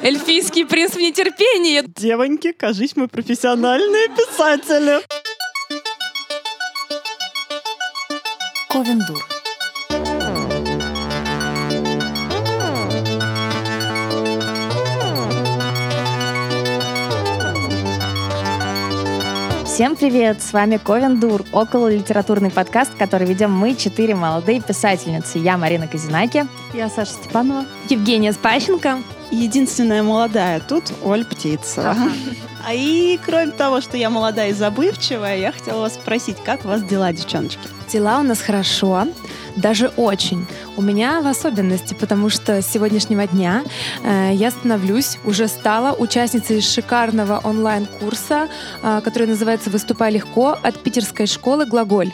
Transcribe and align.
Эльфийский 0.02 0.66
принц 0.66 0.94
в 0.94 1.00
нетерпении. 1.00 1.84
Девоньки, 1.86 2.52
кажись, 2.54 2.96
мы 2.96 3.08
профессиональные 3.08 4.08
писатели. 4.10 5.00
Ковендур. 8.70 9.22
Всем 19.66 19.96
привет! 19.96 20.40
С 20.41 20.54
вами 20.54 20.77
Ковендур, 20.77 21.44
около 21.52 21.91
литературный 21.91 22.52
подкаст, 22.52 22.91
который 22.96 23.26
ведем 23.26 23.52
мы, 23.52 23.74
четыре 23.76 24.13
молодые 24.13 24.62
писательницы. 24.62 25.40
Я 25.40 25.58
Марина 25.58 25.88
Казинаки. 25.88 26.46
Я 26.74 26.90
Саша 26.90 27.13
Степанова. 27.13 27.66
Евгения 27.90 28.34
Спащенко. 28.34 29.00
Единственная 29.32 30.04
молодая 30.04 30.59
тут 30.59 30.91
Оль 31.04 31.26
Птицева. 31.26 31.91
Ага. 31.91 32.12
А 32.66 32.73
и 32.73 33.20
кроме 33.26 33.52
того, 33.52 33.82
что 33.82 33.98
я 33.98 34.09
молодая 34.09 34.49
и 34.49 34.54
забывчивая, 34.54 35.38
я 35.38 35.52
хотела 35.52 35.82
вас 35.82 35.96
спросить, 35.96 36.38
как 36.46 36.63
у 36.63 36.70
вас 36.70 36.82
дела, 36.84 37.12
девчоночки? 37.12 37.60
Дела 37.91 38.20
у 38.20 38.24
нас 38.24 38.40
хорошо, 38.40 39.07
даже 39.57 39.90
очень. 39.98 40.48
У 40.77 40.82
меня 40.82 41.21
в 41.21 41.27
особенности, 41.27 41.94
потому 41.94 42.29
что 42.29 42.62
с 42.62 42.68
сегодняшнего 42.68 43.27
дня 43.27 43.63
э, 44.04 44.32
я 44.34 44.49
становлюсь, 44.49 45.20
уже 45.26 45.48
стала 45.49 45.94
участницей 45.94 46.62
шикарного 46.62 47.40
онлайн-курса, 47.44 48.48
э, 48.82 49.01
который 49.04 49.27
называется 49.27 49.70
«Выступай 49.70 50.12
легко» 50.12 50.57
от 50.63 50.82
питерской 50.82 51.27
школы 51.27 51.66
«Глаголь». 51.66 52.13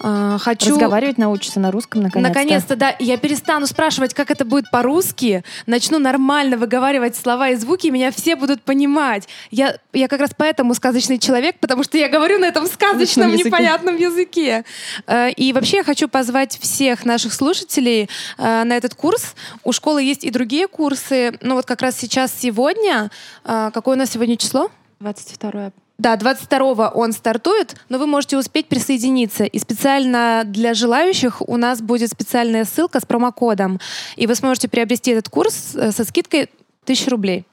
А, 0.00 0.38
хочу... 0.38 0.70
Разговаривать 0.70 1.18
научиться 1.18 1.60
на 1.60 1.70
русском 1.70 2.02
наконец-то. 2.02 2.28
Наконец-то, 2.28 2.76
да. 2.76 2.94
Я 2.98 3.16
перестану 3.16 3.66
спрашивать, 3.66 4.14
как 4.14 4.30
это 4.30 4.44
будет 4.44 4.70
по-русски, 4.70 5.44
начну 5.66 5.98
нормально 5.98 6.56
выговаривать 6.56 7.16
слова 7.16 7.50
и 7.50 7.56
звуки, 7.56 7.88
и 7.88 7.90
меня 7.90 8.10
все 8.10 8.36
будут 8.36 8.62
понимать. 8.62 9.28
Я, 9.50 9.76
я 9.92 10.08
как 10.08 10.20
раз 10.20 10.30
поэтому 10.36 10.74
сказочный 10.74 11.18
человек, 11.18 11.56
потому 11.60 11.82
что 11.82 11.98
я 11.98 12.08
говорю 12.08 12.38
на 12.38 12.46
этом 12.46 12.66
сказочном, 12.66 13.30
языке. 13.30 13.48
непонятном 13.48 13.96
языке. 13.96 14.64
Э, 15.06 15.30
и 15.30 15.52
вообще 15.52 15.78
я 15.78 15.84
хочу 15.84 16.08
позвать 16.08 16.58
всех 16.58 17.04
наших 17.04 17.32
слушателей 17.32 18.08
э, 18.38 18.64
на 18.64 18.76
этот 18.76 18.94
курс. 18.94 19.34
У 19.64 19.72
школы 19.72 20.02
есть 20.02 20.24
и 20.24 20.30
другие 20.30 20.68
курсы. 20.68 21.38
Ну 21.40 21.54
вот 21.54 21.66
как 21.66 21.82
раз 21.82 21.96
сейчас 21.96 22.32
сегодня, 22.38 23.10
э, 23.44 23.70
какое 23.72 23.96
у 23.96 23.98
нас 23.98 24.10
сегодня 24.10 24.36
число? 24.36 24.70
22 25.00 25.72
да, 25.98 26.16
22 26.16 26.90
он 26.90 27.12
стартует, 27.12 27.74
но 27.88 27.98
вы 27.98 28.06
можете 28.06 28.38
успеть 28.38 28.68
присоединиться. 28.68 29.44
И 29.44 29.58
специально 29.58 30.42
для 30.46 30.72
желающих 30.72 31.42
у 31.46 31.56
нас 31.56 31.82
будет 31.82 32.10
специальная 32.10 32.64
ссылка 32.64 33.00
с 33.00 33.04
промокодом. 33.04 33.80
И 34.14 34.28
вы 34.28 34.36
сможете 34.36 34.68
приобрести 34.68 35.10
этот 35.10 35.28
курс 35.28 35.74
э, 35.74 35.90
со 35.90 36.04
скидкой 36.04 36.50
1000 36.84 37.10
рублей. 37.10 37.44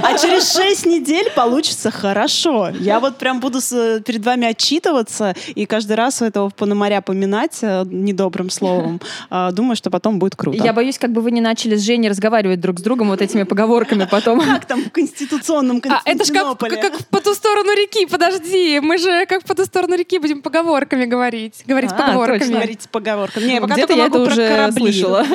а 0.02 0.18
через 0.18 0.56
6 0.56 0.86
недель 0.86 1.30
получится 1.36 1.90
хорошо. 1.92 2.70
Я 2.70 3.00
вот 3.00 3.18
прям 3.18 3.40
буду 3.40 3.60
с, 3.60 4.02
перед 4.06 4.24
вами 4.26 4.48
отчитываться 4.48 5.36
и 5.54 5.66
каждый 5.66 5.94
раз 5.94 6.22
этого 6.22 6.50
пономаря 6.50 7.02
поминать 7.02 7.58
э, 7.62 7.84
недобрым 7.86 8.50
словом. 8.50 9.02
А, 9.30 9.52
думаю, 9.52 9.76
что 9.76 9.90
потом 9.90 10.20
будет 10.20 10.38
круто. 10.38 10.64
Я 10.64 10.74
боюсь, 10.74 10.98
как 10.98 11.12
бы 11.12 11.22
вы 11.22 11.32
не 11.32 11.42
начали 11.42 11.76
с 11.76 11.82
Женей 11.82 12.10
разговаривать 12.10 12.62
друг 12.62 12.80
с 12.80 12.84
другом 12.84 13.10
вот 13.10 13.22
этими 13.22 13.44
поговорками 13.44 14.08
потом. 14.10 14.40
Как 14.42 14.66
там 14.66 14.86
в 14.86 14.92
конституционном 14.92 15.82
А 15.90 16.02
это 16.06 16.24
же 16.26 16.34
как, 16.34 16.58
как 16.58 17.06
по 17.08 17.20
ту 17.20 17.34
сторону 17.34 17.74
реки, 17.74 18.06
подожди. 18.06 18.80
Мы 18.80 18.98
же 18.98 19.26
как 19.26 19.44
по 19.44 19.56
ту 19.56 19.66
сторону 19.66 19.96
реки 19.96 20.20
будем 20.20 20.42
поговорками 20.42 21.06
говорить 21.06 21.64
говорить 21.68 21.81
а, 21.90 22.08
поговорками. 22.08 22.54
Говорить 22.54 22.90
поговорками. 22.92 23.46
Не, 23.46 23.62
пока 23.62 23.74
Где-то 23.74 23.94
я 23.94 24.06
это 24.08 24.20
уже 24.20 24.48
корабли, 24.48 24.80
слышала. 24.80 25.26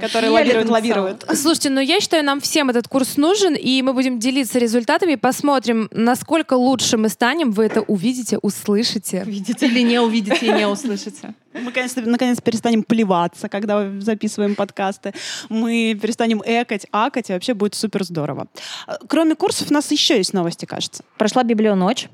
Которые 0.00 0.30
лавируют, 0.30 0.68
лавируют. 0.68 1.24
Слушайте, 1.34 1.70
ну 1.70 1.80
я 1.80 2.00
считаю, 2.00 2.24
нам 2.24 2.40
всем 2.40 2.70
этот 2.70 2.88
курс 2.88 3.16
нужен, 3.16 3.54
и 3.54 3.82
мы 3.82 3.92
будем 3.92 4.18
делиться 4.18 4.58
результатами, 4.58 5.16
посмотрим, 5.16 5.88
насколько 5.92 6.54
лучше 6.54 6.96
мы 6.96 7.08
станем. 7.08 7.52
Вы 7.52 7.64
это 7.64 7.82
увидите, 7.82 8.38
услышите. 8.38 9.22
Увидите 9.22 9.66
или 9.66 9.80
не 9.80 10.00
увидите 10.00 10.46
и 10.46 10.52
не 10.52 10.66
услышите. 10.66 11.34
Мы 11.54 11.60
наконец, 11.60 11.94
наконец 11.96 12.40
перестанем 12.40 12.82
плеваться, 12.82 13.48
когда 13.48 13.90
записываем 14.00 14.54
подкасты. 14.54 15.12
Мы 15.48 15.98
перестанем 16.00 16.42
экать, 16.44 16.86
акать, 16.92 17.30
и 17.30 17.32
вообще 17.32 17.54
будет 17.54 17.74
супер 17.74 18.04
здорово. 18.04 18.46
Кроме 19.08 19.34
курсов, 19.34 19.70
у 19.70 19.74
нас 19.74 19.90
еще 19.90 20.16
есть 20.16 20.32
новости, 20.32 20.64
кажется. 20.64 21.04
Прошла 21.18 21.42
библионочь. 21.42 22.08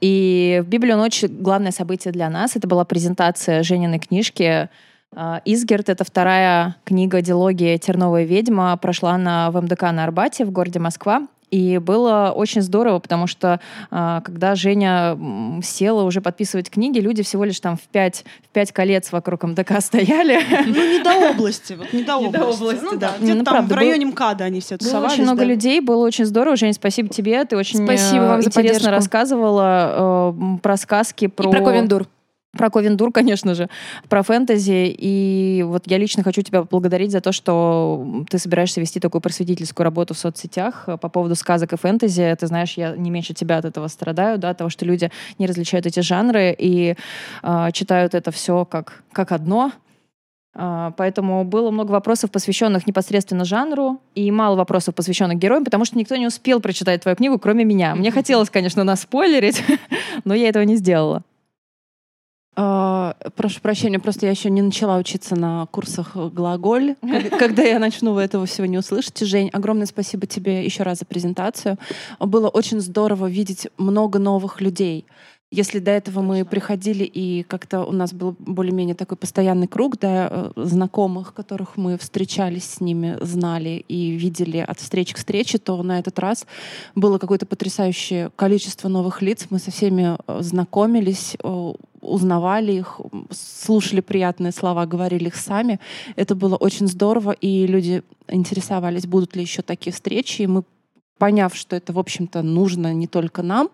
И 0.00 0.62
в 0.64 0.68
Библию 0.68 0.96
ночи 0.96 1.26
главное 1.26 1.72
событие 1.72 2.12
для 2.12 2.28
нас 2.30 2.56
это 2.56 2.68
была 2.68 2.84
презентация 2.84 3.62
Жениной 3.62 3.98
книжки 3.98 4.68
а, 5.16 5.40
Изгерт— 5.44 5.88
это 5.90 6.04
вторая 6.04 6.76
книга 6.84 7.22
дилогии 7.22 7.76
«Терновая 7.76 8.24
ведьма». 8.24 8.76
Прошла 8.76 9.16
на 9.16 9.50
в 9.50 9.60
МДК 9.60 9.82
на 9.92 10.04
Арбате 10.04 10.44
в 10.44 10.50
городе 10.50 10.80
Москва. 10.80 11.26
И 11.54 11.78
было 11.78 12.32
очень 12.34 12.62
здорово, 12.62 12.98
потому 12.98 13.28
что 13.28 13.60
а, 13.92 14.22
когда 14.22 14.56
Женя 14.56 15.16
села 15.62 16.02
уже 16.02 16.20
подписывать 16.20 16.68
книги, 16.68 16.98
люди 16.98 17.22
всего 17.22 17.44
лишь 17.44 17.60
там 17.60 17.76
в 17.76 17.82
пять, 17.82 18.24
в 18.42 18.48
пять 18.48 18.72
колец 18.72 19.12
вокруг 19.12 19.44
МДК 19.44 19.74
стояли. 19.80 20.40
Ну, 20.66 20.74
не 20.74 21.00
до 21.00 21.30
области, 21.30 21.74
вот 21.74 21.92
не 21.92 22.02
до 22.02 22.16
области. 22.16 22.36
Не 22.36 22.42
до 22.42 22.46
области, 22.50 22.82
ну, 22.82 22.98
да. 22.98 23.12
Где-то 23.20 23.38
ну, 23.38 23.44
там 23.44 23.54
правда, 23.54 23.74
в 23.74 23.78
районе 23.78 24.06
МКАДа 24.06 24.42
они 24.42 24.60
все 24.60 24.78
тусовались. 24.78 25.04
Было 25.04 25.12
очень 25.12 25.22
много 25.22 25.38
да. 25.38 25.44
людей, 25.44 25.80
было 25.80 26.04
очень 26.04 26.24
здорово. 26.24 26.56
Женя, 26.56 26.72
спасибо 26.72 27.08
тебе, 27.08 27.44
ты 27.44 27.56
очень 27.56 27.84
спасибо 27.84 28.22
вам 28.22 28.42
интересно 28.42 28.90
рассказывала 28.90 30.32
э, 30.34 30.58
про 30.60 30.76
сказки, 30.76 31.28
про... 31.28 31.50
И 31.50 31.52
про 31.52 31.64
Ковендур 31.64 32.08
про 32.56 32.70
Ковендур, 32.70 33.12
конечно 33.12 33.54
же, 33.54 33.68
про 34.08 34.22
фэнтези. 34.22 34.94
И 34.96 35.64
вот 35.66 35.84
я 35.86 35.98
лично 35.98 36.22
хочу 36.22 36.42
тебя 36.42 36.62
поблагодарить 36.62 37.10
за 37.10 37.20
то, 37.20 37.32
что 37.32 38.24
ты 38.30 38.38
собираешься 38.38 38.80
вести 38.80 39.00
такую 39.00 39.20
просветительскую 39.20 39.84
работу 39.84 40.14
в 40.14 40.18
соцсетях 40.18 40.88
по 41.00 41.08
поводу 41.08 41.34
сказок 41.34 41.72
и 41.72 41.76
фэнтези. 41.76 42.36
Ты 42.38 42.46
знаешь, 42.46 42.74
я 42.74 42.96
не 42.96 43.10
меньше 43.10 43.34
тебя 43.34 43.58
от 43.58 43.64
этого 43.64 43.88
страдаю, 43.88 44.38
да, 44.38 44.54
того, 44.54 44.70
что 44.70 44.84
люди 44.84 45.10
не 45.38 45.46
различают 45.46 45.86
эти 45.86 46.00
жанры 46.00 46.54
и 46.58 46.96
э, 47.42 47.68
читают 47.72 48.14
это 48.14 48.30
все 48.30 48.64
как, 48.64 49.02
как 49.12 49.32
одно, 49.32 49.72
Поэтому 50.54 51.44
было 51.44 51.70
много 51.72 51.90
вопросов, 51.90 52.30
посвященных 52.30 52.86
непосредственно 52.86 53.44
жанру, 53.44 54.00
и 54.14 54.30
мало 54.30 54.54
вопросов, 54.54 54.94
посвященных 54.94 55.38
героям, 55.38 55.64
потому 55.64 55.84
что 55.84 55.98
никто 55.98 56.14
не 56.14 56.28
успел 56.28 56.60
прочитать 56.60 57.02
твою 57.02 57.16
книгу, 57.16 57.38
кроме 57.38 57.64
меня. 57.64 57.94
Мне 57.94 58.10
хотелось, 58.12 58.50
конечно, 58.50 58.84
наспойлерить, 58.84 59.64
но 60.24 60.32
я 60.34 60.48
этого 60.48 60.62
не 60.62 60.76
сделала. 60.76 61.22
Uh, 62.56 63.14
прошу 63.34 63.60
прощения, 63.60 63.98
просто 63.98 64.26
я 64.26 64.30
еще 64.30 64.48
не 64.48 64.62
начала 64.62 64.96
учиться 64.96 65.34
на 65.34 65.66
курсах 65.66 66.14
глаголь. 66.14 66.94
Когда 67.38 67.62
я 67.62 67.80
начну, 67.80 68.12
вы 68.12 68.22
этого 68.22 68.46
всего 68.46 68.66
не 68.66 68.78
услышите. 68.78 69.24
Жень, 69.24 69.50
огромное 69.52 69.86
спасибо 69.86 70.26
тебе 70.26 70.64
еще 70.64 70.84
раз 70.84 71.00
за 71.00 71.04
презентацию. 71.04 71.78
Было 72.20 72.48
очень 72.48 72.80
здорово 72.80 73.26
видеть 73.26 73.66
много 73.76 74.18
новых 74.20 74.60
людей. 74.60 75.04
если 75.50 75.78
до 75.78 75.92
этого 75.92 76.20
мы 76.20 76.44
приходили 76.44 77.04
и 77.04 77.44
как-то 77.44 77.84
у 77.84 77.92
нас 77.92 78.12
был 78.12 78.34
более-менее 78.38 78.96
такой 78.96 79.16
постоянный 79.16 79.68
круг 79.68 79.98
да, 80.00 80.28
э, 80.30 80.50
знакомых, 80.56 81.32
которых 81.32 81.76
мы 81.76 81.96
встречались 81.96 82.64
с 82.64 82.80
ними, 82.80 83.16
знали 83.20 83.84
и 83.86 84.10
видели 84.10 84.58
от 84.58 84.80
встречи 84.80 85.14
к 85.14 85.18
встрече, 85.18 85.58
то 85.58 85.80
на 85.82 86.00
этот 86.00 86.18
раз 86.18 86.46
было 86.94 87.18
какое-то 87.18 87.46
потрясающее 87.46 88.30
количество 88.34 88.88
новых 88.88 89.22
лиц. 89.22 89.46
Мы 89.50 89.60
со 89.60 89.70
всеми 89.70 90.16
э, 90.26 90.42
знакомились, 90.42 91.36
узнавали 92.04 92.72
их, 92.72 93.00
слушали 93.30 94.00
приятные 94.00 94.52
слова, 94.52 94.86
говорили 94.86 95.28
их 95.28 95.36
сами. 95.36 95.80
Это 96.16 96.34
было 96.34 96.56
очень 96.56 96.86
здорово, 96.86 97.32
и 97.32 97.66
люди 97.66 98.02
интересовались, 98.28 99.06
будут 99.06 99.36
ли 99.36 99.42
еще 99.42 99.62
такие 99.62 99.92
встречи, 99.92 100.42
и 100.42 100.46
мы 100.46 100.64
поняв, 101.18 101.54
что 101.54 101.76
это, 101.76 101.92
в 101.92 101.98
общем-то, 101.98 102.42
нужно 102.42 102.92
не 102.92 103.06
только 103.06 103.42
нам, 103.42 103.70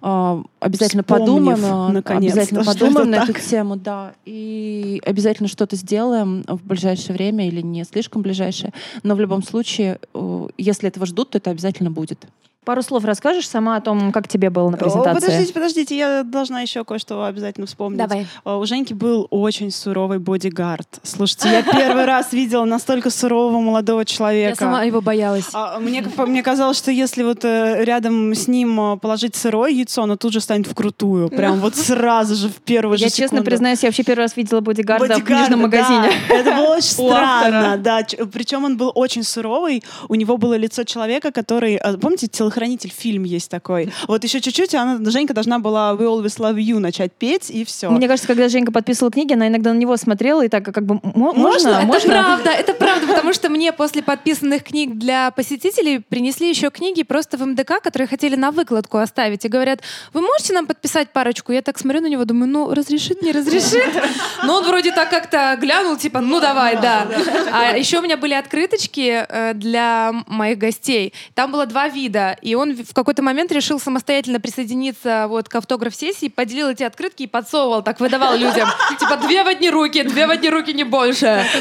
а, 0.00 0.42
обязательно 0.60 1.02
Вспомнив, 1.02 1.60
подумаем, 1.60 2.04
обязательно 2.04 2.64
подумаем 2.64 3.10
на 3.10 3.18
так. 3.18 3.30
эту 3.30 3.40
тему, 3.40 3.76
да, 3.76 4.14
и 4.24 5.02
обязательно 5.04 5.48
что-то 5.48 5.76
сделаем 5.76 6.44
в 6.46 6.64
ближайшее 6.64 7.14
время 7.14 7.48
или 7.48 7.60
не 7.60 7.84
слишком 7.84 8.22
ближайшее, 8.22 8.72
но 9.02 9.14
в 9.14 9.20
любом 9.20 9.42
случае, 9.42 9.98
э, 10.14 10.48
если 10.56 10.88
этого 10.88 11.06
ждут, 11.06 11.30
то 11.30 11.38
это 11.38 11.50
обязательно 11.50 11.90
будет. 11.90 12.26
Пару 12.66 12.82
слов 12.82 13.04
расскажешь 13.04 13.48
сама 13.48 13.76
о 13.76 13.80
том, 13.80 14.10
как 14.10 14.26
тебе 14.26 14.50
было 14.50 14.68
на 14.70 14.76
О, 14.76 14.80
презентации? 14.80 15.20
Подождите, 15.26 15.52
подождите, 15.54 15.96
я 15.96 16.22
должна 16.24 16.62
еще 16.62 16.84
кое-что 16.84 17.24
обязательно 17.24 17.68
вспомнить. 17.68 17.98
Давай. 17.98 18.26
О, 18.42 18.58
У 18.58 18.66
Женьки 18.66 18.92
был 18.92 19.28
очень 19.30 19.70
суровый 19.70 20.18
бодигард. 20.18 20.88
Слушайте, 21.04 21.48
я 21.48 21.62
первый 21.62 22.04
раз 22.06 22.32
видела 22.32 22.64
настолько 22.64 23.10
сурового 23.10 23.60
молодого 23.60 24.04
человека. 24.04 24.48
Я 24.48 24.56
сама 24.56 24.82
его 24.82 25.00
боялась. 25.00 25.44
А, 25.52 25.78
Мне, 25.78 26.04
мне 26.26 26.42
казалось, 26.42 26.76
что 26.76 26.90
если 26.90 27.22
вот 27.22 27.44
э, 27.44 27.84
рядом 27.84 28.34
с 28.34 28.48
ним 28.48 28.94
э, 28.94 28.96
положить 28.96 29.36
сырое 29.36 29.70
яйцо, 29.70 30.02
оно 30.02 30.16
тут 30.16 30.32
же 30.32 30.40
станет 30.40 30.66
вкрутую. 30.66 31.28
Прям 31.28 31.60
вот 31.60 31.76
сразу 31.76 32.34
же 32.34 32.48
в 32.48 32.56
первую 32.56 32.98
же 32.98 33.04
Я 33.04 33.10
честно 33.10 33.42
признаюсь, 33.42 33.84
я 33.84 33.90
вообще 33.90 34.02
первый 34.02 34.22
раз 34.22 34.36
видела 34.36 34.60
бодигарда, 34.60 35.04
в 35.04 35.08
Бодигарда, 35.08 35.34
книжном 35.36 35.60
магазине. 35.60 36.10
да. 36.28 36.34
Это 36.34 36.56
было 36.56 36.74
очень 36.74 36.90
странно, 36.90 37.76
да. 37.76 38.00
Причем 38.32 38.64
он 38.64 38.76
был 38.76 38.90
очень 38.92 39.22
суровый. 39.22 39.84
У 40.08 40.16
него 40.16 40.36
было 40.36 40.56
лицо 40.56 40.82
человека, 40.82 41.30
который, 41.30 41.76
э, 41.76 41.96
помните, 41.98 42.26
телохранитель 42.26 42.55
фильм 42.92 43.24
есть 43.24 43.50
такой. 43.50 43.92
Вот 44.08 44.24
еще 44.24 44.40
чуть-чуть, 44.40 44.74
и 44.74 44.76
она, 44.76 44.98
Женька 45.10 45.34
должна 45.34 45.58
была 45.58 45.92
We 45.92 46.00
Always 46.04 46.38
Love 46.38 46.56
You 46.56 46.78
начать 46.78 47.12
петь 47.12 47.50
и 47.50 47.64
все. 47.64 47.90
Мне 47.90 48.08
кажется, 48.08 48.26
когда 48.26 48.48
Женька 48.48 48.72
подписывала 48.72 49.10
книги, 49.12 49.32
она 49.32 49.48
иногда 49.48 49.72
на 49.72 49.78
него 49.78 49.96
смотрела 49.96 50.44
и 50.44 50.48
так 50.48 50.64
как 50.64 50.84
бы 50.84 51.00
«М- 51.02 51.12
Можно? 51.14 51.82
можно, 51.82 51.86
Это 51.86 51.96
Это 51.96 52.08
правда, 52.08 52.50
это 52.50 52.74
правда, 52.74 53.06
потому 53.14 53.32
что 53.32 53.48
мне 53.48 53.72
после 53.72 54.02
подписанных 54.02 54.64
книг 54.64 54.96
для 54.98 55.30
посетителей 55.30 55.98
принесли 56.00 56.48
еще 56.48 56.70
книги 56.70 57.02
просто 57.02 57.36
в 57.36 57.46
МДК, 57.46 57.80
которые 57.82 58.08
хотели 58.08 58.36
на 58.36 58.50
выкладку 58.50 58.98
оставить. 58.98 59.44
И 59.44 59.48
говорят, 59.48 59.80
вы 60.12 60.20
можете 60.20 60.52
нам 60.52 60.66
подписать 60.66 61.10
парочку? 61.12 61.52
Я 61.52 61.62
так 61.62 61.78
смотрю 61.78 62.00
на 62.02 62.06
него, 62.08 62.24
думаю, 62.24 62.48
ну, 62.48 62.74
разрешит, 62.74 63.22
не 63.22 63.32
разрешит. 63.32 63.84
Но 64.44 64.56
он 64.56 64.64
вроде 64.64 64.92
так 64.92 65.10
как-то 65.10 65.56
глянул, 65.60 65.96
типа, 65.96 66.20
ну, 66.20 66.40
давай, 66.40 66.80
да. 66.80 67.06
А 67.52 67.76
еще 67.76 67.98
у 67.98 68.02
меня 68.02 68.16
были 68.16 68.34
открыточки 68.34 69.24
э, 69.28 69.54
для 69.54 70.12
моих 70.26 70.58
гостей. 70.58 71.12
Там 71.34 71.52
было 71.52 71.66
два 71.66 71.88
вида. 71.88 72.36
И 72.46 72.54
он 72.54 72.76
в 72.76 72.94
какой-то 72.94 73.24
момент 73.24 73.50
решил 73.50 73.80
самостоятельно 73.80 74.38
присоединиться 74.38 75.26
вот 75.28 75.48
к 75.48 75.54
автограф-сессии, 75.56 76.28
поделил 76.28 76.68
эти 76.68 76.84
открытки 76.84 77.24
и 77.24 77.26
подсовывал, 77.26 77.82
так 77.82 77.98
выдавал 77.98 78.36
людям. 78.36 78.68
Типа, 79.00 79.16
две 79.16 79.42
в 79.42 79.48
одни 79.48 79.68
руки, 79.68 80.04
две 80.04 80.28
в 80.28 80.30
одни 80.30 80.48
руки, 80.48 80.72
не 80.72 80.84
больше. 80.84 81.44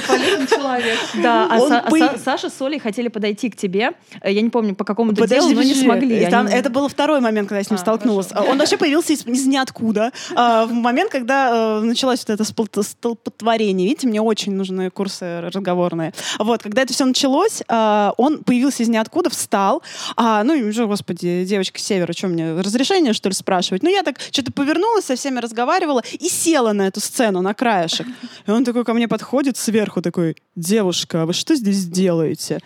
Да, 1.15 1.47
а, 1.49 1.79
а 1.87 2.17
Саша 2.23 2.49
с 2.49 2.61
Олей 2.61 2.79
хотели 2.79 3.07
подойти 3.07 3.49
к 3.49 3.55
тебе. 3.55 3.93
Я 4.23 4.41
не 4.41 4.49
помню, 4.49 4.75
по 4.75 4.83
какому-то 4.83 5.27
делу, 5.27 5.49
но 5.51 5.63
не 5.63 5.73
смогли. 5.73 6.17
Это 6.17 6.69
был 6.69 6.87
второй 6.87 7.19
момент, 7.19 7.49
когда 7.49 7.59
я 7.59 7.63
с 7.63 7.69
ним 7.69 7.77
А, 7.77 7.81
столкнулась. 7.81 8.27
Он 8.31 8.57
вообще 8.57 8.77
появился 8.77 9.13
из, 9.13 9.25
ниоткуда. 9.25 10.11
А, 10.35 10.65
в 10.65 10.73
момент, 10.73 11.09
когда 11.09 11.79
э, 11.79 11.79
началось 11.81 12.25
вот 12.27 12.29
это 12.29 12.43
столпотворение. 12.83 13.87
Видите, 13.87 14.07
мне 14.07 14.21
очень 14.21 14.53
нужны 14.53 14.91
курсы 14.91 15.41
разговорные. 15.41 16.13
Вот, 16.37 16.61
когда 16.61 16.83
это 16.83 16.93
все 16.93 17.05
началось, 17.05 17.63
он 17.67 18.43
появился 18.43 18.83
из 18.83 18.89
ниоткуда, 18.89 19.29
встал. 19.29 19.81
Ну, 20.17 20.53
и 20.75 20.79
уже, 20.79 20.87
господи, 20.87 21.45
девочка 21.45 21.79
севера, 21.79 22.13
что 22.13 22.27
мне, 22.27 22.53
разрешение, 22.53 23.13
что 23.13 23.29
ли, 23.29 23.35
спрашивать? 23.35 23.83
Ну, 23.83 23.89
я 23.89 24.03
так 24.03 24.19
что-то 24.19 24.51
повернулась, 24.51 25.05
со 25.05 25.15
всеми 25.15 25.39
разговаривала 25.39 26.03
и 26.11 26.27
села 26.27 26.73
на 26.73 26.87
эту 26.87 26.99
сцену, 26.99 27.41
на 27.41 27.53
краешек. 27.53 28.07
И 28.45 28.51
он 28.51 28.63
такой 28.63 28.83
ко 28.83 28.93
мне 28.93 29.07
подходит 29.07 29.57
сверху, 29.57 30.01
такой, 30.01 30.35
девушка, 30.55 31.23
а 31.23 31.25
вы 31.25 31.33
что 31.33 31.55
здесь 31.55 31.85
делаете? 31.85 32.59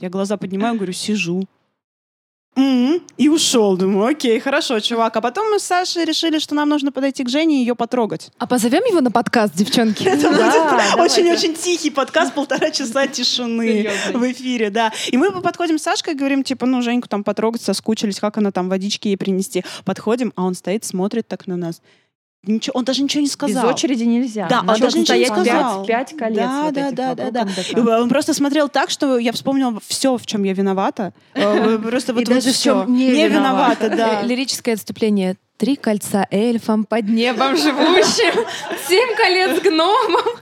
Я 0.00 0.10
глаза 0.10 0.36
поднимаю, 0.36 0.76
говорю, 0.76 0.92
сижу. 0.92 1.48
М, 2.56 3.00
И 3.16 3.28
ушел. 3.28 3.76
Думаю, 3.76 4.06
окей, 4.08 4.40
хорошо, 4.40 4.80
чувак. 4.80 5.16
А 5.16 5.20
потом 5.20 5.48
мы 5.50 5.58
с 5.60 5.62
Сашей 5.64 6.04
решили, 6.04 6.38
что 6.40 6.54
нам 6.56 6.68
нужно 6.68 6.90
подойти 6.90 7.22
к 7.22 7.28
Жене 7.28 7.56
и 7.56 7.60
ее 7.60 7.74
потрогать. 7.76 8.30
А 8.38 8.46
позовем 8.46 8.82
его 8.84 9.00
на 9.00 9.10
подкаст, 9.12 9.54
девчонки? 9.54 10.02
Это 10.08 10.28
будет 10.30 10.98
очень-очень 10.98 11.54
тихий 11.54 11.90
подкаст, 11.90 12.34
полтора 12.34 12.70
часа 12.70 13.06
тишины 13.06 13.90
в 14.12 14.32
эфире, 14.32 14.70
да. 14.70 14.92
И 15.12 15.16
мы 15.16 15.30
подходим 15.40 15.78
с 15.78 15.82
Сашкой, 15.82 16.14
говорим, 16.14 16.42
типа, 16.42 16.66
ну, 16.66 16.82
Женьку 16.82 17.08
там 17.08 17.22
потрогать, 17.22 17.62
соскучились, 17.62 18.18
как 18.18 18.38
она 18.38 18.50
там 18.50 18.68
водички 18.68 19.08
ей 19.08 19.16
принести. 19.16 19.64
Подходим, 19.84 20.32
а 20.34 20.44
он 20.44 20.54
стоит, 20.54 20.84
смотрит 20.84 21.28
так 21.28 21.46
на 21.46 21.56
нас. 21.56 21.80
Ничего, 22.44 22.78
он 22.78 22.84
даже 22.84 23.02
ничего 23.02 23.20
не 23.20 23.26
Без 23.26 23.32
сказал. 23.32 23.68
очереди 23.68 24.04
нельзя. 24.04 24.46
Да, 24.48 24.60
он 24.60 24.66
Надо 24.66 24.80
даже 24.80 24.98
ничего 25.00 25.16
не 25.18 25.26
сказал. 25.26 25.84
пять, 25.84 26.10
пять 26.10 26.18
колец 26.18 26.38
Да, 26.38 26.62
вот 26.62 26.74
да, 26.74 26.90
да, 26.92 27.14
да, 27.14 27.30
да. 27.30 27.46
И 27.68 27.78
Он 27.80 28.08
просто 28.08 28.32
смотрел 28.32 28.68
так, 28.68 28.90
что 28.90 29.18
я 29.18 29.32
вспомнила 29.32 29.78
все, 29.86 30.16
в 30.16 30.24
чем 30.24 30.44
я 30.44 30.52
виновата. 30.52 31.12
Э, 31.34 31.78
Просто 31.82 32.14
вот 32.14 32.24
даже 32.24 32.52
все. 32.52 32.84
не 32.84 33.10
виновата, 33.28 33.90
да. 33.90 34.22
Лирическое 34.22 34.74
отступление. 34.74 35.36
Три 35.56 35.74
кольца 35.74 36.26
эльфам 36.30 36.84
под 36.84 37.08
небом 37.08 37.56
живущим, 37.56 38.46
семь 38.88 39.16
колец 39.16 39.60
гномам. 39.60 40.38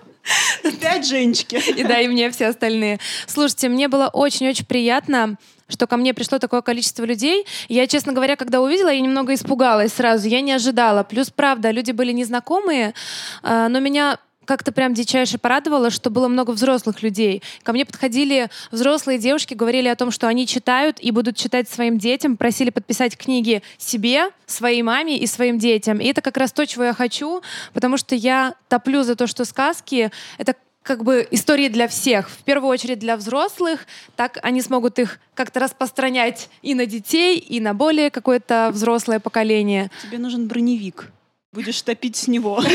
Пять 0.81 1.06
Женечки. 1.06 1.56
И 1.76 1.82
да, 1.84 2.00
и 2.00 2.08
мне 2.08 2.31
все 2.31 2.46
остальные. 2.48 2.98
Слушайте, 3.26 3.69
мне 3.69 3.88
было 3.88 4.08
очень-очень 4.12 4.66
приятно 4.66 5.37
что 5.68 5.86
ко 5.86 5.96
мне 5.96 6.14
пришло 6.14 6.38
такое 6.38 6.62
количество 6.62 7.04
людей. 7.04 7.46
Я, 7.68 7.86
честно 7.86 8.12
говоря, 8.12 8.36
когда 8.36 8.60
увидела, 8.60 8.88
я 8.88 9.00
немного 9.00 9.34
испугалась 9.34 9.92
сразу. 9.92 10.28
Я 10.28 10.40
не 10.40 10.52
ожидала. 10.52 11.02
Плюс, 11.02 11.30
правда, 11.30 11.70
люди 11.70 11.92
были 11.92 12.12
незнакомые, 12.12 12.94
а, 13.42 13.68
но 13.68 13.80
меня 13.80 14.18
как-то 14.46 14.72
прям 14.72 14.94
дичайше 14.94 15.38
порадовало, 15.38 15.90
что 15.90 16.08
было 16.08 16.28
много 16.28 16.52
взрослых 16.52 17.02
людей. 17.02 17.42
Ко 17.62 17.72
мне 17.72 17.84
подходили 17.84 18.48
взрослые 18.70 19.18
девушки, 19.18 19.54
говорили 19.54 19.88
о 19.88 19.96
том, 19.96 20.10
что 20.10 20.28
они 20.28 20.46
читают 20.46 20.98
и 21.00 21.10
будут 21.10 21.36
читать 21.36 21.69
своим 21.69 21.98
детям, 21.98 22.36
просили 22.36 22.70
подписать 22.70 23.16
книги 23.16 23.62
себе, 23.76 24.30
своей 24.46 24.82
маме 24.82 25.19
и 25.19 25.26
своим 25.26 25.58
детям. 25.58 25.98
И 25.98 26.06
это 26.06 26.22
как 26.22 26.36
раз 26.36 26.52
то, 26.52 26.66
чего 26.66 26.84
я 26.84 26.94
хочу, 26.94 27.42
потому 27.74 27.96
что 27.96 28.14
я 28.14 28.54
топлю 28.69 29.02
за 29.02 29.16
то, 29.16 29.26
что 29.26 29.44
сказки— 29.44 30.10
это 30.38 30.54
как 30.86 31.02
бы 31.02 31.26
истории 31.32 31.68
для 31.68 31.88
всех. 31.88 32.30
В 32.30 32.44
первую 32.44 32.70
очередь 32.70 33.00
для 33.00 33.16
взрослых. 33.16 33.86
Так 34.14 34.38
они 34.43 34.62
смогут 34.62 34.98
их 34.98 35.19
как-то 35.34 35.58
распространять 35.60 36.48
и 36.62 36.74
на 36.74 36.86
детей, 36.86 37.38
и 37.38 37.60
на 37.60 37.74
более 37.74 38.10
какое-то 38.10 38.70
взрослое 38.72 39.19
поколение. 39.19 39.90
Тебе 40.02 40.19
нужен 40.19 40.46
броневик. 40.46 41.10
Будешь 41.52 41.82
топить 41.82 42.16
с 42.16 42.28
него. 42.28 42.62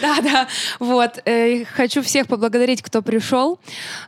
Да, 0.00 0.20
да. 0.20 0.48
Вот. 0.80 1.20
Э, 1.24 1.64
Хочу 1.64 2.02
всех 2.02 2.26
поблагодарить, 2.26 2.82
кто 2.82 3.00
пришел. 3.02 3.58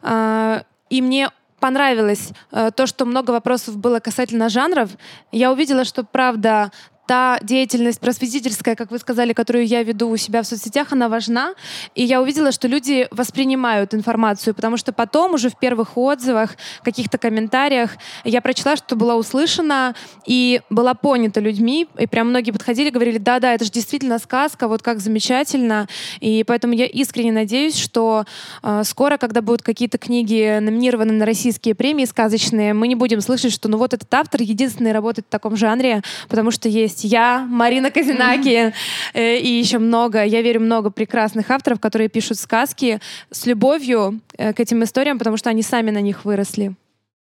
А, 0.02 0.64
И 0.90 1.00
мне 1.00 1.30
понравилось 1.60 2.30
э, 2.52 2.70
то, 2.76 2.86
что 2.86 3.06
много 3.06 3.30
вопросов 3.30 3.76
было 3.78 4.00
касательно 4.00 4.48
жанров. 4.48 4.90
Я 5.32 5.52
увидела, 5.52 5.84
что 5.84 6.04
правда 6.04 6.70
та 7.06 7.38
деятельность 7.42 8.00
просветительская, 8.00 8.74
как 8.76 8.90
вы 8.90 8.98
сказали, 8.98 9.32
которую 9.32 9.66
я 9.66 9.82
веду 9.82 10.08
у 10.08 10.16
себя 10.16 10.42
в 10.42 10.46
соцсетях, 10.46 10.92
она 10.92 11.08
важна. 11.08 11.54
И 11.94 12.04
я 12.04 12.22
увидела, 12.22 12.52
что 12.52 12.68
люди 12.68 13.06
воспринимают 13.10 13.94
информацию, 13.94 14.54
потому 14.54 14.76
что 14.76 14.92
потом 14.92 15.34
уже 15.34 15.50
в 15.50 15.58
первых 15.58 15.96
отзывах, 15.96 16.56
каких-то 16.82 17.18
комментариях 17.18 17.92
я 18.24 18.40
прочла, 18.40 18.76
что 18.76 18.96
была 18.96 19.16
услышана 19.16 19.94
и 20.26 20.60
была 20.70 20.94
понята 20.94 21.40
людьми. 21.40 21.88
И 21.98 22.06
прям 22.06 22.28
многие 22.28 22.52
подходили, 22.52 22.90
говорили, 22.90 23.18
да-да, 23.18 23.54
это 23.54 23.64
же 23.64 23.70
действительно 23.70 24.18
сказка, 24.18 24.68
вот 24.68 24.82
как 24.82 25.00
замечательно. 25.00 25.88
И 26.20 26.44
поэтому 26.46 26.74
я 26.74 26.86
искренне 26.86 27.32
надеюсь, 27.32 27.76
что 27.76 28.24
э, 28.62 28.82
скоро, 28.84 29.16
когда 29.18 29.42
будут 29.42 29.62
какие-то 29.62 29.98
книги 29.98 30.58
номинированы 30.60 31.12
на 31.12 31.26
российские 31.26 31.74
премии 31.74 32.04
сказочные, 32.04 32.74
мы 32.74 32.88
не 32.88 32.94
будем 32.94 33.20
слышать, 33.20 33.52
что 33.52 33.68
ну 33.68 33.78
вот 33.78 33.94
этот 33.94 34.12
автор 34.14 34.40
единственный 34.42 34.92
работает 34.92 35.26
в 35.26 35.30
таком 35.30 35.56
жанре, 35.56 36.02
потому 36.28 36.50
что 36.50 36.68
есть 36.68 36.93
я, 37.02 37.46
Марина 37.48 37.90
Казинаки 37.90 38.72
э, 39.14 39.38
и 39.38 39.48
еще 39.48 39.78
много, 39.78 40.22
я 40.22 40.42
верю, 40.42 40.60
много 40.60 40.90
прекрасных 40.90 41.50
авторов, 41.50 41.80
которые 41.80 42.08
пишут 42.08 42.38
сказки 42.38 43.00
с 43.30 43.46
любовью 43.46 44.20
э, 44.38 44.52
к 44.52 44.60
этим 44.60 44.84
историям, 44.84 45.18
потому 45.18 45.36
что 45.36 45.50
они 45.50 45.62
сами 45.62 45.90
на 45.90 46.00
них 46.00 46.24
выросли. 46.24 46.74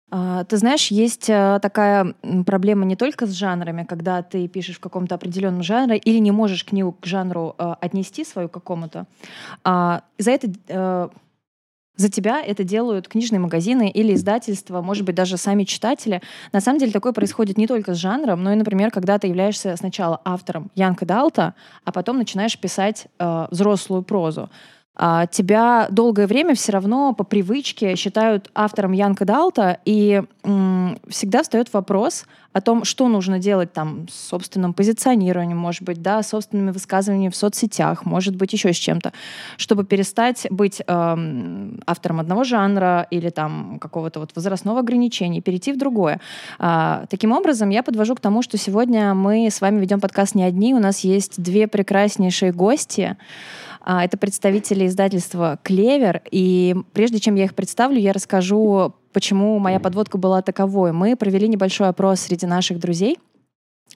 А, 0.10 0.44
Ты 0.46 0.58
знаешь, 0.58 0.88
есть 0.88 1.30
э, 1.30 1.60
такая 1.62 2.14
проблема 2.46 2.86
не 2.86 2.96
только 2.96 3.26
с 3.26 3.32
жанрами, 3.32 3.84
когда 3.84 4.22
ты 4.22 4.48
пишешь 4.48 4.78
в 4.78 4.80
каком-то 4.80 5.16
определенном 5.16 5.64
жанре 5.64 5.98
или 5.98 6.20
не 6.20 6.32
можешь 6.32 6.64
книгу 6.64 6.94
к 6.94 7.06
жанру 7.06 7.56
отнести 7.58 8.24
свою 8.24 8.48
какому-то. 8.48 9.06
А, 9.64 10.04
За 10.18 10.32
это 10.32 11.12
За 11.98 12.10
тебя 12.10 12.42
это 12.42 12.64
делают 12.64 13.08
книжные 13.08 13.40
магазины 13.40 13.90
или 13.90 14.14
издательства, 14.14 14.82
может 14.82 15.04
быть, 15.04 15.16
даже 15.16 15.36
сами 15.38 15.64
читатели. 15.64 16.22
На 16.54 16.62
самом 16.62 16.80
деле 16.80 16.92
такое 16.92 17.12
происходит 17.12 17.58
не 17.58 17.66
только 17.66 17.96
с 17.96 17.98
жанром, 17.98 18.44
но 18.44 18.54
и, 18.54 18.56
например, 18.56 18.92
когда 18.92 19.18
ты 19.18 19.28
являешься 19.28 19.76
сначала 19.76 20.22
автором 20.24 20.70
Янка 20.76 21.06
Далта, 21.06 21.56
а 21.84 21.92
потом 21.92 22.20
начинаешь 22.20 22.58
писать 22.58 23.08
э, 23.18 23.48
взрослую 23.50 24.04
прозу. 24.04 24.50
А, 25.00 25.28
тебя 25.28 25.88
долгое 25.92 26.26
время 26.26 26.56
все 26.56 26.72
равно 26.72 27.14
по 27.14 27.24
привычке 27.24 27.96
считают 27.96 28.50
автором 28.56 28.94
Янка 28.94 29.26
Далта, 29.26 29.78
и 29.86 30.24
м, 30.44 30.98
всегда 31.08 31.44
встает 31.44 31.72
вопрос 31.72 32.26
о 32.52 32.62
том, 32.62 32.84
что 32.84 33.08
нужно 33.08 33.38
делать 33.38 33.72
там 33.72 34.08
с 34.10 34.30
собственным 34.30 34.74
позиционированием, 34.74 35.58
может 35.58 35.84
быть, 35.84 36.02
да, 36.02 36.24
собственными 36.24 36.72
высказываниями 36.72 37.32
в 37.32 37.36
соцсетях, 37.36 38.06
может 38.06 38.36
быть, 38.36 38.52
еще 38.54 38.74
с 38.74 38.78
чем-то, 38.78 39.14
чтобы 39.58 39.86
перестать 39.86 40.48
быть 40.50 40.82
эм, 40.88 41.80
автором 41.86 42.20
одного 42.20 42.44
жанра 42.44 43.06
или 43.12 43.30
там 43.30 43.78
какого-то 43.80 44.20
вот 44.20 44.32
возрастного 44.34 44.80
ограничения, 44.80 45.42
перейти 45.42 45.72
в 45.72 45.78
другое. 45.78 46.20
А, 46.58 47.06
таким 47.12 47.32
образом, 47.34 47.70
я 47.70 47.84
подвожу 47.84 48.16
к 48.16 48.20
тому, 48.20 48.42
что 48.42 48.58
сегодня 48.58 49.14
мы 49.14 49.52
с 49.52 49.62
вами 49.62 49.80
ведем 49.80 50.00
подкаст 50.00 50.34
не 50.34 50.44
одни, 50.44 50.74
у 50.74 50.80
нас 50.80 51.02
есть 51.02 51.40
две 51.40 51.68
прекраснейшие 51.68 52.52
гости, 52.52 53.18
это 53.88 54.18
представители 54.18 54.86
издательства 54.86 55.60
«Клевер». 55.64 56.22
И 56.30 56.76
прежде 56.92 57.20
чем 57.20 57.36
я 57.36 57.46
их 57.46 57.56
представлю, 57.56 57.98
я 58.00 58.12
расскажу, 58.12 58.94
почему 59.14 59.60
моя 59.60 59.80
подводка 59.80 60.18
была 60.18 60.42
таковой. 60.42 60.92
Мы 60.92 61.16
провели 61.16 61.48
небольшой 61.48 61.88
опрос 61.88 62.20
среди 62.20 62.46
наших 62.46 62.80
друзей, 62.80 63.18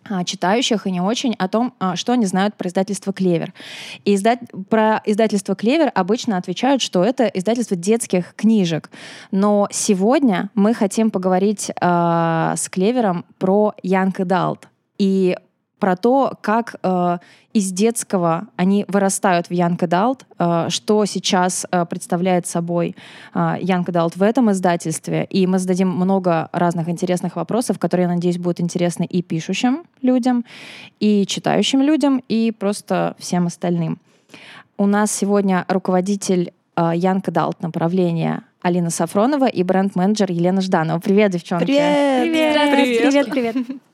а, 0.10 0.24
читающих 0.24 0.88
и 0.88 0.91
не 0.91 1.01
очень 1.01 1.36
о 1.38 1.48
том, 1.48 1.74
а, 1.79 1.95
что 1.98 2.13
они 2.13 2.25
знают 2.25 2.55
про 2.55 2.69
издательство 2.69 3.12
«Клевер». 3.12 3.53
И 4.05 4.15
издать, 4.15 4.39
про 4.69 5.01
издательство 5.05 5.55
«Клевер» 5.55 5.91
обычно 5.93 6.38
отвечают, 6.38 6.81
что 6.81 7.03
это 7.03 7.25
издательство 7.25 7.75
детских 7.75 8.33
книжек. 8.36 8.89
Но 9.31 9.67
сегодня 9.71 10.50
мы 10.55 10.74
хотим 10.74 11.12
поговорить 11.12 11.69
э, 11.69 12.53
с 12.55 12.69
«Клевером» 12.69 13.25
про 13.38 13.74
Young 13.83 14.15
Adult. 14.15 14.63
И 14.98 15.36
про 15.81 15.95
то, 15.95 16.33
как 16.41 16.75
э, 16.83 17.17
из 17.53 17.71
детского 17.71 18.47
они 18.55 18.85
вырастают 18.88 19.47
в 19.47 19.51
Young 19.51 19.77
Adult, 19.79 20.21
э, 20.38 20.69
что 20.69 21.05
сейчас 21.05 21.65
э, 21.71 21.85
представляет 21.85 22.45
собой 22.45 22.95
э, 23.33 23.39
Young 23.39 23.83
Adult 23.85 24.13
в 24.15 24.21
этом 24.21 24.51
издательстве. 24.51 25.25
И 25.25 25.47
мы 25.47 25.57
зададим 25.57 25.89
много 25.89 26.50
разных 26.53 26.88
интересных 26.88 27.35
вопросов, 27.35 27.79
которые, 27.79 28.03
я 28.07 28.13
надеюсь, 28.13 28.38
будут 28.38 28.61
интересны 28.61 29.05
и 29.05 29.23
пишущим 29.23 29.83
людям, 30.03 30.45
и 31.00 31.25
читающим 31.25 31.81
людям, 31.81 32.23
и 32.29 32.51
просто 32.51 33.15
всем 33.17 33.47
остальным. 33.47 33.97
У 34.77 34.85
нас 34.85 35.11
сегодня 35.11 35.65
руководитель 35.67 36.53
э, 36.75 36.81
Young 36.81 37.23
Adult 37.23 37.55
направления 37.61 38.43
Алина 38.61 38.91
Сафронова 38.91 39.47
и 39.47 39.63
бренд-менеджер 39.63 40.31
Елена 40.31 40.61
Жданова. 40.61 41.00
Привет, 41.00 41.31
девчонки! 41.31 41.65
Привет! 41.65 42.21
Привет! 42.23 43.01
Привет, 43.01 43.31
привет! 43.31 43.55
А, 43.55 43.90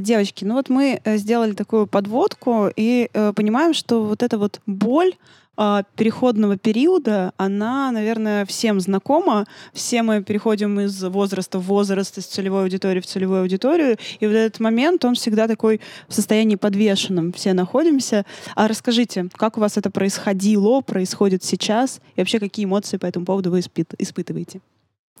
девочки, 0.00 0.44
ну 0.44 0.54
вот 0.54 0.68
мы 0.68 1.00
э, 1.02 1.16
сделали 1.16 1.52
такую 1.52 1.86
подводку 1.86 2.68
и 2.76 3.08
э, 3.12 3.32
понимаем, 3.34 3.74
что 3.74 4.04
вот 4.04 4.22
эта 4.22 4.36
вот 4.36 4.60
боль 4.66 5.14
э, 5.56 5.82
переходного 5.96 6.58
периода, 6.58 7.32
она, 7.36 7.90
наверное, 7.90 8.44
всем 8.44 8.80
знакома. 8.80 9.46
Все 9.72 10.02
мы 10.02 10.22
переходим 10.22 10.80
из 10.80 11.02
возраста 11.02 11.58
в 11.58 11.64
возраст, 11.64 12.18
из 12.18 12.26
целевой 12.26 12.62
аудитории 12.62 13.00
в 13.00 13.06
целевую 13.06 13.40
аудиторию, 13.40 13.96
и 14.20 14.26
вот 14.26 14.34
этот 14.34 14.60
момент, 14.60 15.04
он 15.04 15.14
всегда 15.14 15.48
такой 15.48 15.80
в 16.08 16.14
состоянии 16.14 16.56
подвешенном. 16.56 17.32
Все 17.32 17.54
находимся. 17.54 18.26
А 18.54 18.68
расскажите, 18.68 19.28
как 19.32 19.56
у 19.56 19.60
вас 19.60 19.78
это 19.78 19.90
происходило, 19.90 20.82
происходит 20.82 21.42
сейчас, 21.42 22.00
и 22.16 22.20
вообще 22.20 22.38
какие 22.38 22.66
эмоции 22.66 22.98
по 22.98 23.06
этому 23.06 23.24
поводу 23.24 23.50
вы 23.50 23.60
испыт- 23.60 23.94
испытываете? 23.98 24.60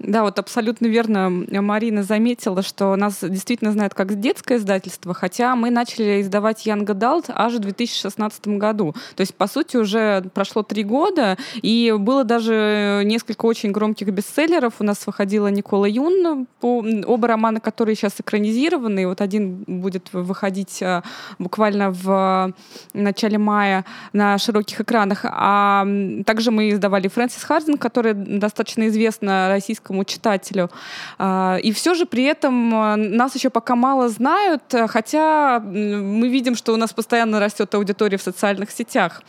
Да, 0.00 0.22
вот 0.22 0.38
абсолютно 0.38 0.86
верно 0.86 1.28
Марина 1.28 2.02
заметила, 2.02 2.62
что 2.62 2.96
нас 2.96 3.18
действительно 3.22 3.70
знают 3.72 3.92
как 3.92 4.18
детское 4.18 4.56
издательство, 4.56 5.12
хотя 5.12 5.54
мы 5.54 5.68
начали 5.70 6.22
издавать 6.22 6.66
Young 6.66 6.86
Adult 6.86 7.26
аж 7.28 7.54
в 7.54 7.58
2016 7.58 8.48
году. 8.48 8.94
То 9.14 9.20
есть, 9.20 9.34
по 9.34 9.46
сути, 9.46 9.76
уже 9.76 10.22
прошло 10.32 10.62
три 10.62 10.84
года, 10.84 11.36
и 11.60 11.94
было 11.98 12.24
даже 12.24 13.02
несколько 13.04 13.44
очень 13.44 13.72
громких 13.72 14.08
бестселлеров. 14.08 14.74
У 14.78 14.84
нас 14.84 15.06
выходила 15.06 15.48
Никола 15.48 15.86
Юн, 15.86 16.46
оба 16.62 17.28
романа, 17.28 17.60
которые 17.60 17.94
сейчас 17.94 18.14
экранизированы. 18.18 19.06
Вот 19.06 19.20
один 19.20 19.64
будет 19.66 20.14
выходить 20.14 20.82
а, 20.82 21.02
буквально 21.38 21.90
в 21.90 22.54
начале 22.94 23.36
мая 23.36 23.84
на 24.14 24.38
широких 24.38 24.80
экранах. 24.80 25.26
А 25.26 25.86
также 26.24 26.50
мы 26.50 26.70
издавали 26.70 27.08
Фрэнсис 27.08 27.44
Хардин, 27.44 27.76
которая 27.76 28.14
достаточно 28.14 28.88
известна 28.88 29.48
российскому 29.50 29.89
русскому 29.90 30.04
читателю. 30.04 30.70
А, 31.18 31.58
и 31.62 31.72
все 31.72 31.94
же 31.94 32.06
при 32.06 32.24
этом 32.24 32.74
а, 32.74 32.96
нас 32.96 33.34
еще 33.34 33.50
пока 33.50 33.74
мало 33.74 34.08
знают, 34.08 34.62
хотя 34.88 35.60
мы 35.60 36.28
видим, 36.28 36.56
что 36.56 36.72
у 36.72 36.76
нас 36.76 36.92
постоянно 36.92 37.40
растет 37.40 37.74
аудитория 37.74 38.16
в 38.16 38.22
социальных 38.22 38.70
сетях. 38.70 39.22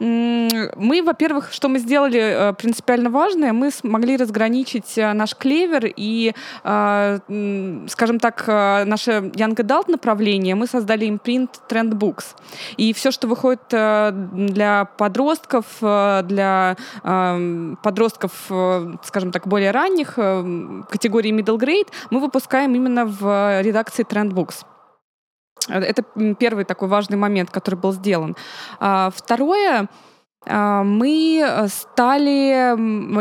Мы, 0.00 1.02
во-первых, 1.04 1.52
что 1.52 1.68
мы 1.68 1.78
сделали 1.78 2.20
э, 2.20 2.52
принципиально 2.52 3.10
важное, 3.10 3.52
мы 3.52 3.70
смогли 3.70 4.16
разграничить 4.16 4.96
э, 4.96 5.12
наш 5.12 5.34
клевер 5.34 5.92
и, 5.96 6.34
э, 6.64 7.18
скажем 7.88 8.20
так, 8.20 8.46
наше 8.46 9.10
Young 9.10 9.56
Adult 9.56 9.90
направление. 9.90 10.54
Мы 10.54 10.66
создали 10.66 11.08
импринт 11.08 11.60
Trend. 11.68 11.88
И 12.76 12.92
все, 12.92 13.10
что 13.10 13.26
выходит 13.26 13.60
для 13.68 14.84
подростков, 14.96 15.64
для 15.80 16.76
подростков, 17.82 18.32
скажем 19.02 19.32
так, 19.32 19.46
более 19.48 19.70
ранних, 19.70 20.14
категории 20.14 21.32
middle 21.32 21.58
grade, 21.58 21.88
мы 22.10 22.20
выпускаем 22.20 22.74
именно 22.74 23.04
в 23.04 23.62
редакции 23.62 24.04
Trend. 24.04 24.32
Это 25.68 26.02
первый 26.38 26.64
такой 26.64 26.88
важный 26.88 27.16
момент, 27.16 27.50
который 27.50 27.76
был 27.76 27.92
сделан. 27.92 28.36
А, 28.80 29.10
второе, 29.14 29.88
мы 30.46 31.44
э, 31.44 31.68
стали, 31.68 32.72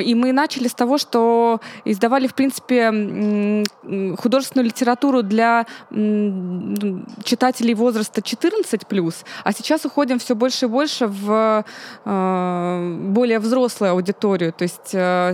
и 0.03 0.15
мы 0.15 0.31
начали 0.31 0.67
с 0.67 0.73
того, 0.73 0.97
что 0.97 1.59
издавали, 1.83 2.27
в 2.27 2.35
принципе, 2.35 3.63
художественную 4.17 4.67
литературу 4.67 5.23
для 5.23 5.65
читателей 7.23 7.73
возраста 7.73 8.21
14+, 8.21 9.25
а 9.43 9.51
сейчас 9.51 9.85
уходим 9.85 10.19
все 10.19 10.35
больше 10.35 10.65
и 10.65 10.69
больше 10.69 11.07
в 11.07 11.65
э, 12.05 12.97
более 13.09 13.39
взрослую 13.39 13.93
аудиторию. 13.93 14.53
То 14.53 14.63
есть 14.63 14.93
э, 14.93 15.29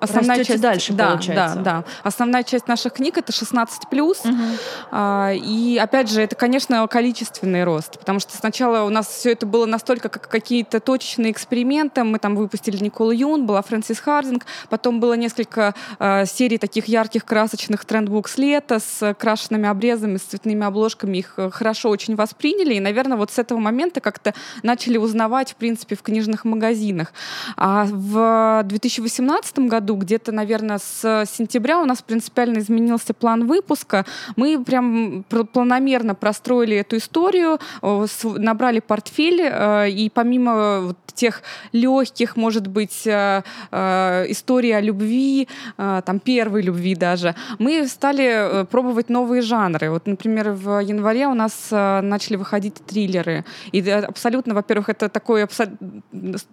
основная 0.00 0.38
Растете 0.38 0.52
часть... 0.54 0.62
дальше, 0.62 0.92
да, 0.94 1.10
получается. 1.10 1.56
Да, 1.56 1.62
да. 1.62 1.84
Основная 2.02 2.42
часть 2.44 2.66
наших 2.66 2.94
книг— 2.94 3.18
это 3.18 3.30
16+. 3.30 3.66
Угу. 3.92 5.44
И, 5.46 5.78
опять 5.80 6.10
же, 6.10 6.22
это, 6.22 6.34
конечно, 6.34 6.86
количественный 6.88 7.64
рост, 7.64 7.98
потому 7.98 8.20
что 8.20 8.34
сначала 8.36 8.84
у 8.84 8.88
нас 8.88 9.06
все 9.06 9.32
это 9.32 9.46
было 9.46 9.66
настолько 9.66 10.08
как 10.08 10.28
какие-то 10.28 10.61
какие-то 10.62 10.84
точечные 10.84 11.32
эксперименты. 11.32 12.04
Мы 12.04 12.18
там 12.18 12.36
выпустили 12.36 12.82
Николу 12.82 13.10
Юн, 13.10 13.46
была 13.46 13.62
Фрэнсис 13.62 13.98
Хардинг, 13.98 14.46
потом 14.68 15.00
было 15.00 15.14
несколько 15.14 15.74
э, 15.98 16.24
серий 16.26 16.58
таких 16.58 16.86
ярких, 16.86 17.24
красочных 17.24 17.84
трендбукс 17.84 18.38
лета 18.38 18.78
с 18.78 19.14
крашенными 19.14 19.68
обрезами, 19.68 20.18
с 20.18 20.22
цветными 20.22 20.64
обложками. 20.64 21.18
Их 21.18 21.34
э, 21.36 21.50
хорошо 21.50 21.90
очень 21.90 22.14
восприняли. 22.14 22.74
И, 22.74 22.80
наверное, 22.80 23.16
вот 23.16 23.32
с 23.32 23.38
этого 23.38 23.58
момента 23.58 24.00
как-то 24.00 24.34
начали 24.62 24.98
узнавать, 24.98 25.52
в 25.52 25.56
принципе, 25.56 25.96
в 25.96 26.02
книжных 26.02 26.44
магазинах. 26.44 27.12
А 27.56 27.86
в 27.90 28.62
2018 28.64 29.58
году, 29.60 29.96
где-то, 29.96 30.30
наверное, 30.32 30.78
с 30.78 31.26
сентября 31.26 31.80
у 31.80 31.84
нас 31.84 32.02
принципиально 32.02 32.60
изменился 32.60 33.14
план 33.14 33.46
выпуска. 33.46 34.06
Мы 34.36 34.62
прям 34.62 35.24
планомерно 35.52 36.14
простроили 36.14 36.76
эту 36.76 36.98
историю, 36.98 37.58
набрали 37.82 38.80
портфель, 38.80 39.40
э, 39.42 39.90
и 39.90 40.08
помимо 40.10 40.51
вот 40.52 40.96
тех 41.14 41.42
легких, 41.72 42.36
может 42.36 42.66
быть, 42.66 43.06
э, 43.06 43.42
э, 43.70 44.32
о 44.52 44.80
любви, 44.80 45.48
э, 45.78 46.02
там 46.04 46.18
первой 46.18 46.62
любви 46.62 46.94
даже, 46.94 47.34
мы 47.58 47.88
стали 47.88 48.66
пробовать 48.70 49.10
новые 49.10 49.42
жанры. 49.42 49.90
Вот, 49.90 50.06
например, 50.06 50.50
в 50.50 50.80
январе 50.80 51.26
у 51.26 51.34
нас 51.34 51.70
начали 51.70 52.36
выходить 52.36 52.74
триллеры. 52.86 53.44
И 53.72 53.90
абсолютно, 53.90 54.54
во-первых, 54.54 54.88
это 54.88 55.08
такой 55.08 55.46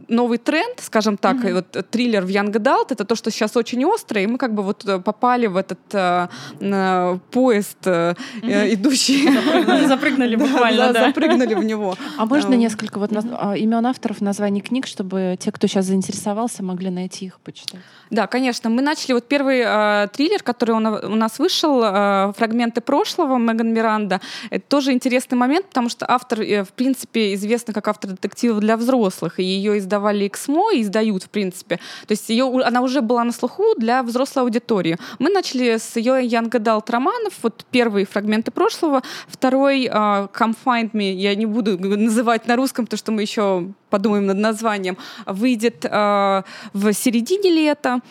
новый 0.07 0.37
тренд, 0.37 0.79
скажем 0.79 1.17
так, 1.17 1.37
mm-hmm. 1.37 1.53
вот 1.53 1.91
триллер 1.91 2.25
в 2.25 2.29
Young 2.29 2.51
Adult, 2.51 2.87
это 2.89 3.05
то, 3.05 3.15
что 3.15 3.31
сейчас 3.31 3.57
очень 3.57 3.83
острое, 3.85 4.23
и 4.23 4.27
мы 4.27 4.37
как 4.37 4.53
бы 4.53 4.63
вот 4.63 4.85
попали 5.03 5.47
в 5.47 5.57
этот 5.57 5.79
э, 5.93 7.19
поезд, 7.31 7.77
э, 7.85 8.13
mm-hmm. 8.41 8.73
идущий... 8.73 9.87
Запрыгнули 9.87 10.35
буквально, 10.45 10.93
да. 10.93 11.07
Запрыгнули 11.07 11.53
в 11.53 11.63
него. 11.63 11.95
А 12.17 12.25
можно 12.25 12.55
несколько 12.55 12.99
вот 12.99 13.11
имен 13.11 13.85
авторов 13.89 14.21
названий 14.21 14.61
книг, 14.61 14.87
чтобы 14.87 15.37
те, 15.39 15.51
кто 15.51 15.67
сейчас 15.67 15.85
заинтересовался, 15.85 16.63
могли 16.63 16.89
найти 16.89 17.25
их, 17.25 17.39
почитать. 17.39 17.81
Да, 18.09 18.27
конечно. 18.27 18.69
Мы 18.69 18.81
начали 18.81 19.13
вот 19.13 19.27
первый 19.27 19.61
э, 19.65 20.07
триллер, 20.13 20.41
который 20.41 20.71
у, 20.71 20.77
у 20.77 21.15
нас 21.15 21.39
вышел, 21.39 21.81
э, 21.83 22.33
«Фрагменты 22.37 22.81
прошлого» 22.81 23.37
Меган 23.37 23.73
Миранда. 23.73 24.21
Это 24.49 24.65
тоже 24.67 24.93
интересный 24.93 25.37
момент, 25.37 25.67
потому 25.67 25.89
что 25.89 26.05
автор, 26.09 26.41
э, 26.41 26.63
в 26.63 26.69
принципе, 26.69 27.33
известна 27.33 27.73
как 27.73 27.87
автор 27.87 28.11
детективов 28.11 28.59
для 28.59 28.77
взрослых, 28.77 29.39
и 29.39 29.43
ее 29.43 29.77
издавали 29.77 30.27
Эксмо 30.27 30.71
и 30.73 30.81
издают, 30.81 31.23
в 31.23 31.29
принципе. 31.29 31.77
То 32.07 32.11
есть 32.11 32.29
ее, 32.29 32.45
она 32.63 32.81
уже 32.81 33.01
была 33.01 33.23
на 33.23 33.31
слуху 33.31 33.75
для 33.77 34.03
взрослой 34.03 34.43
аудитории. 34.43 34.97
Мы 35.19 35.29
начали 35.29 35.77
с 35.77 35.95
ее 35.95 36.25
Young 36.27 36.49
Adult 36.49 36.91
романов. 36.91 37.33
Вот 37.41 37.65
первый 37.71 38.05
«Фрагменты 38.05 38.51
прошлого», 38.51 39.01
второй 39.27 39.85
э, 39.85 39.89
«Come 39.89 40.55
Find 40.65 40.91
Me», 40.91 41.13
я 41.13 41.35
не 41.35 41.45
буду 41.45 41.77
называть 41.77 42.47
на 42.47 42.55
русском, 42.55 42.85
потому 42.85 42.97
что 42.97 43.11
мы 43.11 43.21
еще 43.21 43.73
подумаем 43.89 44.25
над 44.25 44.37
названием, 44.37 44.97
выйдет 45.25 45.85
э, 45.85 46.43
в 46.73 46.93
середине 46.93 47.49
лета. 47.49 48.01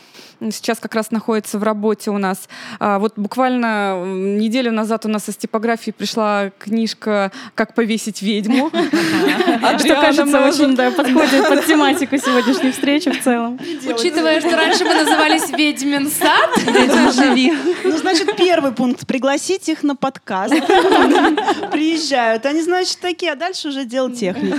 Сейчас 0.41 0.79
как 0.79 0.95
раз 0.95 1.11
находится 1.11 1.59
в 1.59 1.65
работе 1.65 2.11
у 2.11 2.19
нас. 2.19 2.49
А, 2.79 3.01
вот 3.01 3.15
буквально 3.17 4.05
неделю 4.05 4.71
назад 4.71 5.05
у 5.05 5.09
нас 5.09 5.29
из 5.29 5.37
типографии 5.37 5.91
пришла 5.91 6.51
книжка 6.59 7.33
«Как 7.57 7.75
повесить 7.75 8.23
ведьму». 8.23 8.71
Что, 9.79 9.95
кажется, 9.97 10.41
очень 10.47 10.77
подходит 10.77 11.49
под 11.49 11.67
тематику 11.67 12.17
сегодняшней 12.19 12.71
встречи 12.71 13.11
в 13.11 13.23
целом. 13.23 13.59
Учитывая, 13.89 14.41
что 14.41 14.57
раньше 14.57 14.85
мы 14.85 14.95
назывались 14.95 15.51
«Ведьмин 15.51 16.09
сад», 16.09 16.51
«Ведьма 16.65 17.11
живи». 17.11 17.53
Ну, 17.85 17.97
значит, 17.99 18.37
первый 18.37 18.73
пункт— 18.73 19.07
пригласить 19.09 19.69
их 19.69 19.83
на 19.83 19.97
подкаст. 19.97 20.55
Приезжают. 21.73 22.47
Они, 22.47 22.63
значит, 22.63 22.99
такие, 23.01 23.33
а 23.33 23.35
дальше 23.35 23.69
уже 23.69 23.85
дело 23.85 24.11
техники. 24.13 24.57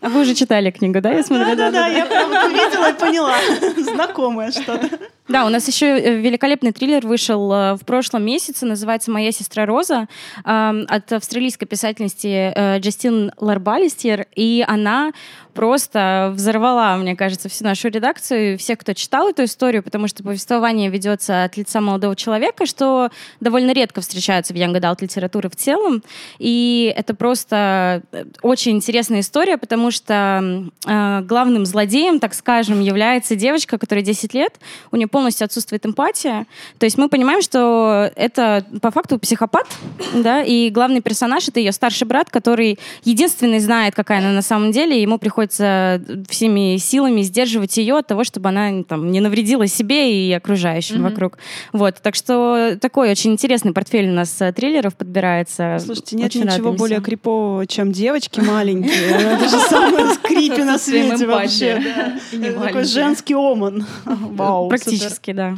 А 0.00 0.08
вы 0.08 0.20
уже 0.20 0.34
читали 0.34 0.70
книгу, 0.70 1.00
да, 1.00 1.10
я 1.10 1.24
смотрю? 1.24 1.46
Да-да-да, 1.56 1.88
я 1.88 2.06
прям 2.06 2.30
увидела 2.30 2.90
и 2.90 2.94
поняла. 2.94 3.34
Знакомое 3.76 4.52
что-то. 4.52 4.88
Да, 5.28 5.44
у 5.44 5.50
нас 5.50 5.68
еще 5.68 5.86
э, 5.86 6.20
великолепный 6.20 6.72
триллер 6.72 7.06
вышел 7.06 7.52
э, 7.52 7.74
в 7.74 7.84
прошлом 7.84 8.24
месяце, 8.24 8.64
называется 8.64 9.10
«Моя 9.10 9.30
сестра 9.30 9.66
Роза» 9.66 10.08
от 10.42 11.12
австралийской 11.12 11.66
писательницы 11.66 12.28
э, 12.28 12.78
Джастин 12.78 13.32
Ларбалистер, 13.36 14.26
и 14.34 14.64
она 14.66 15.12
просто 15.52 16.32
взорвала, 16.34 16.96
мне 16.96 17.16
кажется, 17.16 17.48
всю 17.48 17.64
нашу 17.64 17.88
редакцию, 17.88 18.56
всех, 18.58 18.78
кто 18.78 18.94
читал 18.94 19.28
эту 19.28 19.44
историю, 19.44 19.82
потому 19.82 20.06
что 20.06 20.22
повествование 20.22 20.88
ведется 20.88 21.44
от 21.44 21.56
лица 21.56 21.80
молодого 21.80 22.14
человека, 22.14 22.64
что 22.64 23.10
довольно 23.40 23.72
редко 23.72 24.00
встречается 24.00 24.54
в 24.54 24.56
Young 24.56 24.80
Adult 24.80 24.98
литературе 25.00 25.50
в 25.50 25.56
целом. 25.56 26.04
И 26.38 26.94
это 26.96 27.12
просто 27.12 28.02
очень 28.40 28.76
интересная 28.76 29.20
история, 29.20 29.58
потому 29.58 29.90
что 29.90 30.70
главным 30.84 31.66
злодеем, 31.66 32.20
так 32.20 32.34
скажем, 32.34 32.80
является 32.80 33.34
девочка, 33.34 33.78
которая 33.78 34.04
10 34.04 34.34
лет, 34.34 34.60
у 34.92 34.96
нее 34.96 35.08
полностью 35.18 35.46
отсутствует 35.46 35.84
эмпатия. 35.84 36.46
То 36.78 36.86
есть 36.86 36.96
мы 36.96 37.08
понимаем, 37.08 37.42
что 37.42 38.08
это 38.14 38.64
по 38.80 38.92
факту 38.92 39.18
психопат, 39.18 39.66
да, 40.14 40.44
и 40.44 40.70
главный 40.70 41.00
персонаж— 41.00 41.48
это 41.48 41.58
ее 41.58 41.72
старший 41.72 42.06
брат, 42.06 42.30
который 42.30 42.78
единственный 43.02 43.58
знает, 43.58 43.96
какая 43.96 44.20
она 44.20 44.30
на 44.30 44.42
самом 44.42 44.70
деле, 44.70 44.96
и 44.96 45.02
ему 45.02 45.18
приходится 45.18 46.00
всеми 46.28 46.76
силами 46.76 47.22
сдерживать 47.22 47.76
ее 47.78 47.98
от 47.98 48.06
того, 48.06 48.22
чтобы 48.22 48.50
она 48.50 48.84
там, 48.84 49.10
не 49.10 49.18
навредила 49.18 49.66
себе 49.66 50.28
и 50.28 50.32
окружающим 50.32 50.98
mm-hmm. 50.98 51.10
вокруг. 51.10 51.38
Вот, 51.72 51.96
так 52.00 52.14
что 52.14 52.78
такой 52.80 53.10
очень 53.10 53.32
интересный 53.32 53.72
портфель 53.72 54.08
у 54.08 54.12
нас 54.12 54.40
э, 54.40 54.52
триллеров 54.52 54.94
подбирается. 54.94 55.78
Слушайте, 55.84 56.14
нет 56.14 56.26
очень 56.26 56.44
ничего 56.44 56.72
более 56.74 57.00
крипового, 57.00 57.66
чем 57.66 57.90
девочки 57.90 58.38
маленькие. 58.38 58.92
Это 58.92 59.48
же 59.48 59.58
самое 59.58 60.14
скрипи 60.14 60.62
на 60.62 60.78
свете 60.78 61.26
вообще. 61.26 61.82
Такой 62.30 62.84
женский 62.84 63.34
оман. 63.34 63.84
Вау, 64.04 64.68
Практически 64.68 65.07
практически, 65.08 65.32
да. 65.32 65.56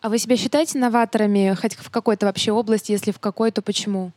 А 0.00 0.08
вы 0.08 0.18
себя 0.18 0.36
считаете 0.36 0.78
новаторами 0.78 1.54
хоть 1.60 1.74
в 1.74 1.90
какой-то 1.90 2.26
вообще 2.26 2.52
области? 2.52 2.92
Если 2.92 3.12
в 3.12 3.18
какой, 3.18 3.50
то 3.50 3.60
почему? 3.60 4.12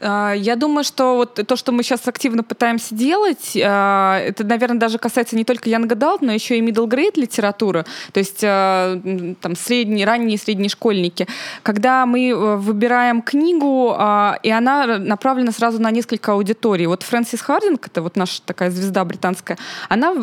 А, 0.00 0.32
я 0.32 0.56
думаю, 0.56 0.84
что 0.84 1.16
вот 1.16 1.34
то, 1.46 1.56
что 1.56 1.72
мы 1.72 1.82
сейчас 1.82 2.06
активно 2.06 2.42
пытаемся 2.42 2.94
делать, 2.94 3.56
а, 3.62 4.18
это, 4.20 4.44
наверное, 4.44 4.78
даже 4.78 4.98
касается 4.98 5.36
не 5.36 5.44
только 5.44 5.68
Young 5.68 5.88
Adult, 5.88 6.18
но 6.20 6.32
еще 6.32 6.58
и 6.58 6.62
middle 6.62 6.86
grade 6.86 7.20
литературы, 7.20 7.84
то 8.12 8.18
есть 8.18 8.40
а, 8.42 9.00
там 9.40 9.56
средние, 9.56 10.06
ранние 10.06 10.36
и 10.36 10.38
средние 10.38 10.68
школьники. 10.68 11.26
Когда 11.62 12.06
мы 12.06 12.28
э, 12.28 12.56
выбираем 12.56 13.22
книгу, 13.22 13.90
и 14.42 14.50
она 14.50 14.98
направлена 14.98 15.52
сразу 15.52 15.80
на 15.80 15.90
несколько 15.90 16.32
аудиторий. 16.32 16.86
Вот 16.86 17.02
Фрэнсис 17.02 17.40
Хардинг, 17.40 17.86
это 17.86 18.02
вот 18.02 18.16
наша 18.16 18.42
такая 18.42 18.70
звезда 18.70 19.04
британская, 19.04 19.58
она 19.88 20.14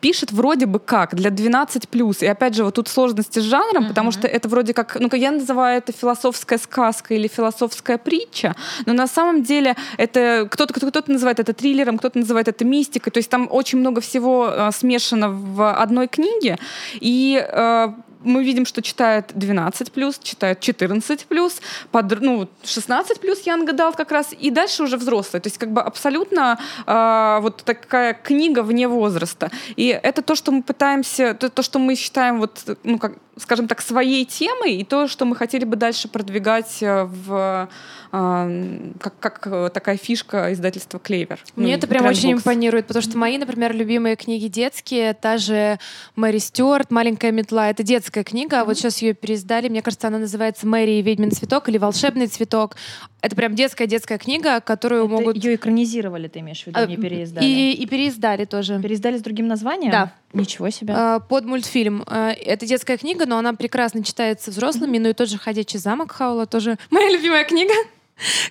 пишет 0.00 0.32
вроде 0.32 0.66
бы 0.66 0.78
как 0.78 1.14
для 1.14 1.30
12+. 1.30 2.16
И 2.20 2.26
опять 2.26 2.54
же, 2.54 2.64
вот 2.64 2.74
тут 2.74 2.88
сложности 2.88 3.38
с 3.38 3.42
жанром, 3.42 3.84
uh-huh. 3.84 3.88
потому 3.88 4.10
что 4.10 4.26
это 4.26 4.48
вроде 4.48 4.74
как, 4.74 4.96
ну, 4.98 5.08
я 5.12 5.30
называю 5.30 5.78
это 5.78 5.92
философская 5.92 6.58
сказка 6.58 7.14
или 7.14 7.28
философская 7.28 7.98
притча, 7.98 8.54
но 8.84 8.92
на 8.92 9.05
на 9.06 9.12
самом 9.12 9.42
деле 9.42 9.76
это 9.98 10.48
кто-то 10.50 10.74
кто-то 10.74 11.12
называет 11.12 11.38
это 11.38 11.52
триллером, 11.52 11.98
кто-то 11.98 12.18
называет 12.18 12.48
это 12.48 12.64
мистикой. 12.64 13.12
То 13.12 13.18
есть 13.18 13.30
там 13.30 13.48
очень 13.50 13.78
много 13.78 14.00
всего 14.00 14.48
э, 14.50 14.70
смешано 14.72 15.30
в 15.30 15.82
одной 15.82 16.08
книге. 16.08 16.58
И 17.00 17.40
э, 17.40 17.88
мы 18.24 18.44
видим, 18.44 18.66
что 18.66 18.82
читают 18.82 19.26
12 19.34 19.92
плюс, 19.92 20.18
читают 20.18 20.60
14 20.60 21.26
плюс, 21.26 21.60
под, 21.92 22.20
ну, 22.20 22.48
16 22.64 23.20
плюс 23.20 23.46
Янга 23.46 23.72
дал 23.72 23.92
как 23.92 24.10
раз, 24.12 24.34
и 24.42 24.50
дальше 24.50 24.82
уже 24.82 24.96
взрослые. 24.96 25.40
То 25.40 25.46
есть 25.46 25.58
как 25.58 25.70
бы 25.70 25.80
абсолютно 25.80 26.58
э, 26.86 27.38
вот 27.42 27.62
такая 27.64 28.14
книга 28.14 28.62
вне 28.62 28.88
возраста. 28.88 29.50
И 29.76 29.86
это 30.02 30.22
то, 30.22 30.34
что 30.34 30.50
мы 30.52 30.62
пытаемся, 30.62 31.34
то, 31.34 31.48
то 31.48 31.62
что 31.62 31.78
мы 31.78 31.94
считаем 31.94 32.40
вот, 32.40 32.78
ну, 32.82 32.98
как, 32.98 33.12
скажем 33.38 33.68
так, 33.68 33.80
своей 33.82 34.24
темой, 34.24 34.76
и 34.76 34.84
то, 34.84 35.08
что 35.08 35.24
мы 35.24 35.36
хотели 35.36 35.64
бы 35.64 35.76
дальше 35.76 36.08
продвигать 36.08 36.82
э, 36.82 37.04
в 37.04 37.68
как, 38.10 39.18
как 39.18 39.46
э, 39.46 39.70
такая 39.74 39.96
фишка 39.96 40.52
издательства 40.52 40.98
Клевер. 40.98 41.38
Мне 41.54 41.72
ну, 41.72 41.74
это 41.74 41.86
прям 41.86 42.06
очень 42.06 42.32
импонирует, 42.32 42.86
потому 42.86 43.02
что 43.02 43.18
мои, 43.18 43.36
например, 43.36 43.74
любимые 43.74 44.16
книги 44.16 44.46
детские, 44.46 45.12
та 45.12 45.36
же 45.36 45.78
Мэри 46.14 46.38
Стюарт, 46.38 46.90
«Маленькая 46.90 47.32
метла», 47.32 47.68
это 47.68 47.82
детская 47.82 48.24
книга, 48.24 48.62
а 48.62 48.64
вот 48.64 48.78
сейчас 48.78 49.02
ее 49.02 49.12
переиздали, 49.12 49.68
мне 49.68 49.82
кажется, 49.82 50.08
она 50.08 50.18
называется 50.18 50.66
«Мэри 50.66 50.92
и 50.92 51.02
ведьмин 51.02 51.30
цветок» 51.30 51.68
или 51.68 51.78
«Волшебный 51.78 52.28
цветок». 52.28 52.76
Это 53.20 53.34
прям 53.34 53.54
детская-детская 53.54 54.18
книга, 54.18 54.60
которую 54.60 55.06
это 55.06 55.12
могут... 55.12 55.36
Ее 55.36 55.56
экранизировали, 55.56 56.28
ты 56.28 56.38
имеешь 56.40 56.62
в 56.62 56.68
виду, 56.68 56.78
а, 56.78 56.86
не 56.86 56.96
переиздали? 56.96 57.44
И, 57.44 57.72
и 57.72 57.86
переиздали 57.86 58.44
тоже. 58.44 58.80
Переиздали 58.80 59.18
с 59.18 59.22
другим 59.22 59.48
названием? 59.48 59.90
Да. 59.90 60.12
Ничего 60.32 60.70
себе. 60.70 60.94
А, 60.96 61.18
под 61.18 61.44
мультфильм. 61.44 62.04
А, 62.06 62.30
это 62.30 62.66
детская 62.66 62.96
книга, 62.96 63.25
но 63.26 63.38
она 63.38 63.52
прекрасно 63.52 64.02
читается 64.02 64.50
взрослыми. 64.50 64.98
Ну 64.98 65.10
и 65.10 65.12
тот 65.12 65.28
же 65.28 65.38
«Ходячий 65.38 65.78
замок» 65.78 66.12
Хаула 66.12 66.46
тоже 66.46 66.78
моя 66.90 67.10
любимая 67.10 67.44
книга 67.44 67.74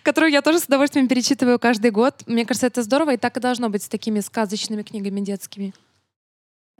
которую 0.03 0.31
я 0.31 0.43
тоже 0.43 0.59
с 0.59 0.65
удовольствием 0.65 1.07
перечитываю 1.07 1.57
каждый 1.57 1.89
год. 1.89 2.21
Мне 2.27 2.45
кажется, 2.45 2.67
это 2.67 2.83
здорово, 2.83 3.15
и 3.15 3.17
так 3.17 3.35
и 3.37 3.39
должно 3.39 3.67
быть 3.69 3.81
с 3.81 3.87
такими 3.87 4.19
сказочными 4.19 4.83
книгами 4.83 5.21
детскими. 5.21 5.73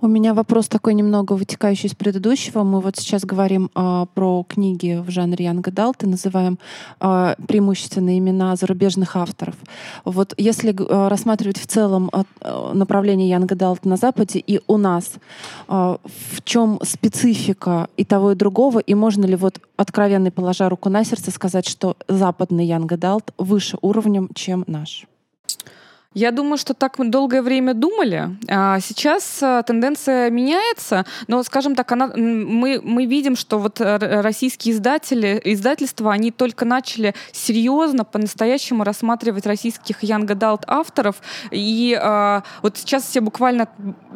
У 0.01 0.07
меня 0.07 0.33
вопрос 0.33 0.67
такой 0.67 0.93
немного 0.93 1.33
вытекающий 1.33 1.87
из 1.87 1.95
предыдущего. 1.95 2.63
Мы 2.63 2.81
вот 2.81 2.97
сейчас 2.97 3.23
говорим 3.23 3.71
э, 3.73 4.05
про 4.13 4.43
книги 4.43 5.01
в 5.01 5.09
жанре 5.09 5.45
Young 5.45 5.61
Adult 5.61 6.05
называем 6.05 6.59
э, 6.99 7.35
преимущественно 7.47 8.17
имена 8.17 8.57
зарубежных 8.57 9.15
авторов. 9.15 9.55
Вот 10.03 10.33
если 10.35 10.71
э, 10.73 11.07
рассматривать 11.07 11.57
в 11.57 11.65
целом 11.65 12.11
э, 12.11 12.23
направление 12.73 13.33
Young 13.33 13.47
Adult 13.47 13.79
на 13.87 13.95
Западе 13.95 14.39
и 14.39 14.59
у 14.67 14.75
нас, 14.75 15.13
э, 15.69 15.69
в 15.69 16.43
чем 16.43 16.77
специфика 16.83 17.87
и 17.95 18.03
того, 18.03 18.33
и 18.33 18.35
другого, 18.35 18.79
и 18.79 18.93
можно 18.95 19.23
ли 19.23 19.37
вот 19.37 19.61
откровенно 19.77 20.29
положа 20.29 20.67
руку 20.67 20.89
на 20.89 21.05
сердце 21.05 21.31
сказать, 21.31 21.69
что 21.69 21.95
западный 22.09 22.67
Young 22.67 22.89
Adult 22.89 23.31
выше 23.37 23.77
уровнем, 23.81 24.29
чем 24.35 24.65
наш? 24.67 25.07
Я 26.15 26.31
думаю, 26.31 26.57
что 26.57 26.73
так 26.73 26.97
мы 26.97 27.09
долгое 27.09 27.41
время 27.41 27.73
думали. 27.73 28.37
А 28.47 28.79
сейчас 28.79 29.43
а, 29.43 29.63
тенденция 29.63 30.29
меняется, 30.29 31.05
но, 31.27 31.43
скажем 31.43 31.75
так, 31.75 31.91
она, 31.91 32.07
мы, 32.15 32.79
мы 32.81 33.05
видим, 33.05 33.35
что 33.35 33.59
вот 33.59 33.81
российские 33.81 34.75
издатели, 34.75 35.41
издательства, 35.43 36.13
они 36.13 36.31
только 36.31 36.63
начали 36.63 37.13
серьезно, 37.33 38.05
по-настоящему 38.05 38.85
рассматривать 38.85 39.45
российских 39.45 40.03
young 40.03 40.25
adult 40.27 40.63
авторов. 40.67 41.17
И 41.51 41.99
а, 42.01 42.43
вот 42.61 42.77
сейчас 42.77 43.03
все 43.03 43.19
буквально 43.19 43.67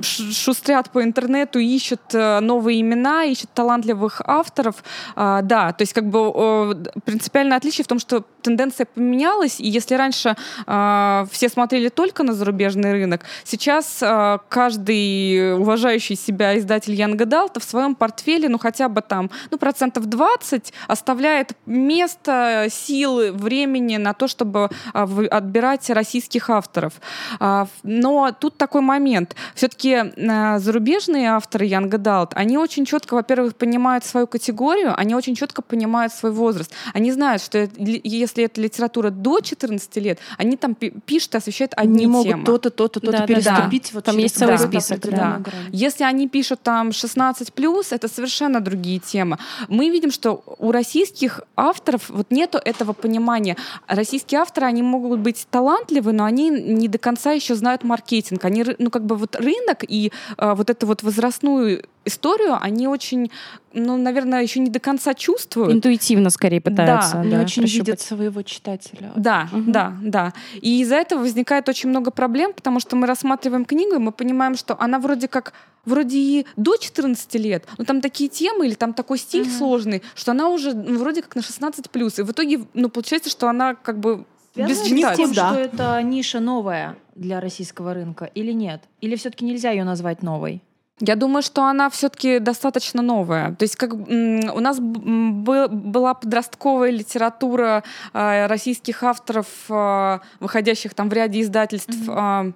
шустрят 0.02 0.92
по 0.92 1.04
интернету, 1.04 1.60
ищут 1.60 2.00
а, 2.14 2.40
новые 2.40 2.80
имена, 2.80 3.26
ищут 3.26 3.50
талантливых 3.54 4.22
авторов. 4.24 4.86
Да, 5.18 5.74
то 5.74 5.82
есть 5.82 5.92
как 5.92 6.06
бы 6.06 6.92
принципиальное 7.04 7.58
отличие 7.58 7.84
в 7.84 7.88
том, 7.90 8.00
что 8.00 8.24
тенденция 8.42 8.86
поменялась, 8.86 9.60
и 9.60 9.68
если 9.68 9.96
раньше 9.96 10.38
все 10.66 11.50
смотрели 11.50 11.89
смотрели 11.90 12.10
только 12.10 12.24
на 12.24 12.34
зарубежный 12.34 12.92
рынок. 12.92 13.22
Сейчас 13.44 14.02
э, 14.02 14.38
каждый 14.50 15.56
уважающий 15.56 16.16
себя 16.16 16.58
издатель 16.58 16.94
Young 16.94 17.18
Adult 17.18 17.60
в 17.60 17.64
своем 17.64 17.96
портфеле, 17.96 18.50
ну 18.50 18.58
хотя 18.58 18.90
бы 18.90 19.02
там, 19.02 19.30
ну 19.52 19.58
процентов 19.58 20.06
20 20.06 20.74
оставляет 20.88 21.54
место, 21.66 22.68
силы, 22.70 23.32
времени 23.32 23.98
на 23.98 24.14
то, 24.14 24.28
чтобы 24.28 24.70
э, 24.94 25.28
отбирать 25.32 25.90
российских 25.90 26.50
авторов. 26.50 26.94
Э, 27.40 27.66
но 27.84 28.32
тут 28.40 28.58
такой 28.58 28.82
момент. 28.82 29.36
Все-таки 29.56 30.14
зарубежные 30.60 31.30
авторы 31.30 31.68
Young 31.68 31.90
Adult, 31.90 32.32
они 32.36 32.58
очень 32.58 32.86
четко, 32.86 33.16
во-первых, 33.16 33.56
понимают 33.56 34.06
свою 34.06 34.28
категорию, 34.28 34.94
они 34.98 35.16
очень 35.16 35.36
четко 35.36 35.62
понимают 35.62 36.14
свой 36.14 36.32
возраст. 36.32 36.72
Они 36.94 37.12
знают, 37.12 37.42
что 37.42 37.70
если 37.78 38.44
это 38.44 38.62
литература 38.62 39.10
до 39.10 39.40
14 39.40 39.98
лет, 39.98 40.20
они 40.38 40.58
там 40.58 40.76
пишут 40.76 41.36
и 41.36 41.38
освещают 41.38 41.74
одни 41.80 42.06
не 42.06 42.24
темы. 42.24 42.38
могут 42.38 42.46
то-то, 42.46 42.70
то-то, 42.70 43.00
то-то 43.00 43.12
да, 43.20 43.28
переступить. 43.28 43.84
Да, 43.86 43.90
Вот 43.94 44.04
там 44.04 44.18
есть 44.18 44.38
целый 44.38 44.58
да, 44.58 44.68
список. 44.68 45.00
Да. 45.00 45.42
Да. 45.44 45.52
Если 45.72 46.04
они 46.04 46.28
пишут 46.28 46.62
там 46.62 46.92
16 46.92 47.54
плюс, 47.54 47.92
это 47.92 48.08
совершенно 48.08 48.60
другие 48.60 49.00
темы. 49.00 49.38
Мы 49.68 49.90
видим, 49.90 50.12
что 50.12 50.44
у 50.60 50.72
российских 50.72 51.42
авторов 51.56 52.10
вот 52.10 52.32
нету 52.32 52.60
этого 52.64 52.94
понимания. 52.94 53.56
Российские 53.88 54.42
авторы, 54.42 54.68
они 54.68 54.84
могут 54.84 55.20
быть 55.20 55.48
талантливы, 55.50 56.12
но 56.12 56.26
они 56.26 56.50
не 56.50 56.88
до 56.88 56.98
конца 56.98 57.32
еще 57.32 57.56
знают 57.56 57.84
маркетинг. 57.84 58.46
Они, 58.46 58.66
ну, 58.78 58.90
как 58.90 59.06
бы 59.06 59.16
вот 59.16 59.36
рынок 59.36 59.84
и 59.88 60.12
э, 60.38 60.54
вот 60.54 60.70
эту 60.70 60.88
вот 60.88 61.04
возрастную 61.04 61.84
историю, 62.06 62.58
они 62.60 62.88
очень, 62.88 63.32
ну, 63.74 63.98
наверное, 63.98 64.42
еще 64.42 64.60
не 64.60 64.70
до 64.70 64.80
конца 64.80 65.14
чувствуют. 65.14 65.72
Интуитивно 65.72 66.30
скорее 66.30 66.62
пытаются. 66.62 67.22
Да, 67.24 67.24
да 67.24 67.42
очень 67.42 67.64
прощупать. 67.64 67.88
видят 67.88 68.02
своего 68.02 68.42
читателя. 68.42 69.12
Да, 69.16 69.48
угу. 69.52 69.72
да, 69.72 69.94
да. 70.02 70.34
И 70.62 70.82
из-за 70.82 70.96
этого 70.96 71.22
возникает 71.22 71.70
очень 71.70 71.90
много 71.90 72.12
проблем, 72.12 72.54
потому 72.54 72.80
что 72.80 72.96
мы 72.96 73.08
рассматриваем 73.08 73.66
книгу, 73.66 73.96
и 73.96 74.00
мы 74.00 74.12
понимаем, 74.12 74.56
что 74.56 74.76
она 74.80 75.00
вроде 75.00 75.28
как 75.28 75.54
вроде 75.86 76.18
и 76.18 76.46
до 76.56 76.76
14 76.78 77.36
лет, 77.36 77.66
но 77.78 77.86
там 77.86 78.02
такие 78.02 78.30
темы 78.30 78.68
или 78.68 78.74
там 78.76 78.94
такой 78.94 79.18
стиль 79.18 79.44
угу. 79.44 79.52
сложный, 79.52 80.04
что 80.14 80.32
она 80.32 80.50
уже 80.50 80.74
ну, 80.74 81.00
вроде 81.00 81.22
как 81.22 81.36
на 81.36 81.42
16 81.42 81.90
плюс. 81.90 82.20
И 82.20 82.24
в 82.24 82.32
итоге, 82.32 82.66
ну, 82.74 82.90
получается, 82.90 83.30
что 83.30 83.48
она 83.48 83.76
как 83.76 84.00
бы 84.00 84.26
без 84.56 84.80
с 84.80 84.84
тем, 85.16 85.34
да. 85.34 85.52
что 85.52 85.60
это 85.60 86.02
ниша 86.02 86.40
новая 86.40 86.98
для 87.16 87.40
российского 87.40 87.94
рынка 87.94 88.26
или 88.26 88.52
нет? 88.52 88.84
Или 89.02 89.16
все-таки 89.16 89.46
нельзя 89.46 89.72
ее 89.72 89.84
назвать 89.84 90.22
новой? 90.22 90.62
Я 91.00 91.16
думаю, 91.16 91.42
что 91.42 91.64
она 91.64 91.90
все-таки 91.90 92.40
достаточно 92.40 93.02
новая. 93.02 93.56
То 93.56 93.64
есть 93.64 93.76
как 93.76 93.94
у 93.94 94.60
нас 94.60 94.80
была 94.80 96.14
подростковая 96.14 96.92
литература 96.92 97.84
э, 98.14 98.48
российских 98.48 99.04
авторов, 99.04 99.48
э, 99.70 100.20
выходящих 100.40 100.94
там 100.94 101.10
в 101.10 101.14
ряде 101.14 101.42
издательств. 101.42 102.08
Mm-hmm 102.08 102.54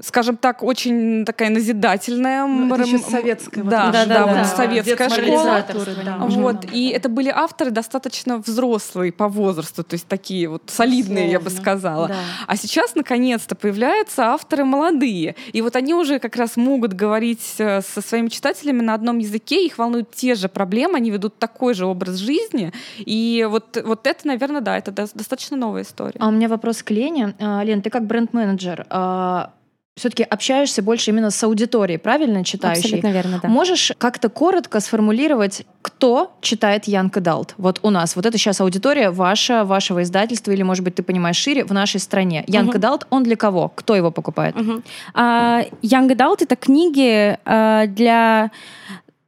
скажем 0.00 0.36
так, 0.36 0.62
очень 0.62 1.24
такая 1.24 1.50
назидательная. 1.50 2.46
Ну, 2.46 2.74
это 2.74 2.84
еще 2.84 2.98
советская. 2.98 3.64
Да, 3.64 3.90
да, 3.90 4.06
да, 4.06 4.14
да, 4.14 4.26
вот 4.26 4.34
да. 4.34 4.44
советская 4.44 5.08
школа. 5.08 5.64
Да. 6.04 6.18
Вот. 6.18 6.66
И 6.72 6.88
это 6.88 7.08
были 7.08 7.28
авторы 7.28 7.70
достаточно 7.70 8.38
взрослые 8.38 9.12
по 9.12 9.28
возрасту, 9.28 9.84
то 9.84 9.94
есть 9.94 10.06
такие 10.06 10.48
вот 10.48 10.62
солидные, 10.66 11.30
Словно. 11.30 11.32
я 11.32 11.40
бы 11.40 11.50
сказала. 11.50 12.08
Да. 12.08 12.16
А 12.46 12.56
сейчас, 12.56 12.94
наконец-то, 12.94 13.54
появляются 13.54 14.24
авторы 14.26 14.64
молодые. 14.64 15.36
И 15.52 15.60
вот 15.60 15.76
они 15.76 15.94
уже 15.94 16.18
как 16.18 16.36
раз 16.36 16.56
могут 16.56 16.94
говорить 16.94 17.54
э, 17.58 17.82
со 17.82 18.00
своими 18.00 18.28
читателями 18.28 18.80
на 18.80 18.94
одном 18.94 19.18
языке, 19.18 19.64
их 19.64 19.78
волнуют 19.78 20.10
те 20.12 20.34
же 20.34 20.48
проблемы, 20.48 20.96
они 20.96 21.10
ведут 21.10 21.38
такой 21.38 21.74
же 21.74 21.86
образ 21.86 22.16
жизни. 22.16 22.72
И 22.98 23.46
вот, 23.48 23.80
вот 23.84 24.06
это, 24.06 24.26
наверное, 24.26 24.60
да, 24.60 24.78
это 24.78 24.92
достаточно 24.92 25.56
новая 25.56 25.82
история. 25.82 26.16
А 26.18 26.28
у 26.28 26.30
меня 26.30 26.48
вопрос 26.48 26.82
к 26.82 26.90
Лене. 26.90 27.34
А, 27.38 27.62
Лен, 27.62 27.82
ты 27.82 27.90
как 27.90 28.06
бренд-менеджер, 28.06 28.86
а, 28.90 29.52
все-таки 30.00 30.22
общаешься 30.22 30.82
больше 30.82 31.10
именно 31.10 31.30
с 31.30 31.44
аудиторией, 31.44 31.98
правильно 31.98 32.42
читающей? 32.42 32.84
Абсолютно 32.84 33.12
верно, 33.12 33.40
да. 33.42 33.48
Можешь 33.48 33.92
как-то 33.98 34.30
коротко 34.30 34.80
сформулировать, 34.80 35.66
кто 35.82 36.32
читает 36.40 36.88
Young 36.88 37.12
Adult? 37.12 37.50
Вот 37.58 37.80
у 37.82 37.90
нас, 37.90 38.16
вот 38.16 38.24
это 38.24 38.38
сейчас 38.38 38.62
аудитория 38.62 39.10
ваша, 39.10 39.62
вашего 39.64 40.02
издательства, 40.02 40.52
или, 40.52 40.62
может 40.62 40.84
быть, 40.84 40.94
ты 40.94 41.02
понимаешь 41.02 41.36
шире, 41.36 41.66
в 41.66 41.72
нашей 41.72 42.00
стране. 42.00 42.44
Uh-huh. 42.48 42.72
Adult, 42.72 43.06
он 43.10 43.24
для 43.24 43.36
кого? 43.36 43.68
Кто 43.68 43.94
его 43.94 44.10
покупает? 44.10 44.56
Uh-huh. 44.56 44.82
Uh, 45.14 45.70
Young 45.82 46.08
Adult— 46.08 46.38
это 46.40 46.56
книги 46.56 47.38
uh, 47.44 47.86
для 47.86 48.50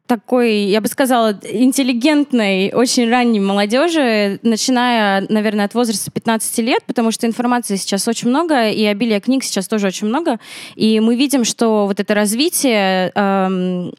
такой, 0.06 0.64
я 0.64 0.80
бы 0.80 0.88
сказала, 0.88 1.38
интеллигентной, 1.42 2.72
очень 2.74 3.08
ранней 3.08 3.40
молодежи, 3.40 4.40
начиная, 4.42 5.24
наверное, 5.28 5.64
от 5.64 5.74
возраста 5.74 6.10
15 6.10 6.58
лет, 6.58 6.82
потому 6.86 7.12
что 7.12 7.26
информации 7.26 7.76
сейчас 7.76 8.06
очень 8.08 8.28
много, 8.28 8.68
и 8.68 8.84
обилия 8.84 9.20
книг 9.20 9.44
сейчас 9.44 9.68
тоже 9.68 9.86
очень 9.86 10.08
много. 10.08 10.38
И 10.74 11.00
мы 11.00 11.16
видим, 11.16 11.44
что 11.44 11.86
вот 11.86 12.00
это 12.00 12.14
развитие 12.14 13.12
эм, 13.14 13.92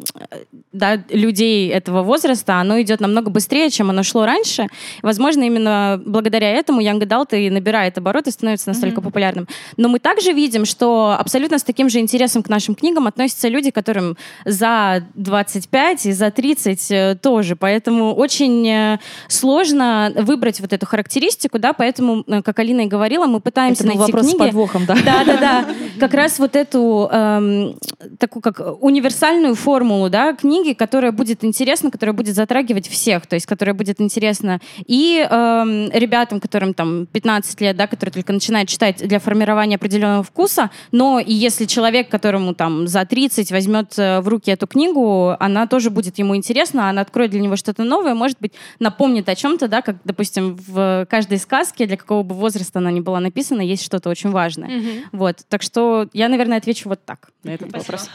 да, 0.72 1.04
людей 1.10 1.70
этого 1.70 2.04
возраста, 2.04 2.60
оно 2.60 2.82
идет 2.82 3.00
намного 3.00 3.30
быстрее, 3.30 3.70
чем 3.70 3.90
оно 3.90 4.04
шло 4.04 4.26
раньше. 4.26 4.68
Возможно, 5.02 5.44
именно 5.44 6.02
благодаря 6.06 6.50
этому 6.52 6.82
Young 6.82 7.00
Adult 7.00 7.38
и 7.38 7.50
набирает 7.50 7.98
обороты, 7.98 8.32
становится 8.32 8.70
настолько 8.70 9.00
mm-hmm. 9.00 9.04
популярным. 9.04 9.48
Но 9.78 9.90
мы 9.90 10.00
также 10.00 10.34
видим, 10.34 10.66
что 10.66 11.16
абсолютно 11.18 11.60
с 11.60 11.64
таким 11.64 11.90
же 11.90 12.00
интересом 12.00 12.44
к 12.44 12.50
нашим 12.50 12.76
книгам 12.76 13.08
относятся 13.08 13.48
люди, 13.48 13.72
которым 13.72 14.18
за 14.46 15.06
25 15.16 15.93
25 15.94 16.06
и 16.06 16.12
за 16.12 16.32
30 16.32 16.92
э, 16.92 17.16
тоже. 17.22 17.56
Поэтому 17.56 18.14
очень 18.14 18.68
э, 18.68 19.00
сложно 19.28 20.12
выбрать 20.16 20.60
вот 20.60 20.74
эту 20.74 20.86
характеристику, 20.86 21.60
да, 21.60 21.74
поэтому, 21.74 22.24
э, 22.28 22.42
как 22.42 22.60
Алина 22.60 22.82
и 22.82 22.88
говорила, 22.88 23.26
мы 23.26 23.40
пытаемся 23.40 23.84
Это 23.84 23.96
найти 23.96 24.12
вопрос 24.12 24.26
книги. 24.26 24.36
с 24.36 24.40
подвохом, 24.40 24.86
да? 24.86 24.96
Да, 25.06 25.24
да, 25.26 25.38
да. 25.38 25.66
Как 26.00 26.14
раз 26.14 26.40
вот 26.40 26.56
эту 26.56 27.10
эм, 27.12 27.76
такую 28.20 28.42
как 28.42 28.60
универсальную 28.82 29.56
формулу, 29.56 30.10
да, 30.10 30.34
книги, 30.34 30.74
которая 30.74 31.12
будет 31.12 31.44
интересна, 31.44 31.92
которая 31.92 32.14
будет 32.14 32.36
затрагивать 32.36 32.88
всех, 32.88 33.28
то 33.28 33.36
есть 33.36 33.46
которая 33.46 33.76
будет 33.76 34.02
интересна 34.02 34.60
и 34.86 35.26
эм, 35.30 35.90
ребятам, 35.92 36.40
которым 36.40 36.74
там 36.74 37.06
15 37.06 37.62
лет, 37.62 37.76
да, 37.76 37.88
которые 37.88 38.14
только 38.14 38.34
начинают 38.34 38.70
читать 38.70 38.98
для 38.98 39.20
формирования 39.20 39.76
определенного 39.76 40.24
вкуса, 40.24 40.70
но 40.92 41.20
и 41.20 41.34
если 41.34 41.66
человек, 41.66 42.10
которому 42.10 42.54
там 42.54 42.88
за 42.88 43.06
30 43.06 43.52
возьмет 43.52 43.96
в 43.98 44.24
руки 44.26 44.52
эту 44.52 44.68
книгу, 44.68 45.36
она 45.40 45.68
тоже 45.68 45.83
будет 45.90 46.18
ему 46.20 46.36
интересно, 46.36 46.90
она 46.90 47.02
откроет 47.02 47.32
для 47.32 47.40
него 47.40 47.56
что-то 47.56 47.84
новое, 47.84 48.14
может 48.14 48.38
быть, 48.40 48.54
напомнит 48.80 49.30
о 49.30 49.36
чем-то, 49.36 49.68
да, 49.68 49.82
как, 49.82 49.98
допустим, 50.04 50.56
в 50.56 51.08
каждой 51.10 51.38
сказке, 51.38 51.86
для 51.86 51.98
какого 51.98 52.24
бы 52.24 52.36
возраста 52.36 52.80
она 52.80 52.92
ни 52.92 53.00
была 53.00 53.20
написана, 53.20 53.62
есть 53.62 53.84
что-то 53.84 54.10
очень 54.10 54.32
важное. 54.32 54.70
Mm-hmm. 54.70 55.04
Вот, 55.12 55.38
так 55.50 55.62
что 55.62 56.08
я, 56.14 56.30
наверное, 56.30 56.58
отвечу 56.58 56.90
вот 56.90 57.04
так 57.06 57.30
на 57.44 57.52
этот 57.52 57.70
Спасибо. 57.70 57.92
вопрос. 57.92 58.10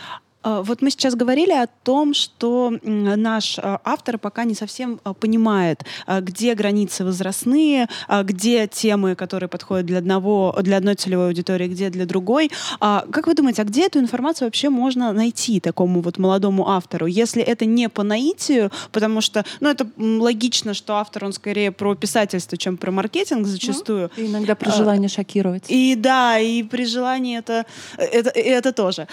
А, 0.49 0.63
вот 0.63 0.83
мы 0.83 0.91
сейчас 0.91 1.15
говорили 1.15 1.53
о 1.53 1.67
том, 1.67 2.15
что 2.15 2.73
наш 2.83 3.59
а, 3.59 3.81
автор 3.85 4.19
пока 4.19 4.45
не 4.45 4.55
совсем 4.55 4.99
а, 5.05 5.13
понимает, 5.13 5.85
где 6.21 6.55
границы 6.55 7.05
возрастные, 7.05 7.89
где 8.23 8.67
темы, 8.67 9.15
которые 9.15 9.49
подходят 9.49 9.87
для 9.87 9.99
одного, 9.99 10.57
для 10.63 10.79
одной 10.79 10.95
целевой 10.95 11.29
аудитории, 11.29 11.69
где 11.69 11.91
для 11.91 12.07
другой. 12.07 12.51
Как 12.81 13.27
вы 13.27 13.35
думаете, 13.35 13.63
а 13.63 13.65
где 13.65 13.87
эту 13.87 13.99
информацию 13.99 14.47
вообще 14.47 14.69
можно 14.69 15.13
найти 15.13 15.61
такому 15.61 16.01
вот 16.01 16.19
молодому 16.19 16.69
автору, 16.69 17.07
если 17.07 17.43
это 17.43 17.65
не 17.67 17.89
по 17.89 18.03
наитию, 18.03 18.71
потому 18.93 19.21
что, 19.21 19.45
ну, 19.61 19.69
это 19.69 19.89
логично, 19.99 20.75
что 20.75 20.97
автор, 20.97 21.25
он 21.25 21.33
скорее 21.33 21.73
про 21.73 21.95
писательство, 21.95 22.57
чем 22.57 22.77
про 22.77 22.91
маркетинг 22.91 23.47
зачастую. 23.47 24.11
Ну, 24.17 24.27
иногда 24.27 24.55
при 24.55 24.71
желании 24.71 25.09
шокировать. 25.09 25.65
И 25.69 25.95
да, 25.97 26.39
и 26.39 26.63
при 26.63 26.85
желании 26.87 27.39
это, 27.39 27.67
это, 27.97 28.31
это 28.31 28.73
тоже. 28.73 29.09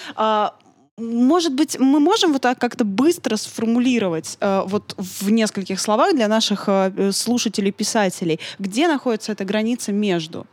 Может 0.97 1.53
быть, 1.53 1.77
мы 1.77 1.99
можем 1.99 2.31
вот 2.31 2.43
так 2.43 2.58
как-то 2.58 2.86
быстро 2.86 3.36
сформулировать 3.36 4.38
э, 4.39 4.62
вот 4.65 4.95
в 4.97 5.29
нескольких 5.29 5.81
словах 5.81 6.15
для 6.15 6.29
наших 6.29 6.65
э, 6.67 7.12
слушателей-писателей, 7.12 8.39
где 8.60 8.88
находится 8.88 9.34
эта 9.34 9.43
граница 9.43 9.91
между? 9.91 10.47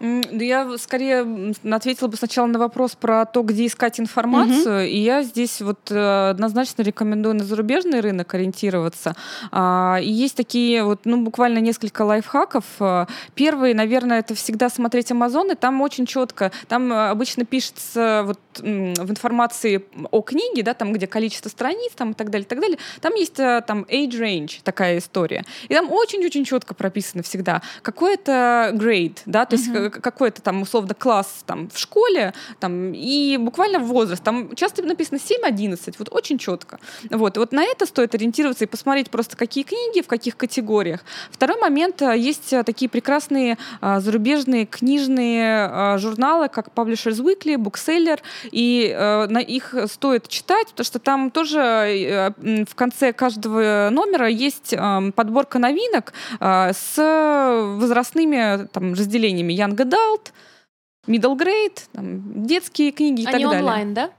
Я 0.00 0.76
скорее 0.78 1.54
ответила 1.70 2.08
бы 2.08 2.16
сначала 2.16 2.46
на 2.46 2.58
вопрос 2.58 2.94
про 2.94 3.26
то, 3.26 3.42
где 3.42 3.66
искать 3.66 4.00
информацию. 4.00 4.80
Угу. 4.80 4.88
И 4.88 4.96
я 4.96 5.22
здесь 5.22 5.60
вот 5.60 5.90
э, 5.90 6.30
однозначно 6.30 6.80
рекомендую 6.82 7.36
на 7.36 7.44
зарубежный 7.44 8.00
рынок 8.00 8.32
ориентироваться. 8.34 9.14
А, 9.52 9.98
и 10.02 10.10
есть 10.10 10.36
такие 10.36 10.84
вот, 10.84 11.02
ну, 11.04 11.22
буквально 11.22 11.58
несколько 11.58 12.02
лайфхаков. 12.02 12.64
Первый, 13.34 13.74
наверное, 13.74 14.20
это 14.20 14.34
всегда 14.34 14.70
смотреть 14.70 15.10
Amazon, 15.10 15.52
и 15.52 15.54
там 15.54 15.82
очень 15.82 16.06
четко, 16.06 16.50
там 16.66 16.92
обычно 16.92 17.44
пишется 17.44 18.22
вот 18.26 18.40
в 18.58 19.10
информации 19.10 19.84
о 20.10 20.22
книге, 20.22 20.62
да, 20.62 20.74
там, 20.74 20.92
где 20.92 21.06
количество 21.06 21.48
страниц, 21.48 21.92
там, 21.96 22.12
и 22.12 22.14
так 22.14 22.30
далее, 22.30 22.44
и 22.44 22.48
так 22.48 22.60
далее, 22.60 22.78
там 23.00 23.14
есть 23.14 23.38
э, 23.38 23.62
там 23.66 23.82
age 23.88 24.18
range, 24.18 24.60
такая 24.62 24.98
история. 24.98 25.44
И 25.68 25.74
там 25.74 25.90
очень-очень 25.90 26.44
четко 26.44 26.74
прописано 26.74 27.22
всегда, 27.22 27.62
какой 27.82 28.14
это 28.14 28.70
grade, 28.74 29.18
да, 29.26 29.44
то 29.46 29.56
есть 29.56 29.68
uh-huh 29.68 29.84
как- 29.90 30.02
какой-то 30.02 30.42
там 30.42 30.62
условно 30.62 30.94
класс 30.94 31.42
там 31.46 31.68
в 31.70 31.78
школе, 31.78 32.32
там, 32.60 32.92
и 32.94 33.36
буквально 33.36 33.78
возраст. 33.78 34.22
Там 34.22 34.54
часто 34.54 34.82
написано 34.82 35.18
7-11, 35.18 35.94
вот 35.98 36.08
очень 36.12 36.38
четко. 36.38 36.78
Вот. 37.10 37.36
И 37.36 37.40
вот 37.40 37.52
на 37.52 37.64
это 37.64 37.86
стоит 37.86 38.14
ориентироваться 38.14 38.64
и 38.64 38.66
посмотреть 38.66 39.10
просто, 39.10 39.36
какие 39.36 39.64
книги, 39.64 40.02
в 40.02 40.06
каких 40.06 40.36
категориях. 40.36 41.04
Второй 41.30 41.58
момент. 41.60 42.02
а, 42.02 42.14
Есть 42.14 42.52
а, 42.52 42.62
такие 42.64 42.88
прекрасные 42.88 43.58
зарубежные 43.80 44.66
книжные 44.66 45.98
журналы, 45.98 46.48
как 46.48 46.68
Publishers 46.74 47.20
Weekly, 47.20 47.56
Bookseller, 47.56 48.20
и 48.50 48.94
э, 48.94 49.26
на 49.26 49.38
их 49.38 49.74
стоит 49.86 50.28
читать, 50.28 50.68
потому 50.68 50.84
что 50.84 50.98
там 50.98 51.30
тоже 51.30 51.60
э, 51.60 52.30
в 52.64 52.74
конце 52.74 53.12
каждого 53.12 53.88
номера 53.90 54.28
есть 54.28 54.72
эм, 54.72 55.12
подборка 55.12 55.58
новинок 55.58 56.12
э, 56.40 56.72
с 56.72 56.96
возрастными 57.78 58.66
там, 58.68 58.94
разделениями 58.94 59.52
Young 59.52 59.76
Adult, 59.76 60.32
Middle 61.06 61.36
Grade, 61.38 61.80
там, 61.92 62.46
детские 62.46 62.92
книги 62.92 63.22
и 63.22 63.26
Они 63.26 63.32
так 63.32 63.52
далее. 63.52 63.60
онлайн, 63.60 63.94
да? 63.94 64.10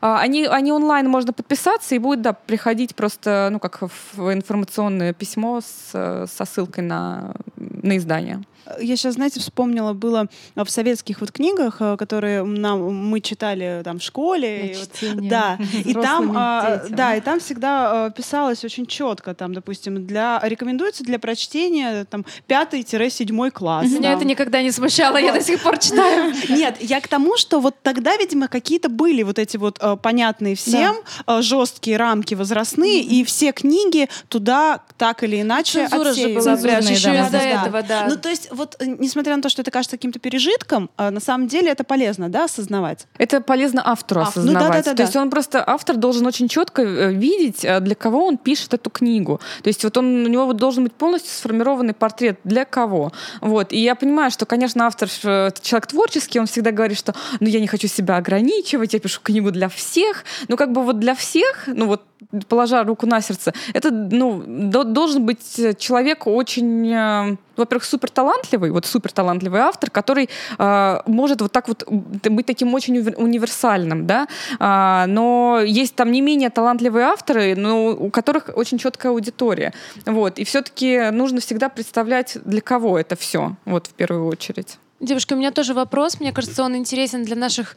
А, 0.00 0.18
Они, 0.20 0.46
они 0.46 0.72
онлайн 0.72 1.08
можно 1.08 1.32
подписаться 1.32 1.94
и 1.94 1.98
будет 1.98 2.22
да, 2.22 2.32
приходить 2.32 2.94
просто 2.94 3.48
ну 3.52 3.58
как 3.58 3.80
в 3.80 4.32
информационное 4.32 5.12
письмо 5.12 5.60
с, 5.60 5.90
э, 5.92 6.26
со 6.28 6.44
ссылкой 6.44 6.84
на, 6.84 7.34
на 7.56 7.96
издание. 7.96 8.42
Я 8.80 8.96
сейчас, 8.96 9.14
знаете, 9.14 9.40
вспомнила, 9.40 9.92
было 9.92 10.28
в 10.54 10.68
советских 10.68 11.20
вот 11.20 11.32
книгах, 11.32 11.76
э, 11.80 11.96
которые 11.96 12.44
нам, 12.44 12.94
мы 12.94 13.20
читали 13.20 13.82
там 13.84 13.98
в 13.98 14.02
школе. 14.02 14.72
и 14.72 14.76
вот- 14.76 15.28
да, 15.28 15.58
и 15.84 15.94
там, 15.94 16.32
а, 16.36 16.82
да, 16.88 17.16
и 17.16 17.20
там 17.20 17.40
всегда 17.40 18.06
а, 18.06 18.10
писалось 18.10 18.64
очень 18.64 18.86
четко, 18.86 19.34
там, 19.34 19.54
допустим, 19.54 20.06
для 20.06 20.40
рекомендуется 20.42 21.04
для 21.04 21.18
прочтения 21.18 22.04
там 22.04 22.24
пятый-седьмой 22.46 23.50
класс. 23.50 23.86
Меня 23.86 24.10
там. 24.10 24.18
это 24.18 24.24
никогда 24.24 24.62
не 24.62 24.70
смущало, 24.70 25.16
я 25.16 25.32
до 25.32 25.42
сих 25.42 25.62
пор 25.62 25.78
читаю. 25.78 26.34
Нет, 26.48 26.76
я 26.80 27.00
к 27.00 27.08
тому, 27.08 27.36
что 27.36 27.60
вот 27.60 27.74
тогда, 27.82 28.16
видимо, 28.16 28.48
какие-то 28.48 28.88
были 28.88 29.22
вот 29.22 29.38
эти 29.38 29.56
вот 29.56 29.78
э, 29.80 29.96
понятные 29.96 30.54
всем 30.54 30.96
э, 31.26 31.42
жесткие 31.42 31.96
рамки 31.96 32.34
возрастные, 32.34 33.02
и 33.02 33.24
все 33.24 33.52
книги 33.52 34.08
туда 34.28 34.80
так 34.96 35.22
или 35.22 35.40
иначе 35.42 35.88
Цензура 35.88 36.12
же 36.12 36.28
была 36.28 36.52
еще 36.52 37.08
да, 37.08 37.20
из-за 37.20 37.30
да, 37.32 37.38
да. 37.38 37.62
этого, 37.62 37.82
да. 37.82 38.06
Ну, 38.08 38.16
то 38.16 38.28
есть, 38.28 38.48
вот, 38.56 38.76
э, 38.80 38.86
несмотря 38.86 39.36
на 39.36 39.42
то, 39.42 39.48
что 39.48 39.62
это 39.62 39.70
кажется 39.70 39.96
каким-то 39.96 40.18
пережитком, 40.18 40.90
э, 40.98 41.10
на 41.10 41.20
самом 41.20 41.46
деле 41.46 41.70
это 41.70 41.84
полезно, 41.84 42.28
да, 42.28 42.44
осознавать. 42.44 43.06
Это 43.18 43.40
полезно 43.40 43.82
автору 43.84 44.22
Автор. 44.22 44.42
Ну 44.42 44.50
осознавать. 44.50 44.72
да-да-да-да. 44.72 44.96
То 44.96 45.02
есть 45.02 45.16
он 45.16 45.30
просто, 45.30 45.62
автор 45.66 45.96
должен 45.96 46.26
очень 46.26 46.48
четко 46.48 46.82
э, 46.82 47.12
видеть, 47.12 47.64
э, 47.64 47.80
для 47.80 47.94
кого 47.94 48.26
он 48.26 48.38
пишет 48.38 48.74
эту 48.74 48.90
книгу. 48.90 49.40
То 49.62 49.68
есть 49.68 49.84
вот 49.84 49.96
он, 49.96 50.24
у 50.24 50.28
него 50.28 50.46
вот 50.46 50.56
должен 50.56 50.84
быть 50.84 50.94
полностью 50.94 51.32
сформированный 51.32 51.94
портрет, 51.94 52.40
для 52.44 52.64
кого. 52.64 53.12
Вот. 53.40 53.72
И 53.72 53.78
я 53.78 53.94
понимаю, 53.94 54.30
что, 54.30 54.46
конечно, 54.46 54.86
автор 54.86 55.08
человек 55.08 55.86
творческий, 55.86 56.40
он 56.40 56.46
всегда 56.46 56.70
говорит, 56.70 56.98
что 56.98 57.14
ну 57.40 57.48
я 57.48 57.60
не 57.60 57.66
хочу 57.66 57.88
себя 57.88 58.16
ограничивать, 58.16 58.94
я 58.94 59.00
пишу 59.00 59.20
книгу 59.22 59.50
для 59.50 59.68
всех. 59.68 60.24
Ну 60.48 60.56
как 60.56 60.72
бы 60.72 60.82
вот 60.82 60.98
для 60.98 61.14
всех, 61.14 61.64
ну 61.66 61.86
вот 61.86 62.02
положа 62.48 62.84
руку 62.84 63.06
на 63.06 63.20
сердце, 63.20 63.52
это 63.74 63.90
ну, 63.90 64.42
до- 64.46 64.84
должен 64.84 65.24
быть 65.26 65.58
э, 65.58 65.74
человек 65.74 66.26
очень, 66.26 66.90
э, 66.92 67.36
во-первых, 67.56 67.84
супер 67.84 68.10
талантливый, 68.10 68.70
вот 68.70 68.86
супер 68.86 69.12
талантливый 69.12 69.60
автор, 69.60 69.90
который 69.90 70.28
э, 70.58 71.00
может 71.06 71.40
вот 71.40 71.52
так 71.52 71.68
вот 71.68 71.84
быть 71.88 72.46
таким 72.46 72.74
очень 72.74 72.98
универсальным, 72.98 74.06
да, 74.06 74.26
А, 74.58 75.06
но 75.06 75.60
есть 75.64 75.94
там 75.94 76.10
не 76.10 76.20
менее 76.20 76.50
талантливые 76.50 77.06
авторы, 77.06 77.54
но 77.56 77.88
у 77.90 78.10
которых 78.10 78.50
очень 78.54 78.78
четкая 78.78 79.12
аудитория, 79.12 79.72
вот, 80.06 80.38
и 80.38 80.44
все-таки 80.44 81.10
нужно 81.10 81.40
всегда 81.40 81.68
представлять, 81.68 82.38
для 82.44 82.60
кого 82.60 82.98
это 82.98 83.16
все, 83.16 83.56
вот 83.64 83.86
в 83.88 83.92
первую 83.92 84.26
очередь. 84.26 84.78
Девушка, 84.98 85.34
у 85.34 85.36
меня 85.36 85.50
тоже 85.50 85.74
вопрос. 85.74 86.20
Мне 86.20 86.32
кажется, 86.32 86.62
он 86.62 86.74
интересен 86.74 87.22
для 87.22 87.36
наших 87.36 87.76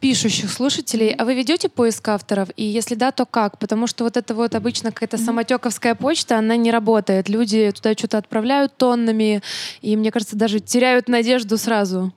пишущих 0.00 0.50
слушателей. 0.50 1.14
А 1.14 1.24
вы 1.24 1.34
ведете 1.34 1.68
поиск 1.68 2.08
авторов? 2.08 2.48
И 2.56 2.64
если 2.64 2.94
да, 2.94 3.12
то 3.12 3.26
как? 3.26 3.58
Потому 3.58 3.86
что 3.86 4.04
вот 4.04 4.16
это 4.16 4.34
вот 4.34 4.54
обычно 4.54 4.92
какая-то 4.92 5.18
самотековская 5.18 5.94
почта, 5.94 6.38
она 6.38 6.56
не 6.56 6.70
работает. 6.70 7.28
Люди 7.28 7.70
туда 7.70 7.92
что-то 7.92 8.18
отправляют 8.18 8.76
тоннами, 8.76 9.42
и, 9.82 9.96
мне 9.96 10.10
кажется, 10.10 10.36
даже 10.36 10.60
теряют 10.60 11.08
надежду 11.08 11.58
сразу. 11.58 12.12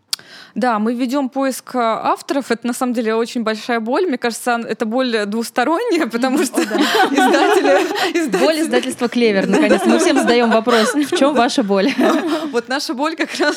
Да, 0.55 0.79
мы 0.79 0.93
ведем 0.93 1.29
поиск 1.29 1.75
э, 1.75 1.79
авторов. 1.79 2.51
Это 2.51 2.67
на 2.67 2.73
самом 2.73 2.93
деле 2.93 3.15
очень 3.15 3.43
большая 3.43 3.79
боль. 3.79 4.05
Мне 4.05 4.17
кажется, 4.17 4.61
это 4.67 4.85
боль 4.85 5.25
двусторонняя, 5.25 6.07
потому 6.07 6.43
что 6.43 6.61
издатели, 7.11 8.29
Боль 8.43 8.61
издательства 8.61 9.07
«Клевер», 9.09 9.47
наконец. 9.47 9.81
Мы 9.85 9.99
всем 9.99 10.17
задаем 10.17 10.51
вопрос, 10.51 10.93
в 10.93 11.17
чем 11.17 11.33
ваша 11.33 11.63
боль? 11.63 11.93
Вот 12.51 12.67
наша 12.67 12.93
боль 12.93 13.15
как 13.15 13.33
раз 13.39 13.55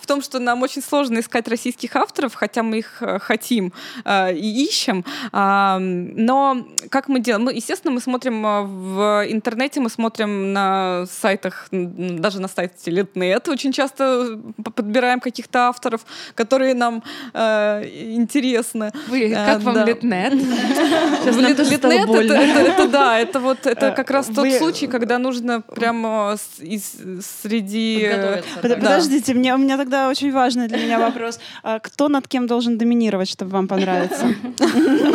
в 0.00 0.06
том, 0.06 0.22
что 0.22 0.38
нам 0.38 0.62
очень 0.62 0.82
сложно 0.82 1.20
искать 1.20 1.46
российских 1.48 1.94
авторов, 1.94 2.34
хотя 2.34 2.62
мы 2.62 2.78
их 2.78 3.00
э, 3.00 3.18
хотим 3.20 3.72
э, 4.04 4.34
и 4.34 4.64
ищем. 4.64 5.04
Но 5.32 6.66
как 6.88 7.08
мы 7.08 7.20
делаем? 7.20 7.48
Естественно, 7.48 7.92
мы 7.92 8.00
смотрим 8.00 8.42
в 8.42 9.24
интернете, 9.28 9.80
мы 9.80 9.90
смотрим 9.90 10.52
на 10.52 11.06
сайтах, 11.06 11.68
даже 11.70 12.40
на 12.40 12.48
сайте 12.48 12.90
Литнет 12.90 13.48
очень 13.48 13.72
часто 13.72 14.38
подбираем 14.74 15.20
каких-то 15.20 15.68
авторов, 15.68 16.04
которые 16.34 16.74
нам 16.74 17.02
э, 17.34 17.84
интересны. 18.14 18.90
Вы, 19.08 19.32
Э, 19.32 19.46
как 19.46 19.60
вам 19.62 19.74
да. 19.74 19.84
Литнет? 19.84 20.32
Литнет 21.24 22.06
больно. 22.06 22.32
это, 22.32 22.34
это- 22.34 22.60
это 22.72 22.88
да, 22.88 23.18
это 23.18 23.40
вот 23.40 23.66
это 23.66 23.86
Э, 23.86 23.90
как 23.92 24.10
раз 24.10 24.26
тот 24.26 24.38
вы- 24.38 24.58
случай, 24.58 24.86
когда 24.86 25.18
нужно 25.18 25.60
прямо 25.60 26.36
с- 26.36 26.60
из- 26.62 26.96
среди 27.42 28.00
э, 28.02 28.42
Под- 28.60 28.70
Да. 28.70 28.76
Подождите, 28.76 29.34
мне, 29.34 29.54
у 29.54 29.58
меня 29.58 29.76
тогда 29.76 30.08
очень 30.08 30.32
важный 30.32 30.68
для 30.68 30.78
меня 30.78 30.98
вопрос. 30.98 31.38
А 31.62 31.78
Кто 31.78 32.08
над 32.08 32.26
кем 32.28 32.46
должен 32.46 32.78
доминировать, 32.78 33.28
чтобы 33.28 33.50
вам 33.52 33.68
понравиться? 33.68 34.26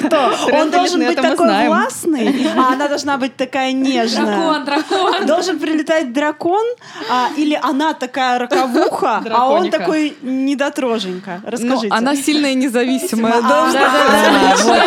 Кто? 0.00 0.34
Он 0.52 0.70
должен 0.70 1.04
быть 1.04 1.16
такой 1.16 1.66
властный, 1.66 2.46
а 2.56 2.72
она 2.72 2.88
должна 2.88 3.16
быть 3.18 3.36
такая 3.36 3.72
нежная. 3.72 4.26
Дракон, 4.26 4.64
дракон. 4.64 5.26
Должен 5.26 5.58
прилетать 5.58 6.12
дракон, 6.12 6.64
а, 7.10 7.28
или 7.36 7.58
она 7.62 7.94
такая 7.94 8.38
роковуха, 8.38 9.22
а 9.30 9.48
он 9.50 9.68
Драконика. 9.70 9.78
Такой 9.98 10.16
недотроженька. 10.22 11.40
Ну, 11.44 11.50
Расскажите. 11.50 11.94
она 11.94 12.16
сильная 12.16 12.52
и 12.52 12.54
независимая. 12.54 13.34
А, 13.38 13.42
да. 13.42 14.56
Вот 14.62 14.78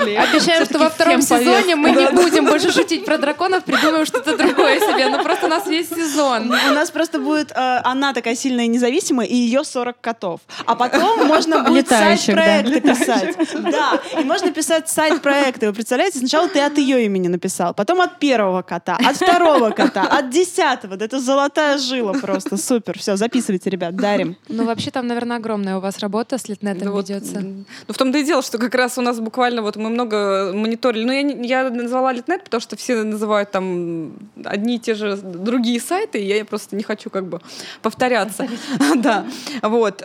мы 0.00 0.16
Обещаем, 0.16 0.64
что 0.64 0.78
во- 0.78 0.90
втором 0.90 1.22
сезоне 1.22 1.76
мы 1.76 1.90
не 1.90 2.06
да. 2.06 2.12
будем 2.12 2.46
больше 2.46 2.72
шутить 2.72 3.04
про 3.04 3.18
драконов, 3.18 3.64
придумаем 3.64 4.06
что-то 4.06 4.36
другое 4.36 4.80
себе. 4.80 5.08
Ну 5.08 5.22
просто 5.22 5.46
у 5.46 5.48
нас 5.48 5.66
весь 5.66 5.88
сезон. 5.88 6.50
У 6.50 6.74
нас 6.74 6.90
просто 6.90 7.18
будет 7.18 7.52
э, 7.52 7.80
она 7.84 8.12
такая 8.12 8.34
сильная 8.34 8.64
и 8.64 8.68
независимая, 8.68 9.26
и 9.26 9.34
ее 9.34 9.64
40 9.64 10.00
котов. 10.00 10.40
А 10.66 10.74
потом 10.74 11.26
можно 11.26 11.62
будет 11.62 11.88
да. 11.88 11.98
сайт-проекты 11.98 12.80
писать. 12.80 13.36
Да, 13.60 14.00
и 14.18 14.24
можно 14.24 14.50
писать 14.50 14.88
сайт-проекты. 14.88 15.68
Вы 15.68 15.72
представляете, 15.72 16.18
сначала 16.18 16.48
ты 16.48 16.60
от 16.60 16.78
ее 16.78 17.04
имени 17.04 17.28
написал, 17.28 17.74
потом 17.74 18.00
от 18.00 18.18
первого 18.18 18.62
кота, 18.62 18.96
от 18.96 19.16
второго 19.16 19.70
кота, 19.70 20.02
от 20.02 20.30
десятого. 20.30 20.96
Да 20.96 21.04
это 21.04 21.20
золотая 21.20 21.78
жила 21.78 22.12
просто. 22.12 22.56
Супер. 22.56 22.98
Все, 22.98 23.16
записывайте, 23.16 23.70
ребят, 23.70 23.94
дарим. 24.00 24.36
Ну 24.48 24.64
вообще 24.64 24.90
там, 24.90 25.06
наверное, 25.06 25.36
огромная 25.38 25.76
у 25.76 25.80
вас 25.80 25.98
работа 25.98 26.36
с 26.38 26.48
Литнетом 26.48 26.90
вот, 26.92 27.08
ведется. 27.08 27.38
м, 27.38 27.64
Ну, 27.88 27.94
в 27.94 27.96
том-то 27.96 28.18
и 28.18 28.24
дело, 28.24 28.42
что 28.42 28.58
как 28.58 28.74
раз 28.74 28.98
у 28.98 29.02
нас 29.02 29.20
буквально 29.20 29.62
вот 29.62 29.76
мы 29.76 29.90
много 29.90 30.52
мониторили. 30.54 31.04
Ну, 31.04 31.12
я, 31.12 31.22
не- 31.22 31.46
я 31.48 31.70
назвала 31.70 32.12
Литнет, 32.12 32.44
потому 32.44 32.60
что 32.60 32.76
все 32.76 33.02
называют 33.02 33.50
там 33.50 34.12
одни 34.44 34.76
и 34.76 34.78
те 34.78 34.94
же 34.94 35.16
другие 35.16 35.80
сайты, 35.80 36.18
и 36.18 36.26
я 36.26 36.44
просто 36.44 36.76
не 36.76 36.82
хочу 36.82 37.10
как 37.10 37.24
бы 37.26 37.40
повторяться. 37.82 38.46
Да, 38.96 39.24
вот. 39.62 40.02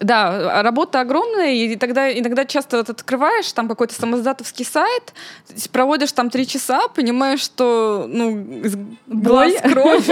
Да, 0.00 0.62
работа 0.62 1.00
огромная, 1.00 1.52
и 1.52 1.76
тогда 1.76 2.12
иногда 2.12 2.44
часто 2.44 2.78
вот 2.78 2.90
открываешь 2.90 3.50
там 3.52 3.68
какой-то 3.68 3.94
самоздатовский 3.94 4.64
сайт, 4.64 5.12
проводишь 5.72 6.12
там 6.12 6.30
три 6.30 6.46
часа, 6.46 6.88
понимаешь, 6.88 7.40
что 7.40 8.06
ну 8.08 8.62
глаз 9.06 9.54
кровь, 9.62 10.08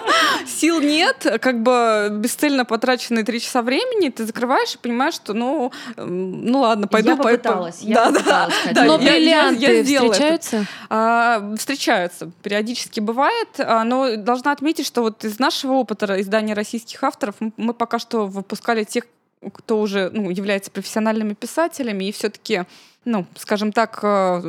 сил 0.46 0.80
нет, 0.80 1.38
как 1.40 1.62
бы 1.62 2.08
бесцельно 2.12 2.64
потраченные 2.64 3.24
три 3.24 3.40
часа 3.40 3.62
времени, 3.62 4.08
ты 4.08 4.24
закрываешь 4.24 4.74
и 4.74 4.78
понимаешь, 4.78 5.14
что 5.14 5.34
ну 5.34 5.72
ну 5.96 6.60
ладно, 6.60 6.86
пойду 6.88 7.10
Я 7.10 7.16
бы 7.16 7.22
пой- 7.22 7.36
пыталась, 7.36 7.78
я 7.82 7.94
Да, 7.94 8.10
бы 8.10 8.22
да. 8.72 8.84
Но 8.84 8.98
бриллианты 8.98 9.84
встречаются? 9.84 10.66
А, 10.88 11.54
встречаются, 11.58 12.30
периодически 12.42 13.00
бывает, 13.00 13.48
а, 13.58 13.84
но 13.84 14.16
должна 14.16 14.52
отметить, 14.52 14.86
что 14.86 15.02
вот 15.02 15.24
из 15.24 15.38
нашего 15.38 15.72
опыта 15.74 16.20
издания 16.20 16.54
российских 16.54 17.02
авторов 17.02 17.34
мы 17.56 17.74
пока 17.74 17.98
что 17.98 18.26
выпускали 18.26 18.84
тех, 18.84 19.04
кто 19.52 19.80
уже 19.80 20.10
ну, 20.10 20.30
является 20.30 20.70
профессиональными 20.70 21.34
писателями, 21.34 22.04
и 22.04 22.12
все-таки 22.12 22.64
ну, 23.06 23.24
скажем 23.36 23.72
так, 23.72 24.00
э, 24.02 24.40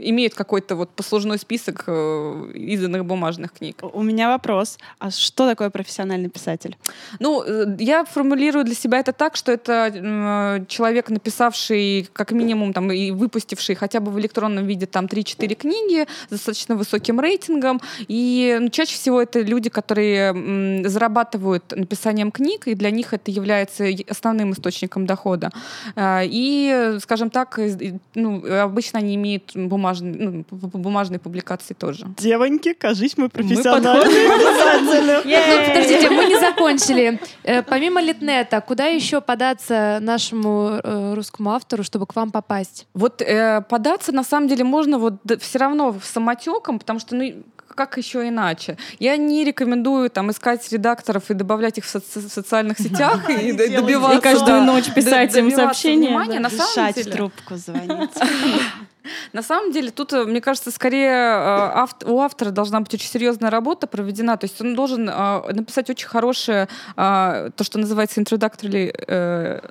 имеют 0.00 0.34
какой-то 0.34 0.74
вот 0.74 0.90
послужной 0.90 1.38
список 1.38 1.84
э, 1.86 2.50
изданных 2.54 3.04
бумажных 3.04 3.52
книг. 3.52 3.76
У 3.80 4.02
меня 4.02 4.28
вопрос. 4.28 4.76
А 4.98 5.10
что 5.10 5.48
такое 5.48 5.70
профессиональный 5.70 6.28
писатель? 6.28 6.76
Ну, 7.20 7.44
э, 7.46 7.76
я 7.78 8.04
формулирую 8.04 8.64
для 8.64 8.74
себя 8.74 8.98
это 8.98 9.12
так, 9.12 9.36
что 9.36 9.52
это 9.52 10.64
человек, 10.68 11.10
написавший 11.10 12.08
как 12.12 12.32
минимум 12.32 12.72
там 12.72 12.90
и 12.90 13.12
выпустивший 13.12 13.76
хотя 13.76 14.00
бы 14.00 14.10
в 14.10 14.18
электронном 14.18 14.66
виде 14.66 14.86
там 14.86 15.06
3-4 15.06 15.54
книги 15.54 16.06
с 16.30 16.30
достаточно 16.30 16.74
высоким 16.74 17.20
рейтингом. 17.20 17.80
И 18.08 18.58
ну, 18.60 18.68
чаще 18.68 18.94
всего 18.94 19.22
это 19.22 19.40
люди, 19.40 19.70
которые 19.70 20.88
зарабатывают 20.88 21.70
написанием 21.70 22.32
книг, 22.32 22.66
и 22.66 22.74
для 22.74 22.90
них 22.90 23.14
это 23.14 23.30
является 23.30 23.86
основным 24.08 24.52
источником 24.52 25.06
дохода. 25.06 25.50
И, 25.96 26.96
скажем 27.00 27.30
так, 27.30 27.43
и, 27.58 27.98
ну, 28.14 28.42
обычно 28.62 28.98
они 28.98 29.14
имеют 29.14 29.52
бумажные, 29.54 30.14
ну, 30.14 30.44
бумажные 30.50 31.18
публикации 31.18 31.74
тоже. 31.74 32.06
Девоньки, 32.18 32.72
кажись, 32.72 33.16
мы 33.16 33.28
профессиональные 33.28 34.28
писатели. 34.28 35.14
Ну, 35.34 35.66
подождите, 35.68 36.10
мы 36.10 36.24
не 36.26 36.38
закончили. 36.38 37.20
Э, 37.42 37.62
Помимо 37.62 38.00
Литнета, 38.00 38.60
куда 38.60 38.86
еще 38.86 39.20
податься 39.20 39.98
нашему 40.00 40.80
э, 40.82 41.14
русскому 41.14 41.50
автору, 41.50 41.82
чтобы 41.82 42.06
к 42.06 42.16
вам 42.16 42.30
попасть? 42.30 42.86
Вот 42.94 43.22
э, 43.22 43.62
податься 43.68 44.12
на 44.12 44.24
самом 44.24 44.48
деле 44.48 44.64
можно 44.64 44.98
вот 44.98 45.14
все 45.40 45.58
равно 45.58 45.94
самотеком, 46.02 46.78
потому 46.78 46.98
что 46.98 47.14
ну 47.14 47.44
как 47.74 47.96
еще 47.98 48.28
иначе? 48.28 48.76
Я 48.98 49.16
не 49.16 49.44
рекомендую 49.44 50.10
там 50.10 50.30
искать 50.30 50.70
редакторов 50.72 51.30
и 51.30 51.34
добавлять 51.34 51.78
их 51.78 51.84
в, 51.84 51.94
соци- 51.94 52.26
в 52.26 52.32
социальных 52.32 52.78
сетях 52.78 53.28
и 53.30 53.52
добиваться 53.52 54.18
И 54.18 54.20
каждую 54.20 54.62
ночь 54.62 54.92
писать 54.94 55.34
им 55.36 55.50
сообщения. 55.50 56.10
На 56.40 56.50
самом 56.50 56.70
Решать 56.70 56.94
деле, 56.96 57.12
трубку 57.12 57.56
звонить. 57.56 58.10
на 59.32 59.42
самом 59.42 59.72
деле, 59.72 59.90
тут, 59.90 60.12
э, 60.12 60.24
мне 60.24 60.40
кажется, 60.40 60.70
скорее 60.70 61.10
э, 61.12 61.86
у 62.06 62.20
автора 62.20 62.50
должна 62.50 62.80
быть 62.80 62.92
очень 62.94 63.08
серьезная 63.08 63.50
работа 63.50 63.86
проведена. 63.86 64.36
То 64.36 64.44
есть 64.46 64.60
он 64.60 64.74
должен 64.74 65.08
э, 65.08 65.52
написать 65.52 65.90
очень 65.90 66.08
хорошее, 66.08 66.68
то, 66.96 67.52
что 67.62 67.78
называется 67.78 68.20
introductory 68.20 68.92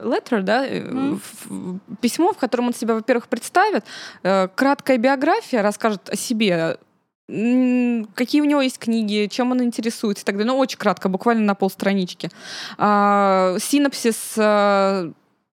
letter, 0.04 0.42
да, 0.42 0.66
в- 0.66 1.80
письмо, 2.02 2.34
в 2.34 2.38
котором 2.38 2.68
он 2.68 2.74
себя, 2.74 2.94
во-первых, 2.96 3.28
представит, 3.28 3.86
краткая 4.22 4.98
биография, 4.98 5.62
расскажет 5.62 6.10
о 6.10 6.16
себе, 6.16 6.78
какие 7.28 8.42
у 8.42 8.46
него 8.46 8.62
есть 8.62 8.80
книги, 8.80 9.28
чем 9.32 9.52
он 9.52 9.64
интересуется 9.64 10.24
и 10.24 10.26
так 10.26 10.36
далее. 10.36 10.52
Ну, 10.52 10.58
очень 10.58 10.78
кратко, 10.78 11.10
буквально 11.10 11.44
на 11.44 11.56
полстранички. 11.56 12.30
А, 12.78 13.56
Синопсис 13.60 14.34
э, 14.38 15.12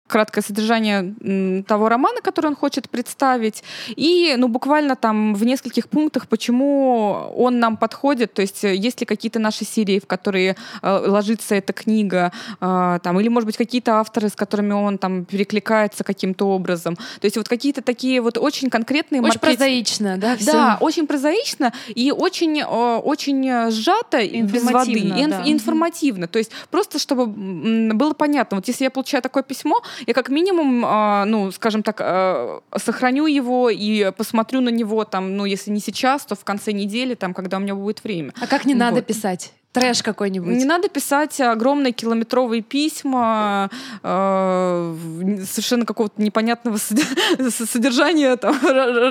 краткое 0.07 0.41
содержание 0.41 1.63
того 1.63 1.89
романа, 1.89 2.21
который 2.21 2.47
он 2.47 2.55
хочет 2.55 2.89
представить, 2.89 3.63
и, 3.95 4.35
ну, 4.37 4.47
буквально 4.47 4.95
там 4.95 5.33
в 5.33 5.43
нескольких 5.45 5.89
пунктах, 5.89 6.27
почему 6.27 7.31
он 7.35 7.59
нам 7.59 7.75
подходит, 7.77 8.33
то 8.33 8.41
есть 8.41 8.63
э, 8.63 8.75
есть 8.75 8.99
ли 8.99 9.05
какие-то 9.05 9.39
наши 9.39 9.65
серии, 9.65 9.99
в 9.99 10.05
которые 10.05 10.55
э, 10.81 11.03
ложится 11.07 11.55
эта 11.55 11.73
книга, 11.73 12.31
э, 12.61 12.99
там, 13.01 13.19
или, 13.19 13.29
может 13.29 13.47
быть, 13.47 13.57
какие-то 13.57 13.95
авторы, 13.99 14.29
с 14.29 14.35
которыми 14.35 14.73
он 14.73 14.97
там 14.97 15.25
перекликается 15.25 16.03
каким-то 16.03 16.45
образом. 16.45 16.95
То 16.95 17.25
есть 17.25 17.37
вот 17.37 17.47
какие-то 17.49 17.81
такие 17.81 18.21
вот 18.21 18.37
очень 18.37 18.69
конкретные 18.69 19.21
Очень 19.21 19.39
маркет- 19.39 19.57
прозаично, 19.57 20.17
да? 20.17 20.35
всё? 20.37 20.51
да, 20.51 20.77
очень 20.81 21.07
прозаично 21.07 21.73
и 21.87 22.11
очень, 22.11 22.61
э, 22.61 22.63
очень 22.65 23.47
э, 23.47 23.71
сжато, 23.71 24.25
без 24.27 24.63
воды, 24.63 25.13
да. 25.27 25.43
информативно. 25.45 26.27
То 26.27 26.37
есть 26.37 26.51
просто 26.69 26.99
чтобы 26.99 27.25
было 27.25 28.13
понятно, 28.13 28.57
вот 28.57 28.67
если 28.67 28.83
я 28.83 28.91
получаю 28.91 29.23
такое 29.23 29.43
письмо, 29.43 29.81
я 30.07 30.13
как 30.13 30.29
минимум, 30.29 30.85
э, 30.85 31.25
ну, 31.25 31.51
скажем 31.51 31.83
так, 31.83 31.97
э, 31.99 32.59
сохраню 32.77 33.27
его 33.27 33.69
и 33.69 34.11
посмотрю 34.17 34.61
на 34.61 34.69
него 34.69 35.05
там, 35.05 35.35
ну, 35.37 35.45
если 35.45 35.71
не 35.71 35.79
сейчас, 35.79 36.25
то 36.25 36.35
в 36.35 36.43
конце 36.43 36.71
недели, 36.71 37.15
там, 37.15 37.33
когда 37.33 37.57
у 37.57 37.59
меня 37.59 37.75
будет 37.75 38.03
время. 38.03 38.33
А 38.41 38.47
как 38.47 38.65
не 38.65 38.75
надо 38.75 38.97
Вот. 38.97 39.05
писать? 39.07 39.53
Трэш 39.75 40.03
какой-нибудь. 40.03 40.55
Не 40.55 40.63
надо 40.63 40.87
писать 40.87 41.39
огромные 41.41 41.91
километровые 41.91 42.61
письма 42.61 43.69
э, 44.03 44.95
совершенно 45.45 45.85
какого-то 45.85 46.21
непонятного 46.21 46.77
содержания, 47.49 48.37
там, 48.37 48.57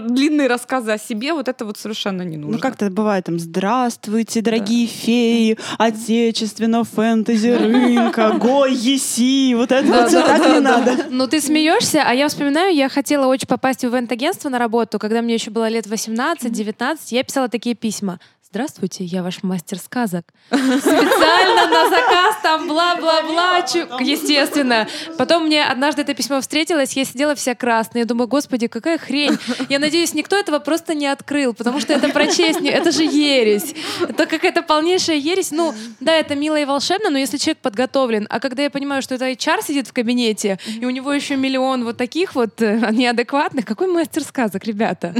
длинные 0.08 0.48
рассказы 0.48 0.92
о 0.92 0.98
себе. 0.98 1.34
Вот 1.34 1.48
это 1.48 1.66
вот 1.66 1.76
совершенно 1.76 2.22
не 2.22 2.38
нужно. 2.38 2.56
Ну 2.56 2.58
как 2.62 2.76
это 2.76 2.88
бывает 2.90 3.26
там 3.26 3.38
«Здравствуйте, 3.38 4.40
дорогие 4.40 4.86
феи, 4.86 5.58
отечественного 5.76 6.84
фэнтези 6.84 7.48
рынка, 7.58 8.32
гой, 8.40 8.72
еси», 8.72 9.54
вот 9.54 9.70
это 9.70 9.86
вот 9.86 10.08
всё 10.08 10.22
так 10.22 10.50
не 10.50 10.60
надо. 10.60 10.96
Ну, 11.10 11.26
ты 11.26 11.42
смеешься, 11.42 12.02
а 12.06 12.14
я 12.14 12.28
вспоминаю, 12.28 12.74
я 12.74 12.88
хотела 12.88 13.26
очень 13.26 13.48
попасть 13.48 13.82
в 13.82 13.88
ивент-агентство 13.88 14.48
на 14.48 14.58
работу, 14.58 14.98
когда 14.98 15.20
мне 15.20 15.34
еще 15.34 15.50
было 15.50 15.68
лет 15.68 15.86
18-19, 15.86 16.98
я 17.10 17.22
писала 17.22 17.50
такие 17.50 17.74
письма. 17.74 18.18
Здравствуйте, 18.54 19.02
я 19.02 19.24
ваш 19.24 19.42
мастер 19.42 19.80
сказок. 19.80 20.26
Специально 20.56 21.66
на 21.68 21.88
заказ, 21.88 22.36
там 22.42 22.68
бла-бла-бла, 22.68 23.58
естественно. 24.00 24.86
Потом 25.18 25.46
мне 25.46 25.64
однажды 25.64 26.02
это 26.02 26.14
письмо 26.14 26.40
встретилось, 26.40 26.92
я 26.94 27.04
сидела 27.04 27.34
вся 27.34 27.54
красная. 27.54 28.02
Я 28.02 28.06
думаю, 28.06 28.28
господи, 28.28 28.66
какая 28.66 28.98
хрень. 28.98 29.36
Я 29.68 29.78
надеюсь, 29.78 30.14
никто 30.14 30.36
этого 30.36 30.58
просто 30.58 30.94
не 30.94 31.06
открыл, 31.06 31.54
потому 31.54 31.80
что 31.80 31.92
это 31.92 32.08
прочесть, 32.08 32.60
это 32.62 32.90
же 32.92 33.04
ересь. 33.04 33.74
Это 34.00 34.26
какая-то 34.26 34.62
полнейшая 34.62 35.16
ересь. 35.16 35.50
Ну, 35.50 35.74
да, 36.00 36.12
это 36.12 36.34
мило 36.34 36.56
и 36.56 36.64
волшебно, 36.64 37.10
но 37.10 37.18
если 37.18 37.36
человек 37.36 37.58
подготовлен, 37.58 38.26
а 38.30 38.40
когда 38.40 38.62
я 38.62 38.70
понимаю, 38.70 39.02
что 39.02 39.14
это 39.14 39.30
HR 39.30 39.64
сидит 39.66 39.88
в 39.88 39.92
кабинете, 39.92 40.58
и 40.80 40.84
у 40.84 40.90
него 40.90 41.12
еще 41.12 41.36
миллион 41.36 41.84
вот 41.84 41.96
таких 41.96 42.34
вот 42.34 42.60
э, 42.62 42.90
неадекватных, 42.92 43.64
какой 43.64 43.86
мастер 43.88 44.22
сказок, 44.22 44.64
ребята? 44.64 45.14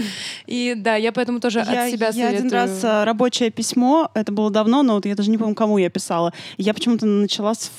И 0.47 0.75
да, 0.77 0.97
я 0.97 1.13
поэтому 1.13 1.41
тоже 1.41 1.61
Я, 1.61 1.85
от 1.85 1.91
себя 1.91 2.11
я 2.13 2.29
один 2.29 2.51
советую. 2.51 2.53
раз 2.53 2.81
а, 2.85 3.05
рабочее 3.05 3.51
письмо, 3.51 4.11
это 4.15 4.33
было 4.33 4.51
давно, 4.51 4.83
но 4.83 4.95
вот 4.95 5.07
я 5.07 5.15
даже 5.15 5.24
не 5.31 5.39
помню, 5.39 5.55
кому 5.55 5.79
я 5.79 5.91
писала. 5.91 6.33
Я 6.57 6.75
почему-то 6.75 7.07
начала 7.07 7.55
с 7.55 7.71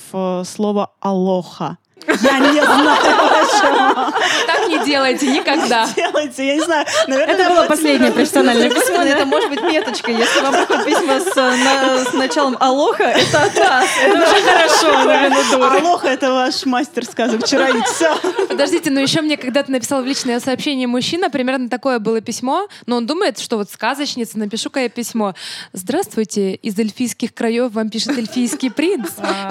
слова 0.44 0.92
«алоха». 1.00 1.78
Я 2.06 2.38
не 2.38 2.60
знаю, 2.60 2.98
почему. 3.40 4.12
Так 4.46 4.68
не 4.68 4.84
делайте 4.84 5.26
никогда. 5.28 5.88
Делайте, 5.96 6.46
я 6.46 6.54
не 6.56 6.60
знаю. 6.60 6.86
Наверное, 7.08 7.34
Это 7.34 7.50
было 7.50 7.64
последнее 7.66 8.12
профессиональное 8.12 8.70
письмо, 8.70 8.96
это 9.02 9.24
может 9.24 9.48
быть 9.48 9.62
меточка. 9.62 10.10
Если 10.12 10.40
вам 10.40 10.52
приходит 10.54 10.84
письмо 10.84 11.18
с, 11.18 11.36
э, 11.36 11.56
на- 11.64 12.04
с 12.04 12.12
началом 12.12 12.56
«Алоха», 12.60 13.04
это 13.04 13.42
от 13.44 13.54
нас. 13.56 13.86
Это 14.02 14.14
уже 14.18 14.42
хорошо. 14.42 15.78
Алоха— 15.78 16.08
это 16.10 16.32
ваш 16.32 16.64
мастер 16.66 17.04
сказок. 17.06 17.44
Вчера 17.44 17.70
ведь 17.72 17.86
все. 17.86 18.14
Подождите, 18.46 18.90
но 18.90 19.00
еще 19.00 19.22
мне 19.22 19.36
когда-то 19.36 19.70
написал 19.72 20.02
в 20.02 20.06
личное 20.06 20.38
сообщение 20.38 20.86
мужчина, 20.86 21.30
примерно 21.30 21.68
такое 21.68 21.98
было 21.98 22.20
письмо, 22.20 22.68
но 22.86 22.98
он 22.98 23.06
думает, 23.06 23.38
что 23.38 23.56
вот 23.56 23.70
сказочница, 23.70 24.38
напишу-ка 24.38 24.80
я 24.80 24.88
письмо. 24.90 25.34
Здравствуйте, 25.72 26.54
из 26.56 26.78
эльфийских 26.78 27.32
краев 27.34 27.72
вам 27.72 27.88
пишет 27.88 28.16
эльфийский 28.18 28.70
принц. 28.70 29.08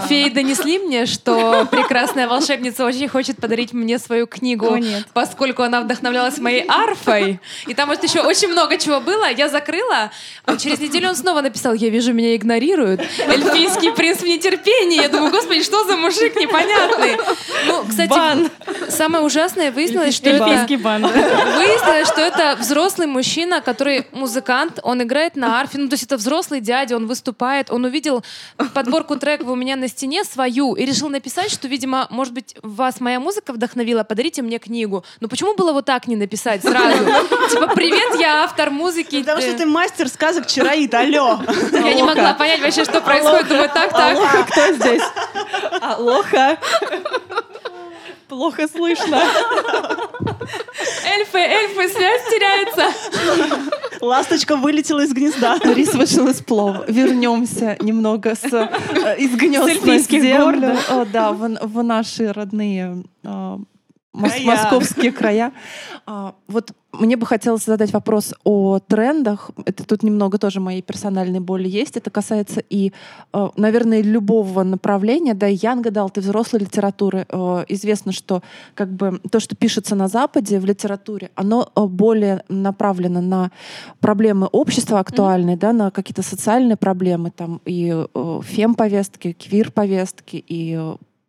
Феи 0.08 0.30
донесли 0.30 0.78
мне, 0.80 1.06
что 1.08 1.68
прекрасная 1.72 2.28
волшебница 2.36 2.86
очень 2.86 3.08
хочет 3.08 3.38
подарить 3.38 3.74
мне 3.74 4.00
свою 4.00 4.28
книгу, 4.28 4.74
О, 4.74 4.78
нет. 4.78 5.06
поскольку 5.14 5.64
она 5.64 5.82
вдохновлялась 5.82 6.38
моей 6.38 6.66
арфой. 6.68 7.40
И 7.68 7.74
там 7.74 7.90
вот 7.90 8.04
еще 8.04 8.22
очень 8.22 8.50
много 8.50 8.78
чего 8.78 9.00
было. 9.00 9.30
Я 9.32 9.50
закрыла, 9.50 10.12
а 10.46 10.58
через 10.58 10.80
неделю 10.80 11.10
он 11.10 11.16
снова 11.16 11.42
написал, 11.42 11.74
я 11.74 11.90
вижу, 11.90 12.14
меня 12.14 12.36
игнорируют. 12.36 13.02
Эльфийский 13.28 13.92
принц 13.94 14.20
в 14.20 14.26
нетерпении. 14.26 15.02
Я 15.02 15.10
думаю, 15.10 15.32
господи, 15.32 15.64
что 15.64 15.84
за 15.86 15.96
мужик 15.98 16.36
непонятный. 16.36 17.18
Ну, 17.68 17.86
кстати, 17.88 18.10
Бан. 18.10 18.50
самое 18.90 19.24
ужасное 19.24 19.72
выяснилось, 19.72 20.16
что 20.16 20.30
это... 20.30 20.46
Эльфийский 20.46 20.78
бан. 20.78 21.02
Выяснилось, 21.04 22.08
что 22.08 22.22
это 22.22 22.58
взрослый 22.60 23.08
мужчина, 23.08 23.62
который 23.62 24.08
музыкант, 24.12 24.80
он 24.84 25.02
играет 25.02 25.36
на 25.36 25.60
арфе, 25.60 25.78
ну 25.78 25.88
то 25.88 25.94
есть 25.94 26.04
это 26.04 26.18
взрослый 26.18 26.62
дядя, 26.62 26.96
он 26.96 27.08
выступает, 27.08 27.72
он 27.72 27.86
увидел 27.86 28.24
подборку 28.74 29.16
треков 29.18 29.48
у 29.48 29.56
меня 29.56 29.76
на 29.76 29.88
стене 29.88 30.24
свою 30.24 30.74
и 30.74 30.86
решил 30.86 31.10
написать, 31.10 31.52
что, 31.52 31.68
видимо, 31.68 32.08
может 32.10 32.25
быть, 32.34 32.56
вас 32.62 33.00
моя 33.00 33.20
музыка 33.20 33.54
вдохновила, 33.54 34.04
подарите 34.04 34.42
мне 34.42 34.60
книгу. 34.60 35.04
Ну 35.20 35.28
почему 35.28 35.56
было 35.56 35.74
вот 35.74 35.86
так 35.86 36.08
не 36.08 36.16
написать 36.16 36.62
сразу? 36.62 37.04
Типа, 37.52 37.68
привет, 37.68 38.20
я 38.20 38.44
автор 38.44 38.70
музыки. 38.70 39.20
Потому 39.20 39.42
что 39.42 39.52
э, 39.52 39.58
ты 39.58 39.66
мастер 39.66 40.08
сказок 40.10 40.48
Чароид, 40.48 40.94
алло. 40.94 41.40
Я 41.72 41.94
не 41.94 42.04
могла 42.04 42.34
понять 42.34 42.62
вообще, 42.62 42.84
что 42.84 43.02
происходит. 43.02 43.48
Думаю, 43.48 43.70
так, 43.74 43.92
так. 43.92 44.50
Кто 44.50 44.74
здесь? 44.74 45.04
Алоха. 45.82 46.58
Плохо 48.28 48.68
слышно. 48.68 49.22
Эльфы, 51.06 51.38
эльфы, 51.38 51.90
связь 51.90 52.24
теряется. 52.30 52.92
Ласточка 54.06 54.56
вылетела 54.56 55.02
из 55.02 55.14
гнезда. 55.14 55.58
Рис 55.64 55.94
вышел 55.94 56.28
из 56.28 56.42
плова. 56.42 56.86
Вернемся 56.88 57.78
немного 57.82 58.36
с, 58.36 58.54
э, 58.54 59.18
из 59.18 59.36
гнезд 59.36 59.86
на 59.86 59.94
гор, 59.94 60.00
землю. 60.00 60.62
да. 60.62 61.02
О, 61.02 61.06
да, 61.06 61.32
в, 61.32 61.60
в 61.62 61.84
наши 61.84 62.32
родные 62.32 63.04
э, 63.24 63.58
Края. 64.18 64.46
московские 64.46 65.12
края. 65.12 65.52
А, 66.06 66.36
Вот 66.48 66.72
мне 67.00 67.18
бы 67.18 67.26
хотелось 67.26 67.66
задать 67.66 67.92
вопрос 67.94 68.34
о 68.44 68.80
трендах. 68.80 69.52
Это 69.66 69.84
тут 69.84 70.04
немного 70.04 70.38
тоже 70.38 70.60
моей 70.60 70.82
персональной 70.82 71.40
боли 71.40 71.68
есть. 71.68 71.98
Это 71.98 72.10
касается 72.10 72.62
и, 72.70 72.94
э, 73.34 73.50
наверное, 73.58 74.02
любого 74.02 74.64
направления. 74.64 75.34
Да, 75.34 75.48
Янга 75.48 75.92
дал 75.92 76.10
ты 76.10 76.22
взрослой 76.22 76.60
литературы. 76.62 77.26
Э, 77.30 77.66
Известно, 77.68 78.12
что 78.12 78.42
как 78.74 78.90
бы 78.90 79.20
то, 79.32 79.40
что 79.40 79.56
пишется 79.56 79.96
на 79.96 80.08
Западе 80.08 80.60
в 80.60 80.66
литературе, 80.66 81.32
оно 81.36 81.70
э, 81.76 81.86
более 81.86 82.44
направлено 82.50 83.22
на 83.22 83.52
проблемы 84.00 84.48
общества 84.48 85.00
актуальные, 85.00 85.58
да, 85.58 85.74
на 85.74 85.92
какие-то 85.92 86.22
социальные 86.22 86.78
проблемы, 86.78 87.32
там 87.32 87.62
и 87.66 88.06
фем-повестки, 88.44 89.34
квир-повестки, 89.34 90.44
и 90.48 90.80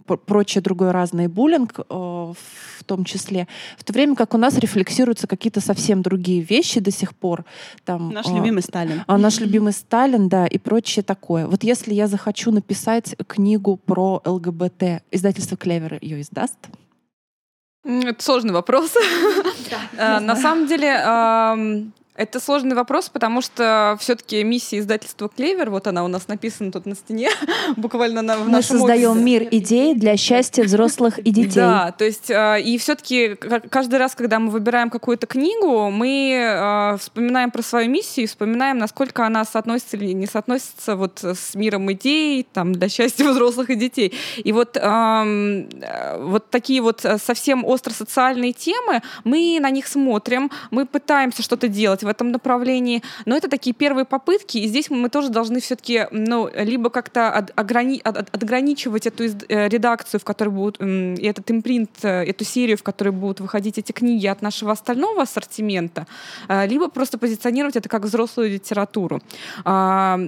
прочее 0.06 0.62
другое 0.62 0.92
разное, 0.92 1.28
буллинг 1.28 1.80
э, 1.80 1.84
в 1.88 2.84
том 2.86 3.04
числе, 3.04 3.48
в 3.76 3.84
то 3.84 3.92
время 3.92 4.14
как 4.14 4.34
у 4.34 4.38
нас 4.38 4.56
рефлексируются 4.58 5.26
какие-то 5.26 5.60
совсем 5.60 6.02
другие 6.02 6.40
вещи 6.40 6.80
до 6.80 6.90
сих 6.90 7.14
пор. 7.14 7.44
Там, 7.84 8.10
Наш 8.10 8.26
э, 8.26 8.34
любимый 8.34 8.62
Сталин. 8.62 9.02
а 9.06 9.18
наш 9.18 9.40
любимый 9.40 9.72
Сталин, 9.72 10.28
да, 10.28 10.46
и 10.46 10.58
прочее 10.58 11.02
такое. 11.02 11.46
Вот 11.46 11.64
если 11.64 11.92
я 11.94 12.06
захочу 12.06 12.50
написать 12.52 13.16
книгу 13.26 13.76
про 13.76 14.22
ЛГБТ, 14.24 15.02
издательство 15.10 15.56
Клевер 15.56 15.98
ее 16.00 16.20
издаст? 16.20 16.58
Это 17.84 18.22
сложный 18.22 18.52
вопрос. 18.52 18.92
Э, 19.96 20.20
На 20.20 20.36
самом 20.36 20.66
деле, 20.66 20.88
это 22.16 22.40
сложный 22.40 22.74
вопрос, 22.76 23.08
потому 23.08 23.40
что 23.40 23.96
все-таки 24.00 24.42
миссия 24.44 24.78
издательства 24.78 25.28
Клевер, 25.28 25.70
вот 25.70 25.86
она 25.86 26.04
у 26.04 26.08
нас 26.08 26.28
написана 26.28 26.72
тут 26.72 26.86
на 26.86 26.94
стене, 26.94 27.30
буквально 27.76 28.22
на, 28.22 28.36
в 28.36 28.48
Мы 28.48 28.62
создаем 28.62 29.12
офисе. 29.12 29.24
мир 29.24 29.48
идей 29.50 29.94
для 29.94 30.16
счастья 30.16 30.64
взрослых 30.64 31.18
и 31.18 31.30
детей. 31.30 31.54
Да, 31.56 31.92
то 31.92 32.04
есть 32.04 32.30
э, 32.30 32.60
и 32.62 32.78
все-таки 32.78 33.34
каждый 33.70 33.98
раз, 33.98 34.14
когда 34.14 34.38
мы 34.38 34.50
выбираем 34.50 34.90
какую-то 34.90 35.26
книгу, 35.26 35.90
мы 35.90 36.32
э, 36.32 36.96
вспоминаем 36.98 37.50
про 37.50 37.62
свою 37.62 37.90
миссию 37.90 38.26
вспоминаем, 38.36 38.78
насколько 38.78 39.24
она 39.24 39.44
соотносится 39.44 39.96
или 39.96 40.12
не 40.12 40.26
соотносится 40.26 40.96
вот 40.96 41.22
с 41.22 41.54
миром 41.54 41.90
идей, 41.92 42.46
там 42.52 42.72
для 42.72 42.88
счастья 42.88 43.24
взрослых 43.30 43.70
и 43.70 43.74
детей. 43.74 44.12
И 44.36 44.52
вот 44.52 44.76
эм, 44.76 45.68
э, 45.80 46.22
вот 46.22 46.50
такие 46.50 46.82
вот 46.82 47.04
совсем 47.22 47.64
остро 47.64 47.92
социальные 47.92 48.52
темы, 48.52 49.02
мы 49.24 49.58
на 49.60 49.70
них 49.70 49.86
смотрим, 49.86 50.50
мы 50.70 50.86
пытаемся 50.86 51.42
что-то 51.42 51.68
делать 51.68 52.02
в 52.06 52.08
этом 52.08 52.30
направлении, 52.30 53.02
но 53.26 53.36
это 53.36 53.48
такие 53.48 53.74
первые 53.74 54.04
попытки, 54.04 54.58
и 54.58 54.66
здесь 54.68 54.90
мы 54.90 55.08
тоже 55.10 55.28
должны 55.28 55.60
все-таки, 55.60 56.06
ну, 56.10 56.48
либо 56.54 56.88
как-то 56.90 57.28
от- 57.30 57.50
ограни- 57.56 58.00
от- 58.02 58.16
от- 58.16 58.34
отграничивать 58.34 59.06
эту 59.06 59.24
из- 59.24 59.36
э, 59.48 59.68
редакцию, 59.68 60.20
в 60.20 60.24
которой 60.24 60.48
будут, 60.50 60.80
и 60.80 61.26
этот 61.26 61.50
импринт, 61.50 61.90
э, 62.02 62.24
эту 62.24 62.44
серию, 62.44 62.76
в 62.76 62.82
которой 62.82 63.10
будут 63.10 63.40
выходить 63.40 63.78
эти 63.78 63.92
книги 63.92 64.26
от 64.26 64.42
нашего 64.42 64.72
остального 64.72 65.22
ассортимента, 65.22 66.06
э, 66.48 66.66
либо 66.68 66.88
просто 66.88 67.18
позиционировать 67.18 67.76
это 67.76 67.88
как 67.88 68.02
взрослую 68.04 68.50
литературу. 68.50 69.20
А, 69.64 70.18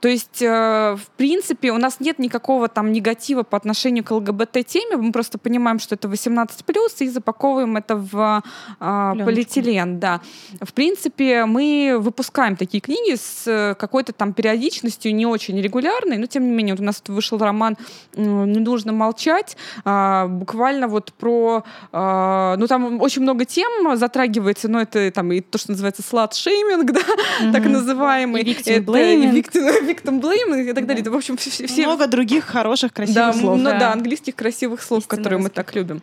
То 0.00 0.08
есть, 0.08 0.42
э, 0.42 0.96
в 0.96 1.06
принципе, 1.16 1.70
у 1.72 1.78
нас 1.78 2.00
нет 2.00 2.18
никакого 2.18 2.68
там 2.68 2.92
негатива 2.92 3.42
по 3.42 3.56
отношению 3.56 4.02
к 4.04 4.10
ЛГБТ-теме, 4.10 4.96
мы 4.96 5.12
просто 5.12 5.38
понимаем, 5.38 5.78
что 5.78 5.94
это 5.94 6.08
18+, 6.08 7.04
и 7.04 7.08
запаковываем 7.08 7.76
это 7.76 7.96
в 7.96 8.42
Пленочку. 8.78 9.24
полиэтилен, 9.24 9.98
да. 10.00 10.20
В 10.60 10.72
принципе, 10.72 11.19
мы 11.20 11.96
выпускаем 11.98 12.56
такие 12.56 12.80
книги 12.80 13.16
с 13.16 13.46
э, 13.46 13.74
какой-то 13.74 14.12
там 14.12 14.32
периодичностью 14.32 15.14
не 15.14 15.26
очень 15.26 15.60
регулярной, 15.60 16.18
но 16.18 16.26
тем 16.26 16.44
не 16.44 16.52
менее, 16.52 16.74
вот 16.74 16.80
у 16.80 16.84
нас 16.84 17.00
тут 17.00 17.14
вышел 17.14 17.38
роман 17.38 17.76
«Не 18.14 18.60
нужно 18.60 18.92
молчать», 18.92 19.56
а, 19.84 20.26
буквально 20.26 20.88
вот 20.88 21.12
про... 21.12 21.64
а, 21.92 22.56
Ну, 22.56 22.66
там 22.66 23.00
очень 23.00 23.22
много 23.22 23.44
тем 23.44 23.96
затрагивается, 23.96 24.68
но 24.68 24.80
это 24.80 25.10
там 25.10 25.32
и 25.32 25.40
то, 25.40 25.58
что 25.58 25.72
называется 25.72 26.02
слад-шейминг, 26.02 26.92
да, 26.92 27.52
так 27.52 27.64
называемый. 27.64 28.42
И 28.42 28.52
victim 28.52 28.84
blaming. 28.84 29.34
и 29.34 29.40
victim, 29.40 29.86
victim 29.86 30.20
blaming 30.20 30.70
и 30.70 30.72
так 30.72 30.86
далее. 30.86 31.02
Это, 31.02 31.10
в 31.10 31.16
общем, 31.16 31.36
все... 31.36 31.86
Много 31.86 32.06
других 32.06 32.44
хороших, 32.44 32.92
красивых 32.92 33.14
да, 33.14 33.32
слов. 33.32 33.58
ну 33.58 33.64
да. 33.64 33.78
да, 33.78 33.92
английских 33.92 34.34
красивых 34.34 34.82
слов, 34.82 35.06
которые 35.06 35.38
мы 35.38 35.50
так 35.50 35.74
любим. 35.74 36.02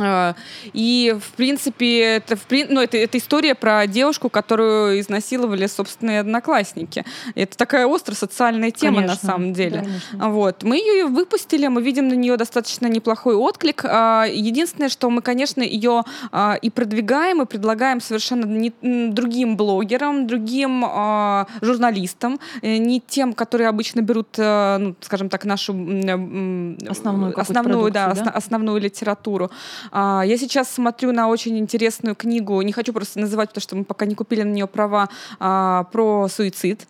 А, 0.00 0.34
И, 0.72 1.16
в 1.20 1.36
принципе, 1.36 2.00
это, 2.16 2.34
в 2.34 2.44
ну, 2.68 2.80
это, 2.80 2.96
это 2.96 3.18
история 3.18 3.54
про 3.54 3.86
девушку, 3.86 4.28
которую 4.28 4.98
изнасиловали 4.98 5.68
собственные 5.68 6.20
одноклассники. 6.20 7.04
Это 7.36 7.56
такая 7.56 7.86
острая 7.86 8.16
социальная 8.16 8.72
тема 8.72 8.96
на 8.96 9.06
Конечно. 9.06 9.26
самом 9.28 9.52
деле. 9.52 9.78
Конечно. 9.82 10.30
Вот. 10.30 10.64
Мы 10.64 10.78
ее 10.78 11.06
выпустили, 11.06 11.68
мы 11.68 11.82
видим 11.82 12.08
на 12.08 12.14
нее 12.14 12.36
достаточно 12.36 12.88
неплохой 12.88 13.36
отклик. 13.36 13.84
А, 13.84 14.24
Единственное, 14.28 14.88
что 14.88 15.08
мы, 15.08 15.22
конечно, 15.22 15.62
ее 15.62 16.02
а, 16.32 16.54
и 16.60 16.68
продвигаем, 16.68 17.42
и 17.42 17.46
предлагаем 17.46 18.00
совершенно 18.00 18.44
не- 18.44 18.72
другим 19.12 19.56
блогерам, 19.56 20.26
другим 20.26 20.84
а, 20.84 21.46
журналистам, 21.60 22.40
э, 22.62 22.78
не 22.78 23.00
тем, 23.00 23.34
которые 23.34 23.68
обычно 23.68 24.00
берут, 24.00 24.36
э, 24.36 24.78
ну, 24.78 24.96
скажем 25.00 25.28
так, 25.28 25.44
нашу 25.44 25.72
Основную 26.88 27.38
основную, 27.38 27.92
да, 27.92 28.06
да? 28.06 28.12
осно- 28.12 28.30
основную 28.32 28.80
литературу. 28.80 29.50
А, 29.90 30.22
Я 30.26 30.38
сейчас 30.38 30.70
смотрю 30.70 31.12
на 31.12 31.28
очень 31.28 31.58
интересную 31.58 32.14
книгу, 32.14 32.60
не 32.62 32.72
хочу 32.72 32.92
просто 32.92 33.20
называть, 33.20 33.50
потому 33.50 33.62
что 33.62 33.76
мы 33.76 33.84
пока 33.84 34.06
не 34.06 34.14
купили 34.14 34.42
на 34.42 34.52
нее 34.52 34.66
права, 34.66 35.08
а, 35.38 35.84
про 35.92 36.28
суицид. 36.28 36.86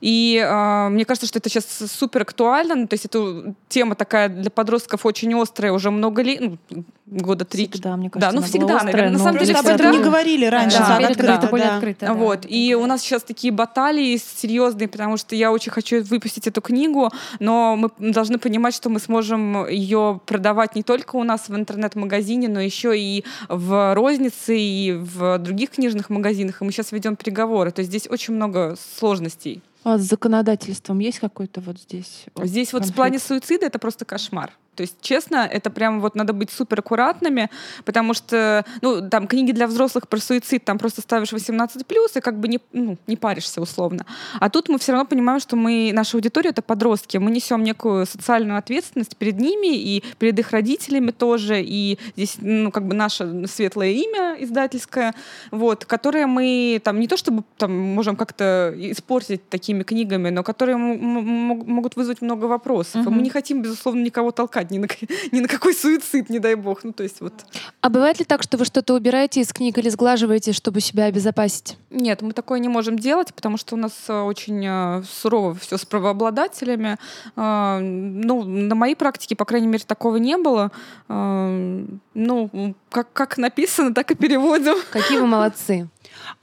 И 0.00 0.42
а, 0.44 0.88
мне 0.88 1.04
кажется, 1.04 1.26
что 1.26 1.38
это 1.38 1.48
сейчас 1.48 1.66
супер 1.90 2.22
актуально. 2.22 2.74
Ну, 2.74 2.86
то 2.86 2.94
есть 2.94 3.04
это 3.06 3.54
тема 3.68 3.94
такая 3.94 4.28
для 4.28 4.50
подростков 4.50 5.06
очень 5.06 5.32
острая 5.40 5.72
уже 5.72 5.90
много 5.90 6.22
лет, 6.22 6.40
ну, 6.40 6.84
года 7.06 7.44
три. 7.44 7.68
Всегда, 7.68 7.96
мне 7.96 8.08
Да, 8.14 8.20
кажется, 8.20 8.32
ну, 8.32 8.38
она 8.38 8.46
всегда, 8.46 8.76
острая, 8.76 8.92
наверное, 8.94 9.12
на 9.12 9.18
самом 9.18 9.38
деле 9.38 9.52
уже 9.52 9.52
об 9.52 9.58
всегда- 9.66 9.74
этом 9.74 9.86
не 9.86 9.92
всегда- 9.98 10.10
говорили 10.10 10.46
раньше, 10.46 10.78
Да, 10.78 10.86
так 10.98 11.10
открыто, 11.10 11.32
это 11.32 11.46
более 11.48 11.66
да. 11.68 11.74
открыто. 11.76 12.06
да. 12.06 12.14
Вот. 12.14 12.46
И 12.48 12.74
у 12.74 12.86
нас 12.86 13.02
сейчас 13.02 13.22
такие 13.22 13.52
баталии 13.52 14.16
серьезные, 14.16 14.88
потому 14.88 15.16
что 15.16 15.34
я 15.36 15.52
очень 15.52 15.72
хочу 15.72 16.02
выпустить 16.02 16.46
эту 16.46 16.60
книгу, 16.62 17.10
но 17.38 17.76
мы 17.76 17.90
должны 18.12 18.38
понимать, 18.38 18.74
что 18.74 18.88
мы 18.88 18.98
сможем 19.00 19.68
ее 19.68 20.20
продавать 20.26 20.74
не 20.74 20.82
только 20.82 21.16
у 21.16 21.24
нас 21.24 21.48
в 21.48 21.54
интернет-магазине, 21.56 22.48
но 22.48 22.60
еще 22.60 22.98
и 22.98 23.24
в 23.48 23.94
рознице, 23.94 24.58
и 24.58 24.92
в 24.92 25.38
других 25.38 25.70
книжных 25.70 26.08
магазинах. 26.10 26.62
И 26.62 26.64
мы 26.64 26.72
сейчас 26.72 26.92
ведем 26.92 27.16
переговоры. 27.16 27.70
То 27.72 27.80
есть 27.80 27.90
здесь 27.90 28.06
очень 28.10 28.34
много 28.34 28.76
сложностей. 28.98 29.62
А 29.84 29.98
с 29.98 30.02
законодательством 30.02 30.98
есть 31.00 31.18
какой-то 31.18 31.60
вот 31.60 31.78
здесь? 31.78 32.26
вот 32.34 32.46
Здесь 32.46 32.72
вот 32.72 32.80
в 32.80 32.86
конфликт? 32.86 32.96
плане 32.96 33.18
суицида 33.18 33.66
это 33.66 33.78
просто 33.78 34.04
кошмар. 34.04 34.52
То 34.74 34.82
есть, 34.82 34.96
честно, 35.02 35.48
это 35.50 35.70
прям 35.70 36.00
вот 36.00 36.14
надо 36.14 36.32
быть 36.32 36.50
супер 36.50 36.78
аккуратными, 36.78 37.50
потому 37.84 38.14
что, 38.14 38.64
ну, 38.80 39.06
там 39.08 39.26
книги 39.26 39.52
для 39.52 39.66
взрослых 39.66 40.08
про 40.08 40.18
суицид, 40.18 40.64
там 40.64 40.78
просто 40.78 41.02
ставишь 41.02 41.32
18+, 41.32 41.84
и 42.16 42.20
как 42.20 42.40
бы 42.40 42.48
не, 42.48 42.58
ну, 42.72 42.96
не 43.06 43.16
паришься 43.16 43.60
условно. 43.60 44.06
А 44.40 44.48
тут 44.48 44.70
мы 44.70 44.78
все 44.78 44.92
равно 44.92 45.06
понимаем, 45.06 45.40
что 45.40 45.56
мы, 45.56 45.90
наша 45.92 46.16
аудитория— 46.16 46.50
это 46.52 46.62
подростки, 46.62 47.18
мы 47.18 47.30
несем 47.30 47.62
некую 47.62 48.06
социальную 48.06 48.58
ответственность 48.58 49.16
перед 49.16 49.38
ними 49.38 49.76
и 49.76 50.02
перед 50.18 50.38
их 50.38 50.50
родителями 50.52 51.10
тоже, 51.10 51.62
и 51.62 51.98
здесь, 52.16 52.36
ну, 52.40 52.70
как 52.70 52.86
бы 52.86 52.94
наше 52.94 53.46
светлое 53.46 53.90
имя 53.90 54.36
издательское, 54.38 55.14
вот, 55.50 55.84
которое 55.84 56.26
мы 56.26 56.80
там 56.82 56.98
не 56.98 57.08
то 57.08 57.18
чтобы 57.18 57.44
там 57.58 57.78
можем 57.78 58.16
как-то 58.16 58.72
испортить 58.76 59.48
такими 59.50 59.82
книгами, 59.82 60.30
но 60.30 60.42
которые 60.42 60.76
могут 60.76 61.96
вызвать 61.96 62.22
много 62.22 62.46
вопросов. 62.46 63.06
И 63.06 63.10
мы 63.10 63.20
не 63.20 63.30
хотим, 63.30 63.60
безусловно, 63.60 64.02
никого 64.02 64.30
толкать 64.30 64.61
ни 64.70 64.78
на, 64.78 64.88
ни 65.32 65.40
на 65.40 65.48
какой 65.48 65.74
суицид, 65.74 66.30
не 66.30 66.38
дай 66.38 66.54
бог. 66.54 66.84
Ну, 66.84 66.92
то 66.92 67.02
есть 67.02 67.20
вот... 67.20 67.32
А 67.80 67.88
бывает 67.88 68.18
ли 68.18 68.24
так, 68.24 68.42
что 68.42 68.56
вы 68.56 68.64
что-то 68.64 68.94
убираете 68.94 69.40
из 69.40 69.52
книг 69.52 69.78
или 69.78 69.88
сглаживаете, 69.88 70.52
чтобы 70.52 70.80
себя 70.80 71.04
обезопасить? 71.04 71.76
Нет, 71.90 72.22
мы 72.22 72.32
такое 72.32 72.58
не 72.58 72.68
можем 72.68 72.98
делать, 72.98 73.34
потому 73.34 73.56
что 73.56 73.74
у 73.74 73.78
нас 73.78 73.92
э, 74.08 74.20
очень 74.20 74.64
э, 74.66 75.02
сурово 75.04 75.54
все 75.54 75.76
с 75.76 75.84
правообладателями. 75.84 76.96
А, 77.36 77.78
Ну, 77.80 78.44
на 78.44 78.74
моей 78.74 78.94
практике, 78.94 79.36
по 79.36 79.44
крайней 79.44 79.66
мере, 79.66 79.84
такого 79.86 80.16
не 80.16 80.36
было. 80.36 80.70
А, 81.08 81.84
Ну, 82.14 82.74
как, 82.90 83.12
как 83.12 83.38
написано, 83.38 83.94
так 83.94 84.10
и 84.10 84.14
переводим. 84.14 84.76
Какие 84.90 85.18
вы 85.18 85.26
молодцы. 85.26 85.88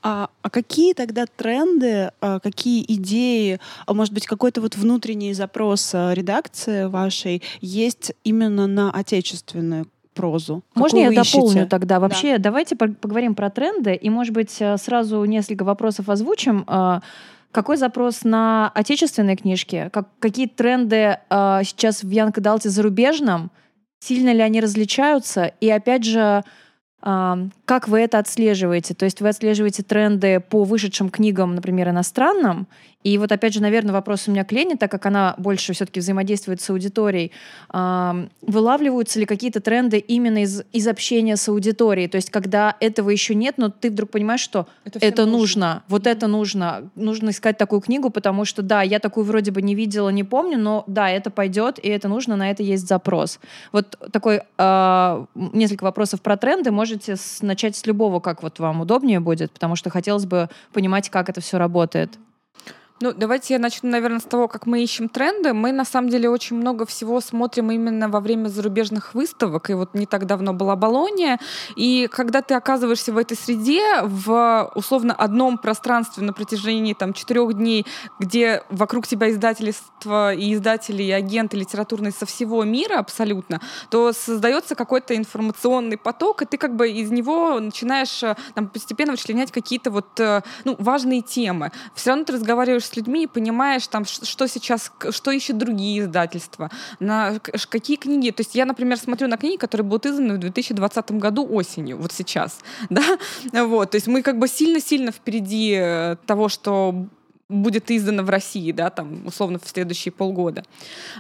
А, 0.02 0.30
а 0.42 0.50
какие 0.50 0.94
тогда 0.94 1.26
тренды, 1.26 2.12
а, 2.22 2.40
какие 2.40 2.84
идеи, 2.94 3.60
а 3.86 3.94
может 3.94 4.14
быть 4.14 4.26
какой-то 4.26 4.62
вот 4.62 4.76
внутренний 4.76 5.34
запрос 5.34 5.92
а, 5.94 6.14
редакции 6.14 6.86
вашей 6.86 7.42
есть 7.62 8.14
именно 8.24 8.68
на 8.68 8.92
отечественную 8.92 9.88
прозу? 10.14 10.64
Можно 10.74 11.00
Какую 11.00 11.14
я 11.14 11.24
дополню 11.24 11.50
ищете? 11.50 11.66
тогда? 11.66 12.00
Вообще, 12.00 12.38
давайте 12.38 12.76
по- 12.76 12.88
поговорим 12.88 13.36
про 13.36 13.50
тренды, 13.50 13.94
и, 13.94 14.10
может 14.10 14.34
быть, 14.34 14.56
э, 14.60 14.78
сразу 14.78 15.24
несколько 15.26 15.64
вопросов 15.64 16.10
озвучим. 16.10 16.64
А, 16.68 17.02
Какой 17.52 17.78
запрос 17.78 18.24
на 18.24 18.72
отечественные 18.76 19.36
книжки? 19.36 19.90
Как, 19.92 20.08
какие 20.20 20.46
тренды 20.48 21.18
а, 21.30 21.64
сейчас 21.64 22.04
в 22.04 22.10
Янг 22.12 22.38
Далте 22.40 22.70
зарубежном? 22.70 23.50
Сильно 24.00 24.32
ли 24.32 24.42
они 24.42 24.62
различаются? 24.62 25.46
И 25.60 25.68
опять 25.70 26.04
же, 26.04 26.44
как 27.02 27.88
вы 27.88 28.02
это 28.02 28.20
отслеживаете? 28.20 28.94
То 28.94 29.06
есть 29.06 29.22
вы 29.22 29.30
отслеживаете 29.30 29.84
тренды 29.84 30.40
по 30.40 30.64
вышедшим 30.64 31.10
книгам, 31.10 31.56
например, 31.56 31.90
иностранным, 31.90 32.68
И 33.04 33.18
вот 33.18 33.32
опять 33.32 33.54
же, 33.54 33.62
наверное, 33.62 33.94
вопрос 33.94 34.28
у 34.28 34.32
меня 34.32 34.44
к 34.44 34.52
Лене, 34.52 34.76
так 34.76 34.92
как 34.92 35.06
она 35.06 35.34
больше 35.38 35.72
все-таки 35.72 36.02
взаимодействует 36.02 36.60
с 36.60 36.70
аудиторией. 36.70 37.32
Вылавливаются 37.72 39.20
ли 39.20 39.26
какие-то 39.26 39.62
тренды 39.62 40.00
именно 40.00 40.44
из, 40.44 40.64
из 40.74 40.86
общения 40.86 41.38
с 41.38 41.48
аудиторией? 41.48 42.10
То 42.10 42.18
есть 42.18 42.30
когда 42.30 42.76
этого 42.82 43.10
еще 43.10 43.36
нет, 43.36 43.56
но 43.58 43.70
ты 43.70 43.90
вдруг 43.90 44.10
понимаешь, 44.10 44.42
что 44.42 44.68
это, 44.84 45.00
это 45.00 45.26
нужно. 45.26 45.38
нужно, 45.38 45.84
вот 45.88 46.08
это 46.08 46.28
нужно. 46.28 46.90
Нужно 46.96 47.30
искать 47.30 47.58
такую 47.58 47.80
книгу, 47.80 48.10
потому 48.10 48.44
что, 48.44 48.62
да, 48.62 48.82
я 48.82 49.00
такую 49.00 49.26
вроде 49.26 49.52
бы 49.52 49.62
не 49.62 49.76
видела, 49.76 50.10
не 50.10 50.26
помню, 50.26 50.58
но 50.58 50.84
да, 50.86 51.10
это 51.10 51.30
пойдет, 51.30 51.80
и 51.80 51.88
это 51.88 52.10
нужно, 52.10 52.36
на 52.36 52.52
это 52.52 52.64
есть 52.64 52.86
запрос. 52.86 53.40
Вот 53.72 53.98
такой 54.12 54.42
э, 54.58 55.26
несколько 55.36 55.86
вопросов 55.86 56.22
про 56.22 56.36
тренды. 56.36 56.72
Можете 56.72 57.16
с, 57.16 57.42
начать 57.42 57.78
с 57.78 57.86
любого, 57.86 58.20
как 58.20 58.44
вот 58.44 58.60
вам 58.60 58.82
удобнее 58.82 59.22
будет, 59.22 59.52
потому 59.54 59.78
что 59.78 59.90
хотелось 59.90 60.26
бы 60.26 60.50
понимать, 60.74 61.10
как 61.10 61.30
это 61.30 61.40
все 61.40 61.58
работает. 61.58 62.18
Ну, 63.02 63.14
давайте 63.14 63.54
я 63.54 63.60
начну, 63.60 63.90
наверное, 63.90 64.20
с 64.20 64.24
того, 64.24 64.50
как 64.50 64.66
мы 64.66 64.84
ищем 64.84 65.08
тренды. 65.08 65.54
Мы, 65.54 65.72
на 65.72 65.86
самом 65.86 66.10
деле, 66.10 66.30
очень 66.30 66.58
много 66.58 66.86
всего 66.86 67.22
смотрим 67.22 67.72
именно 67.72 68.10
во 68.10 68.20
время 68.20 68.50
зарубежных 68.50 69.14
выставок. 69.14 69.70
И 69.70 69.74
вот 69.74 69.94
не 69.94 70.06
так 70.06 70.26
давно 70.26 70.52
была 70.52 70.76
Болония. 70.76 71.40
И 71.78 72.10
когда 72.12 72.42
ты 72.42 72.56
оказываешься 72.56 73.14
в 73.14 73.18
этой 73.18 73.38
среде, 73.38 74.02
в 74.04 74.70
условно 74.76 75.14
одном 75.14 75.58
пространстве 75.58 76.26
на 76.26 76.34
протяжении 76.34 76.94
там, 76.94 77.14
четырех 77.14 77.54
дней, 77.54 77.86
где 78.20 78.64
вокруг 78.70 79.08
тебя 79.08 79.30
издательства 79.32 80.34
и 80.34 80.54
издатели, 80.54 81.04
и 81.04 81.12
агенты 81.12 81.56
литературные 81.56 82.12
со 82.12 82.26
всего 82.26 82.66
мира 82.66 83.00
абсолютно, 83.00 83.62
то 83.90 84.12
создается 84.12 84.76
какой-то 84.76 85.16
информационный 85.16 85.98
поток, 85.98 86.42
и 86.42 86.46
ты 86.46 86.58
как 86.58 86.76
бы 86.76 86.90
из 86.90 87.12
него 87.12 87.62
начинаешь 87.62 88.24
э, 88.24 88.36
там, 88.56 88.68
постепенно 88.68 89.14
вычленять 89.14 89.54
какие-то 89.54 89.90
вот, 89.90 90.20
э, 90.20 90.42
ну, 90.66 90.76
важные 90.80 91.22
темы. 91.22 91.72
Все 91.96 92.10
равно 92.10 92.26
ты 92.26 92.34
разговариваешь 92.34 92.89
с 92.90 92.96
людьми 92.96 93.24
и 93.24 93.28
понимаешь, 93.28 93.88
там, 93.88 94.06
что 94.06 94.48
сейчас, 94.48 94.92
что 95.12 95.32
ищут 95.32 95.58
другие 95.58 96.02
издательства, 96.02 96.70
на 97.00 97.40
какие 97.70 97.98
книги. 97.98 98.32
То 98.32 98.42
есть 98.42 98.56
я, 98.56 98.66
например, 98.66 98.98
смотрю 98.98 99.28
на 99.28 99.38
книги, 99.38 99.58
которые 99.58 99.86
будут 99.86 100.06
изданы 100.06 100.36
в 100.36 100.40
2020 100.40 101.12
году 101.12 101.48
осенью, 101.50 101.98
вот 101.98 102.12
сейчас. 102.12 102.60
Да? 102.90 103.04
Вот, 103.54 103.92
то 103.92 103.96
есть 103.96 104.08
мы 104.08 104.22
как 104.22 104.40
бы 104.40 104.48
сильно-сильно 104.48 105.12
впереди 105.12 105.78
э, 105.80 106.16
того, 106.26 106.50
что 106.50 107.08
будет 107.50 107.90
издано 107.90 108.22
в 108.22 108.30
России, 108.30 108.72
да, 108.72 108.92
там, 108.92 109.26
условно, 109.26 109.58
в 109.58 109.68
следующие 109.68 110.12
полгода. 110.12 110.64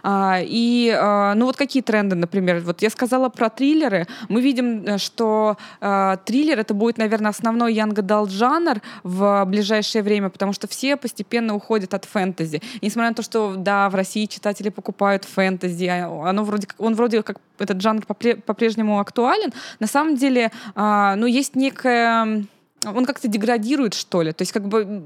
А, 0.03 0.39
и, 0.41 0.95
а, 0.95 1.33
ну, 1.33 1.45
вот 1.45 1.57
какие 1.57 1.81
тренды, 1.81 2.15
например, 2.15 2.59
вот 2.59 2.83
я 2.83 2.91
сказала 2.91 3.29
про 3.29 3.49
триллеры. 3.49 4.07
Мы 4.29 4.41
видим, 4.41 4.85
э, 4.85 4.97
что 4.99 5.57
а, 5.81 6.17
триллер— 6.17 6.59
это 6.59 6.75
будет, 6.75 6.99
наверное, 6.99 7.31
основной 7.31 7.73
Young 7.73 7.95
Adult 7.95 8.29
жанр 8.29 8.79
в 9.01 9.43
ближайшее 9.45 10.03
время, 10.03 10.29
потому 10.29 10.53
что 10.53 10.67
все 10.67 10.97
постепенно 10.97 11.55
уходят 11.55 11.95
от 11.95 12.05
фэнтези. 12.05 12.61
И 12.79 12.85
несмотря 12.85 13.09
на 13.09 13.15
то, 13.15 13.23
что, 13.23 13.55
да, 13.57 13.89
в 13.89 13.95
России 13.95 14.27
читатели 14.27 14.69
покупают 14.69 15.25
фэнтези, 15.25 15.85
а, 15.85 16.29
оно 16.29 16.43
вроде, 16.43 16.67
он 16.77 16.93
вроде 16.93 17.23
как, 17.23 17.37
этот 17.57 17.81
жанр 17.81 18.05
по-прежнему 18.05 18.99
актуален, 18.99 19.51
на 19.79 19.87
самом 19.87 20.15
деле, 20.15 20.51
а, 20.75 21.15
ну, 21.15 21.25
есть 21.25 21.55
некая 21.55 22.45
он 22.85 23.05
как-то 23.05 23.27
деградирует, 23.27 23.93
что 23.93 24.21
ли. 24.21 24.31
То 24.31 24.41
есть, 24.41 24.51
как 24.51 24.67
бы, 24.67 25.03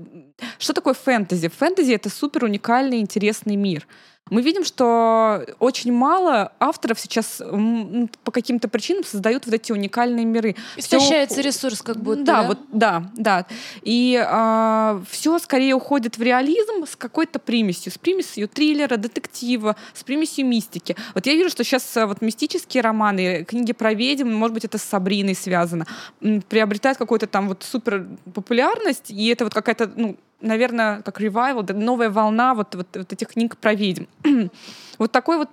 что 0.59 0.73
такое 0.73 0.93
фэнтези? 0.93 1.47
Фэнтези— 1.47 1.91
это 1.93 2.09
супер 2.09 2.43
уникальный, 2.43 2.99
интересный 2.99 3.55
мир 3.55 3.87
мы 4.33 4.41
видим, 4.41 4.63
что 4.63 5.45
очень 5.59 5.93
мало 5.93 6.51
авторов 6.59 6.99
сейчас 6.99 7.39
по 8.23 8.31
каким-то 8.31 8.67
причинам 8.67 9.03
создают 9.03 9.45
вот 9.45 9.53
эти 9.53 9.71
уникальные 9.71 10.25
миры. 10.25 10.55
Истощается 10.75 11.35
все... 11.35 11.43
ресурс 11.43 11.83
как 11.83 11.97
будто. 11.97 12.23
Да, 12.23 12.41
да? 12.41 12.47
вот 12.47 12.59
да, 12.71 13.03
да. 13.15 13.45
И 13.83 14.19
а, 14.25 15.01
все 15.07 15.37
скорее 15.37 15.75
уходит 15.75 16.17
в 16.17 16.21
реализм 16.23 16.85
с 16.87 16.95
какой-то 16.95 17.37
примесью, 17.37 17.91
с 17.91 17.99
примесью 17.99 18.47
триллера, 18.47 18.97
детектива, 18.97 19.75
с 19.93 20.03
примесью 20.03 20.47
мистики. 20.47 20.95
Вот 21.13 21.27
я 21.27 21.33
вижу, 21.33 21.49
что 21.51 21.63
сейчас 21.63 21.95
а, 21.95 22.07
вот 22.07 22.21
мистические 22.21 22.81
романы, 22.81 23.45
книги 23.45 23.71
про 23.71 23.93
ведьм, 23.93 24.33
может 24.33 24.55
быть, 24.55 24.65
это 24.65 24.79
с 24.79 24.83
Сабриной 24.83 25.35
связано, 25.35 25.85
приобретают 26.49 26.97
какую-то 26.97 27.27
там 27.27 27.49
вот 27.49 27.63
супер 27.63 28.07
популярность, 28.33 29.11
и 29.11 29.27
это 29.27 29.43
вот 29.43 29.53
какая-то, 29.53 29.91
ну, 29.95 30.17
наверное, 30.43 31.01
как 31.01 31.19
ревайвал, 31.19 31.65
новая 31.73 32.09
волна 32.09 32.53
вот, 32.53 32.75
вот, 32.75 32.87
вот 32.93 33.13
этих 33.13 33.29
книг 33.29 33.57
про 33.57 33.73
ведьм. 33.73 34.05
вот 34.99 35.11
такой 35.11 35.37
вот 35.37 35.49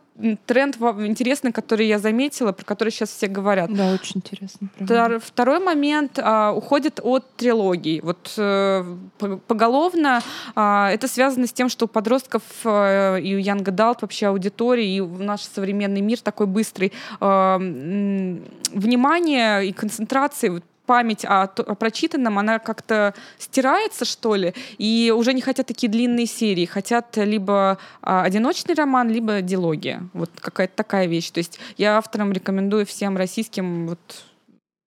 тренд 0.46 0.76
интересный, 0.76 1.52
который 1.52 1.86
я 1.86 1.98
заметила, 1.98 2.52
про 2.52 2.64
который 2.64 2.90
сейчас 2.90 3.10
все 3.10 3.26
говорят. 3.26 3.72
Да, 3.72 3.92
очень 3.92 4.18
интересно. 4.18 4.68
Правда. 4.76 5.20
Второй 5.20 5.60
момент 5.60 6.18
а, 6.18 6.52
уходит 6.52 7.00
от 7.02 7.24
трилогии. 7.36 8.00
Вот 8.02 8.34
э, 8.36 8.96
поголовно 9.46 10.20
а, 10.54 10.90
это 10.90 11.08
связано 11.08 11.46
с 11.46 11.52
тем, 11.52 11.68
что 11.68 11.86
у 11.86 11.88
подростков 11.88 12.42
а, 12.64 13.16
и 13.16 13.34
у 13.34 13.38
Young 13.38 13.64
Adult 13.64 13.98
вообще 14.02 14.26
аудитории, 14.26 14.96
и 14.96 15.00
в 15.00 15.22
наш 15.22 15.42
современный 15.42 16.00
мир 16.00 16.20
такой 16.20 16.46
быстрый, 16.46 16.92
а, 17.20 17.58
внимание 17.58 19.66
и 19.66 19.72
концентрации 19.72 20.50
вот, 20.50 20.64
память 20.90 21.24
о, 21.24 21.42
о 21.42 21.74
прочитанном, 21.76 22.40
она 22.40 22.58
как-то 22.58 23.14
стирается, 23.38 24.04
что 24.04 24.34
ли, 24.34 24.54
и 24.76 25.14
уже 25.16 25.32
не 25.32 25.40
хотят 25.40 25.68
такие 25.68 25.88
длинные 25.88 26.26
серии, 26.26 26.64
хотят 26.64 27.16
либо 27.16 27.78
а, 28.02 28.24
одиночный 28.24 28.74
роман, 28.74 29.08
либо 29.08 29.40
дилогия. 29.40 30.02
Вот 30.14 30.30
какая-то 30.40 30.74
такая 30.74 31.06
вещь. 31.06 31.30
То 31.30 31.38
есть 31.38 31.60
я 31.76 31.96
авторам 31.96 32.32
рекомендую 32.32 32.86
всем 32.86 33.16
российским 33.16 33.86
вот 33.86 34.00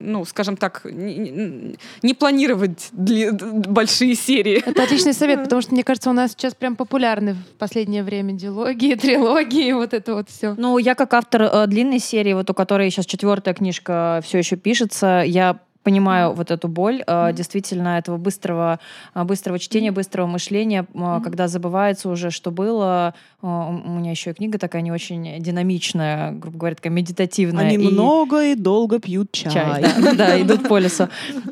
ну, 0.02 0.26
скажем 0.26 0.58
так, 0.58 0.82
не, 0.84 1.78
не 2.02 2.14
планировать 2.14 2.90
дли, 2.92 3.32
большие 3.32 4.16
серии. 4.16 4.62
Это 4.66 4.84
отличный 4.84 5.14
совет, 5.14 5.42
потому 5.44 5.62
что, 5.62 5.74
мне 5.74 5.86
кажется, 5.86 6.10
у 6.10 6.14
нас 6.14 6.32
сейчас 6.32 6.54
прям 6.54 6.76
популярны 6.76 7.36
в 7.36 7.58
последнее 7.58 8.04
время 8.04 8.34
диалоги, 8.34 8.96
трилогии, 9.02 9.72
вот 9.72 9.94
это 9.94 10.16
вот 10.16 10.30
все. 10.30 10.56
Ну, 10.58 10.78
я 10.80 10.96
как 10.96 11.14
автор 11.14 11.44
э, 11.44 11.68
длинной 11.68 12.00
серии, 12.00 12.34
вот 12.34 12.50
у 12.50 12.54
которой 12.54 12.90
сейчас 12.90 13.06
четвертая 13.06 13.54
книжка 13.54 14.20
все 14.26 14.40
еще 14.40 14.58
пишется, 14.58 15.24
я 15.26 15.62
понимаю 15.84 16.34
вот 16.34 16.52
эту 16.52 16.68
боль 16.68 17.02
mm-hmm. 17.02 17.34
действительно 17.34 17.98
этого 17.98 18.18
быстрого, 18.18 18.80
а, 19.14 19.24
быстрого 19.26 19.60
чтения, 19.60 19.92
быстрого 19.92 20.28
мышления, 20.28 20.86
mm-hmm. 20.94 21.22
когда 21.22 21.48
забывается 21.48 22.10
уже, 22.10 22.32
что 22.32 22.52
было. 22.52 23.14
У 23.42 23.48
меня 23.48 24.12
еще 24.12 24.32
и 24.32 24.34
книга 24.34 24.58
такая 24.58 24.82
не 24.82 24.92
очень 24.92 25.42
динамичная, 25.42 26.32
грубо 26.32 26.58
говоря, 26.58 26.76
такая 26.76 26.94
медитативная. 26.94 27.66
Они 27.66 27.76
и... 27.76 27.78
много 27.78 28.44
и 28.46 28.56
долго 28.56 29.00
пьют 29.00 29.32
чай. 29.34 29.52
чай 29.52 29.82
да, 29.82 30.14
да, 30.18 30.42
идут 30.42 30.68
по 30.70 30.78
лесу. 30.80 31.10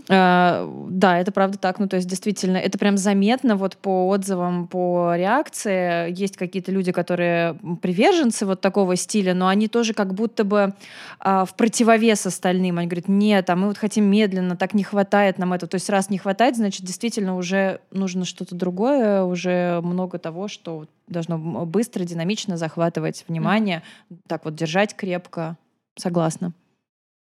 А, 0.10 0.70
да, 0.90 1.20
это 1.20 1.34
правда 1.34 1.58
так. 1.58 1.80
Ну, 1.80 1.90
то 1.90 1.98
есть, 1.98 2.08
действительно, 2.08 2.58
это 2.58 2.78
прям 2.78 2.98
заметно 2.98 3.58
вот 3.58 3.76
по 3.76 4.08
отзывам, 4.08 4.68
по 4.68 5.14
реакции. 5.16 6.18
Есть 6.18 6.38
какие-то 6.38 6.72
люди, 6.72 6.94
которые 6.94 7.58
приверженцы 7.82 8.46
вот 8.46 8.62
такого 8.62 8.96
стиля, 8.96 9.34
но 9.34 9.50
они 9.50 9.68
тоже 9.68 9.94
как 9.94 10.14
будто 10.14 10.46
бы 10.46 10.74
в 11.20 11.50
противовес 11.58 12.26
остальным. 12.26 12.78
Они 12.78 12.88
говорят, 12.88 13.10
нет, 13.10 13.50
а 13.50 13.56
мы 13.56 13.68
вот 13.68 13.78
хотим 13.78 14.06
медленно, 14.22 14.56
так 14.56 14.74
не 14.74 14.84
хватает 14.84 15.38
нам 15.38 15.54
этого. 15.54 15.70
То 15.70 15.76
есть 15.76 15.90
раз 15.90 16.10
не 16.10 16.18
хватает, 16.18 16.56
значит, 16.56 16.86
действительно 16.86 17.36
уже 17.36 17.82
нужно 17.92 18.26
что-то 18.26 18.56
другое, 18.56 19.24
уже 19.24 19.82
много 19.82 20.20
того, 20.20 20.48
что 20.48 20.88
должно 21.08 21.38
быстро, 21.66 22.04
динамично 22.04 22.58
захватывать 22.58 23.26
внимание, 23.28 23.82
mm-hmm. 24.10 24.18
так 24.28 24.46
вот 24.46 24.56
держать 24.56 24.96
крепко. 24.96 25.58
Согласна. 25.98 26.54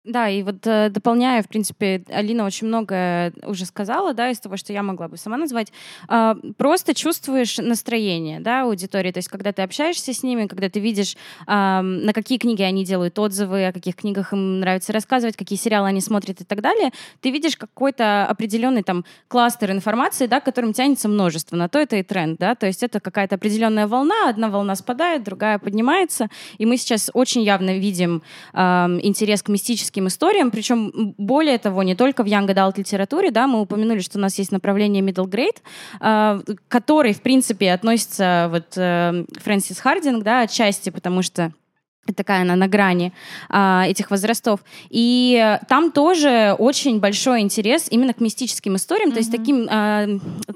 Да, 0.05 0.31
и 0.31 0.43
вот 0.43 0.67
э, 0.67 0.89
дополняя, 0.89 1.43
в 1.43 1.49
принципе, 1.49 2.03
Алина 2.09 2.47
очень 2.47 2.69
много 2.69 3.35
уже 3.45 3.67
сказала, 3.67 4.15
да, 4.15 4.31
из 4.31 4.41
того, 4.41 4.57
что 4.57 4.73
я 4.73 4.83
могла 4.83 5.09
бы 5.09 5.19
сама 5.19 5.37
назвать. 5.37 5.75
Э, 6.09 6.35
просто 6.57 6.95
чувствуешь 6.95 7.59
настроение, 7.59 8.41
да, 8.41 8.63
аудитории. 8.63 9.13
То 9.13 9.19
есть, 9.19 9.29
когда 9.29 9.53
ты 9.53 9.61
общаешься 9.61 10.15
с 10.15 10.23
ними, 10.23 10.47
когда 10.47 10.71
ты 10.71 10.81
видишь, 10.81 11.17
на 11.47 12.13
какие 12.15 12.39
книги 12.39 12.63
они 12.63 12.83
делают 12.85 13.19
отзывы, 13.19 13.67
о 13.67 13.73
каких 13.75 13.97
книгах 13.97 14.33
им 14.33 14.61
нравится 14.61 14.95
рассказывать, 14.95 15.37
какие 15.37 15.59
сериалы 15.59 15.89
они 15.89 16.01
смотрят 16.01 16.41
и 16.41 16.45
так 16.45 16.63
далее, 16.63 16.93
ты 17.21 17.31
видишь 17.31 17.59
какой-то 17.59 18.27
определенный 18.27 18.83
там 18.83 19.05
кластер 19.29 19.71
информации, 19.71 20.27
да, 20.27 20.41
которым 20.41 20.73
тянется 20.73 21.09
множество. 21.09 21.57
На 21.57 21.69
то 21.69 21.79
это 21.79 21.97
и 21.97 22.03
тренд, 22.03 22.39
да. 22.39 22.55
То 22.55 22.67
есть 22.67 22.83
это 22.83 23.01
какая-то 23.01 23.35
определенная 23.35 23.87
волна, 23.87 24.31
одна 24.31 24.49
волна 24.49 24.77
спадает, 24.77 25.25
другая 25.25 25.59
поднимается. 25.59 26.29
И 26.57 26.65
мы 26.65 26.79
сейчас 26.79 27.11
очень 27.13 27.43
явно 27.43 27.77
видим 27.77 28.23
интерес 28.55 29.43
к 29.43 29.49
мистическим 29.49 29.90
классическим 29.91 30.07
историям, 30.07 30.51
причем 30.51 31.15
более 31.19 31.59
того, 31.59 31.83
не 31.83 31.95
только 31.95 32.23
в 32.23 32.27
Young 32.27 32.47
Adult 32.47 32.79
литературе, 32.79 33.31
да, 33.31 33.47
мы 33.47 33.61
упомянули, 33.61 34.01
что 34.01 34.19
у 34.19 34.21
нас 34.21 34.39
есть 34.39 34.53
направление 34.53 35.03
Middle 35.03 35.29
Grade, 35.29 35.59
э, 36.01 36.55
который, 36.69 37.13
в 37.13 37.21
принципе, 37.21 37.73
относится 37.73 38.49
вот 38.51 38.77
э, 38.77 39.25
Фрэнсис 39.43 39.81
Хардинг, 39.81 40.23
да, 40.23 40.43
отчасти, 40.43 40.91
потому 40.91 41.23
что 41.23 41.53
такая 42.15 42.43
она 42.43 42.57
на 42.57 42.69
грани 42.69 43.13
а, 43.49 43.85
этих 43.87 44.11
возрастов. 44.11 44.61
И 44.89 45.59
там 45.69 45.93
тоже 45.93 46.55
очень 46.59 47.01
большой 47.01 47.41
интерес 47.41 47.87
именно 47.91 48.15
к 48.15 48.21
мистическим 48.21 48.77
историям, 48.77 49.11
mm-hmm. 49.11 49.13
то 49.13 49.19
есть 49.19 49.31
таким, 49.31 49.69
а, 49.71 50.09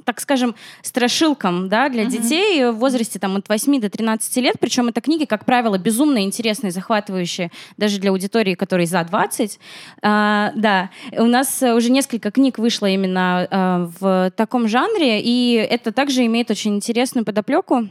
так 0.04 0.20
скажем, 0.20 0.54
страшилкам 0.82 1.68
да, 1.68 1.88
для 1.88 2.04
mm-hmm. 2.04 2.08
детей 2.08 2.64
в 2.70 2.76
возрасте 2.76 3.18
там, 3.18 3.36
от 3.36 3.48
8 3.48 3.80
до 3.80 3.90
13 3.90 4.36
лет. 4.38 4.56
Причем 4.58 4.88
это 4.88 5.00
книги, 5.00 5.24
как 5.24 5.44
правило, 5.44 5.78
безумно 5.78 6.22
интересные, 6.22 6.70
захватывающие 6.70 7.50
даже 7.76 7.98
для 7.98 8.10
аудитории, 8.10 8.54
которой 8.54 8.86
за 8.86 9.04
20. 9.04 9.58
А, 10.02 10.52
да, 10.54 10.90
у 11.12 11.26
нас 11.26 11.62
уже 11.62 11.90
несколько 11.90 12.30
книг 12.30 12.58
вышло 12.58 12.86
именно 12.86 13.48
а, 13.50 13.90
в 14.00 14.32
таком 14.36 14.68
жанре, 14.68 15.20
и 15.20 15.54
это 15.54 15.92
также 15.92 16.24
имеет 16.26 16.50
очень 16.50 16.76
интересную 16.76 17.24
подоплеку 17.24 17.88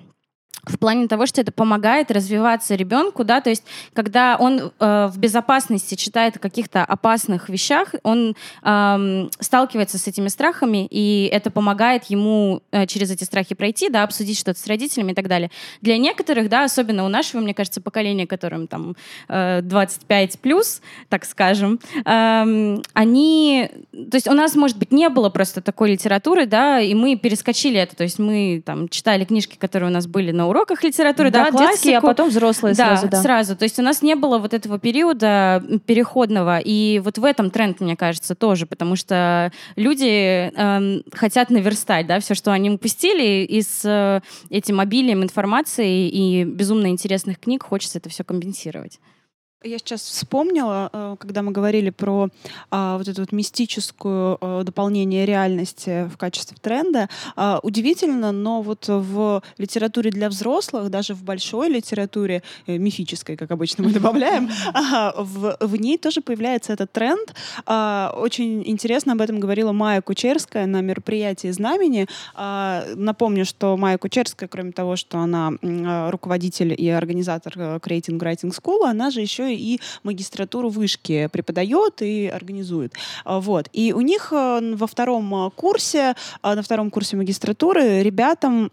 в 0.66 0.80
плане 0.80 1.08
того, 1.08 1.26
что 1.26 1.42
это 1.42 1.52
помогает 1.52 2.10
развиваться 2.10 2.76
ребенку, 2.76 3.24
да, 3.24 3.42
то 3.42 3.50
есть 3.50 3.64
когда 3.94 4.38
он 4.40 4.72
э, 4.80 5.08
в 5.12 5.18
безопасности 5.18 5.96
читает 5.96 6.38
о 6.38 6.40
каких-то 6.40 6.86
опасных 6.86 7.50
вещах, 7.50 7.96
он 8.04 8.36
э, 8.64 9.28
сталкивается 9.40 9.98
с 9.98 10.08
этими 10.08 10.30
страхами, 10.30 10.88
и 10.90 11.30
это 11.32 11.52
помогает 11.52 12.06
ему 12.06 12.62
э, 12.72 12.88
через 12.88 13.12
эти 13.12 13.26
страхи 13.26 13.56
пройти, 13.56 13.90
да, 13.90 14.04
обсудить 14.04 14.40
что-то 14.40 14.60
с 14.60 14.68
родителями 14.68 15.12
и 15.12 15.16
так 15.16 15.28
далее. 15.28 15.52
Для 15.82 15.98
некоторых, 15.98 16.48
да, 16.48 16.64
особенно 16.64 17.04
у 17.04 17.10
нашего, 17.10 17.42
мне 17.42 17.54
кажется, 17.54 17.82
поколения, 17.82 18.26
которым 18.26 18.68
там 18.68 18.96
э, 19.28 19.60
25 19.62 20.40
плюс, 20.40 20.82
так 21.10 21.26
скажем, 21.26 21.80
э, 22.06 22.78
они, 22.94 23.70
то 23.92 24.16
есть 24.16 24.30
у 24.30 24.34
нас, 24.34 24.56
может 24.56 24.78
быть, 24.78 24.94
не 24.94 25.10
было 25.10 25.30
просто 25.30 25.62
такой 25.62 25.92
литературы, 25.92 26.46
да, 26.46 26.80
и 26.80 26.94
мы 26.94 27.18
перескочили 27.18 27.80
это, 27.80 27.98
то 27.98 28.04
есть 28.04 28.18
мы 28.18 28.64
там 28.66 28.88
читали 28.88 29.26
книжки, 29.26 29.58
которые 29.58 29.90
у 29.90 29.94
нас 29.94 30.08
были 30.08 30.32
на 30.32 30.53
уроках 30.54 30.84
литературы, 30.84 31.32
да, 31.32 31.52
да 31.52 31.70
детские, 31.70 31.98
а 31.98 32.02
потом 32.02 32.30
взрослые 32.30 32.76
да, 32.76 32.96
сразу, 32.96 33.08
да. 33.10 33.22
сразу. 33.22 33.56
То 33.56 33.64
есть 33.64 33.80
у 33.80 33.82
нас 33.82 34.02
не 34.02 34.16
было 34.16 34.38
вот 34.38 34.54
этого 34.54 34.80
периода 34.80 35.64
переходного, 35.86 36.60
и 36.60 37.02
вот 37.04 37.18
в 37.18 37.26
этом 37.26 37.50
тренд, 37.50 37.80
мне 37.82 37.98
кажется, 37.98 38.36
тоже, 38.36 38.66
потому 38.66 38.96
что 38.96 39.52
люди 39.76 40.52
э, 40.56 41.02
хотят 41.12 41.50
наверстать, 41.50 42.08
да, 42.08 42.20
все, 42.20 42.36
что 42.36 42.52
они 42.52 42.70
упустили, 42.70 43.44
и 43.44 43.62
с 43.62 43.82
э, 43.84 44.22
этим 44.50 44.80
обилием 44.80 45.24
информации 45.24 46.08
и 46.08 46.44
безумно 46.44 46.88
интересных 46.88 47.40
книг 47.40 47.64
хочется 47.64 47.98
это 47.98 48.10
все 48.10 48.24
компенсировать. 48.24 49.00
Я 49.64 49.78
сейчас 49.78 50.02
вспомнила, 50.02 50.90
э, 50.92 51.16
когда 51.18 51.42
мы 51.42 51.54
говорили 51.54 51.90
про 51.90 52.28
а, 52.70 52.98
вот 52.98 53.08
эту 53.08 53.22
вот 53.22 53.32
мистическую 53.32 54.38
а, 54.42 54.64
дополнение 54.64 55.26
реальности 55.26 56.10
в 56.14 56.18
качестве 56.18 56.58
тренда. 56.60 57.08
А, 57.38 57.62
удивительно, 57.64 58.34
но 58.34 58.62
вот 58.62 58.90
в 58.90 59.42
литературе 59.58 60.12
для 60.12 60.28
взрослых, 60.28 60.90
даже 60.90 61.14
в 61.14 61.24
большой 61.24 61.70
литературе, 61.70 62.44
э, 62.68 62.78
мифической, 62.78 63.38
как 63.38 63.52
обычно 63.52 63.86
мы 63.86 63.92
добавляем, 63.92 64.50
в, 65.18 65.56
в 65.62 65.76
ней 65.78 65.98
тоже 65.98 66.20
появляется 66.20 66.74
этот 66.74 66.92
тренд. 66.92 67.34
А, 67.66 68.14
очень 68.18 68.68
интересно 68.68 69.14
об 69.14 69.22
этом 69.22 69.40
говорила 69.40 69.72
Майя 69.72 70.02
Кучерская 70.02 70.66
на 70.66 70.82
мероприятии 70.82 71.52
«Знамени». 71.52 72.08
А, 72.36 72.84
напомню, 72.96 73.46
что 73.46 73.78
Майя 73.78 73.98
Кучерская, 73.98 74.50
кроме 74.50 74.74
того, 74.74 74.98
что 74.98 75.20
она 75.20 75.54
руководитель 76.12 76.76
и 76.78 76.90
организатор 76.90 77.54
Creating 77.54 78.20
Writing 78.20 78.54
School, 78.54 78.86
она 78.86 79.10
же 79.10 79.22
еще 79.22 79.53
и 79.53 79.53
магистратуру 80.04 80.70
вышки 80.70 81.30
преподает 81.32 82.02
и 82.02 82.28
организует. 82.28 82.94
А, 83.26 83.40
вот. 83.40 83.70
И 83.74 83.94
у 83.94 84.02
них 84.02 84.30
э, 84.32 84.76
во 84.76 84.88
втором 84.88 85.34
э, 85.48 85.50
курсе, 85.52 86.16
а, 86.42 86.56
на 86.56 86.62
втором 86.62 86.90
курсе 86.90 87.18
магистратуры 87.18 88.02
ребятам 88.02 88.72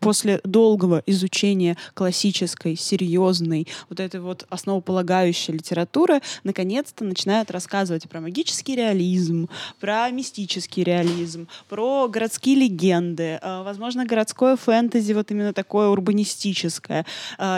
после 0.00 0.40
долгого 0.44 1.02
изучения 1.06 1.76
классической, 1.94 2.76
серьезной, 2.76 3.66
вот 3.88 4.00
этой 4.00 4.20
вот 4.20 4.46
основополагающей 4.48 5.52
литературы, 5.52 6.20
наконец-то 6.44 7.04
начинают 7.04 7.50
рассказывать 7.50 8.08
про 8.08 8.20
магический 8.20 8.76
реализм, 8.76 9.48
про 9.80 10.10
мистический 10.10 10.84
реализм, 10.84 11.48
про 11.68 12.08
городские 12.08 12.56
легенды, 12.56 13.38
э, 13.40 13.62
возможно, 13.62 14.04
городское 14.04 14.56
фэнтези, 14.56 15.12
вот 15.12 15.30
именно 15.30 15.52
такое 15.52 15.88
урбанистическое. 15.88 17.06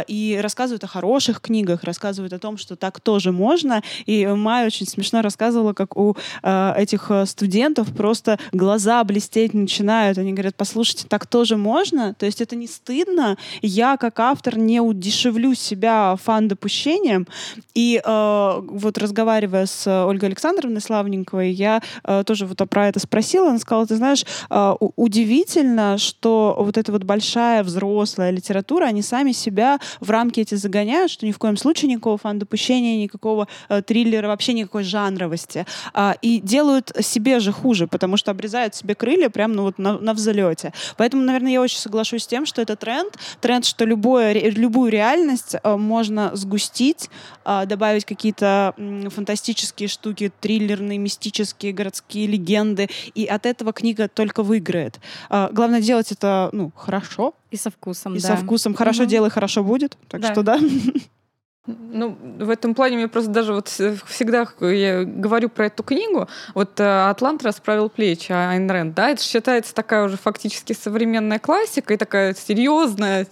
И 0.06 0.38
рассказывают 0.42 0.84
о 0.84 0.86
хороших 0.86 1.40
книгах, 1.40 1.84
рассказывают 1.84 2.32
о 2.32 2.38
том, 2.38 2.56
что 2.62 2.76
так 2.76 3.00
тоже 3.00 3.32
можно. 3.32 3.82
И 4.06 4.26
Майя 4.26 4.66
очень 4.66 4.86
смешно 4.86 5.20
рассказывала, 5.20 5.72
как 5.72 5.96
у 5.96 6.16
э, 6.42 6.74
этих 6.76 7.10
э, 7.10 7.26
студентов 7.26 7.94
просто 7.94 8.38
глаза 8.52 9.02
блестеть 9.04 9.52
начинают. 9.52 10.18
Они 10.18 10.32
говорят, 10.32 10.54
послушайте, 10.56 11.06
так 11.08 11.26
тоже 11.26 11.56
можно? 11.56 12.14
То 12.14 12.26
есть 12.26 12.40
это 12.40 12.56
не 12.56 12.66
стыдно. 12.66 13.36
Я, 13.60 13.96
как 13.96 14.20
автор, 14.20 14.56
не 14.56 14.80
удешевлю 14.80 15.54
себя 15.54 16.16
фан-допущением. 16.22 17.26
И 17.74 18.00
э, 18.02 18.60
вот 18.62 18.98
разговаривая 18.98 19.66
с 19.66 19.86
Ольгой 19.86 20.28
Александровной 20.28 20.80
Славненковой, 20.80 21.50
я 21.50 21.82
э, 22.04 22.22
тоже 22.24 22.46
вот 22.46 22.62
про 22.70 22.88
это 22.88 23.00
спросила. 23.00 23.48
Она 23.48 23.58
сказала, 23.58 23.86
ты 23.86 23.96
знаешь, 23.96 24.24
э, 24.50 24.74
удивительно, 24.96 25.98
что 25.98 26.56
вот 26.58 26.78
эта 26.78 26.92
вот 26.92 27.02
большая 27.04 27.62
взрослая 27.64 28.30
литература, 28.30 28.84
они 28.84 29.02
сами 29.02 29.32
себя 29.32 29.80
в 30.00 30.10
рамки 30.10 30.40
эти 30.40 30.54
загоняют, 30.54 31.10
что 31.10 31.26
ни 31.26 31.32
в 31.32 31.38
коем 31.38 31.56
случае 31.56 31.90
никакого 31.90 32.18
фан 32.18 32.38
допущения, 32.44 33.02
никакого 33.02 33.48
э, 33.68 33.82
триллера, 33.82 34.28
вообще 34.28 34.52
никакой 34.52 34.84
жанровости. 34.84 35.66
А, 35.94 36.16
и 36.22 36.40
делают 36.40 36.92
себе 37.00 37.40
же 37.40 37.52
хуже, 37.52 37.86
потому 37.86 38.16
что 38.16 38.30
обрезают 38.30 38.74
себе 38.74 38.94
крылья 38.94 39.30
прямо 39.30 39.54
ну, 39.54 39.62
вот 39.62 39.78
на, 39.78 39.98
на 39.98 40.12
взлете. 40.14 40.72
Поэтому, 40.96 41.22
наверное, 41.22 41.52
я 41.52 41.60
очень 41.60 41.78
соглашусь 41.78 42.24
с 42.24 42.26
тем, 42.26 42.46
что 42.46 42.62
это 42.62 42.76
тренд. 42.76 43.16
Тренд, 43.40 43.64
что 43.64 43.84
любое, 43.84 44.32
любую 44.50 44.90
реальность 44.90 45.56
э, 45.62 45.76
можно 45.76 46.30
сгустить, 46.34 47.10
э, 47.44 47.66
добавить 47.66 48.04
какие-то 48.04 48.74
э, 48.76 49.08
фантастические 49.10 49.88
штуки, 49.88 50.32
триллерные, 50.40 50.98
мистические, 50.98 51.72
городские 51.72 52.26
легенды, 52.26 52.88
и 53.14 53.26
от 53.26 53.46
этого 53.46 53.72
книга 53.72 54.08
только 54.08 54.42
выиграет. 54.42 55.00
Э, 55.30 55.48
главное 55.52 55.80
делать 55.80 56.12
это 56.12 56.50
ну, 56.52 56.72
хорошо. 56.76 57.34
И 57.50 57.56
со 57.56 57.70
вкусом, 57.70 58.14
И 58.14 58.20
да. 58.20 58.28
со 58.28 58.36
вкусом. 58.36 58.74
Хорошо 58.74 59.02
угу. 59.02 59.10
делай, 59.10 59.30
хорошо 59.30 59.62
будет. 59.62 59.96
Так 60.08 60.20
да. 60.20 60.32
что 60.32 60.42
да. 60.42 60.58
Ну, 61.66 62.16
в 62.38 62.50
этом 62.50 62.74
плане 62.74 62.96
мне 62.96 63.06
просто 63.08 63.30
даже 63.30 63.54
вот 63.54 63.68
всегда 63.68 64.46
я 64.60 65.04
говорю 65.04 65.48
про 65.48 65.66
эту 65.66 65.84
книгу, 65.84 66.28
вот 66.54 66.80
э, 66.80 67.08
«Атлант 67.08 67.44
расправил 67.44 67.88
плечи» 67.88 68.32
Айн 68.32 68.68
Рэнд, 68.68 68.94
да, 68.94 69.10
это 69.10 69.22
считается 69.22 69.72
такая 69.72 70.04
уже 70.04 70.16
фактически 70.16 70.72
современная 70.72 71.38
классика 71.38 71.94
и 71.94 71.96
такая 71.96 72.34
серьезная, 72.34 73.28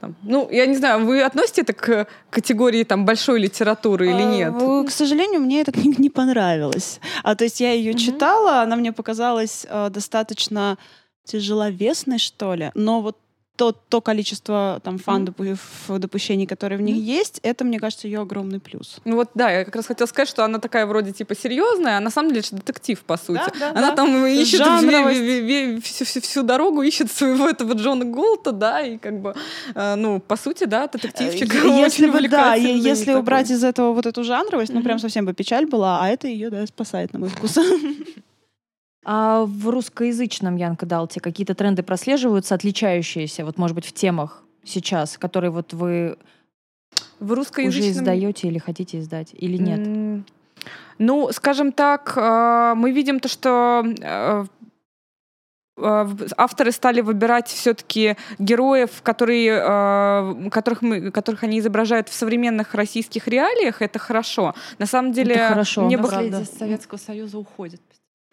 там, 0.00 0.16
ну, 0.22 0.48
я 0.50 0.66
не 0.66 0.76
знаю, 0.76 1.04
вы 1.04 1.22
относите 1.22 1.62
это 1.62 1.72
к 1.72 2.06
категории 2.30 2.84
там 2.84 3.04
большой 3.04 3.40
литературы 3.40 4.10
или 4.10 4.22
а, 4.22 4.24
нет? 4.24 4.54
К 4.86 4.90
сожалению, 4.90 5.40
мне 5.40 5.62
эта 5.62 5.72
книга 5.72 6.00
не 6.00 6.10
понравилась. 6.10 7.00
А, 7.22 7.34
то 7.34 7.44
есть 7.44 7.60
я 7.60 7.72
ее 7.72 7.92
mm-hmm. 7.92 7.98
читала, 7.98 8.60
она 8.60 8.76
мне 8.76 8.92
показалась 8.92 9.66
а, 9.68 9.88
достаточно 9.90 10.78
тяжеловесной, 11.24 12.18
что 12.18 12.54
ли. 12.54 12.70
Но 12.74 13.00
вот 13.00 13.18
то, 13.56 13.72
то 13.72 14.00
количество 14.00 14.80
там 14.82 14.98
фан 14.98 15.24
mm. 15.24 15.98
допущений, 15.98 16.46
которые 16.46 16.78
в 16.78 16.82
них 16.82 16.96
mm. 16.96 17.00
есть, 17.00 17.40
это, 17.42 17.64
мне 17.64 17.78
кажется, 17.78 18.08
ее 18.08 18.20
огромный 18.20 18.58
плюс. 18.58 18.96
Ну 19.04 19.16
вот, 19.16 19.30
да, 19.34 19.50
я 19.50 19.64
как 19.64 19.76
раз 19.76 19.86
хотела 19.86 20.08
сказать, 20.08 20.28
что 20.28 20.44
она 20.44 20.58
такая 20.58 20.86
вроде 20.86 21.12
типа 21.12 21.36
серьезная, 21.36 21.98
а 21.98 22.00
на 22.00 22.10
самом 22.10 22.30
деле 22.30 22.40
это 22.40 22.56
детектив, 22.56 23.00
по 23.02 23.16
сути. 23.16 23.42
Да, 23.46 23.52
да, 23.58 23.70
она 23.70 23.90
да. 23.90 23.96
там 23.96 24.26
ищет 24.26 24.60
всю, 25.84 26.04
всю, 26.04 26.20
всю 26.20 26.42
дорогу, 26.42 26.82
ищет 26.82 27.12
своего 27.12 27.48
этого 27.48 27.74
Джона 27.74 28.04
Голта, 28.04 28.50
да, 28.50 28.80
и 28.80 28.98
как 28.98 29.20
бы, 29.20 29.34
э, 29.74 29.94
ну, 29.94 30.20
по 30.20 30.36
сути, 30.36 30.64
да, 30.64 30.88
детективчик 30.88 31.54
э, 31.54 31.68
Если 31.68 32.08
бы, 32.08 32.28
да, 32.28 32.54
если 32.54 33.06
такой. 33.06 33.20
убрать 33.20 33.50
из 33.50 33.62
этого 33.62 33.92
вот 33.92 34.06
эту 34.06 34.24
жанровость, 34.24 34.72
mm-hmm. 34.72 34.74
ну, 34.74 34.82
прям 34.82 34.98
совсем 34.98 35.26
бы 35.26 35.32
печаль 35.32 35.66
была, 35.66 36.00
а 36.02 36.08
это 36.08 36.26
ее, 36.26 36.50
да, 36.50 36.66
спасает, 36.66 37.12
на 37.12 37.20
мой 37.20 37.28
вкус. 37.28 37.56
А 39.04 39.44
в 39.44 39.68
русскоязычном 39.68 40.56
Янка 40.56 40.86
Далте 40.86 41.20
какие-то 41.20 41.54
тренды 41.54 41.82
прослеживаются, 41.82 42.54
отличающиеся, 42.54 43.44
вот, 43.44 43.58
может 43.58 43.74
быть, 43.74 43.84
в 43.84 43.92
темах 43.92 44.42
сейчас, 44.64 45.18
которые 45.18 45.50
вот 45.50 45.74
вы 45.74 46.16
в 47.20 47.32
русскоязычном... 47.32 47.82
уже 47.82 47.90
издаете 47.90 48.48
или 48.48 48.58
хотите 48.58 48.98
издать, 48.98 49.30
или 49.34 49.56
нет? 49.56 50.24
Ну, 50.98 51.30
скажем 51.32 51.72
так, 51.72 52.14
а, 52.16 52.74
мы 52.74 52.92
видим 52.92 53.20
то, 53.20 53.28
что 53.28 53.84
а, 54.02 54.44
а, 55.76 56.10
авторы 56.36 56.72
стали 56.72 57.00
выбирать 57.00 57.48
все-таки 57.48 58.16
героев, 58.38 59.02
которые, 59.02 60.50
которых, 60.50 60.82
мы, 60.82 61.10
которых 61.10 61.42
они 61.42 61.58
изображают 61.58 62.08
в 62.08 62.14
современных 62.14 62.74
российских 62.74 63.26
реалиях. 63.26 63.82
Это 63.82 63.98
хорошо. 63.98 64.54
На 64.78 64.86
самом 64.86 65.12
деле, 65.12 65.34
это 65.34 65.48
хорошо, 65.48 65.84
мне 65.84 65.98
бы... 65.98 66.08
Советского 66.08 66.98
Союза 66.98 67.38
уходит 67.38 67.82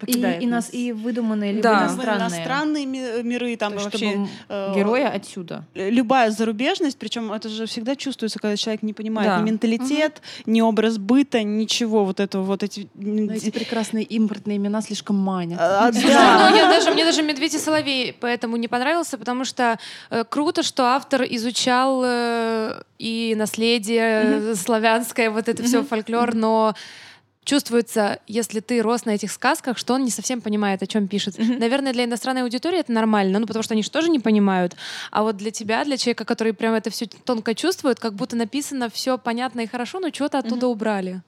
покидает 0.02 0.42
и 0.44 0.48
нас 0.48 0.74
и 0.74 0.92
выдуманные 0.92 1.52
либо 1.54 1.64
Да. 1.64 1.84
Иностранные. 1.86 2.20
иностранные 2.28 2.86
ми- 2.86 3.24
миры, 3.24 3.56
там 3.56 3.70
То 3.74 3.76
есть, 3.80 3.86
вообще 3.86 4.12
чтобы 4.12 4.28
э, 4.50 4.74
героя 4.76 5.10
отсюда. 5.10 5.66
любая 5.74 6.32
зарубежность, 6.32 6.98
причем 7.00 7.32
это 7.32 7.48
же 7.50 7.66
всегда 7.66 7.96
чувствуется, 7.96 8.40
когда 8.40 8.58
человек 8.58 8.84
не 8.84 8.94
понимает 8.94 9.30
Да. 9.30 9.40
ни 9.40 9.44
менталитет, 9.44 10.22
ни 10.46 10.62
образ 10.62 10.98
быта, 10.98 11.44
ничего 11.44 12.04
вот 12.04 12.20
этого 12.20 12.44
вот 12.44 12.64
эти. 12.64 12.90
Но 12.96 13.32
эти 13.34 13.50
прекрасные 13.52 14.04
импортные 14.04 14.58
имена 14.58 14.82
слишком 14.82 15.16
манят. 15.18 15.60
А, 15.62 15.92
да. 15.92 16.50
ну, 16.50 16.56
я 16.58 16.68
даже, 16.70 16.92
мне 16.92 17.06
даже 17.06 17.22
«Медведь 17.24 17.54
и 17.54 17.58
соловей» 17.60 18.16
поэтому 18.20 18.58
не 18.58 18.68
понравился, 18.68 19.18
потому 19.18 19.46
что 19.46 19.78
э, 20.10 20.24
круто, 20.28 20.64
что 20.64 20.84
автор 20.86 21.24
изучал 21.24 22.02
э, 22.04 22.82
и 23.00 23.34
наследие 23.38 24.56
славянское, 24.56 25.30
вот 25.30 25.48
это 25.48 25.64
все 25.64 25.84
фольклор, 25.84 26.34
но 26.36 26.74
чувствуется, 27.44 28.20
если 28.28 28.60
ты 28.60 28.82
рос 28.82 29.06
на 29.06 29.12
этих 29.12 29.32
сказках, 29.32 29.78
что 29.78 29.94
он 29.94 30.04
не 30.04 30.12
совсем 30.12 30.42
понимает, 30.42 30.84
о 30.84 30.88
чем 30.88 31.08
пишет. 31.08 31.38
Наверное, 31.38 31.94
для 31.94 32.06
иностранной 32.06 32.44
аудитории 32.44 32.80
это 32.80 32.92
нормально, 32.92 33.40
ну 33.40 33.48
потому 33.48 33.64
что 33.64 33.74
они 33.74 33.84
же 33.84 33.90
тоже 33.90 34.10
не 34.10 34.20
понимают. 34.20 34.76
А 35.12 35.24
вот 35.24 35.38
для 35.38 35.52
тебя, 35.52 35.84
для 35.84 35.98
человека, 35.98 36.26
который 36.26 36.54
прям 36.54 36.74
это 36.74 36.90
все 36.90 37.08
тонко 37.08 37.56
чувствует, 37.56 38.00
как 38.00 38.14
будто 38.14 38.36
написано 38.36 38.90
все 38.90 39.18
понятно 39.18 39.62
и 39.62 39.68
хорошо, 39.68 40.00
но 40.00 40.10
что-то 40.14 40.40
оттуда 40.40 40.68
убрали. 40.68 41.22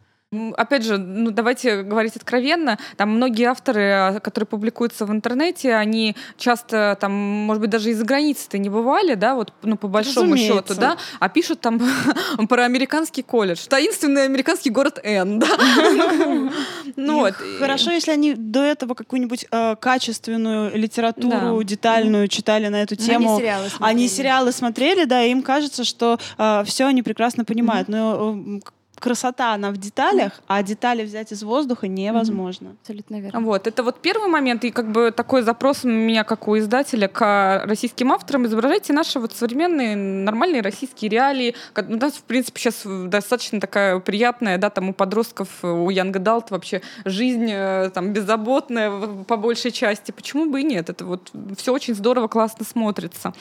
Опять 0.58 0.84
же, 0.84 0.98
ну 0.98 1.32
давайте 1.32 1.84
говорить 1.84 2.16
откровенно, 2.16 2.78
там 2.98 3.10
многие 3.10 3.46
авторы, 3.46 3.92
а, 3.92 4.20
которые 4.20 4.48
публикуются 4.48 5.06
в 5.06 5.12
интернете, 5.12 5.76
они 5.76 6.16
часто 6.38 6.98
там, 7.00 7.12
может 7.12 7.62
быть, 7.62 7.70
даже 7.70 7.90
из-за 7.92 8.06
границы-то 8.06 8.58
не 8.58 8.70
бывали, 8.70 9.16
да, 9.16 9.36
вот, 9.36 9.54
ну, 9.62 9.78
по 9.78 9.88
большому 9.88 10.34
Разумеется. 10.34 10.56
счету, 10.68 10.80
да, 10.80 10.98
а 11.20 11.30
пишут 11.30 11.62
там 11.62 11.82
про 12.50 12.66
американский 12.66 13.24
колледж, 13.24 13.68
таинственный 13.68 14.26
американский 14.26 14.70
город 14.70 15.00
Н, 15.04 15.40
да. 15.40 15.48
Ну 16.96 17.20
вот. 17.20 17.34
Хорошо, 17.60 17.92
если 17.92 18.12
они 18.12 18.34
до 18.34 18.64
этого 18.64 18.94
какую-нибудь 18.94 19.48
э, 19.52 19.76
качественную 19.80 20.78
литературу 20.78 21.58
Да. 21.58 21.64
детальную 21.64 22.28
читали 22.28 22.68
на 22.68 22.82
эту 22.84 22.96
тему. 22.96 23.38
сериалы 23.40 23.70
Они 23.80 24.08
сериалы 24.08 24.52
смотрели, 24.52 25.06
да, 25.06 25.24
и 25.24 25.32
им 25.32 25.42
кажется, 25.42 25.84
что 25.84 26.20
все 26.66 26.86
они 26.86 27.02
прекрасно 27.04 27.46
понимают. 27.46 27.88
Но 27.88 28.36
э, 28.36 28.60
красота, 29.04 29.54
она 29.54 29.72
в 29.72 29.78
деталях, 29.78 30.32
а 30.48 30.64
детали 30.64 31.04
взять 31.04 31.34
из 31.34 31.44
воздуха 31.44 31.90
невозможно. 31.90 32.76
Абсолютно 32.82 33.20
верно. 33.20 33.42
Вот, 33.42 33.68
это 33.68 33.84
вот 33.84 34.00
первый 34.00 34.30
момент, 34.30 34.64
и 34.64 34.72
как 34.72 34.92
бы 34.92 35.12
такой 35.12 35.42
запрос 35.42 35.84
у 35.84 35.90
меня, 35.90 36.24
как 36.24 36.48
у 36.48 36.58
издателя, 36.58 37.10
к 37.10 37.64
российским 37.66 38.14
авторам, 38.14 38.46
изображайте 38.46 38.94
наши 38.94 39.20
вот 39.20 39.34
современные 39.34 39.98
нормальные 39.98 40.62
российские 40.62 41.10
реалии. 41.10 41.54
У 41.76 41.98
нас, 41.98 42.14
в 42.14 42.24
принципе, 42.24 42.62
сейчас 42.62 42.84
достаточно 42.86 43.60
такая 43.60 44.00
приятная, 44.00 44.58
да, 44.58 44.70
там 44.70 44.90
у 44.90 44.94
подростков, 44.94 45.50
у 45.64 45.90
Янга 45.90 46.20
Далт 46.20 46.50
вообще 46.52 46.82
жизнь 47.04 47.50
э, 47.52 47.90
там 47.94 48.14
беззаботная 48.14 48.90
по 49.28 49.36
большей 49.36 49.72
части. 49.72 50.12
Почему 50.12 50.50
бы 50.50 50.62
и 50.62 50.64
нет? 50.64 50.90
Это 50.90 51.04
вот 51.04 51.30
все 51.58 51.74
очень 51.74 51.94
здорово, 51.94 52.30
классно 52.30 52.64
смотрится. 52.64 53.34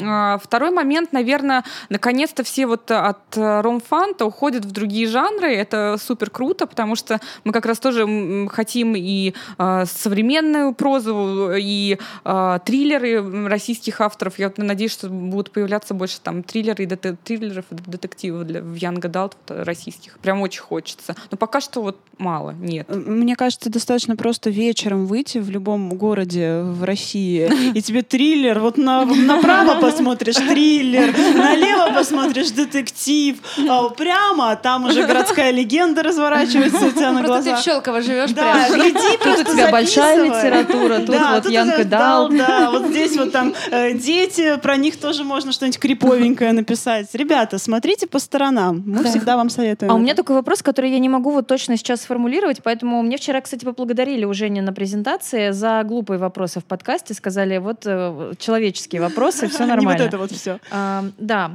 А, 0.00 0.38
Второй 0.38 0.70
момент, 0.70 1.12
наверное, 1.12 1.64
наконец-то 1.88 2.44
все 2.44 2.66
вот 2.66 2.88
от 2.88 3.36
ромфанта 3.36 4.26
уходят 4.26 4.64
в 4.64 4.70
другие 4.70 4.91
жанры. 5.06 5.54
Это 5.54 5.96
супер 5.98 6.30
круто, 6.30 6.66
потому 6.66 6.96
что 6.96 7.20
мы 7.44 7.52
как 7.52 7.66
раз 7.66 7.78
тоже 7.78 8.06
хотим 8.50 8.94
и 8.96 9.34
э, 9.58 9.84
современную 9.86 10.74
прозу, 10.74 11.52
и 11.56 11.98
э, 12.24 12.58
триллеры 12.64 13.48
российских 13.48 14.00
авторов. 14.00 14.38
Я 14.38 14.52
надеюсь, 14.56 14.92
что 14.92 15.08
будут 15.08 15.50
появляться 15.50 15.94
больше 15.94 16.20
там 16.20 16.42
триллеры 16.42 16.84
и 16.84 16.86
дете- 16.86 17.16
триллеров 17.24 17.64
детективов 17.70 18.46
для, 18.46 18.60
в 18.60 18.74
Young 18.74 19.00
Adult 19.00 19.32
вот, 19.48 19.64
российских. 19.64 20.18
Прям 20.18 20.40
очень 20.40 20.62
хочется. 20.62 21.14
Но 21.30 21.36
пока 21.36 21.60
что 21.60 21.82
вот 21.82 21.96
мало, 22.18 22.50
нет. 22.52 22.88
Мне 22.88 23.36
кажется, 23.36 23.70
достаточно 23.70 24.16
просто 24.16 24.50
вечером 24.50 25.06
выйти 25.06 25.38
в 25.38 25.50
любом 25.50 25.90
городе 25.90 26.60
в 26.62 26.84
России, 26.84 27.50
и 27.74 27.82
тебе 27.82 28.02
триллер, 28.02 28.60
вот 28.60 28.78
на- 28.78 29.04
направо 29.04 29.80
посмотришь 29.80 30.36
триллер, 30.36 31.12
налево 31.36 31.94
посмотришь 31.94 32.50
детектив, 32.50 33.36
а 33.68 33.88
прямо 33.88 34.56
там 34.56 34.81
уже 34.86 35.06
городская 35.06 35.50
легенда 35.50 36.02
разворачивается 36.02 36.86
у 36.86 36.90
тебя 36.90 37.12
на 37.12 37.22
Просто 37.22 37.36
ты 37.36 37.40
в 37.42 37.44
глазах. 37.52 37.64
Щелково 37.64 38.00
живешь 38.02 38.30
Да, 38.32 38.68
иди 38.68 38.92
Тут 38.92 39.26
у 39.26 39.34
просто 39.34 39.44
тебя 39.52 39.70
большая 39.70 40.24
литература, 40.24 40.98
тут 40.98 41.08
вот 41.20 41.48
Янка 41.50 41.84
Дал. 41.84 42.28
Да, 42.28 42.70
вот 42.70 42.86
здесь 42.88 43.16
вот 43.16 43.32
там 43.32 43.54
э, 43.70 43.92
дети, 43.94 44.56
про 44.56 44.76
них 44.76 44.98
тоже 44.98 45.24
можно 45.24 45.52
что-нибудь 45.52 45.78
криповенькое 45.78 46.52
написать. 46.52 47.08
Ребята, 47.14 47.58
смотрите 47.58 48.06
по 48.06 48.18
сторонам, 48.18 48.82
мы 48.86 49.02
Да. 49.02 49.10
всегда 49.10 49.36
вам 49.36 49.50
советуем. 49.50 49.90
А 49.92 49.94
у 49.94 49.98
меня 49.98 50.14
такой 50.14 50.36
вопрос, 50.36 50.62
который 50.62 50.90
я 50.90 50.98
не 50.98 51.08
могу 51.08 51.30
вот 51.30 51.46
точно 51.46 51.76
сейчас 51.76 52.02
сформулировать, 52.02 52.62
поэтому 52.62 53.02
мне 53.02 53.16
вчера, 53.16 53.40
кстати, 53.40 53.64
поблагодарили 53.64 54.24
уже 54.24 54.48
не 54.48 54.60
на 54.60 54.72
презентации 54.72 55.50
за 55.50 55.82
глупые 55.84 56.18
вопросы 56.18 56.60
в 56.60 56.64
подкасте, 56.64 57.14
сказали 57.14 57.58
вот 57.58 57.82
э, 57.86 58.32
человеческие 58.38 59.00
вопросы, 59.00 59.48
все 59.48 59.58
Не 59.64 59.70
вот 59.70 59.76
нормально. 59.76 60.02
это 60.02 60.18
вот 60.18 60.30
все. 60.32 60.58
А, 60.70 61.04
да. 61.18 61.52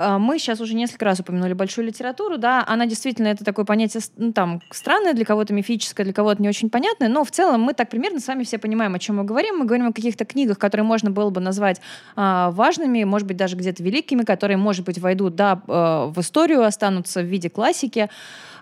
А, 0.00 0.18
Мы 0.18 0.38
сейчас 0.38 0.60
уже 0.60 0.74
несколько 0.74 1.04
раз 1.04 1.20
упомянули 1.20 1.52
большую 1.52 1.86
литературу, 1.86 2.38
да, 2.38 2.64
она 2.66 2.86
действительно 2.86 3.28
это 3.28 3.44
такое 3.44 3.66
понятие, 3.66 4.02
ну, 4.16 4.32
там, 4.32 4.62
странное, 4.70 5.12
для 5.12 5.26
кого-то 5.26 5.52
мифическое, 5.52 6.04
для 6.04 6.14
кого-то 6.14 6.40
не 6.40 6.48
очень 6.48 6.70
понятное, 6.70 7.08
но 7.10 7.22
в 7.22 7.30
целом 7.30 7.60
мы 7.60 7.74
так 7.74 7.90
примерно 7.90 8.18
с 8.18 8.26
вами 8.26 8.44
все 8.44 8.56
понимаем, 8.58 8.94
о 8.94 8.98
чем 8.98 9.16
мы 9.16 9.24
говорим. 9.24 9.58
Мы 9.58 9.66
говорим 9.66 9.88
о 9.88 9.92
каких-то 9.92 10.24
книгах, 10.24 10.58
которые 10.58 10.86
можно 10.86 11.10
было 11.10 11.28
бы 11.28 11.42
назвать 11.42 11.82
а, 12.16 12.50
важными, 12.52 13.04
может 13.04 13.28
быть, 13.28 13.36
даже 13.36 13.56
где-то 13.56 13.82
великими, 13.82 14.22
которые, 14.22 14.56
может 14.56 14.86
быть, 14.86 14.98
войдут, 14.98 15.34
да, 15.34 15.60
э, 15.66 16.10
в 16.10 16.18
историю, 16.18 16.64
останутся 16.64 17.20
в 17.20 17.26
виде 17.26 17.50
классики, 17.50 18.08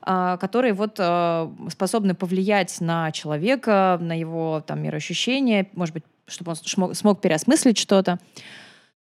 а, 0.03 0.39
которые 0.39 0.72
вот 0.72 0.97
э, 0.99 1.49
способны 1.70 2.14
повлиять 2.14 2.80
на 2.80 3.12
человека, 3.12 3.99
на 4.01 4.18
его 4.18 4.64
там 4.66 4.82
мироощущения, 4.82 5.68
может 5.74 5.95
быть, 5.95 6.05
чтобы 6.26 6.51
он 6.51 6.57
шмо- 6.57 6.95
смог 6.95 7.20
переосмыслить 7.20 7.78
что-то. 7.78 8.18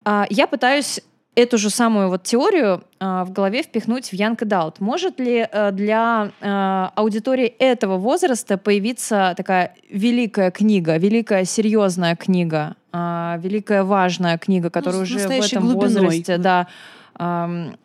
А, 0.05 0.27
Я 0.29 0.45
пытаюсь 0.45 1.01
эту 1.35 1.57
же 1.57 1.69
самую 1.69 2.09
вот 2.09 2.23
теорию 2.23 2.83
а, 2.99 3.23
в 3.23 3.31
голове 3.31 3.63
впихнуть 3.63 4.09
в 4.09 4.13
Young 4.13 4.37
Adult. 4.37 4.75
Может 4.79 5.19
ли 5.19 5.47
э, 5.49 5.71
для 5.71 6.31
э, 6.41 6.89
аудитории 6.95 7.45
этого 7.45 7.97
возраста 7.97 8.57
появиться 8.57 9.33
такая 9.37 9.75
великая 9.89 10.51
книга, 10.51 10.97
великая 10.97 11.45
серьезная 11.45 12.15
книга, 12.15 12.75
а, 12.91 13.37
великая 13.41 13.83
важная 13.83 14.37
книга, 14.37 14.69
которая 14.69 14.99
Ну, 14.99 15.03
уже 15.03 15.19
в 15.19 15.31
этом 15.31 15.63
глубиной. 15.63 16.03
возрасте, 16.03 16.37
да, 16.37 16.67
ам, 17.15 17.77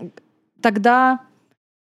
тогда 0.60 1.20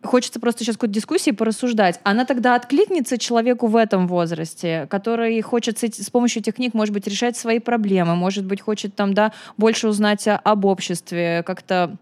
Хочется 0.02 0.40
просто 0.40 0.64
сейчас 0.64 0.76
какой-то 0.76 0.94
дискуссии 0.94 1.30
порассуждать. 1.30 2.00
Она 2.02 2.24
тогда 2.24 2.54
откликнется 2.54 3.18
человеку 3.18 3.66
в 3.68 3.76
этом 3.76 4.08
возрасте, 4.08 4.86
который 4.90 5.40
хочет 5.42 5.78
с, 5.78 5.82
с 5.84 6.10
помощью 6.10 6.40
этих 6.42 6.56
книг, 6.56 6.74
может 6.74 6.92
быть, 6.92 7.06
решать 7.06 7.36
свои 7.36 7.60
проблемы, 7.60 8.16
может 8.16 8.44
быть, 8.44 8.60
хочет 8.60 8.94
там, 8.96 9.14
да, 9.14 9.32
больше 9.56 9.88
узнать 9.88 10.26
об 10.26 10.64
обществе, 10.64 11.42
как-то 11.46 11.96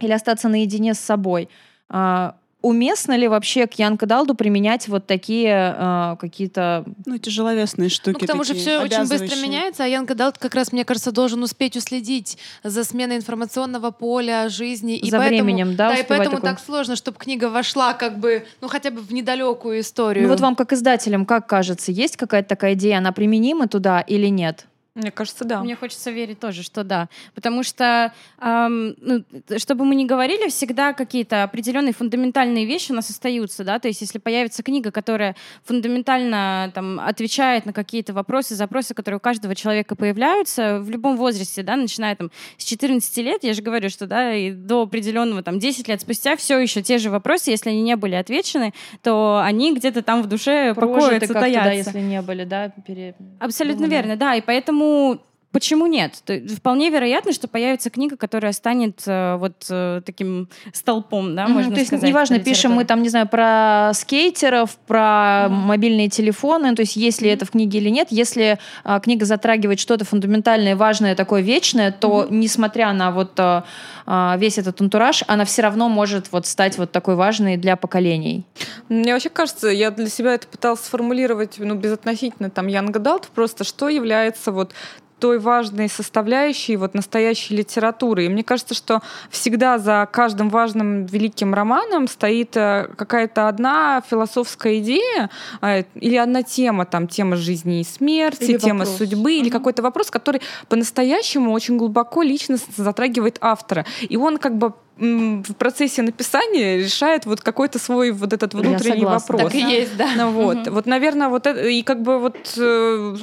или 0.00 0.12
остаться 0.12 0.48
наедине 0.48 0.94
с 0.94 1.00
собой. 1.00 1.48
А, 1.88 2.36
уместно 2.62 3.16
ли 3.16 3.28
вообще 3.28 3.66
к 3.66 3.74
Янка 3.74 4.06
Далду 4.06 4.34
применять 4.34 4.88
вот 4.88 5.06
такие 5.06 5.74
а, 5.76 6.16
какие-то... 6.16 6.84
Ну, 7.06 7.18
тяжеловесные 7.18 7.88
штуки 7.88 8.18
Ну, 8.20 8.26
к 8.26 8.26
тому 8.26 8.44
же 8.44 8.54
такие, 8.54 8.62
все 8.62 8.82
очень 8.82 9.08
быстро 9.08 9.36
меняется, 9.36 9.84
а 9.84 9.86
Ян 9.86 10.04
Гадалт 10.04 10.38
как 10.38 10.54
раз, 10.54 10.72
мне 10.72 10.84
кажется, 10.84 11.12
должен 11.12 11.42
успеть 11.42 11.76
уследить 11.76 12.38
за 12.62 12.84
сменой 12.84 13.16
информационного 13.16 13.90
поля 13.90 14.48
жизни. 14.48 14.96
И 14.96 15.10
За 15.10 15.18
поэтому, 15.18 15.44
временем, 15.44 15.76
да, 15.76 15.90
Да, 15.90 15.96
и 15.96 16.04
поэтому 16.06 16.36
такое? 16.36 16.52
так 16.52 16.60
сложно, 16.60 16.96
чтобы 16.96 17.18
книга 17.18 17.48
вошла 17.48 17.94
как 17.94 18.18
бы, 18.18 18.44
ну 18.60 18.68
хотя 18.68 18.90
бы 18.90 19.00
в 19.00 19.12
недалекую 19.12 19.80
историю. 19.80 20.24
Ну 20.24 20.30
вот 20.30 20.40
вам 20.40 20.54
как 20.54 20.72
издателям, 20.72 21.26
как 21.26 21.46
кажется, 21.46 21.92
есть 21.92 22.16
какая-то 22.16 22.48
такая 22.48 22.74
идея, 22.74 22.98
она 22.98 23.12
применима 23.12 23.68
туда 23.68 24.00
или 24.00 24.26
нет? 24.26 24.66
Мне 24.96 25.12
кажется, 25.12 25.44
да. 25.44 25.62
Мне 25.62 25.76
хочется 25.76 26.10
верить 26.10 26.40
тоже, 26.40 26.62
что 26.64 26.82
да. 26.82 27.08
Потому 27.34 27.62
что, 27.62 28.12
ам, 28.38 28.94
ну, 29.00 29.24
чтобы 29.58 29.84
мы 29.84 29.94
не 29.94 30.04
говорили, 30.04 30.48
всегда 30.48 30.92
какие-то 30.92 31.44
определенные 31.44 31.92
фундаментальные 31.92 32.66
вещи 32.66 32.90
у 32.90 32.96
нас 32.96 33.08
остаются, 33.08 33.62
да. 33.62 33.78
То 33.78 33.86
есть, 33.86 34.00
если 34.00 34.18
появится 34.18 34.64
книга, 34.64 34.90
которая 34.90 35.36
фундаментально 35.64 36.70
там, 36.74 36.98
отвечает 37.00 37.66
на 37.66 37.72
какие-то 37.72 38.12
вопросы, 38.12 38.54
запросы, 38.56 38.92
которые 38.94 39.18
у 39.18 39.20
каждого 39.20 39.54
человека 39.54 39.94
появляются 39.94 40.80
в 40.80 40.90
любом 40.90 41.16
возрасте, 41.16 41.62
да, 41.62 41.76
начиная 41.76 42.16
там 42.16 42.30
с 42.58 42.64
14 42.64 43.16
лет, 43.18 43.44
я 43.44 43.54
же 43.54 43.62
говорю, 43.62 43.88
что 43.90 44.06
да, 44.06 44.34
и 44.34 44.50
до 44.50 44.82
определенного 44.82 45.42
там 45.42 45.58
10 45.58 45.86
лет 45.88 46.00
спустя 46.00 46.36
все 46.36 46.58
еще 46.58 46.82
те 46.82 46.98
же 46.98 47.10
вопросы, 47.10 47.50
если 47.50 47.70
они 47.70 47.82
не 47.82 47.96
были 47.96 48.16
отвечены, 48.16 48.72
то 49.02 49.40
они 49.42 49.74
где-то 49.74 50.02
там 50.02 50.22
в 50.22 50.26
душе 50.26 50.74
Прожиты 50.74 50.80
покоятся, 51.28 51.34
да, 51.34 51.40
таятся. 51.40 51.90
если 51.90 52.00
не 52.00 52.20
были, 52.22 52.44
да? 52.44 52.70
пере- 52.86 53.14
Абсолютно 53.38 53.86
думали. 53.86 53.94
верно, 53.94 54.16
да. 54.16 54.34
И 54.34 54.40
поэтому 54.40 54.80
너무 54.90 55.29
Почему 55.52 55.86
нет? 55.86 56.14
То 56.24 56.40
Вполне 56.56 56.90
вероятно, 56.90 57.32
что 57.32 57.48
появится 57.48 57.90
книга, 57.90 58.16
которая 58.16 58.52
станет 58.52 59.02
э, 59.06 59.34
вот 59.36 59.66
э, 59.68 60.00
таким 60.06 60.48
столпом, 60.72 61.34
да, 61.34 61.48
можно 61.48 61.72
То 61.72 61.78
есть 61.78 61.88
сказать. 61.88 62.08
неважно, 62.08 62.38
пишем 62.38 62.72
мы 62.72 62.84
там, 62.84 63.02
не 63.02 63.08
знаю, 63.08 63.28
про 63.28 63.90
скейтеров, 63.94 64.76
про 64.86 65.48
мобильные 65.48 66.08
телефоны, 66.08 66.74
то 66.76 66.82
есть 66.82 66.94
есть 66.94 67.20
ли 67.20 67.28
это 67.30 67.46
в 67.46 67.50
книге 67.50 67.80
или 67.80 67.88
нет. 67.88 68.08
Если 68.10 68.58
а, 68.84 69.00
книга 69.00 69.24
затрагивает 69.24 69.80
что-то 69.80 70.04
фундаментальное, 70.04 70.76
важное, 70.76 71.16
такое 71.16 71.42
вечное, 71.42 71.90
то 71.90 72.28
несмотря 72.30 72.92
на 72.92 73.10
вот 73.10 73.32
а, 73.38 73.64
а, 74.06 74.36
весь 74.38 74.58
этот 74.58 74.80
антураж, 74.80 75.24
она 75.26 75.44
все 75.44 75.62
равно 75.62 75.88
может 75.88 76.30
вот 76.30 76.46
стать 76.46 76.78
вот 76.78 76.92
такой 76.92 77.16
важной 77.16 77.56
для 77.56 77.76
поколений. 77.76 78.44
Мне 78.88 79.12
вообще 79.12 79.30
кажется, 79.30 79.68
я 79.68 79.90
для 79.90 80.08
себя 80.08 80.34
это 80.34 80.46
пыталась 80.46 80.80
сформулировать, 80.80 81.58
ну, 81.58 81.74
безотносительно 81.74 82.50
там 82.50 82.68
Young 82.68 82.92
Adult, 82.92 83.26
просто 83.34 83.64
что 83.64 83.88
является 83.88 84.52
вот 84.52 84.72
той 85.20 85.38
важной 85.38 85.88
составляющей 85.88 86.76
вот 86.76 86.94
настоящей 86.94 87.54
литературы. 87.56 88.24
И 88.24 88.28
мне 88.28 88.42
кажется, 88.42 88.74
что 88.74 89.00
всегда 89.30 89.78
за 89.78 90.08
каждым 90.10 90.48
важным 90.48 91.06
великим 91.06 91.54
романом 91.54 92.08
стоит 92.08 92.56
э, 92.56 92.88
какая-то 92.96 93.48
одна 93.48 94.02
философская 94.10 94.78
идея 94.78 95.30
э, 95.60 95.84
или 95.94 96.16
одна 96.16 96.42
тема, 96.42 96.86
там 96.86 97.06
тема 97.06 97.36
жизни 97.36 97.80
и 97.80 97.84
смерти, 97.84 98.44
Или 98.44 98.58
тема 98.58 98.80
вопрос. 98.80 98.96
судьбы, 98.96 99.34
или 99.34 99.50
какой-то 99.50 99.82
вопрос, 99.82 100.10
который 100.10 100.40
по-настоящему 100.68 101.52
очень 101.52 101.76
глубоко 101.76 102.22
личностно 102.22 102.72
затрагивает 102.84 103.38
автора. 103.40 103.84
И 104.00 104.16
он 104.16 104.38
как 104.38 104.56
бы 104.56 104.72
в 104.96 105.54
процессе 105.54 106.02
написания 106.02 106.78
решает 106.78 107.24
вот 107.26 107.40
какой-то 107.40 107.78
свой 107.78 108.10
вот 108.10 108.32
этот 108.32 108.54
внутренний 108.54 109.04
вопрос. 109.04 109.42
Так 109.42 109.54
и 109.54 109.60
есть, 109.60 109.96
да. 109.96 110.08
Ну 110.16 110.30
вот, 110.30 110.68
вот, 110.68 110.86
наверное, 110.86 111.28
вот 111.28 111.46
это, 111.46 111.66
и 111.66 111.82
как 111.82 112.02
бы 112.02 112.18
вот 112.18 112.36
э, 112.56 113.16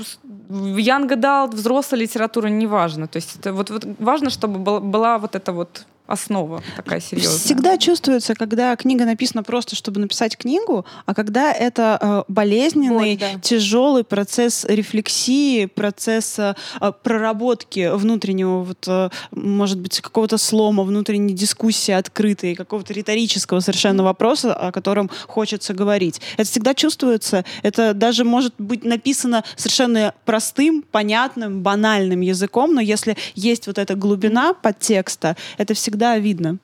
Young 0.49 1.07
Adult, 1.09 1.55
взрослая 1.55 2.01
литература, 2.01 2.47
неважно. 2.47 3.07
То 3.07 3.17
есть 3.17 3.35
это 3.35 3.53
вот, 3.53 3.69
вот 3.69 3.85
важно, 3.99 4.29
чтобы 4.29 4.59
была, 4.59 4.79
была 4.79 5.17
вот 5.19 5.35
эта 5.35 5.51
вот 5.51 5.85
основа 6.07 6.63
такая 6.75 6.99
серьезная. 6.99 7.37
Всегда 7.37 7.77
чувствуется, 7.77 8.33
когда 8.33 8.75
книга 8.75 9.05
написана 9.05 9.43
просто, 9.43 9.75
чтобы 9.75 9.99
написать 9.99 10.37
книгу, 10.37 10.85
а 11.05 11.13
когда 11.13 11.51
это 11.51 11.97
э, 12.01 12.23
болезненный, 12.27 13.11
Вот, 13.11 13.19
да. 13.19 13.39
тяжелый 13.41 14.03
процесс 14.03 14.65
рефлексии, 14.65 15.65
процесс 15.65 16.39
э, 16.39 16.55
э, 16.81 16.91
проработки 17.03 17.89
внутреннего, 17.93 18.63
вот, 18.63 18.85
э, 18.87 19.09
может 19.31 19.79
быть, 19.79 19.99
какого-то 19.99 20.37
слома, 20.37 20.83
внутренней 20.83 21.33
дискуссии 21.33 21.91
открытой, 21.91 22.55
какого-то 22.55 22.93
риторического 22.93 23.59
совершенно 23.59 24.03
вопроса, 24.03 24.53
о 24.53 24.71
котором 24.71 25.09
хочется 25.27 25.73
говорить. 25.73 26.21
Это 26.37 26.49
всегда 26.49 26.73
чувствуется. 26.73 27.43
Это 27.63 27.93
даже 27.93 28.23
может 28.23 28.53
быть 28.57 28.83
написано 28.85 29.43
совершенно 29.55 30.13
простым, 30.25 30.83
понятным, 30.89 31.61
банальным 31.61 32.21
языком, 32.21 32.73
но 32.73 32.81
если 32.81 33.17
есть 33.35 33.67
вот 33.67 33.77
эта 33.77 33.95
глубина 33.95 34.53
подтекста, 34.53 35.35
это 35.57 35.73
всегда 35.73 35.96
видно. 36.19 36.59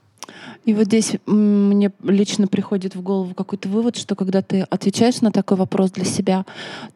И 0.65 0.73
вот 0.73 0.85
здесь 0.85 1.15
мне 1.25 1.91
лично 2.03 2.47
приходит 2.47 2.95
в 2.95 3.01
голову 3.01 3.33
какой-то 3.33 3.67
вывод, 3.67 3.97
что 3.97 4.15
когда 4.15 4.41
ты 4.41 4.61
отвечаешь 4.61 5.21
на 5.21 5.31
такой 5.31 5.57
вопрос 5.57 5.91
для 5.91 6.05
себя, 6.05 6.45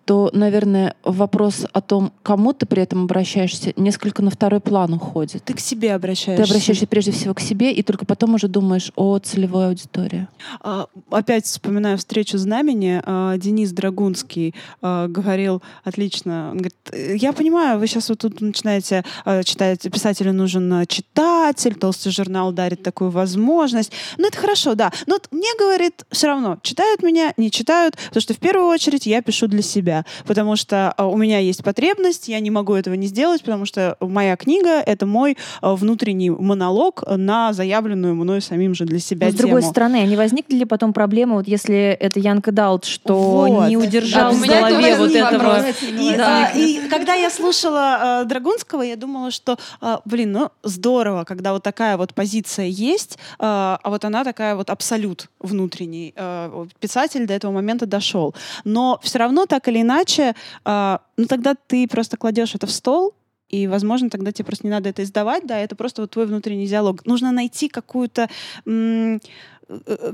то, 0.05 0.29
наверное, 0.31 0.95
вопрос 1.03 1.65
о 1.73 1.81
том, 1.81 2.13
кому 2.23 2.53
ты 2.53 2.65
при 2.65 2.81
этом 2.83 3.03
обращаешься, 3.03 3.73
несколько 3.75 4.23
на 4.23 4.31
второй 4.31 4.61
план 4.61 4.93
уходит. 4.93 5.43
Ты 5.43 5.53
к 5.53 5.59
себе 5.59 5.93
обращаешься. 5.93 6.45
Ты 6.45 6.49
обращаешься 6.49 6.87
прежде 6.87 7.11
всего 7.11 7.33
к 7.33 7.41
себе, 7.41 7.73
и 7.73 7.83
только 7.83 8.05
потом 8.05 8.35
уже 8.35 8.47
думаешь 8.47 8.91
о 8.95 9.17
целевой 9.19 9.67
аудитории. 9.67 10.27
А, 10.61 10.87
Опять 11.11 11.45
вспоминаю 11.45 11.97
встречу 11.97 12.37
знамени. 12.37 13.01
А, 13.03 13.37
Денис 13.37 13.71
Драгунский 13.71 14.55
а, 14.81 15.07
говорил 15.07 15.61
отлично. 15.83 16.49
Он 16.51 16.57
говорит, 16.57 16.75
«Э, 16.91 17.15
я 17.17 17.33
понимаю, 17.33 17.79
вы 17.79 17.87
сейчас 17.87 18.07
вот 18.07 18.19
тут 18.19 18.39
начинаете 18.39 19.03
читать, 19.43 19.81
писателю 19.81 20.31
нужен 20.31 20.85
читатель, 20.87 21.75
толстый 21.75 22.11
журнал 22.11 22.51
дарит 22.53 22.81
такую 22.81 23.11
возможность. 23.17 23.91
Ну, 24.17 24.27
это 24.27 24.37
хорошо, 24.37 24.75
да. 24.75 24.91
Но 25.07 25.15
вот 25.15 25.27
мне, 25.31 25.49
говорит, 25.59 26.05
все 26.11 26.27
равно, 26.27 26.57
читают 26.61 27.03
меня, 27.03 27.33
не 27.37 27.51
читают, 27.51 27.95
потому 28.07 28.21
что 28.21 28.33
в 28.33 28.37
первую 28.37 28.67
очередь 28.67 29.05
я 29.05 29.21
пишу 29.21 29.47
для 29.47 29.61
себя, 29.61 30.05
потому 30.25 30.55
что 30.55 30.93
а, 30.97 31.07
у 31.07 31.17
меня 31.17 31.39
есть 31.39 31.63
потребность, 31.63 32.27
я 32.29 32.39
не 32.39 32.51
могу 32.51 32.73
этого 32.73 32.93
не 32.93 33.07
сделать, 33.07 33.41
потому 33.43 33.65
что 33.65 33.97
моя 33.99 34.35
книга— 34.37 34.79
это 34.85 35.05
мой 35.05 35.37
а, 35.61 35.75
внутренний 35.75 36.29
монолог 36.29 37.03
на 37.07 37.51
заявленную 37.53 38.15
мной 38.15 38.41
самим 38.41 38.73
же 38.75 38.85
для 38.85 38.99
себя 38.99 39.27
Но 39.27 39.33
с 39.33 39.35
другой 39.35 39.61
тему. 39.61 39.71
стороны, 39.71 39.95
а 39.97 40.05
не 40.05 40.15
возникли 40.15 40.55
ли 40.55 40.65
потом 40.65 40.93
проблемы, 40.93 41.35
вот 41.35 41.47
если 41.47 41.75
это 41.99 42.19
Young 42.19 42.41
Adult, 42.43 42.85
что 42.85 43.15
Вот. 43.15 43.67
не 43.69 43.77
удержал 43.77 44.31
Да, 44.31 44.37
в 44.37 44.41
голове 44.47 44.95
вот 44.97 45.11
этого... 45.11 45.65
И, 45.69 46.15
Да. 46.15 46.51
а, 46.53 46.57
и 46.57 46.87
когда 46.89 47.13
я 47.15 47.29
слушала 47.29 48.21
э, 48.21 48.25
Драгунского, 48.25 48.81
я 48.83 48.95
думала, 48.95 49.31
что, 49.31 49.57
а, 49.81 50.01
блин, 50.05 50.31
ну 50.31 50.49
здорово, 50.63 51.23
когда 51.23 51.53
вот 51.53 51.63
такая 51.63 51.97
вот 51.97 52.13
позиция 52.13 52.65
есть, 52.65 53.06
а 53.39 53.79
а 53.83 53.89
вот 53.89 54.03
она 54.05 54.23
такая 54.23 54.55
вот 54.55 54.69
абсолют 54.69 55.29
внутренний. 55.39 56.13
Вот 56.17 56.69
писатель 56.79 57.25
до 57.25 57.33
этого 57.33 57.51
момента 57.51 57.85
дошел. 57.85 58.35
Но 58.63 58.99
все 59.03 59.19
равно 59.19 59.45
так 59.45 59.67
или 59.67 59.81
иначе, 59.81 60.35
а, 60.65 61.01
ну 61.15 61.25
тогда 61.25 61.55
ты 61.55 61.87
просто 61.87 62.17
кладешь 62.17 62.55
это 62.55 62.67
в 62.67 62.71
стол, 62.71 63.13
и, 63.49 63.67
возможно, 63.67 64.09
тогда 64.09 64.31
тебе 64.31 64.45
просто 64.45 64.67
не 64.67 64.71
надо 64.71 64.89
это 64.89 65.03
издавать, 65.03 65.47
да, 65.47 65.57
это 65.57 65.75
просто 65.75 66.01
вот 66.01 66.11
твой 66.11 66.25
внутренний 66.25 66.67
диалог. 66.67 67.05
Нужно 67.05 67.31
найти 67.31 67.69
какую-то 67.69 68.29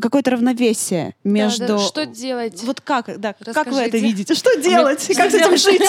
какое-то 0.02 0.32
равновесие 0.32 1.16
между... 1.24 1.68
Да, 1.68 1.78
да, 1.78 1.80
Что 1.80 2.06
делать? 2.06 2.64
Вот 2.64 2.82
как, 2.82 3.20
да, 3.20 3.34
как 3.34 3.46
вы 3.46 3.52
это 3.52 3.60
Расскажите. 3.62 4.00
видите? 4.00 4.34
Что 4.36 4.60
делать? 4.60 5.10
И 5.10 5.14
как 5.14 5.32
с 5.32 5.36
этим 5.36 5.58
жить? 5.58 5.82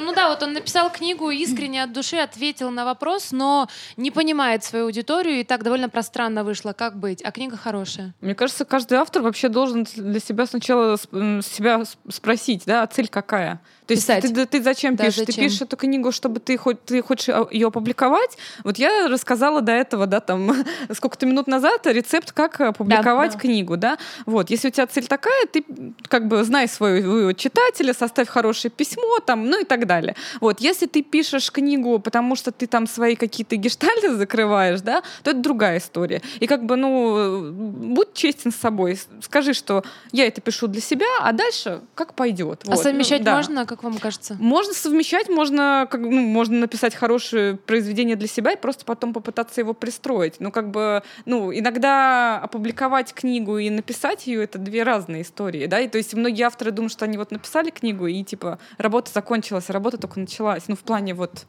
Ну 0.00 0.14
да, 0.14 0.28
вот 0.28 0.42
он 0.42 0.52
написал 0.52 0.90
книгу 0.90 1.30
искренне 1.30 1.82
от 1.82 1.92
души, 1.92 2.16
ответил 2.16 2.70
на 2.70 2.84
вопрос, 2.84 3.32
но 3.32 3.68
не 3.96 4.10
понимает 4.10 4.64
свою 4.64 4.86
аудиторию, 4.86 5.40
и 5.40 5.44
так 5.44 5.64
довольно 5.64 5.88
пространно 5.88 6.44
вышло. 6.44 6.72
Как 6.72 6.98
быть? 6.98 7.22
А 7.22 7.32
книга 7.32 7.56
хорошая. 7.56 8.14
Мне 8.20 8.34
кажется, 8.34 8.64
каждый 8.64 8.98
автор 8.98 9.22
вообще 9.22 9.48
должен 9.48 9.84
для 9.96 10.20
себя 10.20 10.46
сначала 10.46 10.96
себя 10.96 11.82
спросить, 12.08 12.62
да, 12.66 12.82
а 12.82 12.86
цель 12.86 13.08
какая? 13.08 13.60
То 13.88 13.94
есть 13.94 14.06
Писать. 14.06 14.22
ты, 14.22 14.28
да 14.28 14.44
ты 14.44 14.62
зачем 14.62 14.96
Да, 14.96 15.04
пишешь? 15.04 15.20
зачем? 15.20 15.34
Ты 15.34 15.40
пишешь 15.40 15.62
эту 15.62 15.78
книгу, 15.78 16.12
чтобы 16.12 16.40
ты, 16.40 16.58
хоть, 16.58 16.84
ты 16.84 17.00
хочешь 17.00 17.34
ее 17.50 17.68
опубликовать? 17.68 18.36
Вот 18.62 18.76
я 18.76 19.08
рассказала 19.08 19.62
до 19.62 19.72
этого, 19.72 20.06
да, 20.06 20.20
там, 20.20 20.54
сколько-то 20.92 21.24
минут 21.24 21.46
назад 21.46 21.86
рецепт, 21.86 22.32
как 22.32 22.60
опубликовать 22.60 23.32
Да. 23.32 23.38
книгу, 23.38 23.78
да. 23.78 23.96
Вот, 24.26 24.50
если 24.50 24.68
у 24.68 24.70
тебя 24.70 24.86
цель 24.86 25.06
такая, 25.06 25.46
ты 25.46 25.64
как 26.08 26.28
бы 26.28 26.44
знай 26.44 26.68
своего 26.68 27.32
читателя, 27.32 27.94
составь 27.94 28.28
хорошее 28.28 28.70
письмо, 28.70 29.20
там, 29.24 29.46
ну 29.48 29.58
и 29.62 29.64
так 29.64 29.86
далее. 29.86 30.16
Вот, 30.42 30.60
если 30.60 30.84
ты 30.84 31.02
пишешь 31.02 31.50
книгу, 31.50 31.98
потому 31.98 32.36
что 32.36 32.52
ты 32.52 32.66
там 32.66 32.86
свои 32.86 33.16
какие-то 33.16 33.56
гештальты 33.56 34.14
закрываешь, 34.16 34.82
да, 34.82 35.00
то 35.22 35.30
это 35.30 35.40
другая 35.40 35.78
история. 35.78 36.20
И 36.40 36.46
как 36.46 36.66
бы, 36.66 36.76
ну, 36.76 37.52
будь 37.52 38.12
честен 38.12 38.52
с 38.52 38.56
собой, 38.56 38.98
скажи, 39.22 39.54
что 39.54 39.82
я 40.12 40.26
это 40.26 40.42
пишу 40.42 40.66
для 40.66 40.82
себя, 40.82 41.06
а 41.22 41.32
дальше 41.32 41.80
как 41.94 42.12
пойдет. 42.12 42.64
А 42.68 42.76
совмещать 42.76 43.22
да. 43.24 43.34
можно, 43.34 43.64
как 43.64 43.77
вам 43.82 43.98
кажется? 43.98 44.36
Можно 44.38 44.74
совмещать, 44.74 45.28
можно, 45.28 45.86
как, 45.90 46.00
ну, 46.00 46.20
можно 46.20 46.58
написать 46.58 46.94
хорошее 46.94 47.56
произведение 47.56 48.16
для 48.16 48.28
себя 48.28 48.52
и 48.52 48.56
просто 48.56 48.84
потом 48.84 49.12
попытаться 49.12 49.60
его 49.60 49.74
пристроить. 49.74 50.40
Ну, 50.40 50.50
как 50.50 50.70
бы, 50.70 51.02
ну, 51.24 51.52
иногда 51.52 52.38
опубликовать 52.38 53.12
книгу 53.12 53.58
и 53.58 53.70
написать 53.70 54.26
ее 54.26 54.44
это 54.44 54.58
две 54.58 54.82
разные 54.82 55.22
истории, 55.22 55.66
да. 55.66 55.80
И 55.80 55.88
то 55.88 55.98
есть 55.98 56.14
многие 56.14 56.42
авторы 56.42 56.70
думают, 56.70 56.92
что 56.92 57.04
они 57.04 57.18
вот 57.18 57.30
написали 57.30 57.70
книгу 57.70 58.06
и 58.06 58.22
типа 58.22 58.58
работа 58.78 59.10
закончилась, 59.12 59.64
а 59.68 59.72
работа 59.72 59.98
только 59.98 60.20
началась. 60.20 60.64
Ну, 60.68 60.76
в 60.76 60.80
плане 60.80 61.14
вот 61.14 61.46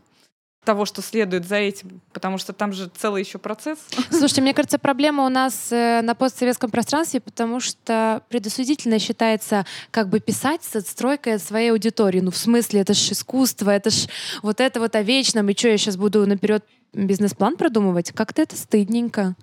того, 0.63 0.85
что 0.85 1.01
следует 1.01 1.47
за 1.47 1.55
этим, 1.55 2.01
потому 2.13 2.37
что 2.37 2.53
там 2.53 2.73
же 2.73 2.89
целый 2.95 3.23
еще 3.23 3.37
процесс. 3.37 3.79
Слушайте, 4.09 4.41
мне 4.41 4.53
кажется, 4.53 4.77
проблема 4.77 5.25
у 5.25 5.29
нас 5.29 5.71
э, 5.71 6.01
на 6.01 6.15
постсоветском 6.15 6.69
пространстве, 6.69 7.21
потому 7.21 7.59
что 7.59 8.23
предосудительно 8.29 8.99
считается 8.99 9.65
как 9.91 10.09
бы 10.09 10.19
писать 10.19 10.63
с 10.63 10.75
отстройкой 10.75 11.35
от 11.35 11.41
своей 11.41 11.71
аудитории. 11.71 12.19
Ну, 12.19 12.31
в 12.31 12.37
смысле, 12.37 12.81
это 12.81 12.93
ж 12.93 13.11
искусство, 13.11 13.69
это 13.69 13.89
ж 13.89 14.07
вот 14.41 14.59
это 14.59 14.79
вот 14.79 14.95
о 14.95 15.01
вечном, 15.01 15.49
и 15.49 15.57
что, 15.57 15.69
я 15.69 15.77
сейчас 15.77 15.97
буду 15.97 16.27
наперед 16.27 16.63
бизнес-план 16.93 17.55
продумывать? 17.55 18.11
Как-то 18.11 18.41
это 18.41 18.55
стыдненько. 18.55 19.35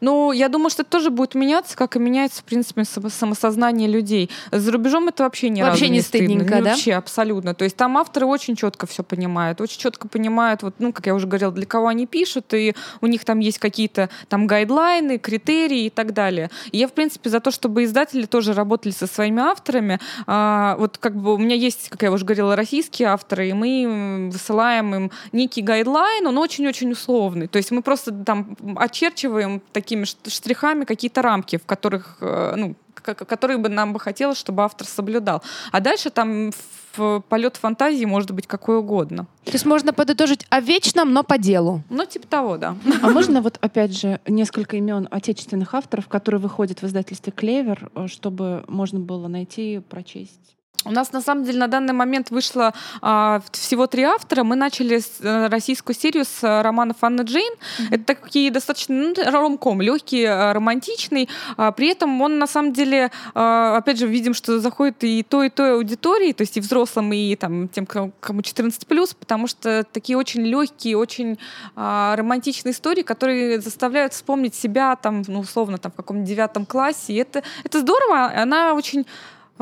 Ну, 0.00 0.32
я 0.32 0.48
думаю, 0.48 0.70
что 0.70 0.82
это 0.82 0.90
тоже 0.90 1.10
будет 1.10 1.34
меняться, 1.34 1.76
как 1.76 1.96
и 1.96 1.98
меняется, 1.98 2.40
в 2.40 2.44
принципе, 2.44 2.82
само- 2.84 3.10
самосознание 3.10 3.88
людей. 3.88 4.30
За 4.50 4.72
рубежом 4.72 5.08
это 5.08 5.24
вообще 5.24 5.48
не 5.50 5.62
Вообще 5.62 5.82
разу 5.82 5.92
не 5.92 6.00
стыдно. 6.00 6.26
стыдненько, 6.28 6.56
Ну, 6.58 6.64
да? 6.64 6.70
Вообще, 6.70 6.94
абсолютно. 6.94 7.54
То 7.54 7.64
есть 7.64 7.76
там 7.76 7.96
авторы 7.98 8.26
очень 8.26 8.56
четко 8.56 8.86
все 8.86 9.02
понимают, 9.02 9.60
очень 9.60 9.78
четко 9.78 10.08
понимают, 10.08 10.62
вот, 10.62 10.74
ну, 10.78 10.92
как 10.92 11.06
я 11.06 11.14
уже 11.14 11.26
говорила, 11.26 11.52
для 11.52 11.66
кого 11.66 11.88
они 11.88 12.06
пишут, 12.06 12.52
и 12.54 12.74
у 13.00 13.06
них 13.06 13.24
там 13.24 13.40
есть 13.40 13.58
какие-то 13.58 14.08
там 14.28 14.46
гайдлайны, 14.46 15.18
критерии 15.18 15.86
и 15.86 15.90
так 15.90 16.12
далее. 16.14 16.50
И 16.72 16.78
я, 16.78 16.88
в 16.88 16.92
принципе, 16.92 17.28
за 17.30 17.40
то, 17.40 17.50
чтобы 17.50 17.84
издатели 17.84 18.26
тоже 18.26 18.54
работали 18.54 18.92
со 18.92 19.06
своими 19.06 19.42
авторами. 19.42 19.98
А, 20.26 20.76
вот 20.78 20.98
как 20.98 21.14
бы 21.16 21.34
у 21.34 21.38
меня 21.38 21.54
есть, 21.56 21.88
как 21.90 22.02
я 22.02 22.10
уже 22.12 22.24
говорила, 22.24 22.56
российские 22.56 23.08
авторы, 23.08 23.48
и 23.48 23.52
мы 23.52 24.30
высылаем 24.32 24.94
им 24.94 25.10
некий 25.32 25.62
гайдлайн, 25.62 26.26
он 26.26 26.38
очень-очень 26.38 26.92
условный. 26.92 27.48
То 27.48 27.58
есть 27.58 27.70
мы 27.70 27.82
просто 27.82 28.12
там 28.12 28.56
очерчиваем 28.76 29.49
такими 29.72 30.04
ш- 30.04 30.16
штрихами 30.28 30.84
какие-то 30.84 31.22
рамки, 31.22 31.56
в 31.56 31.66
которых, 31.66 32.18
э, 32.20 32.54
ну, 32.56 32.74
к- 32.94 33.14
который 33.14 33.56
бы 33.56 33.68
нам 33.68 33.92
бы 33.92 33.98
хотелось, 34.00 34.38
чтобы 34.38 34.62
автор 34.62 34.86
соблюдал. 34.86 35.42
А 35.72 35.80
дальше 35.80 36.10
там 36.10 36.52
в 36.96 37.20
полет 37.28 37.56
фантазии 37.56 38.04
может 38.04 38.30
быть 38.32 38.46
какой 38.46 38.78
угодно. 38.78 39.26
То 39.44 39.52
есть 39.52 39.64
можно 39.64 39.92
подытожить 39.92 40.46
о 40.50 40.60
вечном, 40.60 41.12
но 41.12 41.22
по 41.22 41.38
делу. 41.38 41.82
Ну, 41.88 42.04
типа 42.04 42.26
того, 42.26 42.56
да. 42.56 42.76
А 43.02 43.08
можно 43.10 43.40
вот 43.42 43.58
опять 43.60 43.96
же 43.98 44.20
несколько 44.26 44.76
имен 44.76 45.06
отечественных 45.10 45.74
авторов, 45.74 46.08
которые 46.08 46.40
выходят 46.40 46.82
в 46.82 46.86
издательстве 46.86 47.32
Клевер, 47.32 47.90
э, 47.94 48.06
чтобы 48.08 48.64
можно 48.68 48.98
было 49.00 49.28
найти, 49.28 49.80
прочесть? 49.88 50.56
У 50.84 50.92
нас 50.92 51.12
на 51.12 51.20
самом 51.20 51.44
деле 51.44 51.58
на 51.58 51.68
данный 51.68 51.92
момент 51.92 52.30
вышло 52.30 52.72
а, 53.02 53.42
всего 53.52 53.86
три 53.86 54.02
автора. 54.02 54.44
Мы 54.44 54.56
начали 54.56 54.98
с, 54.98 55.20
э, 55.20 55.48
российскую 55.48 55.94
серию 55.94 56.24
с 56.24 56.42
э, 56.42 56.62
романов 56.62 56.96
Анны 57.02 57.22
Джейн. 57.22 57.52
Это 57.90 58.14
такие 58.14 58.50
достаточно 58.50 58.94
ну, 58.94 59.14
ромком, 59.30 59.82
легкий, 59.82 60.22
э, 60.22 60.52
романтичный. 60.52 61.28
А, 61.58 61.72
при 61.72 61.88
этом 61.88 62.18
он 62.22 62.38
на 62.38 62.46
самом 62.46 62.72
деле, 62.72 63.10
а, 63.34 63.76
опять 63.76 63.98
же, 63.98 64.06
видим, 64.06 64.32
что 64.32 64.58
заходит 64.58 65.04
и 65.04 65.22
той, 65.22 65.48
и 65.48 65.50
той 65.50 65.74
аудитории, 65.74 66.32
то 66.32 66.42
есть 66.42 66.56
и 66.56 66.60
взрослым, 66.60 67.12
и 67.12 67.36
там, 67.36 67.68
тем, 67.68 67.84
кому 67.84 68.12
кому 68.20 68.40
14+, 68.40 69.16
потому 69.18 69.48
что 69.48 69.84
такие 69.92 70.16
очень 70.16 70.46
легкие, 70.46 70.96
очень 70.96 71.38
а, 71.76 72.16
романтичные 72.16 72.72
истории, 72.72 73.02
которые 73.02 73.60
заставляют 73.60 74.14
вспомнить 74.14 74.54
себя 74.54 74.96
там, 74.96 75.24
ну, 75.26 75.40
условно, 75.40 75.76
там, 75.76 75.92
в 75.92 75.96
каком-нибудь 75.96 76.28
девятом 76.28 76.64
классе. 76.64 77.12
И 77.12 77.16
это, 77.16 77.42
это 77.64 77.80
здорово, 77.80 78.32
она 78.34 78.72
очень 78.72 79.04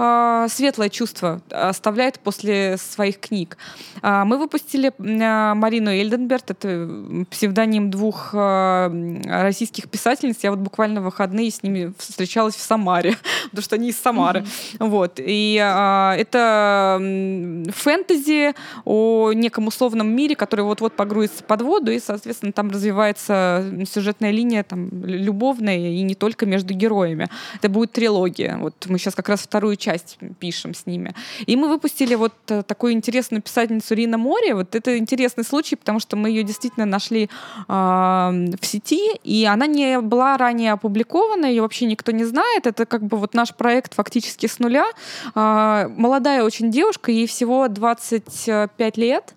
а, 0.00 0.46
светлое 0.48 0.90
чувство 0.90 1.40
оставляет 1.50 2.20
после 2.20 2.76
своих 2.76 3.18
книг. 3.18 3.58
А, 4.00 4.24
Мы 4.24 4.38
выпустили 4.38 4.92
а, 4.96 5.56
Марину 5.56 5.90
Эльденберт, 5.90 6.52
это 6.52 7.24
псевдоним 7.30 7.90
двух 7.90 8.32
российских 8.32 9.90
писательниц. 9.90 10.36
Я 10.42 10.50
вот 10.50 10.60
буквально 10.60 11.00
в 11.00 11.04
выходные 11.04 11.50
с 11.50 11.64
ними 11.64 11.92
встречалась 11.98 12.54
в 12.54 12.60
Самаре, 12.60 13.16
потому 13.50 13.62
что 13.64 13.74
они 13.74 13.88
из 13.88 13.98
Самары. 14.00 14.44
Вот. 14.78 15.14
И 15.18 15.54
это 15.54 16.98
фэнтези 17.74 18.54
о 18.84 19.32
неком 19.32 19.66
условном 19.66 20.14
мире, 20.14 20.36
который 20.36 20.64
вот-вот 20.64 20.92
погрузится 20.92 21.42
под 21.42 21.62
воду, 21.62 21.90
и, 21.90 21.98
соответственно, 21.98 22.52
там 22.52 22.70
развивается 22.70 23.64
сюжетная 23.92 24.30
линия 24.30 24.62
там, 24.62 24.90
любовная, 25.04 25.76
и 25.76 26.02
не 26.02 26.14
только 26.14 26.46
между 26.46 26.72
героями. 26.74 27.28
Это 27.56 27.68
будет 27.68 27.90
трилогия. 27.92 28.58
Вот 28.58 28.74
мы 28.86 28.98
сейчас 28.98 29.16
как 29.16 29.28
раз 29.28 29.40
вторую 29.40 29.74
часть 29.74 29.87
пишем 30.38 30.74
с 30.74 30.86
ними. 30.86 31.14
И 31.46 31.56
мы 31.56 31.68
выпустили 31.68 32.14
вот 32.14 32.34
э, 32.48 32.62
такую 32.62 32.92
интересную 32.92 33.42
писательницу 33.42 33.94
Рина 33.94 34.18
Море. 34.18 34.54
Вот 34.54 34.74
это 34.74 34.98
интересный 34.98 35.44
случай, 35.44 35.76
потому 35.76 36.00
что 36.00 36.16
мы 36.16 36.30
ее 36.30 36.42
действительно 36.42 36.86
нашли 36.86 37.28
а, 37.68 38.32
в 38.60 38.66
сети, 38.66 39.16
и 39.24 39.44
она 39.44 39.66
не 39.66 40.00
была 40.00 40.36
ранее 40.36 40.72
опубликована, 40.72 41.46
ее 41.46 41.62
вообще 41.62 41.86
никто 41.86 42.12
не 42.12 42.24
знает. 42.24 42.66
Это 42.66 42.86
как 42.86 43.02
бы 43.02 43.16
вот 43.16 43.34
наш 43.34 43.54
проект 43.54 43.94
фактически 43.94 44.46
с 44.46 44.58
нуля. 44.58 44.86
А, 45.34 45.88
молодая 45.88 46.42
очень 46.42 46.70
девушка, 46.70 47.12
ей 47.12 47.26
всего 47.26 47.68
25 47.68 48.96
лет. 48.96 49.34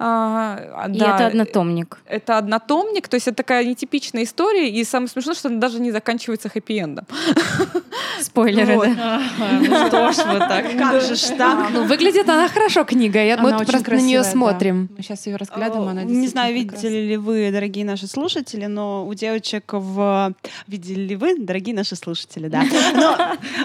А, 0.00 0.86
И 0.88 0.98
да, 0.98 1.16
это 1.16 1.26
однотомник. 1.26 1.98
это 2.06 2.38
однотомник, 2.38 3.08
то 3.08 3.14
есть 3.14 3.26
это 3.26 3.36
такая 3.38 3.64
нетипичная 3.64 4.22
история, 4.22 4.70
и 4.70 4.84
самое 4.84 5.08
смешное, 5.08 5.34
что 5.34 5.48
она 5.48 5.58
даже 5.58 5.80
не 5.80 5.90
заканчивается 5.90 6.48
хэппи-эндом. 6.48 7.04
Спойлеры, 8.20 8.76
Вот. 8.76 8.96
да. 8.96 9.20
Ну 9.60 9.86
что 9.86 10.12
ж 10.12 10.16
вы 10.26 10.38
так? 10.38 10.66
Как 10.78 11.00
же 11.02 11.16
ж 11.16 11.20
так? 11.36 11.70
Ну, 11.72 11.84
выглядит 11.84 12.28
она 12.28 12.48
хорошо, 12.48 12.84
книга. 12.84 13.22
Я, 13.22 13.36
мы 13.36 13.50
просто 13.50 13.72
на 13.72 13.76
нее 13.76 13.84
красивая, 13.84 14.22
да. 14.22 14.30
смотрим. 14.30 14.88
Мы 14.96 15.02
сейчас 15.02 15.26
ее 15.26 15.36
разглядываем, 15.36 15.88
она 15.88 16.02
Не 16.04 16.28
знаю, 16.28 16.54
видели 16.54 17.08
ли 17.08 17.16
вы, 17.16 17.50
дорогие 17.50 17.84
наши 17.84 18.06
слушатели, 18.06 18.66
но 18.66 19.06
у 19.06 19.14
девочек 19.14 19.72
в... 19.72 20.32
Видели 20.66 21.00
ли 21.00 21.16
вы, 21.16 21.38
дорогие 21.38 21.74
наши 21.74 21.96
слушатели, 21.96 22.48
да? 22.48 22.64
Но 22.94 23.16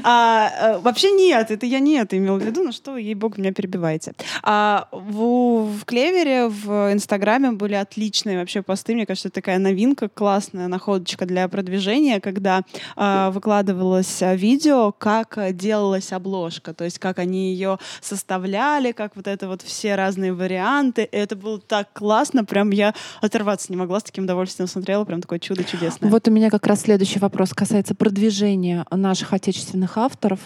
а, 0.03 0.49
э, 0.49 0.79
вообще 0.79 1.11
нет, 1.11 1.51
это 1.51 1.65
я 1.65 1.79
не 1.79 1.95
это 1.97 2.17
имела 2.17 2.37
в 2.37 2.43
виду, 2.43 2.63
ну 2.63 2.71
что, 2.71 2.97
ей-богу, 2.97 3.35
меня 3.37 3.51
перебиваете. 3.51 4.13
А, 4.41 4.87
в, 4.91 5.65
в 5.65 5.85
Клевере, 6.23 6.47
в 6.47 6.93
Инстаграме 6.93 7.51
были 7.51 7.73
отличные 7.73 8.39
вообще 8.39 8.61
посты, 8.61 8.93
мне 8.93 9.05
кажется, 9.05 9.27
это 9.27 9.35
такая 9.35 9.59
новинка, 9.59 10.07
классная 10.07 10.67
находочка 10.67 11.25
для 11.25 11.47
продвижения, 11.47 12.21
когда 12.21 12.61
а, 12.95 13.31
выкладывалось 13.31 14.21
а, 14.21 14.35
видео, 14.35 14.91
как 14.91 15.37
а, 15.37 15.51
делалась 15.51 16.13
обложка, 16.13 16.73
то 16.73 16.85
есть 16.85 16.99
как 16.99 17.19
они 17.19 17.51
ее 17.51 17.77
составляли, 18.01 18.93
как 18.93 19.15
вот 19.15 19.27
это 19.27 19.47
вот 19.47 19.61
все 19.61 19.95
разные 19.95 20.33
варианты. 20.33 21.03
И 21.03 21.17
это 21.17 21.35
было 21.35 21.59
так 21.59 21.91
классно, 21.93 22.45
прям 22.45 22.69
я 22.71 22.93
оторваться 23.21 23.67
не 23.69 23.75
могла, 23.75 23.99
с 23.99 24.03
таким 24.03 24.23
удовольствием 24.23 24.67
смотрела, 24.67 25.03
прям 25.03 25.21
такое 25.21 25.39
чудо 25.39 25.63
чудесное. 25.63 26.09
Вот 26.09 26.27
у 26.27 26.31
меня 26.31 26.49
как 26.49 26.65
раз 26.67 26.81
следующий 26.81 27.19
вопрос 27.19 27.53
касается 27.53 27.95
продвижения 27.95 28.85
наших 28.91 29.33
отечественных 29.33 29.97
авторов, 29.97 30.39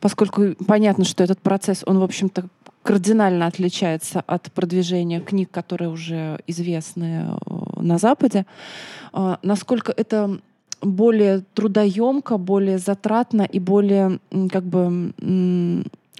поскольку 0.00 0.54
понятно, 0.66 1.04
что 1.04 1.24
этот 1.24 1.40
процесс, 1.40 1.82
он, 1.86 1.98
в 1.98 2.04
общем-то, 2.04 2.44
кардинально 2.84 3.46
отличается 3.46 4.22
от 4.26 4.52
продвижения 4.52 5.20
книг, 5.20 5.50
которые 5.50 5.88
уже 5.88 6.38
известны 6.46 7.26
э, 7.26 7.80
на 7.80 7.98
Западе. 7.98 8.46
А, 9.12 9.38
Насколько 9.42 9.92
это 9.96 10.38
более 10.82 11.42
трудоемко, 11.54 12.36
более 12.36 12.78
затратно 12.78 13.42
и 13.42 13.58
более 13.58 14.20
как 14.52 14.64
бы 14.64 15.12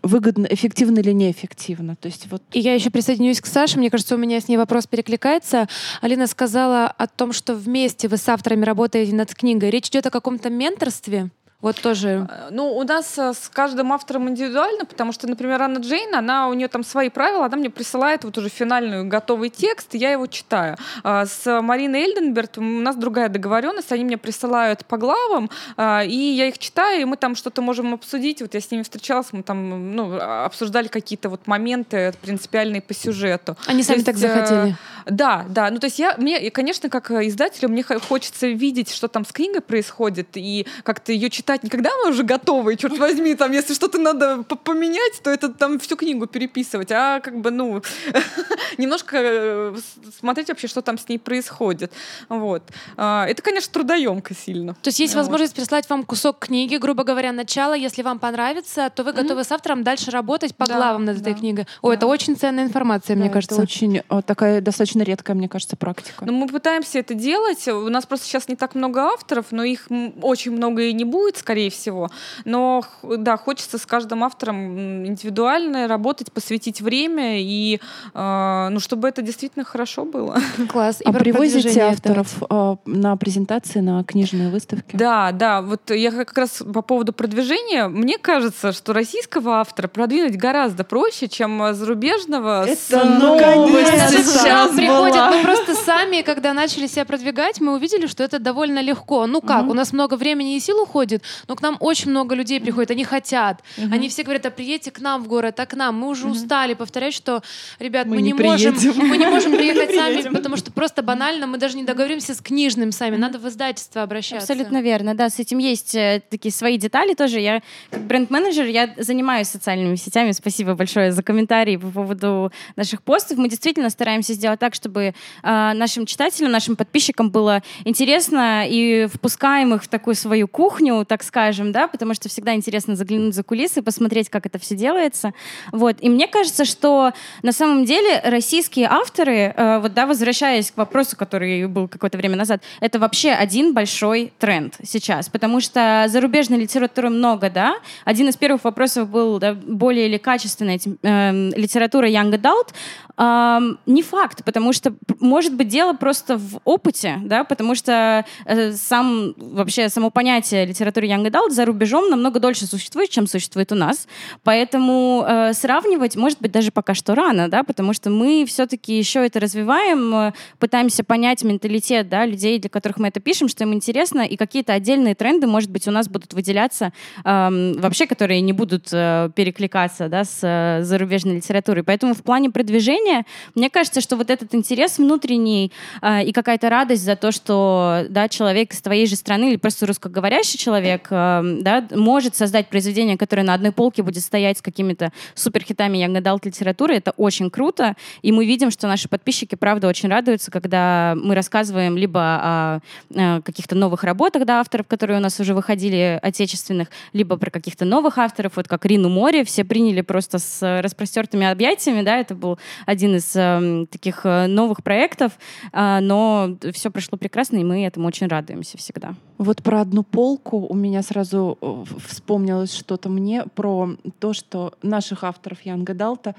выгодно, 0.02 0.46
эффективно 0.50 1.00
или 1.00 1.12
неэффективно. 1.12 1.96
То 1.96 2.06
есть 2.06 2.26
вот 2.30 2.42
И 2.52 2.60
я 2.60 2.74
еще 2.74 2.90
присоединюсь 2.90 3.40
к 3.40 3.46
Саше. 3.46 3.78
Мне 3.78 3.90
кажется, 3.90 4.14
у 4.14 4.18
меня 4.18 4.40
с 4.40 4.48
ней 4.48 4.56
вопрос 4.56 4.86
перекликается. 4.86 5.68
Алина 6.00 6.26
сказала 6.26 6.86
о 6.86 7.06
том, 7.06 7.32
что 7.32 7.54
вместе 7.54 8.08
вы 8.08 8.16
с 8.16 8.28
авторами 8.28 8.64
работаете 8.64 9.14
над 9.14 9.34
книгой. 9.34 9.70
Речь 9.70 9.88
идет 9.88 10.06
о 10.06 10.10
каком-то 10.10 10.50
менторстве? 10.50 11.30
Вот 11.64 11.80
тоже. 11.80 12.26
Э, 12.28 12.48
Ну, 12.50 12.76
у 12.76 12.84
нас 12.84 13.18
э, 13.18 13.32
с 13.32 13.48
каждым 13.48 13.90
автором 13.90 14.28
индивидуально, 14.28 14.84
потому 14.84 15.12
что, 15.12 15.26
например, 15.26 15.62
Анна 15.62 15.78
Джейн, 15.78 16.14
она, 16.14 16.48
у 16.48 16.52
нее 16.52 16.68
там 16.68 16.84
свои 16.84 17.08
правила, 17.08 17.46
она 17.46 17.56
мне 17.56 17.70
присылает 17.70 18.24
вот 18.24 18.36
уже 18.36 18.50
финальный 18.50 19.02
готовый 19.04 19.48
текст, 19.48 19.94
и 19.94 19.98
я 19.98 20.12
его 20.12 20.26
читаю. 20.26 20.76
А 21.02 21.24
С 21.24 21.62
Мариной 21.62 22.02
Эльденберт 22.02 22.58
у 22.58 22.60
нас 22.60 22.96
другая 22.96 23.30
договоренность, 23.30 23.92
они 23.92 24.04
мне 24.04 24.18
присылают 24.18 24.84
по 24.84 24.98
главам, 24.98 25.48
а, 25.78 26.04
и 26.04 26.14
я 26.14 26.48
их 26.48 26.58
читаю, 26.58 27.00
и 27.00 27.04
мы 27.06 27.16
там 27.16 27.34
что-то 27.34 27.62
можем 27.62 27.94
обсудить. 27.94 28.42
Вот 28.42 28.52
я 28.52 28.60
с 28.60 28.70
ними 28.70 28.82
встречалась, 28.82 29.28
мы 29.32 29.42
там 29.42 29.96
ну, 29.96 30.20
обсуждали 30.20 30.88
какие-то 30.88 31.30
вот 31.30 31.46
моменты 31.46 32.12
принципиальные 32.20 32.82
по 32.82 32.92
сюжету. 32.92 33.56
Они 33.66 33.82
сами 33.82 33.96
есть, 33.96 34.06
так 34.06 34.16
э, 34.16 34.18
захотели. 34.18 34.76
Да, 35.06 35.44
да. 35.48 35.70
Ну, 35.70 35.78
то 35.78 35.86
есть 35.86 35.98
я, 35.98 36.16
мне, 36.18 36.50
конечно, 36.50 36.88
как 36.88 37.10
э, 37.10 37.26
издателю, 37.28 37.68
мне 37.68 37.82
хо- 37.82 38.00
хочется 38.00 38.46
видеть, 38.46 38.90
что 38.90 39.08
там 39.08 39.24
с 39.24 39.32
книгой 39.32 39.60
происходит, 39.60 40.28
и 40.34 40.66
как-то 40.82 41.12
ее 41.12 41.30
читать 41.30 41.62
не 41.62 41.70
когда 41.70 41.90
она 42.00 42.10
уже 42.10 42.22
готова, 42.22 42.70
и, 42.70 42.76
черт 42.76 42.98
возьми, 42.98 43.34
там, 43.34 43.52
если 43.52 43.74
что-то 43.74 43.98
надо 43.98 44.42
по- 44.44 44.56
поменять, 44.56 45.20
то 45.22 45.30
это 45.30 45.48
там 45.48 45.78
всю 45.78 45.96
книгу 45.96 46.26
переписывать, 46.26 46.90
а 46.92 47.20
как 47.20 47.40
бы, 47.40 47.50
ну, 47.50 47.82
немножко 48.78 49.16
э, 49.20 49.74
смотреть 50.18 50.48
вообще, 50.48 50.68
что 50.68 50.82
там 50.82 50.98
с 50.98 51.08
ней 51.08 51.18
происходит. 51.18 51.92
Вот. 52.28 52.62
А, 52.96 53.26
Это, 53.28 53.42
конечно, 53.42 53.72
трудоемко 53.72 54.34
сильно. 54.34 54.74
То 54.74 54.88
есть 54.88 55.00
есть 55.00 55.14
Вот. 55.14 55.20
возможность 55.22 55.54
прислать 55.54 55.88
вам 55.88 56.04
кусок 56.04 56.38
книги, 56.38 56.76
грубо 56.76 57.04
говоря, 57.04 57.32
начало. 57.32 57.74
Если 57.74 58.02
вам 58.02 58.18
понравится, 58.18 58.90
то 58.94 59.02
вы 59.04 59.12
готовы 59.12 59.44
с 59.44 59.52
автором 59.52 59.82
дальше 59.84 60.10
работать 60.10 60.54
по 60.54 60.66
Да, 60.66 60.76
главам 60.76 61.04
над 61.04 61.20
этой 61.20 61.34
книгой. 61.34 61.66
О, 61.82 61.92
это 61.92 62.06
очень 62.06 62.36
ценная 62.36 62.64
информация, 62.64 63.16
мне 63.16 63.30
кажется. 63.30 63.54
это 63.56 63.62
очень 63.62 63.98
э, 63.98 64.22
такая 64.26 64.60
достаточно 64.60 64.93
редкая, 65.02 65.36
мне 65.36 65.48
кажется, 65.48 65.76
практика. 65.76 66.24
Но 66.24 66.32
мы 66.32 66.46
пытаемся 66.46 66.98
это 66.98 67.14
делать. 67.14 67.66
У 67.68 67.88
нас 67.88 68.06
просто 68.06 68.26
сейчас 68.26 68.48
не 68.48 68.56
так 68.56 68.74
много 68.74 69.00
авторов, 69.02 69.46
но 69.50 69.64
их 69.64 69.88
очень 70.22 70.52
много 70.52 70.82
и 70.82 70.92
не 70.92 71.04
будет, 71.04 71.36
скорее 71.36 71.70
всего. 71.70 72.10
Но 72.44 72.84
да, 73.02 73.36
хочется 73.36 73.78
с 73.78 73.86
каждым 73.86 74.24
автором 74.24 75.06
индивидуально 75.06 75.88
работать, 75.88 76.32
посвятить 76.32 76.80
время 76.80 77.40
и 77.40 77.80
э, 78.14 78.68
ну, 78.70 78.80
чтобы 78.80 79.08
это 79.08 79.22
действительно 79.22 79.64
хорошо 79.64 80.04
было. 80.04 80.38
Класс. 80.68 81.00
И 81.00 81.04
а 81.04 81.12
привозите 81.12 81.80
авторов 81.82 82.42
э, 82.48 82.76
на 82.86 83.16
презентации, 83.16 83.80
на 83.80 84.04
книжные 84.04 84.50
выставки? 84.50 84.96
Да, 84.96 85.32
да, 85.32 85.62
вот 85.62 85.90
я 85.90 86.10
как 86.10 86.36
раз 86.36 86.62
по 86.72 86.82
поводу 86.82 87.12
продвижения, 87.12 87.88
мне 87.88 88.18
кажется, 88.18 88.72
что 88.72 88.92
российского 88.92 89.60
автора 89.60 89.88
продвинуть 89.88 90.36
гораздо 90.36 90.84
проще, 90.84 91.28
чем 91.28 91.74
зарубежного. 91.74 92.66
с- 92.66 92.90
Это 92.90 93.04
новость 93.04 93.90
Сейчас 94.24 94.76
приходят, 94.86 95.30
мы 95.30 95.42
просто 95.42 95.74
сами, 95.74 96.22
когда 96.22 96.52
начали 96.52 96.86
себя 96.86 97.04
продвигать, 97.04 97.60
мы 97.60 97.74
увидели, 97.74 98.06
что 98.06 98.24
это 98.24 98.38
довольно 98.38 98.80
легко. 98.80 99.26
Ну 99.26 99.40
как, 99.40 99.68
у 99.68 99.74
нас 99.74 99.92
много 99.92 100.14
времени 100.16 100.56
и 100.56 100.60
сил 100.60 100.82
уходит, 100.82 101.22
но 101.48 101.56
к 101.56 101.62
нам 101.62 101.76
очень 101.80 102.10
много 102.10 102.34
людей 102.34 102.60
приходит, 102.60 102.90
они 102.90 103.04
хотят. 103.04 103.62
Они 103.90 104.08
все 104.08 104.22
говорят, 104.22 104.46
а 104.46 104.50
приедьте 104.50 104.90
к 104.90 105.00
нам 105.00 105.22
в 105.22 105.28
город, 105.28 105.60
а 105.60 105.66
к 105.66 105.74
нам. 105.74 105.98
Мы 105.98 106.08
уже 106.08 106.28
устали 106.28 106.74
повторять, 106.74 107.14
что, 107.14 107.42
ребят, 107.78 108.06
мы, 108.06 108.22
не 108.22 108.34
можем 108.34 108.74
мы 108.96 109.16
не 109.18 109.26
можем 109.26 109.52
приехать 109.56 109.94
сами, 109.94 110.34
потому 110.34 110.56
что 110.56 110.72
просто 110.72 111.02
банально 111.02 111.46
мы 111.46 111.58
даже 111.58 111.76
не 111.76 111.84
договоримся 111.84 112.34
с 112.34 112.40
книжным 112.40 112.92
сами. 112.92 113.16
Надо 113.16 113.38
в 113.38 113.48
издательство 113.48 114.02
обращаться. 114.02 114.52
Абсолютно 114.52 114.82
верно, 114.82 115.14
да, 115.14 115.28
с 115.28 115.38
этим 115.38 115.58
есть 115.58 115.94
э, 115.94 116.22
такие 116.28 116.52
свои 116.52 116.78
детали 116.78 117.14
тоже. 117.14 117.40
Я 117.40 117.62
как 117.90 118.02
бренд-менеджер, 118.02 118.66
я 118.66 118.94
занимаюсь 118.96 119.48
социальными 119.48 119.96
сетями. 119.96 120.32
Спасибо 120.32 120.74
большое 120.74 121.12
за 121.12 121.22
комментарии 121.22 121.76
по 121.76 121.88
поводу 121.88 122.52
наших 122.76 123.02
постов. 123.02 123.38
Мы 123.38 123.48
действительно 123.48 123.90
стараемся 123.90 124.34
сделать 124.34 124.60
так, 124.60 124.73
чтобы 124.74 125.02
э, 125.02 125.12
нашим 125.42 126.06
читателям, 126.06 126.52
нашим 126.52 126.76
подписчикам 126.76 127.30
было 127.30 127.62
интересно 127.84 128.64
и 128.68 129.06
впускаем 129.12 129.74
их 129.74 129.84
в 129.84 129.88
такую 129.88 130.14
свою 130.14 130.48
кухню, 130.48 131.04
так 131.04 131.22
скажем, 131.22 131.72
да, 131.72 131.88
потому 131.88 132.14
что 132.14 132.28
всегда 132.28 132.54
интересно 132.54 132.96
заглянуть 132.96 133.34
за 133.34 133.42
кулисы, 133.42 133.82
посмотреть, 133.82 134.28
как 134.28 134.46
это 134.46 134.58
все 134.58 134.74
делается. 134.74 135.32
Вот. 135.72 135.96
И 136.00 136.08
мне 136.08 136.26
кажется, 136.26 136.64
что 136.64 137.12
на 137.42 137.52
самом 137.52 137.84
деле 137.84 138.20
российские 138.24 138.86
авторы, 138.88 139.54
э, 139.56 139.78
вот, 139.80 139.94
да, 139.94 140.06
возвращаясь 140.06 140.70
к 140.70 140.76
вопросу, 140.76 141.16
который 141.16 141.66
был 141.66 141.88
какое-то 141.88 142.18
время 142.18 142.36
назад, 142.36 142.62
это 142.80 142.98
вообще 142.98 143.30
один 143.30 143.72
большой 143.72 144.32
тренд 144.38 144.74
сейчас, 144.82 145.28
потому 145.28 145.60
что 145.60 146.06
зарубежной 146.08 146.58
литературы 146.58 147.10
много, 147.10 147.50
да. 147.50 147.76
Один 148.04 148.28
из 148.28 148.36
первых 148.36 148.64
вопросов 148.64 149.08
был, 149.08 149.38
да, 149.38 149.54
более 149.54 150.06
или 150.06 150.18
качественная 150.18 150.78
эм, 151.02 151.50
литература 151.50 152.08
Young 152.08 152.32
Adult. 152.32 152.74
Ам, 153.16 153.78
не 153.86 154.02
факт, 154.02 154.44
потому 154.44 154.63
что 154.72 154.90
п- 154.90 155.14
может 155.20 155.54
быть 155.54 155.68
дело 155.68 155.92
просто 155.94 156.36
в 156.36 156.60
опыте, 156.64 157.20
да, 157.22 157.44
потому 157.44 157.74
что 157.74 158.24
э, 158.46 158.72
сам 158.72 159.34
вообще 159.36 159.88
само 159.88 160.10
понятие 160.10 160.66
литературы 160.66 161.06
Young 161.06 161.26
Adult 161.30 161.50
за 161.50 161.64
рубежом 161.64 162.10
намного 162.10 162.40
дольше 162.40 162.66
существует, 162.66 163.10
чем 163.10 163.26
существует 163.26 163.72
у 163.72 163.74
нас, 163.74 164.06
поэтому 164.42 165.24
э, 165.26 165.52
сравнивать 165.52 166.16
может 166.16 166.40
быть 166.40 166.52
даже 166.52 166.70
пока 166.70 166.94
что 166.94 167.14
рано, 167.14 167.48
да, 167.48 167.62
потому 167.62 167.92
что 167.92 168.10
мы 168.10 168.44
все-таки 168.46 168.96
еще 168.96 169.24
это 169.24 169.40
развиваем, 169.40 170.14
э, 170.14 170.32
пытаемся 170.58 171.04
понять 171.04 171.42
менталитет, 171.44 172.08
да, 172.08 172.26
людей, 172.26 172.58
для 172.58 172.70
которых 172.70 172.98
мы 172.98 173.08
это 173.08 173.20
пишем, 173.20 173.48
что 173.48 173.64
им 173.64 173.74
интересно, 173.74 174.22
и 174.22 174.36
какие-то 174.36 174.72
отдельные 174.72 175.14
тренды, 175.14 175.46
может 175.46 175.70
быть, 175.70 175.86
у 175.88 175.90
нас 175.90 176.08
будут 176.08 176.32
выделяться 176.32 176.92
эм, 177.24 177.74
вообще, 177.74 178.06
которые 178.06 178.40
не 178.40 178.52
будут 178.52 178.88
э, 178.92 179.30
перекликаться, 179.34 180.08
да, 180.08 180.24
с 180.24 180.40
э, 180.42 180.82
зарубежной 180.82 181.36
литературой. 181.36 181.82
Поэтому 181.82 182.14
в 182.14 182.22
плане 182.22 182.50
продвижения 182.50 183.24
мне 183.54 183.70
кажется, 183.70 184.00
что 184.00 184.16
вот 184.16 184.30
этот 184.30 184.53
интерес 184.54 184.98
внутренний 184.98 185.72
э, 186.02 186.24
и 186.24 186.32
какая-то 186.32 186.70
радость 186.70 187.04
за 187.04 187.16
то, 187.16 187.32
что 187.32 188.06
да, 188.08 188.28
человек 188.28 188.72
из 188.72 188.80
твоей 188.80 189.06
же 189.06 189.16
страны 189.16 189.50
или 189.50 189.56
просто 189.56 189.86
русскоговорящий 189.86 190.58
человек 190.58 191.08
э, 191.10 191.42
да, 191.60 191.86
может 191.90 192.36
создать 192.36 192.68
произведение, 192.68 193.18
которое 193.18 193.42
на 193.42 193.54
одной 193.54 193.72
полке 193.72 194.02
будет 194.02 194.22
стоять 194.22 194.58
с 194.58 194.62
какими-то 194.62 195.12
суперхитами 195.34 195.98
adult 196.04 196.40
литературы, 196.44 196.96
это 196.96 197.12
очень 197.16 197.50
круто. 197.50 197.94
И 198.22 198.32
мы 198.32 198.46
видим, 198.46 198.70
что 198.70 198.86
наши 198.86 199.08
подписчики, 199.08 199.54
правда, 199.54 199.88
очень 199.88 200.08
радуются, 200.08 200.50
когда 200.50 201.14
мы 201.16 201.34
рассказываем 201.34 201.96
либо 201.96 202.20
о, 202.20 202.80
э, 203.14 203.42
каких-то 203.42 203.74
новых 203.74 204.04
работах 204.04 204.44
да, 204.44 204.60
авторов, 204.60 204.86
которые 204.86 205.18
у 205.18 205.22
нас 205.22 205.38
уже 205.40 205.54
выходили, 205.54 206.18
отечественных, 206.22 206.88
либо 207.12 207.36
про 207.36 207.50
каких-то 207.50 207.84
новых 207.84 208.18
авторов, 208.18 208.52
вот 208.56 208.68
как 208.68 208.84
Рину 208.86 209.08
Море, 209.08 209.44
все 209.44 209.64
приняли 209.64 210.00
просто 210.00 210.38
с 210.38 210.80
распростертыми 210.82 211.46
объятиями, 211.46 212.02
да, 212.02 212.18
это 212.18 212.34
был 212.34 212.58
один 212.86 213.16
из 213.16 213.34
эм, 213.34 213.86
таких 213.86 214.20
э, 214.24 214.33
новых 214.46 214.82
проектов, 214.82 215.32
а, 215.72 216.00
но 216.00 216.56
все 216.72 216.90
прошло 216.90 217.18
прекрасно, 217.18 217.56
и 217.56 217.64
мы 217.64 217.84
этому 217.84 218.06
очень 218.06 218.26
радуемся 218.26 218.78
всегда. 218.78 219.14
Вот 219.38 219.62
про 219.62 219.80
одну 219.80 220.02
полку 220.02 220.58
у 220.58 220.74
меня 220.74 221.02
сразу 221.02 221.58
э, 221.60 221.84
вспомнилось 222.06 222.74
что-то 222.74 223.08
мне 223.08 223.44
про 223.54 223.90
то, 224.18 224.32
что 224.32 224.74
наших 224.82 225.24
авторов 225.24 225.62
Янга 225.62 225.94
Далта 225.94 226.34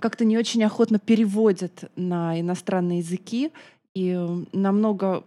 как-то 0.00 0.24
не 0.24 0.38
очень 0.38 0.64
охотно 0.64 0.98
переводят 0.98 1.84
на 1.96 2.38
иностранные 2.38 2.98
языки. 2.98 3.52
И 3.94 4.14
э, 4.16 4.44
намного, 4.52 5.24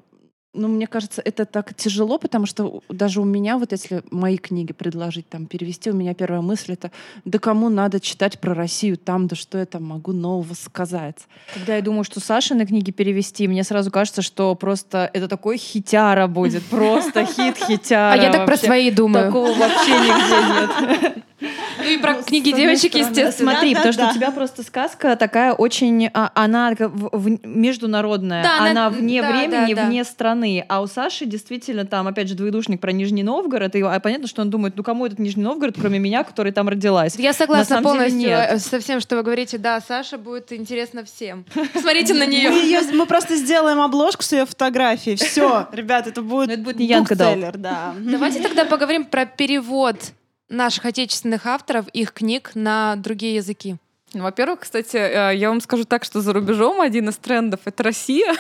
ну, 0.54 0.68
мне 0.68 0.86
кажется, 0.88 1.22
это 1.24 1.46
так 1.46 1.74
тяжело, 1.74 2.18
потому 2.18 2.46
что 2.46 2.82
даже 2.90 3.22
у 3.22 3.24
меня, 3.24 3.58
вот 3.58 3.72
если 3.72 4.04
мои 4.12 4.38
книги 4.38 4.74
предложить 4.74 5.30
там 5.30 5.46
перевести, 5.46 5.92
у 5.92 5.94
меня 5.94 6.14
первая 6.14 6.42
мысль 6.42 6.74
это, 6.74 6.92
да 7.24 7.40
кому 7.40 7.70
надо 7.70 8.00
читать 8.02 8.40
про 8.40 8.54
Россию 8.54 8.98
там, 8.98 9.28
да 9.28 9.36
что 9.36 9.58
я 9.58 9.66
там 9.66 9.84
могу 9.84 10.12
нового 10.12 10.54
сказать. 10.54 11.16
Когда 11.54 11.78
я 11.78 11.82
думаю, 11.82 12.04
что 12.04 12.20
Сашины 12.20 12.66
книги 12.66 12.92
перевести, 12.92 13.48
мне 13.48 13.64
сразу 13.64 13.92
кажется, 13.92 14.22
что 14.22 14.54
просто 14.56 15.10
это 15.14 15.30
такой 15.30 15.58
хитяра 15.58 16.28
будет. 16.28 16.64
Просто 16.66 17.26
хит-хитяра. 17.26 18.12
А 18.12 18.18
я 18.18 18.32
так 18.32 18.46
про 18.46 18.58
свои 18.58 18.92
думаю. 18.92 19.28
Такого 19.28 19.54
вообще 19.54 19.92
нигде 19.92 21.02
нет. 21.02 21.24
Ну 21.42 21.90
и 21.90 21.98
про 21.98 22.16
книги 22.22 22.50
С 22.50 22.54
одной 22.54 22.66
девочек, 22.68 22.92
стороны, 22.92 23.10
естественно. 23.10 23.52
Смотри, 23.52 23.74
Да, 23.74 23.80
потому 23.80 23.94
что 23.94 24.02
да. 24.04 24.10
у 24.12 24.14
тебя 24.14 24.32
просто 24.32 24.64
сказка 24.64 25.16
такая 25.16 25.54
очень, 25.54 26.10
а, 26.14 26.32
она 26.36 26.76
как 26.76 26.92
в- 26.92 27.10
в- 27.18 27.46
международная, 27.48 28.44
Да, 28.44 28.58
она- 28.60 28.72
она 28.72 28.90
вне 28.90 29.22
да, 29.22 29.30
времени, 29.32 29.74
да, 29.74 29.82
да. 29.82 29.88
вне 29.88 30.04
страны. 30.04 30.66
А 30.70 30.82
у 30.82 30.88
Саши 30.88 31.26
действительно 31.26 31.86
там, 31.86 32.08
опять 32.08 32.28
же, 32.28 32.36
двоедушник 32.36 32.80
про 32.80 32.92
Нижний 32.92 33.24
Новгород, 33.24 33.76
и 33.76 33.82
а, 33.82 34.00
понятно, 34.00 34.28
что 34.28 34.42
он 34.42 34.50
думает, 34.50 34.76
ну 34.78 34.84
кому 34.84 35.06
этот 35.06 35.20
Нижний 35.20 35.44
Новгород, 35.44 35.76
кроме 35.80 36.00
меня, 36.00 36.24
который 36.24 36.52
там 36.52 36.70
родилась. 36.70 37.16
Я 37.18 37.34
согласна 37.34 37.78
деле 37.78 37.88
полностью 37.90 38.18
нет. 38.20 38.50
э, 38.52 38.60
со 38.60 38.80
всем, 38.80 39.00
что 39.00 39.16
вы 39.16 39.24
говорите. 39.24 39.58
Да, 39.58 39.82
Саша 39.82 40.18
будет 40.18 40.52
интересно 40.52 41.04
всем. 41.04 41.46
Посмотрите 41.74 42.14
на 42.14 42.26
Мы, 42.26 42.32
нее. 42.32 42.82
мы 42.94 43.06
просто 43.06 43.36
сделаем 43.36 43.80
обложку 43.82 44.22
с 44.24 44.32
ее 44.32 44.46
фотографией. 44.46 45.16
Все, 45.16 45.68
ребят, 45.72 46.08
это 46.08 46.22
будет, 46.22 46.48
Но 46.48 46.54
это 46.54 46.62
будет 46.64 46.78
не 46.80 46.86
Янка 46.86 47.16
Далт. 47.16 47.36
букселлер, 47.36 47.58
да. 47.58 47.94
Давайте 48.00 48.40
тогда 48.42 48.66
поговорим 48.66 49.06
про 49.06 49.26
перевод 49.26 49.96
наших 50.52 50.86
отечественных 50.86 51.46
авторов, 51.46 51.88
их 51.90 52.14
книг 52.14 52.52
на 52.54 52.96
другие 52.98 53.36
языки. 53.36 53.78
Ну, 54.14 54.24
Во-первых, 54.24 54.60
кстати, 54.60 54.98
э, 54.98 55.36
я 55.38 55.48
вам 55.48 55.62
скажу 55.62 55.86
так, 55.86 56.04
что 56.04 56.20
за 56.20 56.34
рубежом 56.34 56.82
один 56.82 57.08
из 57.08 57.16
трендов— 57.16 57.62
это 57.66 57.82
Россия. 57.84 58.36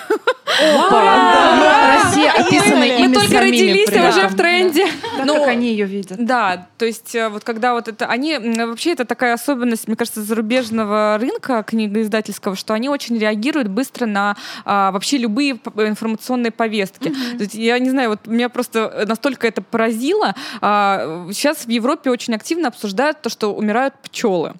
Россия 0.59 2.31
описана 2.33 2.79
Мы 2.79 2.87
ими 2.87 3.07
Мы 3.07 3.13
только 3.13 3.39
родились, 3.39 3.89
а 3.95 4.09
уже 4.09 4.27
в 4.27 4.35
тренде. 4.35 4.85
Да, 5.17 5.23
Ну, 5.23 5.35
как 5.35 5.47
они 5.47 5.69
ее 5.69 5.85
видят. 5.85 6.17
Да, 6.19 6.67
то 6.77 6.85
есть 6.85 7.15
э, 7.15 7.29
вот 7.29 7.45
когда 7.45 7.73
вот 7.73 7.87
это... 7.87 8.05
Они... 8.07 8.37
Вообще 8.37 8.91
это 8.91 9.05
такая 9.05 9.33
особенность, 9.33 9.87
мне 9.87 9.95
кажется, 9.95 10.21
зарубежного 10.21 11.17
рынка 11.17 11.63
книгоиздательского, 11.63 12.57
что 12.57 12.73
они 12.73 12.89
очень 12.89 13.17
реагируют 13.17 13.69
быстро 13.69 14.05
на 14.05 14.35
а, 14.65 14.91
вообще 14.91 15.17
любые 15.17 15.51
информационные 15.77 16.51
повестки. 16.51 17.09
То 17.09 17.43
есть 17.43 17.53
я 17.53 17.79
не 17.79 17.89
знаю, 17.89 18.09
вот 18.09 18.27
меня 18.27 18.49
просто 18.49 19.05
настолько 19.07 19.47
это 19.47 19.61
поразило. 19.61 20.35
А, 20.59 21.27
Сейчас 21.31 21.65
в 21.65 21.69
Европе 21.69 22.09
очень 22.09 22.35
активно 22.35 22.67
обсуждают 22.67 23.21
то, 23.21 23.29
что 23.29 23.53
умирают 23.53 23.93
пчелы. 24.03 24.53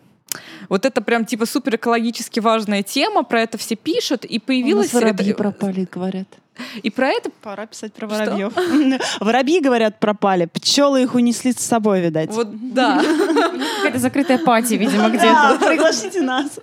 Вот 0.70 0.86
это 0.86 1.02
прям 1.02 1.26
типа 1.26 1.46
супер 1.46 1.76
экологически 1.76 2.40
важная 2.40 2.84
тема, 2.84 3.24
про 3.24 3.42
это 3.42 3.58
все 3.58 3.76
пишут, 3.76 4.26
и 4.26 4.38
У 4.38 4.42
появилось... 4.42 4.94
нас 4.94 5.02
воробьи 5.02 5.30
это- 5.32 5.38
пропали, 5.38 5.88
говорят. 5.92 6.28
И 6.84 6.90
про 6.92 7.08
это 7.10 7.30
Пора 7.42 7.66
писать 7.66 7.94
про 7.94 8.08
воробьев. 8.08 8.54
Воробьи, 9.20 9.62
говорят, 9.62 10.00
пропали. 10.00 10.46
Пчелы 10.46 11.02
их 11.04 11.16
унесли 11.16 11.54
с 11.54 11.60
собой, 11.60 12.02
видать. 12.02 12.30
вот, 12.30 12.50
да. 12.74 13.02
Какая-то 13.78 13.98
закрытая 14.00 14.38
пати, 14.38 14.76
видимо, 14.76 15.10
Да, 15.10 15.56
где-то. 15.56 15.66
пригласите 15.66 16.22
нас. 16.22 16.60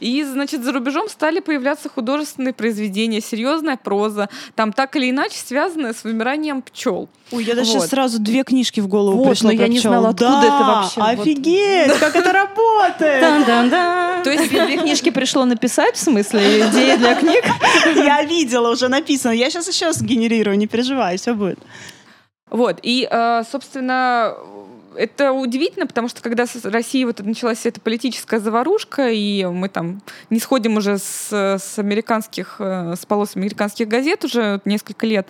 И, 0.00 0.22
значит, 0.24 0.62
за 0.64 0.72
рубежом 0.72 1.08
стали 1.08 1.40
появляться 1.40 1.88
художественные 1.88 2.52
произведения, 2.52 3.20
серьезная 3.20 3.76
проза, 3.76 4.28
там 4.54 4.72
так 4.72 4.96
или 4.96 5.10
иначе 5.10 5.38
связанная 5.38 5.92
с 5.94 6.04
вымиранием 6.04 6.62
пчел. 6.62 7.08
Ой, 7.32 7.44
я 7.44 7.54
даже 7.54 7.70
Вот. 7.72 7.80
сейчас 7.80 7.90
сразу 7.90 8.18
две 8.20 8.42
книжки 8.44 8.80
в 8.80 8.88
голову 8.88 9.18
Вот, 9.18 9.30
пришло 9.30 9.48
но 9.48 9.52
я 9.52 9.58
про 9.60 9.68
не 9.68 9.78
пчел. 9.78 9.90
знала, 9.90 10.08
откуда 10.10 10.30
Да, 10.30 10.44
это 10.44 10.64
вообще. 10.64 11.00
Вот. 11.00 11.20
Офигеть, 11.20 11.92
как 11.98 12.14
это 12.16 12.32
работает. 12.32 13.20
Дан-дан-дан. 13.20 14.22
То 14.22 14.30
есть 14.30 14.48
Две 14.50 14.76
книжки 14.78 15.10
пришло 15.10 15.44
написать, 15.44 15.96
в 15.96 16.00
смысле, 16.00 16.68
идеи 16.68 16.96
для 16.96 17.14
книг? 17.14 17.44
Я 17.96 18.22
видела, 18.24 18.70
уже 18.70 18.88
написано. 18.88 19.32
Я 19.32 19.50
сейчас 19.50 19.68
еще 19.68 19.92
сгенерирую, 19.92 20.56
не 20.58 20.66
переживай, 20.66 21.16
все 21.16 21.32
будет. 21.34 21.58
Вот, 22.50 22.78
и, 22.82 23.08
э, 23.10 23.42
собственно, 23.50 24.34
это 24.98 25.32
удивительно, 25.32 25.86
потому 25.86 26.08
что 26.08 26.22
когда 26.22 26.46
с 26.46 26.64
Россией 26.64 27.04
вот 27.04 27.20
началась 27.20 27.66
эта 27.66 27.80
политическая 27.80 28.40
заварушка, 28.40 29.10
и 29.10 29.44
мы 29.44 29.68
там 29.68 30.02
не 30.30 30.40
сходим 30.40 30.76
уже 30.76 30.98
с, 30.98 31.28
с 31.32 31.78
американских, 31.78 32.56
э, 32.58 32.94
с 32.98 33.06
полос 33.06 33.36
американских 33.36 33.88
газет 33.88 34.24
уже 34.24 34.60
несколько 34.64 35.06
лет, 35.06 35.28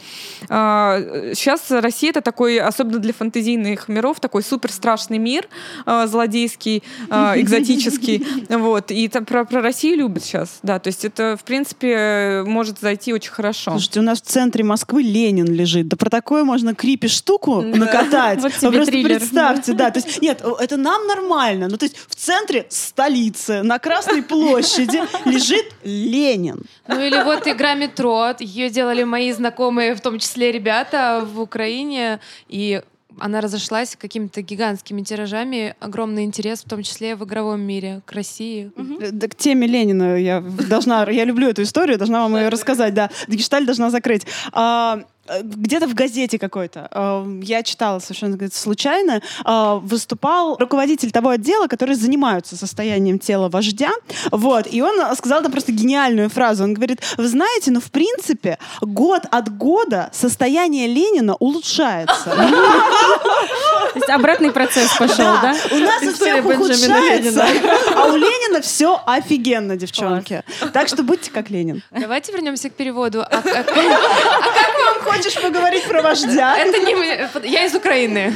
а, 0.49 1.01
сейчас 1.35 1.71
Россия 1.71 2.11
это 2.11 2.21
такой, 2.21 2.59
особенно 2.59 2.99
для 2.99 3.13
фантазийных 3.13 3.89
миров, 3.89 4.21
такой 4.21 4.43
супер 4.43 4.73
страшный 4.73 5.19
мир, 5.19 5.49
э, 5.87 6.07
злодейский, 6.07 6.83
э, 7.11 7.15
экзотический, 7.41 8.27
вот, 8.49 8.91
и 8.91 9.09
там 9.09 9.25
про, 9.25 9.45
про 9.45 9.61
Россию 9.61 9.99
любят 9.99 10.25
сейчас, 10.25 10.59
да, 10.63 10.79
то 10.79 10.89
есть 10.89 11.05
это, 11.05 11.37
в 11.37 11.45
принципе, 11.45 12.45
может 12.47 12.79
зайти 12.81 13.13
очень 13.13 13.33
хорошо. 13.33 13.73
Слушайте, 13.73 14.01
у 14.01 14.03
нас 14.03 14.21
в 14.21 14.27
центре 14.27 14.65
Москвы 14.65 15.03
Ленин 15.03 15.47
лежит. 15.47 15.89
Да 15.89 15.97
про 15.97 16.11
такое 16.11 16.45
можно 16.45 16.75
крипи 16.75 17.09
штуку 17.09 17.63
накатать. 17.63 18.41
Вот 18.47 18.53
тебе 18.53 18.85
триллер. 18.85 19.21
Представьте, 19.57 19.73
да. 19.73 19.91
То 19.91 20.01
есть, 20.01 20.23
нет, 20.23 20.43
это 20.61 20.77
нам 20.77 21.07
нормально. 21.07 21.69
Ну, 21.69 21.77
то 21.77 21.85
есть 21.85 21.97
в 21.97 22.15
центре 22.15 22.67
столицы, 22.69 23.63
на 23.63 23.79
Красной 23.79 24.23
площади 24.23 25.03
лежит 25.29 25.73
Ленин. 25.85 26.63
Ну 26.89 27.01
или 27.01 27.23
вот 27.23 27.47
игра 27.47 27.75
метро. 27.75 28.35
Ее 28.39 28.71
делали 28.71 29.05
мои 29.05 29.33
знакомые, 29.33 29.95
в 29.95 30.01
том 30.01 30.19
числе 30.19 30.53
ребята 30.53 31.27
в 31.27 31.41
Украине. 31.41 32.21
И 32.49 32.83
она 33.19 33.41
разошлась 33.41 33.97
какими-то 33.97 34.43
гигантскими 34.43 35.03
тиражами, 35.03 35.75
огромный 35.81 36.25
интерес, 36.25 36.61
в 36.61 36.69
том 36.69 36.83
числе 36.83 37.17
в 37.17 37.25
игровом 37.25 37.61
мире, 37.61 38.03
к 38.05 38.13
России. 38.13 38.71
Э, 39.01 39.11
да, 39.11 39.29
к 39.29 39.35
теме 39.35 39.67
Ленина 39.67 40.17
я 40.17 40.41
должна, 40.41 41.09
я 41.11 41.25
люблю 41.25 41.49
эту 41.49 41.63
историю, 41.63 41.99
должна 41.99 42.23
вам 42.23 42.37
ее 42.37 42.49
рассказать, 42.49 42.95
да. 42.95 43.11
Гешталь 43.29 43.65
должна 43.65 43.91
закрыть. 43.91 44.27
А, 44.53 45.05
где-то 45.43 45.87
в 45.87 45.95
газете 45.95 46.39
какой-то, 46.39 46.89
э, 46.91 47.41
я 47.43 47.63
читала 47.63 47.99
совершенно 47.99 48.37
говорит, 48.37 48.55
случайно, 48.55 49.21
э, 49.45 49.79
выступал 49.83 50.57
руководитель 50.57 51.11
того 51.11 51.31
отдела, 51.31 51.67
который 51.67 51.95
занимаются 51.95 52.57
состоянием 52.57 53.19
тела 53.19 53.49
вождя, 53.49 53.91
вот, 54.31 54.67
и 54.71 54.83
он 54.83 55.17
сказал 55.17 55.43
там 55.43 55.53
просто 55.53 55.73
гениальную 55.73 56.31
фразу, 56.31 56.65
он 56.65 56.75
говорит, 56.75 57.01
вы 57.17 57.29
знаете, 57.29 57.71
ну, 57.71 57.81
в 57.81 57.91
принципе, 57.91 58.59
год 58.81 59.23
от 59.31 59.57
года 59.57 60.11
состояние 60.13 60.87
Ленина 60.87 61.35
улучшается. 61.37 62.31
То 63.93 63.99
есть 64.01 64.11
обратный 64.11 64.51
процесс 64.53 64.95
пошел, 64.97 65.25
да? 65.41 65.55
У 65.71 65.77
нас 65.77 66.03
у 66.03 66.13
всех 66.13 66.45
ухудшается, 66.45 67.47
а 67.95 68.07
у 68.07 68.17
Ленина 68.17 68.61
все 68.61 69.01
офигенно, 69.07 69.77
девчонки. 69.77 70.43
Так 70.73 70.89
что 70.89 71.03
будьте 71.03 71.31
как 71.31 71.51
Ленин. 71.51 71.83
Давайте 71.91 72.33
вернемся 72.33 72.69
к 72.71 72.75
переводу. 72.75 73.23
А- 73.23 73.43
а- 73.45 73.65
Хочешь 75.17 75.41
поговорить 75.41 75.85
про 75.85 76.03
вождя? 76.03 76.57
Это 76.59 76.79
не 76.79 76.95
мы- 76.95 77.47
я 77.47 77.65
из 77.65 77.75
Украины. 77.75 78.33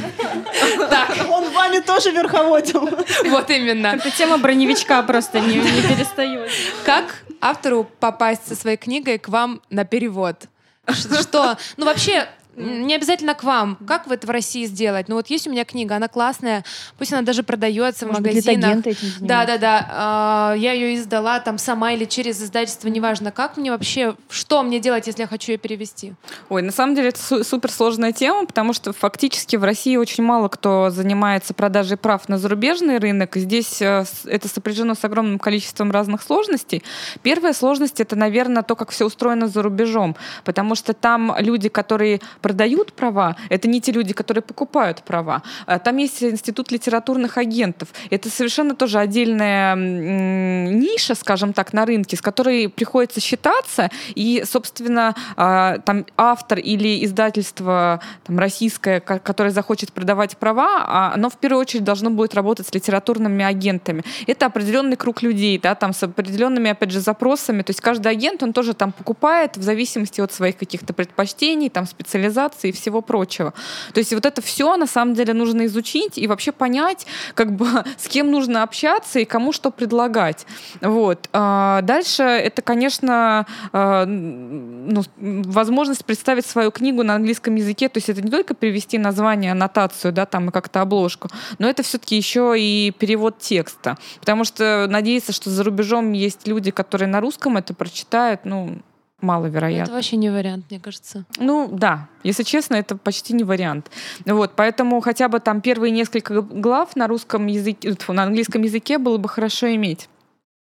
Так, 0.89 1.09
Он 1.29 1.49
вами 1.51 1.79
тоже 1.79 2.11
верховодил. 2.11 2.89
вот 3.25 3.49
именно. 3.49 3.87
Эта 3.87 4.09
тема 4.11 4.37
броневичка 4.37 5.01
просто 5.03 5.39
не, 5.39 5.55
не 5.57 5.81
перестает. 5.81 6.49
Как 6.85 7.23
автору 7.39 7.83
попасть 7.99 8.47
со 8.47 8.55
своей 8.55 8.77
книгой 8.77 9.17
к 9.19 9.27
вам 9.29 9.61
на 9.69 9.85
перевод? 9.85 10.45
Что? 10.87 11.57
Ну 11.77 11.85
вообще, 11.85 12.27
не 12.55 12.95
обязательно 12.95 13.33
к 13.33 13.43
вам. 13.43 13.77
Как 13.87 14.07
вот 14.07 14.25
в 14.25 14.29
России 14.29 14.65
сделать? 14.65 15.07
Ну 15.07 15.15
вот 15.15 15.27
есть 15.27 15.47
у 15.47 15.51
меня 15.51 15.63
книга, 15.63 15.95
она 15.95 16.07
классная, 16.07 16.65
пусть 16.97 17.13
она 17.13 17.21
даже 17.21 17.43
продается 17.43 18.05
в 18.05 18.09
Может 18.09 18.23
где-то 18.23 18.51
магазинах. 18.53 18.95
Да, 19.21 19.45
да, 19.45 19.57
да. 19.57 20.53
Я 20.55 20.73
ее 20.73 20.95
издала 20.95 21.39
там 21.39 21.57
сама 21.57 21.93
или 21.93 22.05
через 22.05 22.41
издательство, 22.41 22.89
неважно. 22.89 23.31
Как 23.31 23.57
мне 23.57 23.71
вообще, 23.71 24.15
что 24.29 24.63
мне 24.63 24.79
делать, 24.79 25.07
если 25.07 25.21
я 25.21 25.27
хочу 25.27 25.53
ее 25.53 25.57
перевести? 25.57 26.13
Ой, 26.49 26.61
на 26.61 26.71
самом 26.71 26.95
деле 26.95 27.09
это 27.09 27.19
су- 27.19 27.43
суперсложная 27.43 28.11
тема, 28.11 28.45
потому 28.45 28.73
что 28.73 28.91
фактически 28.91 29.55
в 29.55 29.63
России 29.63 29.95
очень 29.95 30.23
мало 30.23 30.49
кто 30.49 30.89
занимается 30.89 31.53
продажей 31.53 31.97
прав 31.97 32.27
на 32.27 32.37
зарубежный 32.37 32.97
рынок. 32.97 33.35
Здесь 33.35 33.81
э, 33.81 34.03
это 34.25 34.47
сопряжено 34.47 34.95
с 34.95 35.03
огромным 35.05 35.39
количеством 35.39 35.91
разных 35.91 36.21
сложностей. 36.21 36.83
Первая 37.23 37.53
сложность 37.53 37.99
это, 37.99 38.15
наверное, 38.15 38.63
то, 38.63 38.75
как 38.75 38.89
все 38.89 39.05
устроено 39.05 39.47
за 39.47 39.61
рубежом, 39.61 40.15
потому 40.43 40.75
что 40.75 40.93
там 40.93 41.33
люди, 41.39 41.69
которые 41.69 42.19
продают 42.41 42.93
права, 42.93 43.35
это 43.49 43.67
не 43.67 43.81
те 43.81 43.91
люди, 43.91 44.13
которые 44.13 44.41
покупают 44.41 45.03
права. 45.03 45.43
А 45.65 45.79
Там 45.79 45.97
есть 45.97 46.23
институт 46.23 46.71
литературных 46.71 47.37
агентов. 47.37 47.89
Это 48.09 48.29
совершенно 48.29 48.75
тоже 48.75 48.99
отдельная 48.99 49.75
ниша, 49.75 51.15
скажем 51.15 51.53
так, 51.53 51.73
на 51.73 51.85
рынке, 51.85 52.15
с 52.17 52.21
которой 52.21 52.69
приходится 52.69 53.19
считаться. 53.19 53.89
И, 54.15 54.43
собственно, 54.45 55.15
а, 55.35 55.77
там 55.79 56.05
автор 56.17 56.59
или 56.59 57.03
издательство 57.05 57.99
там, 58.25 58.39
российское, 58.39 58.99
ко- 58.99 59.19
которое 59.19 59.51
захочет 59.51 59.93
продавать 59.93 60.37
права, 60.37 60.83
а 60.87 61.13
оно 61.13 61.29
в 61.29 61.37
первую 61.37 61.61
очередь 61.61 61.83
должно 61.83 62.09
будет 62.09 62.35
работать 62.35 62.67
с 62.67 62.73
литературными 62.73 63.43
агентами. 63.43 64.03
Это 64.27 64.45
определенный 64.47 64.95
круг 64.95 65.21
людей, 65.21 65.59
да, 65.59 65.75
там 65.75 65.93
с 65.93 66.03
определенными, 66.03 66.71
опять 66.71 66.91
же, 66.91 66.99
запросами. 66.99 67.61
То 67.61 67.71
есть 67.71 67.81
каждый 67.81 68.11
агент, 68.11 68.43
он 68.43 68.53
тоже 68.53 68.73
там 68.73 68.91
покупает 68.91 69.57
в 69.57 69.63
зависимости 69.63 70.21
от 70.21 70.31
своих 70.31 70.57
каких-то 70.57 70.93
предпочтений, 70.93 71.69
там, 71.69 71.85
специализации 71.85 72.30
и 72.67 72.71
всего 72.71 73.01
прочего. 73.01 73.53
То 73.93 73.99
есть 73.99 74.13
вот 74.13 74.25
это 74.25 74.41
все 74.41 74.75
на 74.77 74.87
самом 74.87 75.13
деле 75.13 75.33
нужно 75.33 75.65
изучить 75.65 76.17
и 76.17 76.27
вообще 76.27 76.51
понять, 76.51 77.05
как 77.35 77.55
бы 77.55 77.67
с 77.97 78.07
кем 78.07 78.31
нужно 78.31 78.63
общаться 78.63 79.19
и 79.19 79.25
кому 79.25 79.51
что 79.51 79.71
предлагать. 79.71 80.45
Вот. 80.81 81.29
А 81.33 81.81
Дальше 81.81 82.23
это, 82.23 82.61
конечно, 82.61 83.45
а, 83.73 84.05
ну, 84.05 85.03
возможность 85.17 86.05
представить 86.05 86.45
свою 86.45 86.71
книгу 86.71 87.03
на 87.03 87.15
английском 87.15 87.55
языке. 87.55 87.89
То 87.89 87.97
есть 87.97 88.09
это 88.09 88.21
не 88.21 88.31
только 88.31 88.53
перевести 88.53 88.97
название, 88.97 89.51
аннотацию, 89.51 90.13
да, 90.13 90.25
там 90.25 90.49
и 90.49 90.51
как-то 90.51 90.81
обложку, 90.81 91.29
но 91.59 91.67
это 91.67 91.83
все-таки 91.83 92.15
еще 92.15 92.55
и 92.57 92.91
перевод 92.97 93.39
текста. 93.39 93.97
Потому 94.19 94.45
что 94.45 94.87
надеяться, 94.89 95.33
что 95.33 95.49
за 95.49 95.63
рубежом 95.63 96.13
есть 96.13 96.47
люди, 96.47 96.71
которые 96.71 97.09
на 97.09 97.19
русском 97.19 97.57
это 97.57 97.73
прочитают, 97.73 98.45
ну, 98.45 98.79
маловероятно. 99.21 99.83
Это 99.83 99.93
вообще 99.93 100.17
не 100.17 100.29
вариант, 100.29 100.65
мне 100.69 100.79
кажется. 100.79 101.25
Ну 101.37 101.69
да, 101.71 102.07
если 102.23 102.43
честно, 102.43 102.75
это 102.75 102.95
почти 102.95 103.33
не 103.33 103.43
вариант. 103.43 103.89
Вот, 104.25 104.53
поэтому 104.55 104.99
хотя 105.01 105.27
бы 105.27 105.39
там 105.39 105.61
первые 105.61 105.91
несколько 105.91 106.41
глав 106.41 106.95
на 106.95 107.07
русском 107.07 107.47
языке, 107.47 107.93
тьфу, 107.93 108.13
на 108.13 108.23
английском 108.23 108.61
языке 108.61 108.97
было 108.97 109.17
бы 109.17 109.29
хорошо 109.29 109.73
иметь. 109.75 110.09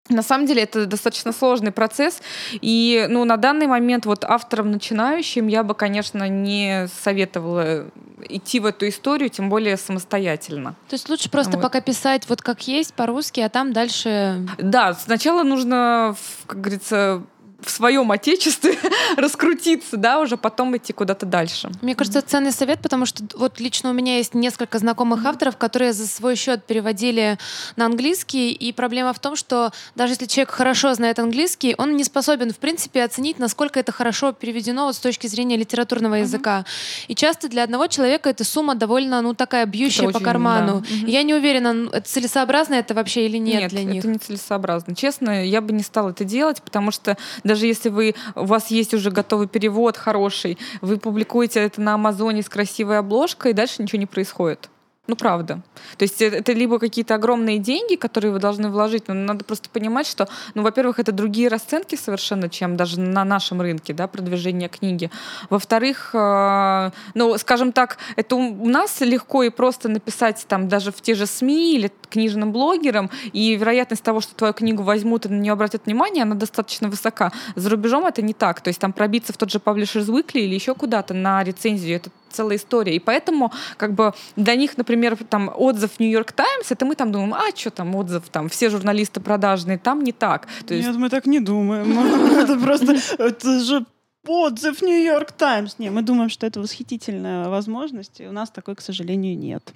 На 0.09 0.23
самом 0.23 0.47
деле 0.47 0.63
это 0.63 0.87
достаточно 0.87 1.33
сложный 1.33 1.71
процесс, 1.71 2.21
и 2.53 3.07
ну, 3.09 3.25
на 3.25 3.37
данный 3.37 3.69
момент 3.69 4.07
вот 4.07 4.25
авторам 4.25 4.73
начинающим 4.73 5.47
я 5.47 5.63
бы, 5.63 5.75
конечно, 5.75 6.29
не 6.29 6.89
советовала 7.03 7.87
идти 8.29 8.61
в 8.61 8.67
эту 8.67 8.89
историю, 8.89 9.31
тем 9.31 9.49
более 9.49 9.77
самостоятельно. 9.77 10.75
То 10.89 10.95
есть 10.95 11.09
лучше 11.09 11.31
просто 11.31 11.53
Вот. 11.53 11.63
пока 11.63 11.81
писать 11.81 12.29
вот 12.29 12.43
как 12.43 12.67
есть 12.67 12.93
по-русски, 12.95 13.41
а 13.41 13.49
там 13.49 13.73
дальше... 13.73 14.47
Да, 14.59 14.95
сначала 14.95 15.43
нужно, 15.45 16.17
как 16.47 16.61
говорится, 16.61 17.23
в 17.63 17.71
своем 17.71 18.11
отечестве 18.11 18.77
раскрутиться, 19.17 19.97
да, 19.97 20.21
уже 20.21 20.37
потом 20.37 20.77
идти 20.77 20.93
куда-то 20.93 21.27
дальше. 21.27 21.71
Мне 21.83 21.95
кажется, 21.95 22.21
это 22.21 22.29
ценный 22.29 22.53
совет, 22.53 22.81
потому 22.81 23.07
что 23.07 23.23
вот 23.37 23.61
лично 23.61 23.91
у 23.91 23.93
меня 23.93 24.17
есть 24.17 24.35
несколько 24.35 24.79
знакомых 24.79 25.25
авторов, 25.25 25.57
которые 25.57 25.93
за 25.93 26.07
свой 26.07 26.37
счет 26.37 26.65
переводили 26.65 27.39
на 27.77 27.87
английский, 27.87 28.53
и 28.53 28.73
проблема 28.73 29.13
в 29.13 29.19
том, 29.19 29.37
что 29.37 29.73
даже 29.95 30.13
если 30.15 30.27
человек 30.27 30.51
хорошо 30.51 30.95
знает 30.95 31.19
английский, 31.19 31.75
он 31.79 31.97
не 31.97 32.05
способен, 32.05 32.53
в 32.53 32.57
принципе, 32.59 33.05
оценить, 33.05 33.39
насколько 33.39 33.79
это 33.81 33.93
хорошо 33.93 34.33
переведено 34.33 34.87
вот 34.87 34.97
с 34.97 34.99
точки 34.99 35.27
зрения 35.27 35.57
литературного 35.57 36.15
языка. 36.17 36.65
И 37.09 37.15
часто 37.15 37.49
для 37.49 37.65
одного 37.65 37.87
человека 37.87 38.29
эта 38.31 38.45
сумма 38.45 38.75
довольно, 38.75 39.21
ну, 39.23 39.35
такая 39.35 39.67
бьющая 39.67 40.05
Это 40.05 40.13
по 40.13 40.17
очень, 40.19 40.25
карману. 40.25 40.81
да. 40.89 41.07
И 41.07 41.11
Я 41.11 41.23
не 41.23 41.35
уверена, 41.35 41.89
это 41.93 42.09
целесообразно 42.09 42.75
это 42.75 42.95
вообще 42.95 43.27
или 43.27 43.39
нет, 43.39 43.71
для 43.71 43.85
них. 43.85 43.99
это 44.05 44.09
нецелесообразно. 44.09 44.95
Честно, 44.95 45.45
я 45.45 45.61
бы 45.61 45.73
не 45.73 45.83
стала 45.83 46.11
это 46.11 46.25
делать, 46.25 46.63
потому 46.63 46.91
что 46.91 47.17
даже 47.51 47.67
если 47.67 47.89
вы, 47.89 48.15
у 48.37 48.45
вас 48.45 48.71
есть 48.71 48.95
уже 48.95 49.11
готовый 49.11 49.49
перевод 49.49 49.97
хороший, 49.97 50.57
вы 50.83 50.99
публикуете 50.99 51.59
это 51.59 51.81
на 51.81 51.95
Амазоне 51.95 52.43
с 52.43 52.49
красивой 52.49 52.99
обложкой, 52.99 53.51
и 53.51 53.55
дальше 53.55 53.83
ничего 53.83 53.99
не 53.99 54.07
происходит. 54.07 54.71
Ну, 55.11 55.17
правда. 55.17 55.61
То 55.97 56.05
есть 56.05 56.23
это 56.23 56.53
либо 56.53 56.79
какие-то 56.79 57.17
огромные 57.17 57.59
деньги, 57.59 57.97
которые 57.97 58.31
вы 58.31 58.39
должны 58.39 58.69
вложить, 58.69 59.09
но 59.09 59.15
надо 59.15 59.45
просто 59.45 59.69
понимать, 59.69 60.07
что, 60.07 60.29
ну, 60.55 60.63
во-первых, 60.63 61.01
это 61.01 61.11
другие 61.11 61.49
расценки 61.49 61.97
совершенно, 61.97 62.49
чем 62.49 62.77
даже 62.77 63.01
на 63.01 63.25
нашем 63.25 63.61
рынке, 63.61 63.93
да, 63.93 64.07
продвижение 64.07 64.69
книги. 64.69 65.11
Во-вторых, 65.49 66.11
э, 66.15 66.91
ну, 67.15 67.37
скажем 67.39 67.73
так, 67.73 67.99
это 68.15 68.37
у 68.37 68.69
нас 68.69 69.01
легко 69.01 69.43
и 69.43 69.51
просто 69.51 69.89
написать 69.89 70.45
там 70.47 70.69
даже 70.69 70.93
в 70.93 71.01
те 71.01 71.17
же 71.17 71.27
СМИ 71.27 71.75
или 71.75 71.91
книжным 72.09 72.53
блогерам, 72.53 73.11
и 73.33 73.57
вероятность 73.57 74.05
того, 74.05 74.21
что 74.21 74.37
твою 74.37 74.53
книгу 74.55 74.85
возьмут 74.85 75.27
и 75.27 75.29
на 75.29 75.41
нее 75.41 75.55
обратят 75.55 75.87
внимание, 75.87 76.23
она 76.23 76.37
достаточно 76.37 76.89
высока. 76.89 77.33
За 77.57 77.69
рубежом 77.69 78.07
это 78.07 78.23
не 78.23 78.33
так. 78.33 78.61
То 78.61 78.69
есть 78.69 78.79
там 78.79 78.93
пробиться 78.93 79.33
в 79.33 79.39
тот 79.39 79.51
же 79.51 79.59
Publishers 79.59 80.07
Weekly 80.07 80.43
или 80.43 80.55
еще 80.55 80.77
куда-то 80.77 81.15
на 81.15 81.43
рецензию, 81.43 81.97
это 81.97 82.11
целая 82.31 82.57
история. 82.57 82.95
И 82.95 82.99
поэтому 82.99 83.53
как 83.77 83.95
бы 83.95 84.13
для 84.37 84.55
них, 84.57 84.77
например, 84.77 85.17
там 85.29 85.53
отзыв 85.55 85.99
Нью-Йорк 85.99 86.33
Таймс, 86.33 86.71
это 86.71 86.85
мы 86.85 86.95
там 86.95 87.13
думаем, 87.13 87.35
а 87.35 87.55
что 87.55 87.71
там 87.71 87.95
отзыв, 87.95 88.29
там 88.31 88.49
все 88.49 88.71
журналисты 88.71 89.21
продажные, 89.21 89.79
там 89.79 90.03
не 90.03 90.13
так. 90.13 90.49
То 90.67 90.75
есть 90.75 90.89
Нет, 90.89 90.97
мы 90.97 91.09
так 91.11 91.27
не 91.27 91.41
думаем. 91.41 91.99
Это 92.39 92.59
просто, 92.59 92.97
это 93.19 93.61
же 93.61 93.85
отзыв 94.27 94.83
Нью-Йорк 94.83 95.33
Таймс. 95.33 95.79
Не, 95.79 95.91
мы 95.91 96.03
думаем, 96.03 96.29
что 96.31 96.47
это 96.47 96.61
восхитительная 96.61 97.49
возможность, 97.49 98.21
и 98.21 98.27
у 98.27 98.33
нас 98.33 98.51
такой, 98.51 98.75
к 98.75 98.81
сожалению, 98.81 99.37
нет. 99.37 99.73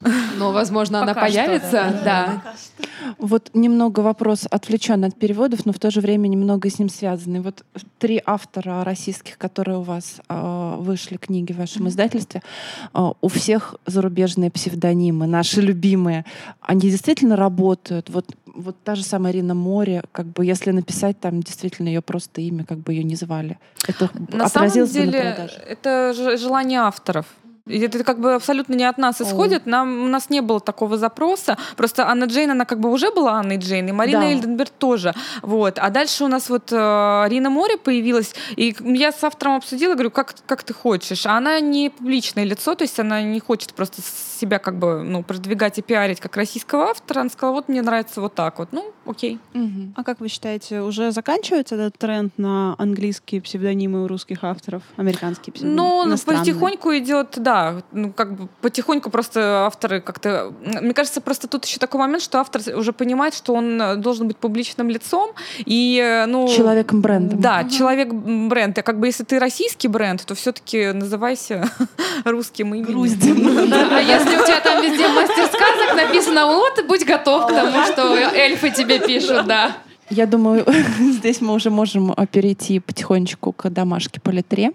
Но, 0.00 0.52
возможно, 0.52 1.02
она 1.02 1.14
Пока 1.14 1.28
что, 1.28 1.38
появится. 1.38 2.00
Да. 2.04 2.42
Вот 3.18 3.50
немного 3.54 4.00
вопрос 4.00 4.46
отвлечен 4.48 5.04
от 5.04 5.16
переводов, 5.16 5.66
но 5.66 5.72
в 5.72 5.78
то 5.78 5.90
же 5.90 6.00
время 6.00 6.28
немного 6.28 6.70
с 6.70 6.78
ним 6.78 6.88
связанный. 6.88 7.40
Вот 7.40 7.64
три 7.98 8.22
автора 8.24 8.84
российских, 8.84 9.38
которые 9.38 9.78
у 9.78 9.82
вас 9.82 10.20
э, 10.28 10.74
вышли 10.78 11.16
книги 11.16 11.52
в 11.52 11.58
вашем 11.58 11.88
издательстве, 11.88 12.42
э, 12.94 13.12
у 13.20 13.28
всех 13.28 13.74
зарубежные 13.86 14.50
псевдонимы, 14.50 15.26
наши 15.26 15.60
любимые. 15.60 16.24
Они 16.60 16.82
действительно 16.82 17.34
работают. 17.34 18.08
Вот, 18.08 18.26
вот 18.54 18.76
та 18.84 18.94
же 18.94 19.02
самая 19.02 19.32
Ирина 19.32 19.54
Море, 19.54 20.04
как 20.12 20.26
бы 20.26 20.44
если 20.44 20.70
написать 20.70 21.18
там 21.18 21.42
действительно 21.42 21.88
ее 21.88 22.02
просто 22.02 22.40
имя, 22.40 22.64
как 22.64 22.78
бы 22.78 22.92
ее 22.92 23.02
не 23.02 23.16
звали. 23.16 23.58
Это 23.88 24.10
на 24.28 24.48
самом 24.48 24.68
отразилось 24.68 24.92
бы 24.92 24.98
на 24.98 25.06
деле 25.06 25.34
продаже. 25.34 25.60
это 25.66 26.36
желание 26.36 26.80
авторов. 26.80 27.26
Это 27.68 28.04
как 28.04 28.20
бы 28.20 28.34
абсолютно 28.34 28.74
не 28.74 28.84
от 28.84 28.98
нас 28.98 29.20
исходит. 29.20 29.66
Нам, 29.66 30.04
у 30.04 30.08
нас 30.08 30.30
не 30.30 30.40
было 30.40 30.60
такого 30.60 30.96
запроса. 30.96 31.56
Просто 31.76 32.08
Анна 32.08 32.24
Джейн, 32.24 32.50
она 32.50 32.64
как 32.64 32.80
бы 32.80 32.90
уже 32.90 33.10
была 33.10 33.32
Анной 33.40 33.56
Джейн, 33.56 33.88
и 33.88 33.92
Марина 33.92 34.20
Да. 34.20 34.32
Эльденберг 34.32 34.70
тоже. 34.70 35.14
Вот. 35.42 35.78
А 35.78 35.90
дальше 35.90 36.24
у 36.24 36.28
нас 36.28 36.48
вот 36.50 36.72
э, 36.72 37.24
Рина 37.28 37.50
Море 37.50 37.76
появилась, 37.76 38.34
и 38.56 38.74
я 38.80 39.12
с 39.12 39.22
автором 39.24 39.56
обсудила, 39.56 39.94
говорю, 39.94 40.10
как, 40.10 40.34
как 40.46 40.62
ты 40.62 40.74
хочешь. 40.74 41.26
А 41.26 41.36
она 41.36 41.60
не 41.60 41.90
публичное 41.90 42.44
лицо, 42.44 42.74
то 42.74 42.84
есть 42.84 42.98
она 43.00 43.22
не 43.22 43.40
хочет 43.40 43.74
просто 43.74 44.02
себя 44.02 44.58
как 44.58 44.78
бы 44.78 45.02
ну, 45.02 45.22
продвигать 45.22 45.78
и 45.78 45.82
пиарить 45.82 46.20
как 46.20 46.36
российского 46.36 46.84
автора. 46.90 47.20
Она 47.20 47.30
сказала, 47.30 47.54
вот 47.54 47.68
мне 47.68 47.82
нравится 47.82 48.20
вот 48.20 48.34
так 48.34 48.58
вот. 48.58 48.68
Ну, 48.72 48.92
окей. 49.06 49.38
Мгм. 49.52 49.94
А 49.96 50.04
как 50.04 50.20
вы 50.20 50.28
считаете, 50.28 50.80
уже 50.80 51.10
заканчивается 51.10 51.74
этот 51.74 51.98
тренд 51.98 52.36
на 52.38 52.74
английские 52.78 53.40
псевдонимы 53.42 54.04
у 54.04 54.08
русских 54.08 54.44
авторов, 54.44 54.82
американские 54.96 55.52
псевдонимы? 55.52 56.06
Ну, 56.06 56.16
потихоньку 56.24 56.96
идет, 56.96 57.34
да, 57.36 57.57
ну, 57.92 58.12
как 58.12 58.34
бы 58.34 58.48
потихоньку 58.60 59.10
просто 59.10 59.66
авторы 59.66 60.00
как-то... 60.00 60.52
Мне 60.62 60.94
кажется, 60.94 61.20
просто 61.20 61.48
тут 61.48 61.64
еще 61.64 61.78
такой 61.78 62.00
момент, 62.00 62.22
что 62.22 62.38
автор 62.38 62.62
уже 62.76 62.92
понимает, 62.92 63.34
что 63.34 63.54
он 63.54 63.80
э, 63.80 63.96
должен 63.96 64.28
быть 64.28 64.36
публичным 64.36 64.88
лицом, 64.90 65.32
и, 65.58 66.00
э, 66.02 66.26
ну... 66.26 66.48
Человеком-брендом. 66.48 67.40
Да, 67.40 67.64
человек-бренд. 67.64 68.78
А 68.78 68.82
как 68.82 68.98
бы 68.98 69.06
если 69.06 69.24
ты 69.24 69.38
российский 69.38 69.88
бренд, 69.88 70.24
то 70.24 70.34
все-таки 70.34 70.92
называйся 70.92 71.68
русским 72.24 72.74
именем. 72.74 72.98
А 73.90 74.00
если 74.00 74.36
у 74.36 74.44
тебя 74.44 74.60
там 74.60 74.82
везде 74.82 75.08
мастер 75.08 75.46
сказок 75.46 75.96
написано, 75.96 76.46
вот, 76.46 76.84
будь 76.86 77.04
готов 77.04 77.46
к 77.46 77.50
тому, 77.50 77.84
что 77.84 78.14
эльфы 78.14 78.70
тебе 78.70 78.98
пишут, 78.98 79.46
да. 79.46 79.76
Я 80.10 80.26
думаю, 80.26 80.64
здесь 80.98 81.40
мы 81.40 81.54
уже 81.54 81.70
можем 81.70 82.12
а, 82.16 82.26
перейти 82.26 82.80
потихонечку 82.80 83.52
к 83.52 83.68
домашке 83.68 84.20
по 84.20 84.30
литре. 84.30 84.72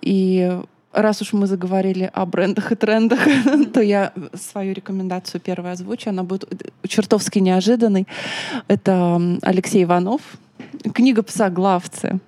И 0.00 0.60
раз 0.94 1.22
уж 1.22 1.32
мы 1.32 1.46
заговорили 1.46 2.10
о 2.12 2.26
брендах 2.26 2.72
и 2.72 2.74
трендах, 2.74 3.20
то 3.72 3.80
я 3.80 4.12
свою 4.34 4.74
рекомендацию 4.74 5.40
первую 5.40 5.72
озвучу. 5.72 6.10
Она 6.10 6.22
будет 6.22 6.48
чертовски 6.86 7.40
неожиданной. 7.40 8.06
Это 8.68 9.20
Алексей 9.42 9.84
Иванов. 9.84 10.20
Книга 10.94 11.22
«Псоглавцы». 11.22 12.20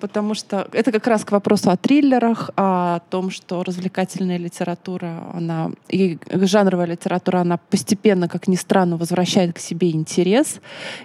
Потому 0.00 0.34
что 0.34 0.68
это 0.72 0.92
как 0.92 1.06
раз 1.06 1.24
к 1.24 1.32
вопросу 1.32 1.70
о 1.70 1.76
триллерах, 1.76 2.50
о 2.56 3.00
том, 3.10 3.30
что 3.30 3.62
развлекательная 3.62 4.36
литература, 4.36 5.24
она 5.32 5.70
и 5.88 6.18
жанровая 6.28 6.86
литература, 6.86 7.38
она 7.38 7.56
постепенно, 7.56 8.28
как 8.28 8.48
ни 8.48 8.56
странно, 8.56 8.96
возвращает 8.96 9.54
к 9.54 9.58
себе 9.58 9.90
интерес 9.90 10.60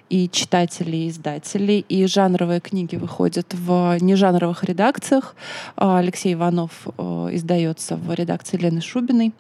и 0.10 0.30
читателей, 0.30 1.06
и 1.06 1.10
издателей. 1.10 1.86
И 1.90 2.06
жанровые 2.08 2.60
книги 2.60 2.96
выходят 2.96 3.54
в 3.54 3.98
нежанровых 4.02 4.64
редакциях. 4.64 5.36
А 5.76 6.00
Алексей 6.00 6.34
Иванов 6.34 6.88
э, 6.98 7.30
издается 7.32 7.96
в 7.96 8.14
редакции 8.14 8.58
Лены 8.58 8.82
Шубиной. 8.82 9.34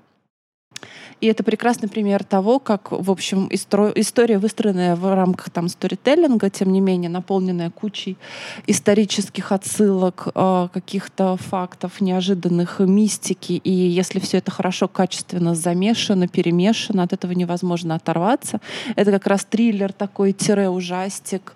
И 1.20 1.28
это 1.28 1.44
прекрасный 1.44 1.90
пример 1.90 2.24
того, 2.24 2.60
как, 2.60 2.92
в 2.92 3.10
общем, 3.10 3.48
истро- 3.48 3.92
история, 3.96 4.38
выстроенная 4.38 4.96
в 4.96 5.16
рамках 5.16 5.50
там 5.50 5.68
сторителлинга, 5.68 6.50
тем 6.50 6.72
не 6.72 6.80
менее, 6.80 7.10
наполненная 7.10 7.72
кучей 7.72 8.18
исторических 8.68 9.52
отсылок, 9.52 10.28
э, 10.36 10.68
каких-то 10.72 11.38
фактов, 11.38 12.02
неожиданных 12.02 12.80
мистики. 12.80 13.54
И 13.54 13.72
если 13.72 14.20
все 14.20 14.38
это 14.38 14.52
хорошо, 14.52 14.88
качественно 14.88 15.56
замешано, 15.56 16.28
перемешано, 16.28 17.04
от 17.04 17.14
этого 17.14 17.32
невозможно 17.32 17.96
оторваться. 17.96 18.60
Это 18.96 19.12
как 19.12 19.28
раз 19.28 19.46
триллер 19.46 19.92
такой, 19.94 20.34
тире-ужастик. 20.34 21.54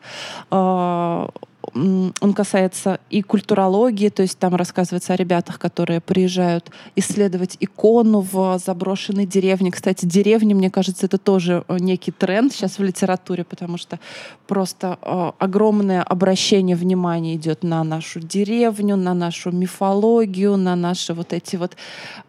Э, 0.49 1.27
он 1.73 2.33
касается 2.33 2.99
и 3.09 3.21
культурологии, 3.21 4.09
то 4.09 4.21
есть 4.21 4.37
там 4.37 4.55
рассказывается 4.55 5.13
о 5.13 5.15
ребятах, 5.15 5.59
которые 5.59 6.01
приезжают 6.01 6.69
исследовать 6.95 7.57
икону 7.59 8.19
в 8.19 8.59
заброшенной 8.63 9.25
деревне. 9.25 9.71
Кстати, 9.71 10.05
деревни, 10.05 10.53
мне 10.53 10.69
кажется, 10.69 11.05
это 11.05 11.17
тоже 11.17 11.63
э, 11.67 11.77
некий 11.79 12.11
тренд 12.11 12.53
сейчас 12.53 12.77
в 12.77 12.83
литературе, 12.83 13.43
потому 13.43 13.77
что 13.77 13.99
просто 14.47 14.97
э, 15.01 15.31
огромное 15.39 16.03
обращение 16.03 16.75
внимания 16.75 17.35
идет 17.35 17.63
на 17.63 17.83
нашу 17.83 18.19
деревню, 18.19 18.97
на 18.97 19.13
нашу 19.13 19.51
мифологию, 19.51 20.57
на 20.57 20.75
наши 20.75 21.13
вот 21.13 21.33
эти 21.33 21.55
вот 21.55 21.77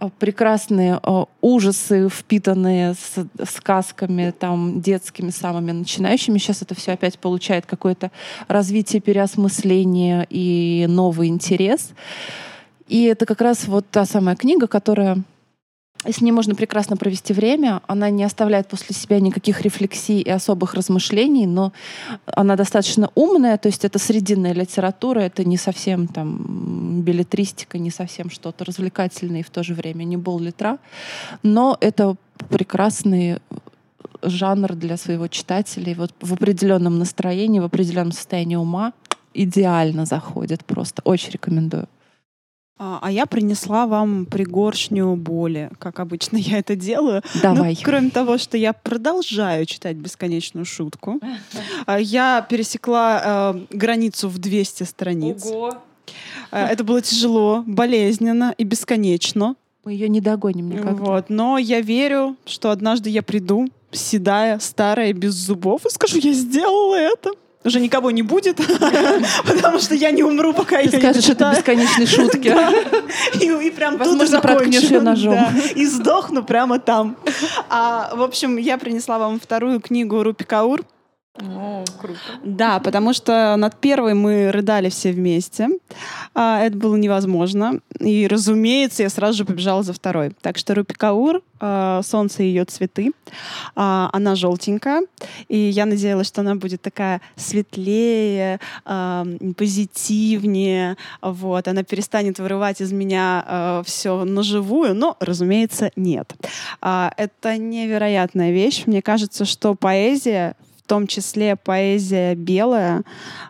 э, 0.00 0.08
прекрасные 0.18 1.00
ужасы, 1.40 2.08
впитанные 2.08 2.94
с 2.94 3.26
сказками 3.50 4.32
там 4.38 4.80
детскими 4.80 5.30
самыми 5.30 5.72
начинающими. 5.72 6.38
Сейчас 6.38 6.62
это 6.62 6.74
все 6.74 6.92
опять 6.92 7.18
получает 7.18 7.66
какое-то 7.66 8.10
развитие, 8.48 9.00
переосмысление 9.00 9.31
и 9.36 10.86
новый 10.88 11.28
интерес. 11.28 11.90
И 12.88 13.04
это 13.04 13.26
как 13.26 13.40
раз 13.40 13.66
вот 13.66 13.86
та 13.90 14.04
самая 14.04 14.36
книга, 14.36 14.66
которая 14.66 15.22
с 16.04 16.20
ней 16.20 16.32
можно 16.32 16.54
прекрасно 16.54 16.96
провести 16.96 17.32
время. 17.32 17.80
Она 17.86 18.10
не 18.10 18.24
оставляет 18.24 18.68
после 18.68 18.94
себя 18.94 19.20
никаких 19.20 19.62
рефлексий 19.62 20.20
и 20.20 20.30
особых 20.30 20.74
размышлений, 20.74 21.46
но 21.46 21.72
она 22.26 22.56
достаточно 22.56 23.10
умная, 23.14 23.56
то 23.56 23.68
есть 23.68 23.84
это 23.84 23.98
срединная 23.98 24.52
литература, 24.52 25.20
это 25.20 25.44
не 25.44 25.56
совсем 25.56 26.08
там 26.08 27.02
билетристика, 27.02 27.78
не 27.78 27.90
совсем 27.90 28.30
что-то 28.30 28.64
развлекательное 28.64 29.40
и 29.40 29.44
в 29.44 29.50
то 29.50 29.62
же 29.62 29.74
время 29.74 30.04
не 30.04 30.16
бол 30.16 30.40
литра, 30.40 30.78
но 31.42 31.76
это 31.80 32.16
прекрасный 32.48 33.38
жанр 34.22 34.74
для 34.74 34.96
своего 34.96 35.28
читателя. 35.28 35.92
И 35.92 35.94
вот 35.94 36.12
в 36.20 36.32
определенном 36.32 36.98
настроении, 36.98 37.60
в 37.60 37.64
определенном 37.64 38.12
состоянии 38.12 38.56
ума 38.56 38.92
идеально 39.34 40.06
заходит 40.06 40.64
просто. 40.64 41.02
Очень 41.04 41.32
рекомендую. 41.32 41.88
А, 42.84 42.98
а 43.00 43.12
я 43.12 43.26
принесла 43.26 43.86
вам 43.86 44.26
пригоршню 44.26 45.14
боли, 45.14 45.70
как 45.78 46.00
обычно 46.00 46.36
я 46.36 46.58
это 46.58 46.74
делаю. 46.74 47.22
Давай. 47.40 47.74
Ну, 47.78 47.84
кроме 47.84 48.10
того, 48.10 48.38
что 48.38 48.56
я 48.56 48.72
продолжаю 48.72 49.66
читать 49.66 49.96
бесконечную 49.96 50.64
шутку, 50.64 51.20
а, 51.86 52.00
я 52.00 52.44
пересекла 52.48 53.54
э, 53.54 53.76
границу 53.76 54.28
в 54.28 54.38
200 54.38 54.82
страниц. 54.82 55.46
Э, 56.50 56.66
Это 56.66 56.82
было 56.82 57.00
тяжело, 57.00 57.62
болезненно 57.68 58.52
и 58.58 58.64
бесконечно. 58.64 59.54
Мы 59.84 59.92
ее 59.92 60.08
не 60.08 60.20
догоним 60.20 60.70
никогда. 60.70 60.92
Вот. 60.92 61.30
Но 61.30 61.58
я 61.58 61.80
верю, 61.80 62.36
что 62.46 62.70
однажды 62.70 63.10
я 63.10 63.22
приду, 63.22 63.68
седая, 63.92 64.58
старая, 64.58 65.12
без 65.12 65.34
зубов, 65.34 65.86
и 65.86 65.90
скажу, 65.90 66.18
я 66.18 66.32
сделала 66.32 66.96
это. 66.96 67.30
Уже 67.64 67.78
никого 67.78 68.10
не 68.10 68.22
будет, 68.22 68.56
потому 69.46 69.78
что 69.78 69.94
я 69.94 70.10
не 70.10 70.24
умру, 70.24 70.52
пока 70.52 70.78
я 70.80 70.90
не 70.90 70.98
скажешь 70.98 71.28
это 71.28 71.52
дочитаю. 71.52 71.56
бесконечной 71.56 72.06
шутки. 72.06 72.54
И, 73.40 73.70
прям 73.70 73.98
тут 73.98 74.06
Возможно, 74.06 74.40
проткнешь 74.40 74.90
ножом. 74.90 75.46
И 75.76 75.86
сдохну 75.86 76.42
прямо 76.42 76.80
там. 76.80 77.16
А, 77.68 78.12
в 78.14 78.22
общем, 78.22 78.56
я 78.56 78.78
принесла 78.78 79.18
вам 79.18 79.38
вторую 79.38 79.80
книгу 79.80 80.22
Рупи 80.22 80.44
Каур. 80.44 80.82
О, 81.40 81.82
круто. 81.98 82.18
Да, 82.44 82.78
потому 82.78 83.14
что 83.14 83.56
над 83.56 83.80
первой 83.80 84.12
мы 84.12 84.52
рыдали 84.52 84.90
все 84.90 85.12
вместе. 85.12 85.70
А, 86.34 86.60
это 86.60 86.76
было 86.76 86.94
невозможно. 86.96 87.80
И, 87.98 88.28
разумеется, 88.28 89.02
я 89.02 89.08
сразу 89.08 89.38
же 89.38 89.44
побежала 89.46 89.82
за 89.82 89.94
второй. 89.94 90.32
Так 90.42 90.58
что 90.58 90.74
Рупи 90.74 90.92
Каур, 90.92 91.40
а, 91.58 92.02
«Солнце 92.02 92.42
и 92.42 92.46
ее 92.46 92.66
цветы». 92.66 93.12
А, 93.74 94.10
она 94.12 94.34
желтенькая. 94.34 95.06
И 95.48 95.56
я 95.56 95.86
надеялась, 95.86 96.26
что 96.26 96.42
она 96.42 96.54
будет 96.54 96.82
такая 96.82 97.22
светлее, 97.36 98.60
позитивнее. 98.84 100.98
Вот. 101.22 101.66
Она 101.66 101.82
перестанет 101.82 102.40
вырывать 102.40 102.82
из 102.82 102.92
меня 102.92 103.82
все 103.86 104.24
на 104.24 104.42
живую. 104.42 104.94
Но, 104.94 105.16
разумеется, 105.18 105.92
нет. 105.96 106.34
Это 106.82 107.56
невероятная 107.56 108.52
вещь. 108.52 108.82
Мне 108.84 109.00
кажется, 109.00 109.46
что 109.46 109.74
поэзия 109.74 110.56
том 110.92 111.06
числе 111.06 111.56
поэзия 111.56 112.34
белая, 112.34 113.02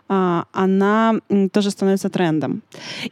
а, 0.07 0.45
она 0.53 1.15
тоже 1.51 1.71
становится 1.71 2.09
трендом. 2.09 2.61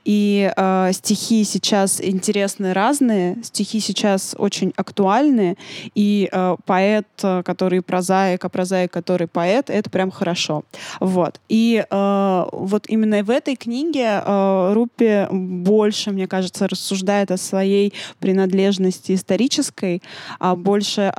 И 0.06 0.50
а, 0.56 0.94
стихи 0.94 1.44
сейчас 1.44 2.00
интересные 2.00 2.72
разные, 2.72 3.44
стихи 3.44 3.82
сейчас 3.82 4.34
очень 4.38 4.72
актуальны, 4.78 5.58
и 5.96 6.30
а, 6.32 6.56
поэт, 6.66 7.08
который 7.44 7.82
прозаик, 7.82 8.46
а 8.46 8.48
прозаик, 8.48 8.94
который 8.94 9.28
поэт, 9.28 9.70
это 9.70 9.90
прям 9.90 10.12
хорошо. 10.12 10.64
Вот. 11.02 11.42
И 11.50 11.84
вот 11.92 12.86
именно 12.88 13.24
в 13.24 13.30
этой 13.30 13.58
книге 13.58 14.24
Рупи 14.26 15.28
больше, 15.30 16.12
мне 16.12 16.28
кажется, 16.28 16.70
рассуждает 16.70 17.32
о 17.32 17.38
своей 17.38 17.94
принадлежности 18.20 19.14
исторической, 19.14 20.02
а 20.40 20.56
больше 20.56 21.12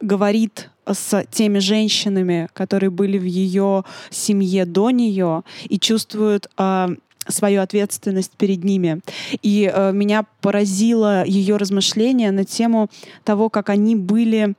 говорит 0.00 0.70
с 0.92 1.24
теми 1.30 1.58
женщинами, 1.58 2.48
которые 2.52 2.90
были 2.90 3.18
в 3.18 3.24
ее 3.24 3.84
семье 4.10 4.64
до 4.64 4.90
нее 4.90 5.42
и 5.68 5.78
чувствуют 5.78 6.48
а, 6.56 6.90
свою 7.28 7.62
ответственность 7.62 8.32
перед 8.36 8.64
ними. 8.64 9.00
И 9.42 9.70
э, 9.72 9.92
меня 9.92 10.24
поразило 10.40 11.24
ее 11.24 11.56
размышление 11.56 12.32
на 12.32 12.44
тему 12.44 12.88
того, 13.24 13.50
как 13.50 13.68
они 13.68 13.94
были 13.94 14.54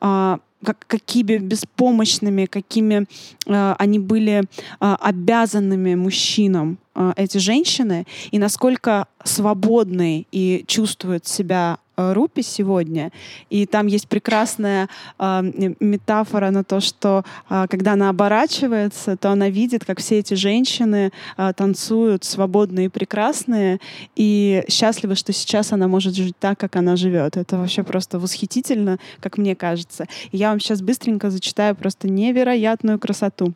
а, 0.00 0.38
как, 0.64 0.78
какими 0.86 1.36
беспомощными, 1.36 2.46
какими 2.46 3.06
э, 3.46 3.74
они 3.78 3.98
были 3.98 4.42
э, 4.42 4.44
обязанными 4.80 5.94
мужчинам. 5.94 6.78
Э, 6.94 7.12
эти 7.16 7.38
женщины 7.38 8.06
и 8.30 8.38
насколько 8.38 9.06
свободны 9.24 10.26
и 10.32 10.64
чувствуют 10.66 11.26
себя 11.26 11.78
э, 11.96 12.12
Рупи 12.12 12.42
сегодня. 12.42 13.10
И 13.50 13.66
там 13.66 13.86
есть 13.86 14.08
прекрасная 14.08 14.88
э, 15.18 15.42
метафора 15.80 16.50
на 16.50 16.64
то, 16.64 16.80
что 16.80 17.24
э, 17.48 17.66
когда 17.68 17.92
она 17.92 18.10
оборачивается, 18.10 19.16
то 19.16 19.30
она 19.30 19.48
видит, 19.48 19.84
как 19.84 20.00
все 20.00 20.18
эти 20.18 20.34
женщины 20.34 21.10
э, 21.36 21.52
танцуют 21.56 22.24
свободные 22.24 22.86
и 22.86 22.90
прекрасные, 22.90 23.80
и 24.16 24.64
счастливы, 24.68 25.14
что 25.14 25.32
сейчас 25.32 25.72
она 25.72 25.88
может 25.88 26.14
жить 26.14 26.36
так, 26.38 26.58
как 26.58 26.76
она 26.76 26.96
живет. 26.96 27.36
Это 27.36 27.56
вообще 27.56 27.82
просто 27.82 28.18
восхитительно, 28.18 28.98
как 29.20 29.38
мне 29.38 29.56
кажется. 29.56 30.06
И 30.32 30.36
я 30.36 30.50
вам 30.50 30.60
сейчас 30.60 30.82
быстренько 30.82 31.30
зачитаю 31.30 31.74
просто 31.74 32.08
невероятную 32.08 32.98
красоту. 32.98 33.54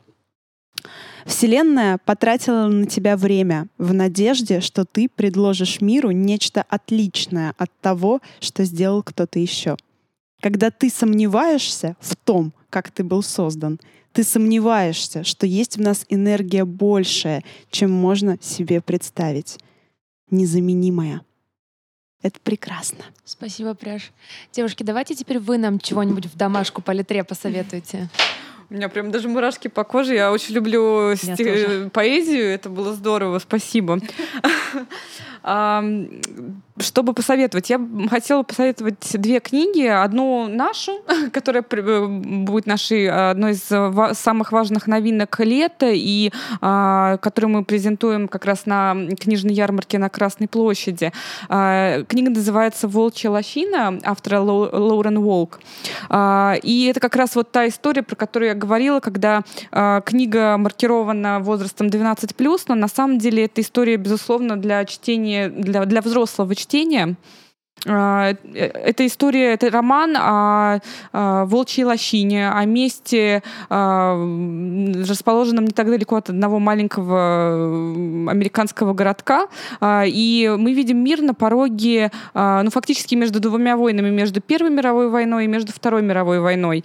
Вселенная 1.29 1.99
потратила 1.99 2.69
на 2.69 2.87
тебя 2.87 3.15
время 3.15 3.69
в 3.77 3.93
надежде, 3.93 4.63
что 4.63 4.87
ты 4.87 5.11
предложишь 5.11 5.83
миру 5.83 6.11
нечто 6.11 6.65
отличное 6.67 7.55
от 7.59 7.71
того, 7.83 8.23
что 8.41 8.65
сделал 8.65 9.03
кто-то 9.03 9.39
еще. 9.39 9.77
Когда 10.41 10.71
ты 10.71 10.89
сомневаешься 10.89 11.97
в 12.01 12.17
том, 12.17 12.55
как 12.71 12.91
ты 12.91 13.05
был 13.05 13.23
создан, 13.23 13.79
ты 14.13 14.25
сомневаешься, 14.25 15.23
что 15.23 15.47
есть 15.47 15.77
в 15.77 15.83
нас 15.83 16.07
энергия 16.09 16.65
большая, 16.65 17.45
чем 17.71 17.91
можно 17.91 18.39
себе 18.41 18.81
представить. 18.81 19.59
Незаменимая. 20.31 21.21
Это 22.23 22.41
прекрасно. 22.41 23.05
Спасибо, 23.27 23.75
Пряж. 23.75 24.13
Девушки, 24.53 24.83
давайте 24.83 25.15
теперь 25.15 25.41
вы 25.41 25.59
нам 25.59 25.79
чего-нибудь 25.79 26.25
в 26.25 26.37
домашку 26.39 26.81
по 26.81 26.93
литре 26.93 27.23
посоветуете. 27.23 28.09
У 28.70 28.74
меня 28.74 28.90
прям 28.90 29.11
даже 29.11 29.28
мурашки 29.28 29.69
по 29.69 29.82
коже. 29.82 30.15
Я 30.15 30.31
очень 30.31 30.55
люблю 30.55 31.15
стих... 31.16 31.90
поэзию. 31.90 32.45
Это 32.45 32.69
было 32.69 32.93
здорово. 32.93 33.39
Спасибо. 33.39 33.99
Чтобы 36.81 37.12
посоветовать, 37.12 37.70
я 37.70 37.81
хотела 38.09 38.43
посоветовать 38.43 39.10
две 39.15 39.40
книги. 39.40 39.86
Одну 39.86 40.48
нашу, 40.48 41.01
которая 41.32 41.65
э, 41.69 42.06
будет 42.06 42.66
нашей 42.66 43.09
одной 43.09 43.52
из 43.52 44.19
самых 44.19 44.52
важных 44.52 44.86
новинок 44.86 45.40
лета, 45.40 45.90
и 45.90 46.31
а, 46.60 47.16
которую 47.19 47.52
мы 47.52 47.65
презентуем 47.65 48.28
как 48.28 48.44
раз 48.44 48.66
на 48.66 48.94
книжной 49.19 49.55
ярмарке 49.55 49.98
на 49.98 50.09
Красной 50.09 50.48
площади. 50.48 51.12
А, 51.48 52.05
книга 52.05 52.31
называется 52.31 52.89
«Волчья 52.89 53.31
лощина» 53.31 53.98
автора 54.05 54.40
Лоурен 54.40 55.20
Волк. 55.20 55.60
А, 56.09 56.55
и 56.62 56.86
это 56.86 57.01
как 57.01 57.16
раз 57.16 57.35
вот 57.35 57.51
та 57.51 57.66
история, 57.69 58.02
про 58.02 58.16
которую 58.16 58.51
я 58.51 58.55
говорила, 58.55 59.01
когда 59.01 59.43
книга 60.05 60.56
маркирована 60.56 61.40
возрастом 61.40 61.89
12+, 61.89 62.60
но 62.69 62.74
на 62.74 62.89
самом 62.89 63.19
деле 63.19 63.44
эта 63.44 63.60
история, 63.60 63.97
безусловно, 63.97 64.56
для 64.56 64.85
чтения, 64.85 65.28
для, 65.49 65.85
для 65.85 66.01
взрослого 66.01 66.55
чтения. 66.55 67.17
А, 67.87 68.31
э, 68.33 68.35
это 68.55 69.07
история, 69.07 69.53
это 69.55 69.71
роман 69.71 70.17
о, 70.17 70.81
о 71.13 71.45
волчьей 71.47 71.85
лощине, 71.85 72.51
о 72.51 72.65
месте, 72.65 73.43
о, 73.69 74.17
расположенном 75.09 75.67
не 75.67 75.71
так 75.71 75.87
далеко 75.87 76.17
от 76.17 76.31
одного 76.31 76.59
маленького 76.59 78.31
американского 78.31 78.95
городка. 78.95 79.49
А, 79.81 80.05
и 80.07 80.49
мы 80.59 80.73
видим 80.73 80.99
мир 80.99 81.23
на 81.23 81.35
пороге, 81.35 82.11
а, 82.35 82.63
ну, 82.63 82.71
фактически 82.71 83.15
между 83.15 83.41
двумя 83.41 83.77
войнами, 83.77 84.11
между 84.11 84.41
Первой 84.41 84.71
мировой 84.71 85.09
войной 85.09 85.45
и 85.45 85.49
между 85.49 85.73
Второй 85.73 86.03
мировой 86.03 86.41
войной. 86.41 86.85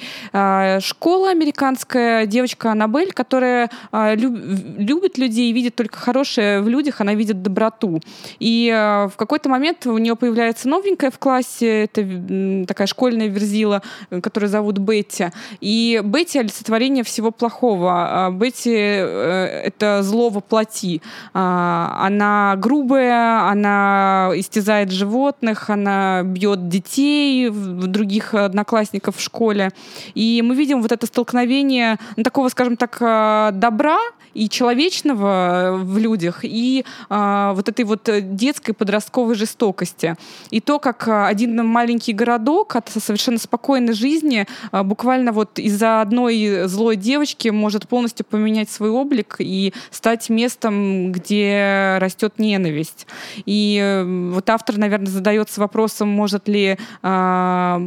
Школа 0.79 1.31
американская, 1.31 2.25
девочка 2.25 2.71
Аннабель, 2.71 3.11
которая 3.13 3.69
любит 3.91 5.17
людей 5.17 5.49
и 5.49 5.53
видит 5.53 5.75
только 5.75 5.97
хорошее 5.97 6.61
в 6.61 6.67
людях, 6.67 7.01
она 7.01 7.13
видит 7.13 7.41
доброту. 7.41 8.01
И 8.39 8.69
в 8.71 9.15
какой-то 9.15 9.49
момент 9.49 9.85
у 9.85 9.97
нее 9.97 10.15
появляется 10.15 10.67
новый 10.67 10.82
новенькая 10.83 11.11
в 11.11 11.19
классе, 11.19 11.85
это 11.85 12.65
такая 12.67 12.87
школьная 12.87 13.27
верзила, 13.27 13.81
э, 14.09 14.21
которую 14.21 14.49
зовут 14.49 14.77
Бетти. 14.77 15.27
И 15.61 16.01
Бетти— 16.03 16.39
олицетворение 16.39 17.03
всего 17.03 17.31
плохого. 17.31 17.91
А 17.93 18.31
Бетти 18.31 18.73
э,— 18.73 19.61
это 19.65 20.03
зло 20.03 20.29
воплоти. 20.29 21.01
А, 21.33 21.99
она 22.01 22.55
грубая, 22.57 23.49
она 23.49 24.31
истязает 24.35 24.91
животных, 24.91 25.69
она 25.69 26.23
бьет 26.23 26.67
детей, 26.67 27.49
других 27.49 28.33
одноклассников 28.33 29.17
в 29.17 29.21
школе. 29.21 29.71
И 30.15 30.41
мы 30.43 30.55
видим 30.55 30.81
вот 30.81 30.91
это 30.91 31.07
столкновение 31.07 31.97
ну, 32.17 32.23
такого, 32.23 32.49
скажем 32.49 32.77
так, 32.77 32.97
а, 33.01 33.51
добра 33.51 33.99
и 34.33 34.49
человечного 34.49 35.79
в 35.83 35.97
людях, 35.99 36.39
и 36.41 36.83
вот 37.07 37.69
этой 37.69 37.85
вот 37.85 38.09
детской 38.35 38.73
подростковой 38.73 39.35
жестокости. 39.35 40.15
И 40.49 40.59
то, 40.59 40.72
как 40.79 41.07
а, 41.07 41.27
один 41.27 41.65
маленький 41.65 42.13
городок 42.13 42.75
от 42.75 42.89
совершенно 42.89 43.37
спокойной 43.37 43.93
жизни 43.93 44.47
а, 44.71 44.83
буквально 44.83 45.31
вот 45.31 45.59
из-за 45.59 46.01
одной 46.01 46.63
злой 46.65 46.95
девочки 46.95 47.49
может 47.49 47.87
полностью 47.87 48.25
поменять 48.25 48.69
свой 48.69 48.89
облик 48.89 49.35
и 49.39 49.73
стать 49.91 50.29
местом, 50.29 51.11
где 51.11 51.97
растет 51.99 52.39
ненависть. 52.39 53.07
И 53.45 53.79
э, 53.81 54.29
вот 54.31 54.49
автор, 54.49 54.77
наверное, 54.77 55.07
задается 55.07 55.61
вопросом, 55.61 56.09
может 56.09 56.47
ли 56.47 56.77
э, 57.01 57.79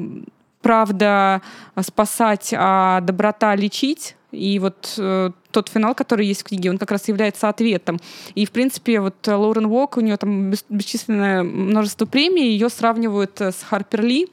правда 0.63 1.43
спасать, 1.81 2.53
а 2.57 3.01
доброта 3.01 3.55
лечить. 3.55 4.17
И 4.37 4.59
вот 4.59 4.95
э, 4.99 5.31
тот 5.51 5.69
финал, 5.69 5.95
который 5.95 6.27
есть 6.27 6.43
в 6.43 6.45
книге, 6.45 6.71
он 6.71 6.79
как 6.79 6.91
раз 6.91 7.09
является 7.09 7.49
ответом. 7.49 7.99
И, 8.35 8.45
в 8.45 8.51
принципе, 8.51 9.01
вот 9.01 9.15
Лоурен 9.27 9.67
Уок, 9.67 9.97
у 9.97 10.01
нее 10.01 10.17
там 10.17 10.53
бесчисленное 10.69 11.43
множество 11.43 12.07
премий, 12.07 12.51
ее 12.51 12.69
сравнивают 12.69 13.41
с 13.41 13.63
Харпер 13.63 14.03
Ли, 14.03 14.29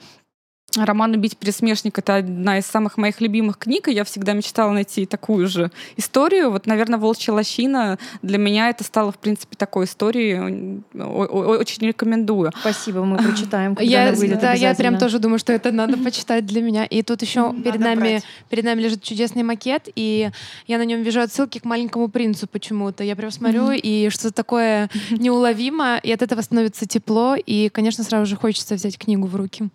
Роман 0.75 1.13
«Убить 1.13 1.37
пересмешник»— 1.37 1.97
это 1.99 2.15
одна 2.17 2.57
из 2.57 2.65
самых 2.65 2.97
моих 2.97 3.21
любимых 3.21 3.57
книг, 3.57 3.87
и 3.87 3.93
я 3.93 4.03
всегда 4.03 4.33
мечтала 4.33 4.71
найти 4.71 5.05
такую 5.05 5.47
же 5.47 5.71
историю. 5.97 6.51
Вот, 6.51 6.65
наверное, 6.65 6.99
«Волчья 6.99 7.33
лощина» 7.33 7.99
для 8.21 8.37
меня 8.37 8.69
это 8.69 8.83
стало, 8.83 9.11
в 9.11 9.17
принципе, 9.17 9.55
такой 9.55 9.85
историей. 9.85 10.81
Очень 10.93 11.87
рекомендую. 11.87 12.51
Спасибо, 12.59 13.03
мы 13.03 13.17
прочитаем, 13.17 13.75
когда 13.75 13.91
я, 13.91 14.03
она 14.09 14.17
выйдет 14.17 14.39
Да, 14.39 14.53
я 14.53 14.73
прям 14.73 14.97
тоже 14.97 15.19
думаю, 15.19 15.39
что 15.39 15.53
это 15.53 15.71
надо 15.71 15.97
почитать 15.97 16.45
для 16.45 16.61
меня. 16.61 16.85
И 16.85 17.03
тут 17.03 17.21
еще 17.21 17.53
перед 17.63 17.79
нами, 17.79 18.21
перед 18.49 18.63
нами 18.63 18.81
лежит 18.81 19.03
чудесный 19.03 19.43
макет, 19.43 19.89
и 19.95 20.31
я 20.67 20.77
на 20.77 20.85
нем 20.85 21.03
вижу 21.03 21.21
отсылки 21.21 21.59
к 21.59 21.65
«Маленькому 21.65 22.09
принцу» 22.09 22.47
почему-то. 22.47 23.03
Я 23.03 23.15
прям 23.15 23.31
смотрю, 23.31 23.71
и 23.71 24.09
что-то 24.09 24.33
такое 24.33 24.89
неуловимо, 25.11 25.97
и 25.97 26.11
от 26.11 26.21
этого 26.21 26.41
становится 26.41 26.87
тепло, 26.87 27.35
и, 27.35 27.69
конечно, 27.69 28.03
сразу 28.03 28.25
же 28.25 28.35
хочется 28.35 28.75
взять 28.75 28.97
книгу 28.97 29.27
в 29.27 29.35
руки. 29.35 29.69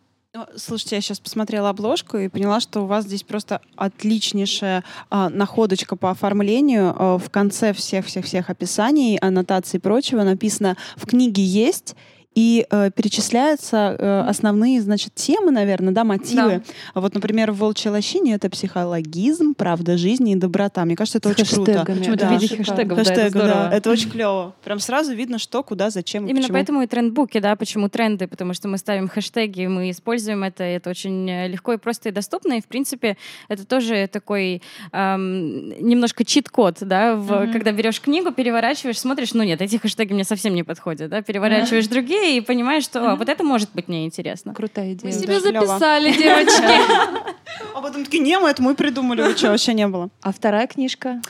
Слушайте, 0.57 0.97
я 0.97 1.01
сейчас 1.01 1.21
посмотрела 1.21 1.71
обложку 1.71 2.19
и 2.19 2.29
поняла, 2.29 2.61
что 2.61 2.83
у 2.83 2.87
вас 2.87 3.07
здесь 3.07 3.23
просто 3.23 3.63
отличнейшая 3.77 4.85
а, 5.09 5.31
находочка 5.31 5.97
по 5.97 6.11
оформлению. 6.11 6.95
А, 6.95 7.19
в 7.19 7.31
конце 7.31 7.73
всех-всех-всех 7.73 8.51
описаний, 8.51 9.17
аннотаций 9.17 9.79
и 9.79 9.81
прочего 9.81 10.25
написано 10.25 10.77
«в 10.97 11.07
книге 11.07 11.43
есть», 11.43 11.97
и 12.39 12.65
э, 12.71 12.93
перечисляются 12.95 13.97
э, 13.99 14.21
основные, 14.29 14.81
значит, 14.81 15.13
темы, 15.13 15.51
наверное, 15.51 15.93
да, 15.93 16.05
мотивы. 16.05 16.63
Да. 16.95 17.01
Вот, 17.01 17.13
например, 17.13 17.51
в 17.51 17.57
«Волчьей 17.57 17.91
лощине» 17.91 18.35
это 18.35 18.49
психологизм, 18.49 19.55
правда 19.55 19.99
жизни 19.99 20.35
и 20.35 20.37
доброта. 20.37 20.85
Мне 20.85 20.95
кажется, 20.95 21.19
это 21.19 21.31
С 21.31 21.33
очень 21.33 21.47
круто. 21.57 21.85
Почему 21.85 22.15
да. 22.15 22.29
в 22.29 22.41
виде 22.41 22.57
хэштегов, 22.57 22.99
Хэштег, 22.99 23.17
да, 23.17 23.25
это, 23.25 23.39
да, 23.41 23.77
это 23.77 23.91
очень 23.91 24.09
клево. 24.09 24.55
Прям 24.63 24.79
сразу 24.79 25.17
видно, 25.17 25.41
что, 25.41 25.65
куда, 25.65 25.91
зачем 25.91 26.27
Именно 26.27 26.43
почему. 26.43 26.55
поэтому 26.55 26.83
и 26.83 26.87
трендбуки, 26.87 27.41
да, 27.41 27.57
почему 27.57 27.89
тренды, 27.89 28.29
потому 28.29 28.55
что 28.55 28.69
мы 28.69 28.79
ставим 28.79 29.09
хэштеги, 29.09 29.67
мы 29.67 29.91
используем 29.91 30.45
это, 30.45 30.63
и 30.63 30.75
это 30.75 30.91
очень 30.91 31.29
э, 31.29 31.49
легко 31.49 31.73
и 31.73 31.77
просто 31.77 32.11
и 32.11 32.13
доступно, 32.13 32.53
и, 32.53 32.61
в 32.61 32.67
принципе, 32.67 33.17
это 33.49 33.67
тоже 33.67 34.07
такой 34.07 34.63
эм, 34.93 35.71
немножко 35.81 36.25
чит-код, 36.25 36.77
да, 36.83 37.17
в, 37.17 37.33
mm-hmm. 37.33 37.53
когда 37.53 37.73
берешь 37.73 38.01
книгу, 38.01 38.31
переворачиваешь, 38.31 39.01
смотришь, 39.01 39.35
ну 39.35 39.43
нет, 39.43 39.61
эти 39.61 39.77
хэштеги 39.77 40.13
мне 40.13 40.23
совсем 40.23 40.55
не 40.55 40.63
подходят, 40.63 41.11
да, 41.11 41.21
переворачиваешь 41.21 41.87
mm-hmm. 41.87 41.91
другие, 41.91 42.28
и 42.37 42.41
понимаешь, 42.41 42.85
что 42.85 43.01
mm-hmm. 43.01 43.17
вот 43.17 43.29
это 43.29 43.45
может 43.45 43.71
быть 43.73 43.89
мне 43.89 44.05
интересно. 44.05 44.55
Крутая 44.55 44.93
идея. 44.93 45.13
Мы 45.13 45.19
себе 45.19 45.41
записали, 45.41 46.13
девочки. 46.13 47.35
А 47.75 47.81
потом 47.81 48.05
такие, 48.05 48.23
не, 48.23 48.39
мы 48.39 48.51
это 48.51 48.63
мы 48.63 48.75
придумали, 48.75 49.23
вы 49.23 49.37
что, 49.37 49.51
вообще 49.51 49.73
не 49.73 49.89
было. 49.89 50.11
А 50.23 50.33
вторая 50.33 50.67
книжка? 50.67 51.21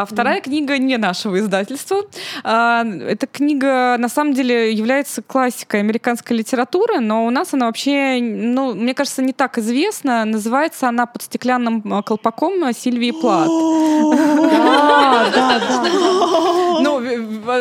А 0.00 0.04
вторая 0.04 0.38
mm. 0.38 0.42
книга 0.42 0.78
не 0.78 0.96
нашего 0.96 1.40
издательства. 1.40 2.02
А, 2.44 2.84
эта 2.84 3.26
книга, 3.26 3.96
на 3.98 4.08
самом 4.08 4.32
деле, 4.32 4.72
является 4.72 5.22
классикой 5.22 5.80
американской 5.80 6.36
литературы, 6.36 7.00
но 7.00 7.26
у 7.26 7.30
нас 7.30 7.52
она 7.52 7.66
вообще, 7.66 8.20
ну, 8.20 8.74
мне 8.74 8.94
кажется, 8.94 9.22
не 9.22 9.32
так 9.32 9.58
известна. 9.58 10.24
Называется 10.24 10.88
она 10.88 11.06
«Под 11.06 11.22
стеклянным 11.22 11.82
а, 11.92 12.02
колпаком» 12.02 12.72
Сильвии 12.72 13.10
Плат. 13.10 13.48
Да, 14.52 15.30
да, 15.34 15.58
да. 15.58 15.88
Ну, 16.80 17.02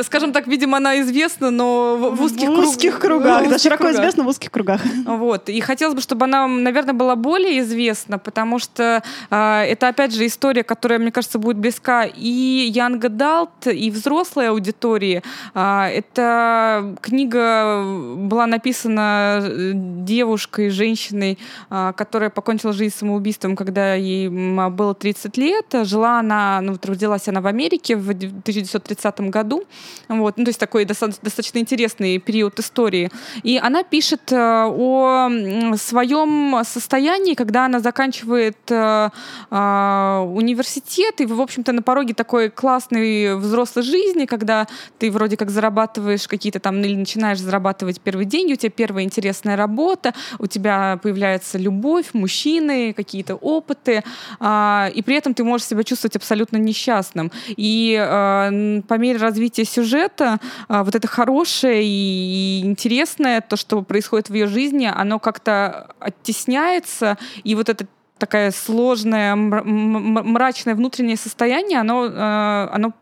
скажем 0.04 0.32
так, 0.32 0.46
видимо, 0.46 0.78
она 0.78 1.00
известна, 1.02 1.50
но 1.50 2.12
в 2.14 2.22
узких, 2.22 2.50
в 2.50 2.60
узких 2.60 3.00
кругах. 3.00 3.50
Да, 3.50 3.58
широко 3.58 3.90
известна 3.92 4.24
в 4.24 4.28
узких 4.28 4.52
кругах. 4.52 4.82
Вот. 5.06 5.50
И 5.50 5.60
хотелось 5.60 5.96
бы, 5.96 6.02
чтобы 6.02 6.26
она, 6.26 6.46
наверное, 6.46 6.94
была 6.94 7.16
более 7.16 7.62
известна, 7.62 8.20
потому 8.20 8.60
что 8.60 9.02
это, 9.32 9.88
опять 9.88 10.14
же, 10.14 10.28
история, 10.28 10.64
которая, 10.64 11.00
мне 11.00 11.12
кажется, 11.12 11.40
будет 11.40 11.58
близка 11.58 12.04
и 12.04 12.27
Young 12.28 13.00
Adult, 13.02 13.72
и 13.74 13.92
взрослой 13.92 14.50
аудитории. 14.50 15.22
А, 15.54 15.88
эта 15.90 16.96
книга 17.02 17.84
была 18.18 18.48
написана 18.48 19.40
э, 19.42 19.72
девушкой, 19.74 20.70
женщиной, 20.70 21.38
а, 21.70 21.94
которая 21.94 22.30
покончила 22.30 22.74
жизнь 22.74 22.96
самоубийством, 22.96 23.56
когда 23.56 23.96
ей 23.96 24.30
было 24.30 24.94
30 24.94 25.38
лет. 25.38 25.66
Жила 25.84 26.20
она, 26.20 26.62
ну, 26.62 26.78
родилась 26.82 27.28
она 27.28 27.42
в 27.42 27.48
Америке 27.48 27.96
в 27.96 28.10
1930 28.10 29.22
году. 29.30 29.64
Вот. 30.08 30.38
Ну, 30.38 30.44
то 30.44 30.50
есть 30.50 30.60
такой 30.60 30.86
достаточно 30.86 31.60
интересный 31.60 32.18
период 32.20 32.60
истории. 32.60 33.10
И 33.44 33.58
она 33.58 33.84
пишет 33.84 34.32
э, 34.32 34.66
о 34.68 35.30
своем 35.78 36.62
состоянии, 36.64 37.34
когда 37.34 37.66
она 37.66 37.80
заканчивает 37.80 38.58
э, 38.70 39.10
университет, 39.50 41.22
и, 41.22 41.26
в 41.26 41.42
общем-то, 41.42 41.72
на 41.72 41.82
пороге 41.82 42.07
такой 42.14 42.50
классной 42.50 43.36
взрослой 43.36 43.84
жизни, 43.84 44.26
когда 44.26 44.68
ты 45.00 45.12
вроде 45.12 45.38
как 45.38 45.50
зарабатываешь 45.50 46.28
какие-то 46.28 46.60
там, 46.60 46.82
или 46.82 46.96
начинаешь 46.96 47.40
зарабатывать 47.40 48.02
первый 48.02 48.26
день, 48.26 48.54
у 48.54 48.56
тебя 48.56 48.72
первая 48.72 49.04
интересная 49.04 49.56
работа, 49.56 50.14
у 50.40 50.48
тебя 50.48 51.00
появляется 51.02 51.58
любовь, 51.58 52.08
мужчины, 52.14 52.94
какие-то 52.94 53.36
опыты, 53.36 54.04
а, 54.40 54.90
и 54.94 55.02
при 55.02 55.16
этом 55.16 55.34
ты 55.34 55.44
можешь 55.44 55.68
себя 55.68 55.84
чувствовать 55.84 56.16
абсолютно 56.16 56.58
несчастным. 56.58 57.32
И 57.48 57.98
а, 58.00 58.50
по 58.88 58.94
мере 58.96 59.20
развития 59.20 59.66
сюжета 59.66 60.40
вот 60.70 60.96
это 60.96 61.08
хорошее 61.08 61.84
и 61.84 62.62
интересное, 62.64 63.42
то, 63.42 63.56
что 63.56 63.82
происходит 63.82 64.30
в 64.30 64.34
ее 64.34 64.48
жизни, 64.48 64.92
оно 64.94 65.20
как-то 65.20 65.94
оттесняется, 66.00 67.18
и 67.44 67.56
вот 67.56 67.70
это 67.70 67.88
такая 68.18 68.52
сложная, 68.52 69.36
мрачное 69.36 70.76
внутреннее 70.76 71.18
состояние, 71.18 71.80
оно, 71.80 72.06
э, 72.06 72.70
оно 72.72 72.94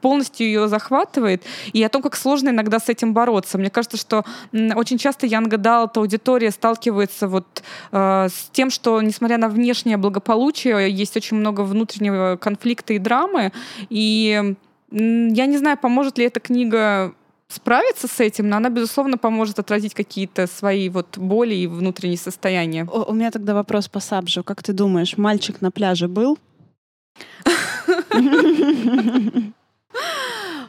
полностью 0.00 0.46
ее 0.46 0.68
захватывает, 0.68 1.42
и 1.72 1.82
о 1.82 1.88
том, 1.88 2.02
как 2.02 2.14
сложно 2.14 2.50
иногда 2.50 2.78
с 2.78 2.90
этим 2.90 3.14
бороться. 3.14 3.56
Мне 3.56 3.70
кажется, 3.70 3.96
что 3.96 4.22
очень 4.52 4.98
часто 4.98 5.26
Young 5.26 5.48
Adult 5.48 5.92
аудитория 5.96 6.50
сталкивается 6.50 7.26
вот 7.26 7.62
э, 7.90 8.28
с 8.28 8.50
тем, 8.52 8.68
что, 8.68 9.00
несмотря 9.00 9.38
на 9.38 9.48
внешнее 9.48 9.96
благополучие, 9.96 10.90
есть 10.90 11.16
очень 11.16 11.38
много 11.38 11.62
внутреннего 11.62 12.36
конфликта 12.36 12.92
и 12.92 12.98
драмы, 12.98 13.52
и 13.88 14.54
я 14.90 15.46
не 15.46 15.56
знаю, 15.56 15.78
поможет 15.78 16.18
ли 16.18 16.26
эта 16.26 16.38
книга 16.38 17.14
справиться 17.54 18.08
с 18.08 18.20
этим, 18.20 18.48
но 18.48 18.56
она, 18.56 18.68
безусловно, 18.68 19.18
поможет 19.18 19.58
отразить 19.58 19.94
какие-то 19.94 20.46
свои 20.46 20.88
вот 20.88 21.18
боли 21.18 21.54
и 21.54 21.66
внутренние 21.66 22.18
состояния. 22.18 22.84
У, 22.84 23.10
у 23.10 23.14
меня 23.14 23.30
тогда 23.30 23.54
вопрос 23.54 23.88
по 23.88 24.00
Сабжу. 24.00 24.42
Как 24.44 24.62
ты 24.62 24.72
думаешь, 24.72 25.16
мальчик 25.16 25.60
на 25.60 25.70
пляже 25.70 26.08
был? 26.08 26.38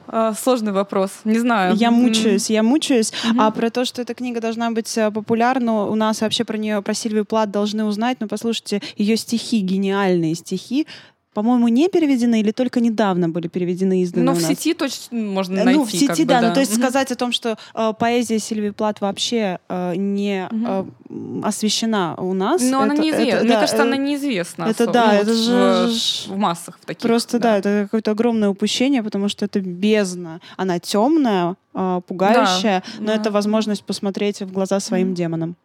А, 0.07 0.33
сложный 0.33 0.71
вопрос. 0.71 1.21
Не 1.23 1.39
знаю. 1.39 1.75
Я 1.75 1.91
мучаюсь, 1.91 2.49
я 2.49 2.63
мучаюсь. 2.63 3.11
Mm-hmm. 3.11 3.35
А 3.39 3.51
про 3.51 3.69
то, 3.69 3.85
что 3.85 4.01
эта 4.01 4.13
книга 4.13 4.39
должна 4.39 4.71
быть 4.71 4.95
э, 4.97 5.11
популярна, 5.11 5.85
у 5.85 5.95
нас 5.95 6.21
вообще 6.21 6.45
про 6.45 6.57
нее, 6.57 6.81
про 6.81 6.93
Сильвию 6.93 7.25
Плат 7.25 7.51
должны 7.51 7.83
узнать. 7.83 8.19
Но 8.19 8.27
послушайте, 8.27 8.81
ее 8.97 9.17
стихи, 9.17 9.59
гениальные 9.59 10.35
стихи, 10.35 10.87
по-моему, 11.35 11.67
не 11.67 11.89
переведены 11.89 12.39
или 12.39 12.51
только 12.51 12.79
недавно 12.79 13.27
были 13.27 13.49
переведены 13.49 14.03
изданы 14.03 14.25
Но 14.25 14.31
у 14.31 14.35
в 14.35 14.41
сети 14.41 14.73
точно 14.73 15.17
можно 15.17 15.65
найти. 15.65 15.77
Ну, 15.77 15.85
в 15.85 15.91
сети, 15.91 16.07
как 16.07 16.17
бы, 16.17 16.25
да. 16.25 16.41
да. 16.41 16.47
Ну, 16.47 16.53
то 16.53 16.61
есть 16.61 16.71
угу. 16.71 16.81
сказать 16.81 17.11
о 17.11 17.15
том, 17.15 17.33
что 17.33 17.57
э, 17.73 17.93
поэзия 17.99 18.39
Сильвии 18.39 18.69
Плат 18.69 19.01
вообще 19.01 19.59
э, 19.67 19.95
не 19.97 20.47
угу. 20.49 20.89
э, 21.09 21.41
освещена 21.43 22.15
у 22.15 22.33
нас. 22.33 22.61
Но 22.61 22.85
это, 22.85 22.93
она 22.93 22.95
неизвестна. 22.95 23.35
Это, 23.35 23.43
Мне 23.43 23.53
да, 23.53 23.59
кажется, 23.59 23.83
э, 23.83 23.85
она 23.85 23.97
неизвестна. 23.97 24.63
Это 24.63 24.83
особо. 24.83 24.93
да, 24.93 25.07
ну, 25.07 25.19
это 25.19 25.33
же... 25.33 25.89
В, 25.89 26.27
в 26.29 26.37
массах 26.37 26.79
в 26.81 26.85
таких. 26.85 27.01
Просто 27.01 27.37
да, 27.37 27.51
да 27.51 27.57
это 27.57 27.83
какое-то 27.83 28.11
огромное 28.11 28.47
упущение, 28.47 29.03
потому 29.03 29.27
что 29.27 29.43
это 29.43 29.59
бездна. 29.59 30.39
Она 30.55 30.79
темная, 30.79 31.57
э, 31.73 32.01
пугающая, 32.07 32.81
Да, 32.97 33.01
но 33.01 33.07
да. 33.07 33.15
это 33.15 33.29
возможность 33.29 33.83
посмотреть 33.83 34.39
в 34.41 34.53
глаза 34.53 34.79
своим 34.79 35.07
Мгм. 35.07 35.15
демонам. 35.15 35.55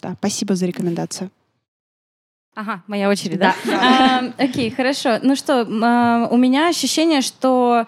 Да, 0.00 0.14
спасибо 0.20 0.54
за 0.54 0.66
рекомендацию. 0.66 1.32
Ага, 2.60 2.82
моя 2.88 3.08
очередь, 3.08 3.38
да? 3.38 3.54
А, 3.72 4.20
Окей, 4.36 4.70
хорошо. 4.70 5.18
Ну 5.22 5.34
что, 5.34 5.66
а, 5.82 6.28
у 6.30 6.36
меня 6.36 6.68
ощущение, 6.68 7.22
что 7.22 7.86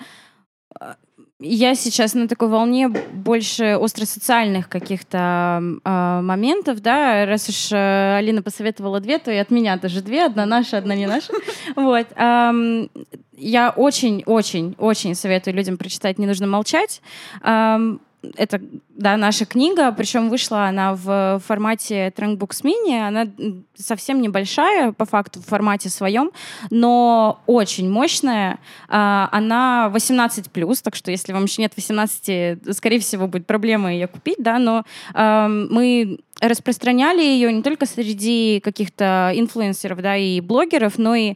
а, 0.81 0.97
я 1.39 1.75
сейчас 1.75 2.15
на 2.15 2.27
такой 2.27 2.49
волне 2.49 2.89
больше 2.89 3.77
остросоциальных 3.79 4.71
каких-то 4.71 5.63
а, 5.85 6.23
моментов, 6.23 6.81
да, 6.81 7.27
раз 7.27 7.51
уж 7.51 7.71
э, 7.71 8.17
Алина 8.17 8.41
посоветовала 8.41 9.01
две, 9.01 9.19
то 9.19 9.31
и 9.31 9.37
от 9.37 9.51
меня 9.51 9.77
тоже 9.77 10.01
две, 10.01 10.25
одна 10.25 10.47
наша, 10.47 10.79
одна 10.79 10.95
не 10.95 11.07
наша. 11.07 11.35
Вот. 11.77 12.07
ам, 12.17 12.89
Я 13.37 13.75
очень-очень-очень 13.77 15.15
советую 15.15 15.55
людям 15.55 15.77
прочитать 15.77 16.19
«Не 16.19 16.27
нужно 16.27 16.47
молчать». 16.47 17.03
Ам, 17.43 18.01
это, 18.37 18.61
да, 18.91 19.17
наша 19.17 19.45
книга, 19.45 19.93
причем 19.93 20.29
вышла 20.29 20.67
она 20.67 20.95
в 20.95 21.41
формате 21.45 22.13
Trankbooks 22.17 22.63
Mini, 22.63 23.07
она 23.07 23.27
совсем 23.75 24.21
небольшая, 24.21 24.93
по 24.93 25.05
факту, 25.05 25.41
в 25.41 25.45
формате 25.45 25.89
своем, 25.89 26.31
но 26.71 27.41
очень 27.47 27.91
мощная. 27.91 28.59
А, 28.89 29.29
Она 29.33 29.91
18+, 29.93 30.83
так 30.83 30.95
что 30.95 31.11
если 31.11 31.33
вам 31.33 31.45
еще 31.45 31.63
нет 31.63 31.73
18, 31.75 32.77
скорее 32.77 33.01
всего, 33.01 33.27
будет 33.27 33.47
проблема 33.47 33.93
ее 33.93 34.07
купить, 34.07 34.39
да, 34.39 34.59
но 34.59 34.85
мы 35.15 36.19
распространяли 36.41 37.23
ее 37.23 37.53
не 37.53 37.63
только 37.63 37.87
среди 37.87 38.61
каких-то 38.61 39.33
инфлюенсеров, 39.35 40.01
да, 40.01 40.17
и 40.17 40.41
блогеров, 40.41 40.99
но 40.99 41.15
и 41.15 41.35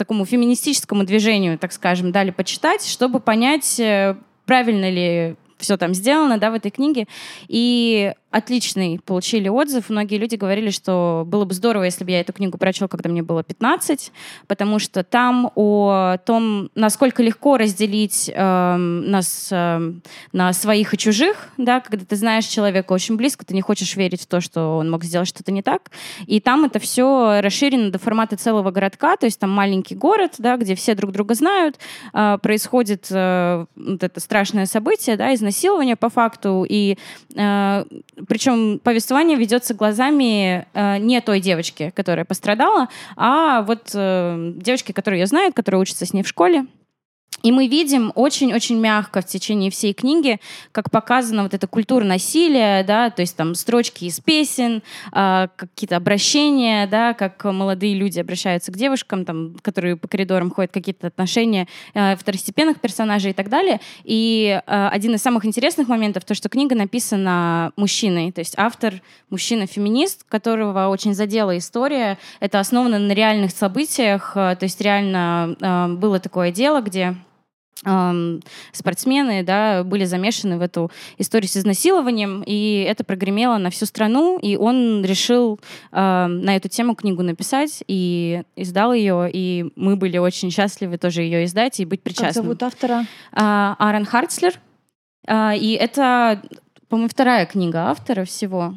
такому 0.00 0.24
феминистическому 0.24 1.04
движению, 1.04 1.58
так 1.58 1.72
скажем, 1.72 2.10
дали 2.10 2.30
почитать, 2.30 2.86
чтобы 2.86 3.20
понять, 3.20 3.78
э, 3.78 4.16
правильно 4.50 4.90
ли 4.90 5.36
все 5.60 5.76
там 5.76 5.94
сделано, 5.94 6.38
да, 6.38 6.50
в 6.50 6.54
этой 6.54 6.70
книге. 6.70 7.06
И 7.48 8.12
отличный 8.30 9.00
получили 9.04 9.48
отзыв. 9.48 9.90
Многие 9.90 10.16
люди 10.16 10.36
говорили, 10.36 10.70
что 10.70 11.24
было 11.26 11.44
бы 11.44 11.52
здорово, 11.52 11.84
если 11.84 12.04
бы 12.04 12.12
я 12.12 12.20
эту 12.20 12.32
книгу 12.32 12.58
прочел, 12.58 12.88
когда 12.88 13.10
мне 13.10 13.22
было 13.22 13.42
15, 13.42 14.12
потому 14.46 14.78
что 14.78 15.02
там 15.02 15.50
о 15.56 16.16
том, 16.24 16.70
насколько 16.74 17.22
легко 17.22 17.56
разделить 17.56 18.30
эм, 18.32 19.10
нас 19.10 19.48
эм, 19.50 20.02
на 20.32 20.52
своих 20.52 20.94
и 20.94 20.98
чужих, 20.98 21.48
да, 21.56 21.80
когда 21.80 22.04
ты 22.04 22.16
знаешь 22.16 22.44
человека 22.44 22.92
очень 22.92 23.16
близко, 23.16 23.44
ты 23.44 23.54
не 23.54 23.62
хочешь 23.62 23.96
верить 23.96 24.22
в 24.22 24.26
то, 24.26 24.40
что 24.40 24.78
он 24.78 24.90
мог 24.90 25.04
сделать 25.04 25.28
что-то 25.28 25.50
не 25.50 25.62
так. 25.62 25.90
И 26.26 26.40
там 26.40 26.64
это 26.64 26.78
все 26.78 27.40
расширено 27.40 27.90
до 27.90 27.98
формата 27.98 28.36
целого 28.36 28.70
городка, 28.70 29.16
то 29.16 29.26
есть 29.26 29.40
там 29.40 29.50
маленький 29.50 29.96
город, 29.96 30.34
да, 30.38 30.56
где 30.56 30.76
все 30.76 30.94
друг 30.94 31.10
друга 31.10 31.34
знают, 31.34 31.78
э, 32.14 32.38
происходит 32.40 33.08
э, 33.10 33.66
вот 33.74 34.02
это 34.04 34.20
страшное 34.20 34.66
событие, 34.66 35.16
да, 35.16 35.32
изнасилование 35.50 35.96
по 35.96 36.08
факту, 36.08 36.64
и 36.68 36.96
э, 37.34 37.84
причем 38.28 38.78
повествование 38.78 39.36
ведется 39.36 39.74
глазами 39.74 40.66
э, 40.72 40.98
не 40.98 41.20
той 41.20 41.40
девочки, 41.40 41.92
которая 41.94 42.24
пострадала, 42.24 42.88
а 43.16 43.62
вот 43.62 43.90
э, 43.94 44.52
девочки, 44.56 44.92
которую 44.92 45.20
ее 45.20 45.26
знают, 45.26 45.54
которая 45.54 45.82
учится 45.82 46.06
с 46.06 46.12
ней 46.12 46.22
в 46.22 46.28
школе. 46.28 46.66
И 47.42 47.52
мы 47.52 47.68
видим 47.68 48.12
очень-очень 48.14 48.78
мягко 48.78 49.20
в 49.22 49.26
течение 49.26 49.70
всей 49.70 49.94
книги, 49.94 50.40
как 50.72 50.90
показана 50.90 51.42
вот 51.42 51.54
эта 51.54 51.66
культура 51.66 52.04
насилия, 52.04 52.84
да, 52.84 53.10
то 53.10 53.22
есть 53.22 53.36
там 53.36 53.54
строчки 53.54 54.04
из 54.04 54.20
песен, 54.20 54.82
э, 55.12 55.48
какие-то 55.56 55.96
обращения, 55.96 56.86
да, 56.86 57.14
как 57.14 57.44
молодые 57.44 57.94
люди 57.94 58.20
обращаются 58.20 58.72
к 58.72 58.76
девушкам, 58.76 59.24
там, 59.24 59.56
которые 59.62 59.96
по 59.96 60.08
коридорам 60.08 60.50
ходят, 60.50 60.70
какие-то 60.72 61.06
отношения 61.06 61.66
э, 61.94 62.16
второстепенных 62.16 62.80
персонажей 62.80 63.30
и 63.30 63.34
так 63.34 63.48
далее. 63.48 63.80
И 64.04 64.60
э, 64.66 64.88
один 64.88 65.14
из 65.14 65.22
самых 65.22 65.44
интересных 65.44 65.88
моментов, 65.88 66.24
то, 66.24 66.34
что 66.34 66.48
книга 66.48 66.74
написана 66.74 67.72
мужчиной, 67.76 68.32
то 68.32 68.40
есть 68.40 68.54
автор 68.56 69.00
мужчина-феминист, 69.30 70.24
которого 70.28 70.88
очень 70.88 71.14
задела 71.14 71.56
история. 71.56 72.18
Это 72.40 72.60
основано 72.60 72.98
на 72.98 73.12
реальных 73.12 73.52
событиях, 73.52 74.32
э, 74.34 74.56
то 74.56 74.64
есть 74.64 74.80
реально 74.80 75.56
э, 75.60 75.94
было 75.94 76.18
такое 76.18 76.52
дело, 76.52 76.80
где 76.80 77.14
спортсмены 78.72 79.42
да, 79.42 79.84
были 79.84 80.04
замешаны 80.04 80.58
в 80.58 80.62
эту 80.62 80.90
историю 81.18 81.48
с 81.48 81.56
изнасилованием, 81.56 82.42
и 82.46 82.84
это 82.86 83.04
прогремело 83.04 83.56
на 83.58 83.70
всю 83.70 83.86
страну, 83.86 84.38
и 84.38 84.56
он 84.56 85.04
решил 85.04 85.58
э, 85.92 86.26
на 86.26 86.56
эту 86.56 86.68
тему 86.68 86.94
книгу 86.94 87.22
написать 87.22 87.82
и 87.86 88.42
издал 88.56 88.92
ее, 88.92 89.30
и 89.32 89.72
мы 89.76 89.96
были 89.96 90.18
очень 90.18 90.50
счастливы 90.50 90.98
тоже 90.98 91.22
ее 91.22 91.44
издать 91.44 91.80
и 91.80 91.84
быть 91.86 92.00
Как 92.00 92.12
причастными. 92.14 92.44
зовут 92.44 92.62
автора? 92.62 93.06
А, 93.32 93.76
Аарон 93.78 94.04
Харцлер. 94.04 94.54
А, 95.26 95.54
И 95.54 95.72
это, 95.72 96.42
по-моему, 96.88 97.08
вторая 97.08 97.46
книга 97.46 97.90
автора 97.90 98.24
всего. 98.24 98.74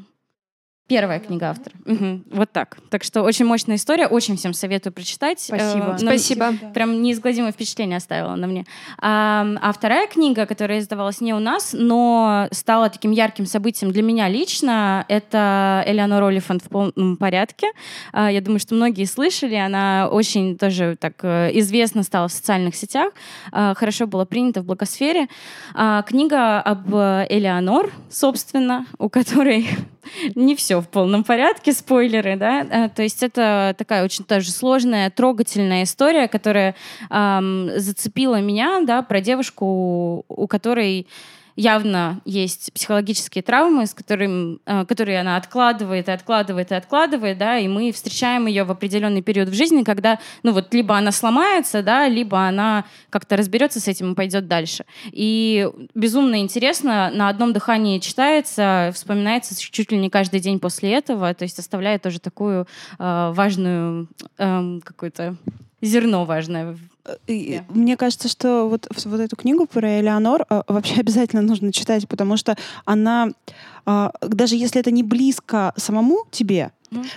Первая 0.93 1.19
книга 1.19 1.49
автора. 1.49 1.75
Мгм. 1.85 2.23
Вот 2.29 2.51
так. 2.51 2.77
Так 2.91 3.03
что 3.03 3.23
очень 3.23 3.45
мощная 3.45 3.77
история, 3.77 4.05
очень 4.05 4.37
всем 4.37 4.53
советую 4.53 4.93
прочитать. 4.93 5.39
Спасибо. 5.39 5.95
Э, 5.95 5.97
Спасибо. 5.97 6.53
Прям 6.71 7.01
неизгладимое 7.01 7.51
впечатление 7.51 7.97
оставила 7.97 8.35
на 8.35 8.45
мне. 8.45 8.63
А, 8.99 9.43
а 9.59 9.73
вторая 9.73 10.05
книга, 10.05 10.45
которая 10.45 10.77
издавалась 10.77 11.19
не 11.19 11.33
у 11.33 11.39
нас, 11.39 11.71
но 11.73 12.47
стала 12.51 12.91
таким 12.91 13.09
ярким 13.09 13.47
событием 13.47 13.91
для 13.91 14.03
меня 14.03 14.29
лично, 14.29 15.03
это 15.07 15.83
Элеонор 15.87 16.25
Олифант 16.25 16.63
в 16.63 16.69
полном 16.69 17.17
порядке. 17.17 17.71
А, 18.11 18.31
я 18.31 18.39
думаю, 18.41 18.59
что 18.59 18.75
многие 18.75 19.05
слышали. 19.05 19.55
Она 19.55 20.09
очень 20.11 20.59
тоже 20.59 20.95
так 20.99 21.15
э, 21.23 21.49
известна 21.53 22.03
стала 22.03 22.27
в 22.27 22.31
социальных 22.31 22.75
сетях. 22.75 23.13
А, 23.51 23.73
хорошо 23.73 24.05
была 24.05 24.25
принята 24.25 24.61
в 24.61 24.65
благосфере. 24.65 25.27
А, 25.73 26.03
книга 26.03 26.61
об 26.61 26.93
э, 26.93 27.25
Элеонор, 27.29 27.91
собственно, 28.11 28.85
у 28.99 29.09
которой 29.09 29.67
не 30.35 30.55
все 30.55 30.79
в 30.81 30.87
полном 30.87 31.23
порядке, 31.23 31.73
спойлеры, 31.73 32.35
да. 32.35 32.65
А, 32.69 32.89
То 32.89 33.03
есть 33.03 33.23
это 33.23 33.75
такая 33.77 34.03
очень 34.03 34.25
тоже 34.25 34.51
сложная, 34.51 35.09
трогательная 35.09 35.83
история, 35.83 36.27
которая 36.27 36.75
ам, 37.09 37.69
зацепила 37.77 38.39
меня, 38.41 38.81
да, 38.81 39.01
про 39.01 39.21
девушку, 39.21 40.25
у 40.27 40.47
которой 40.47 41.07
явно 41.55 42.21
есть 42.25 42.71
психологические 42.73 43.43
травмы, 43.43 43.85
с 43.85 43.93
которым, 43.93 44.59
э, 44.65 44.85
которые 44.85 45.19
она 45.19 45.37
откладывает 45.37 46.07
и 46.07 46.11
откладывает 46.11 46.71
и 46.71 46.75
откладывает, 46.75 47.37
да, 47.37 47.57
и 47.57 47.67
мы 47.67 47.91
встречаем 47.91 48.47
ее 48.47 48.63
в 48.63 48.71
определенный 48.71 49.21
период 49.21 49.49
в 49.49 49.53
жизни, 49.53 49.83
когда, 49.83 50.19
ну 50.43 50.51
вот, 50.51 50.73
либо 50.73 50.97
она 50.97 51.11
сломается, 51.11 51.83
да, 51.83 52.07
либо 52.07 52.47
она 52.47 52.85
как-то 53.09 53.37
разберется 53.37 53.79
с 53.79 53.87
этим 53.87 54.13
и 54.13 54.15
пойдет 54.15 54.47
дальше. 54.47 54.85
И 55.11 55.69
безумно 55.93 56.39
интересно, 56.39 57.11
на 57.13 57.29
одном 57.29 57.53
дыхании 57.53 57.99
читается, 57.99 58.91
вспоминается 58.93 59.55
чуть 59.59 59.91
ли 59.91 59.97
не 59.97 60.09
каждый 60.09 60.39
день 60.39 60.59
после 60.59 60.93
этого, 60.93 61.33
то 61.33 61.43
есть 61.43 61.59
оставляет 61.59 62.01
тоже 62.01 62.19
такую 62.19 62.67
э, 62.99 63.31
важную 63.33 64.07
эм, 64.37 64.81
какую-то 64.81 65.37
зерно 65.83 66.25
важное. 66.25 66.77
И 67.27 67.61
Мне 67.69 67.97
кажется, 67.97 68.29
что 68.29 68.67
вот, 68.69 68.87
вот 69.05 69.19
эту 69.19 69.35
книгу 69.35 69.65
про 69.67 69.99
Элеонор 69.99 70.45
э, 70.49 70.61
вообще 70.67 70.95
обязательно 70.99 71.41
нужно 71.41 71.71
читать, 71.73 72.07
потому 72.07 72.37
что 72.37 72.55
она, 72.85 73.29
э, 73.85 74.09
даже 74.21 74.55
если 74.55 74.79
это 74.79 74.91
не 74.91 75.03
близко 75.03 75.73
самому 75.75 76.25
тебе, 76.31 76.71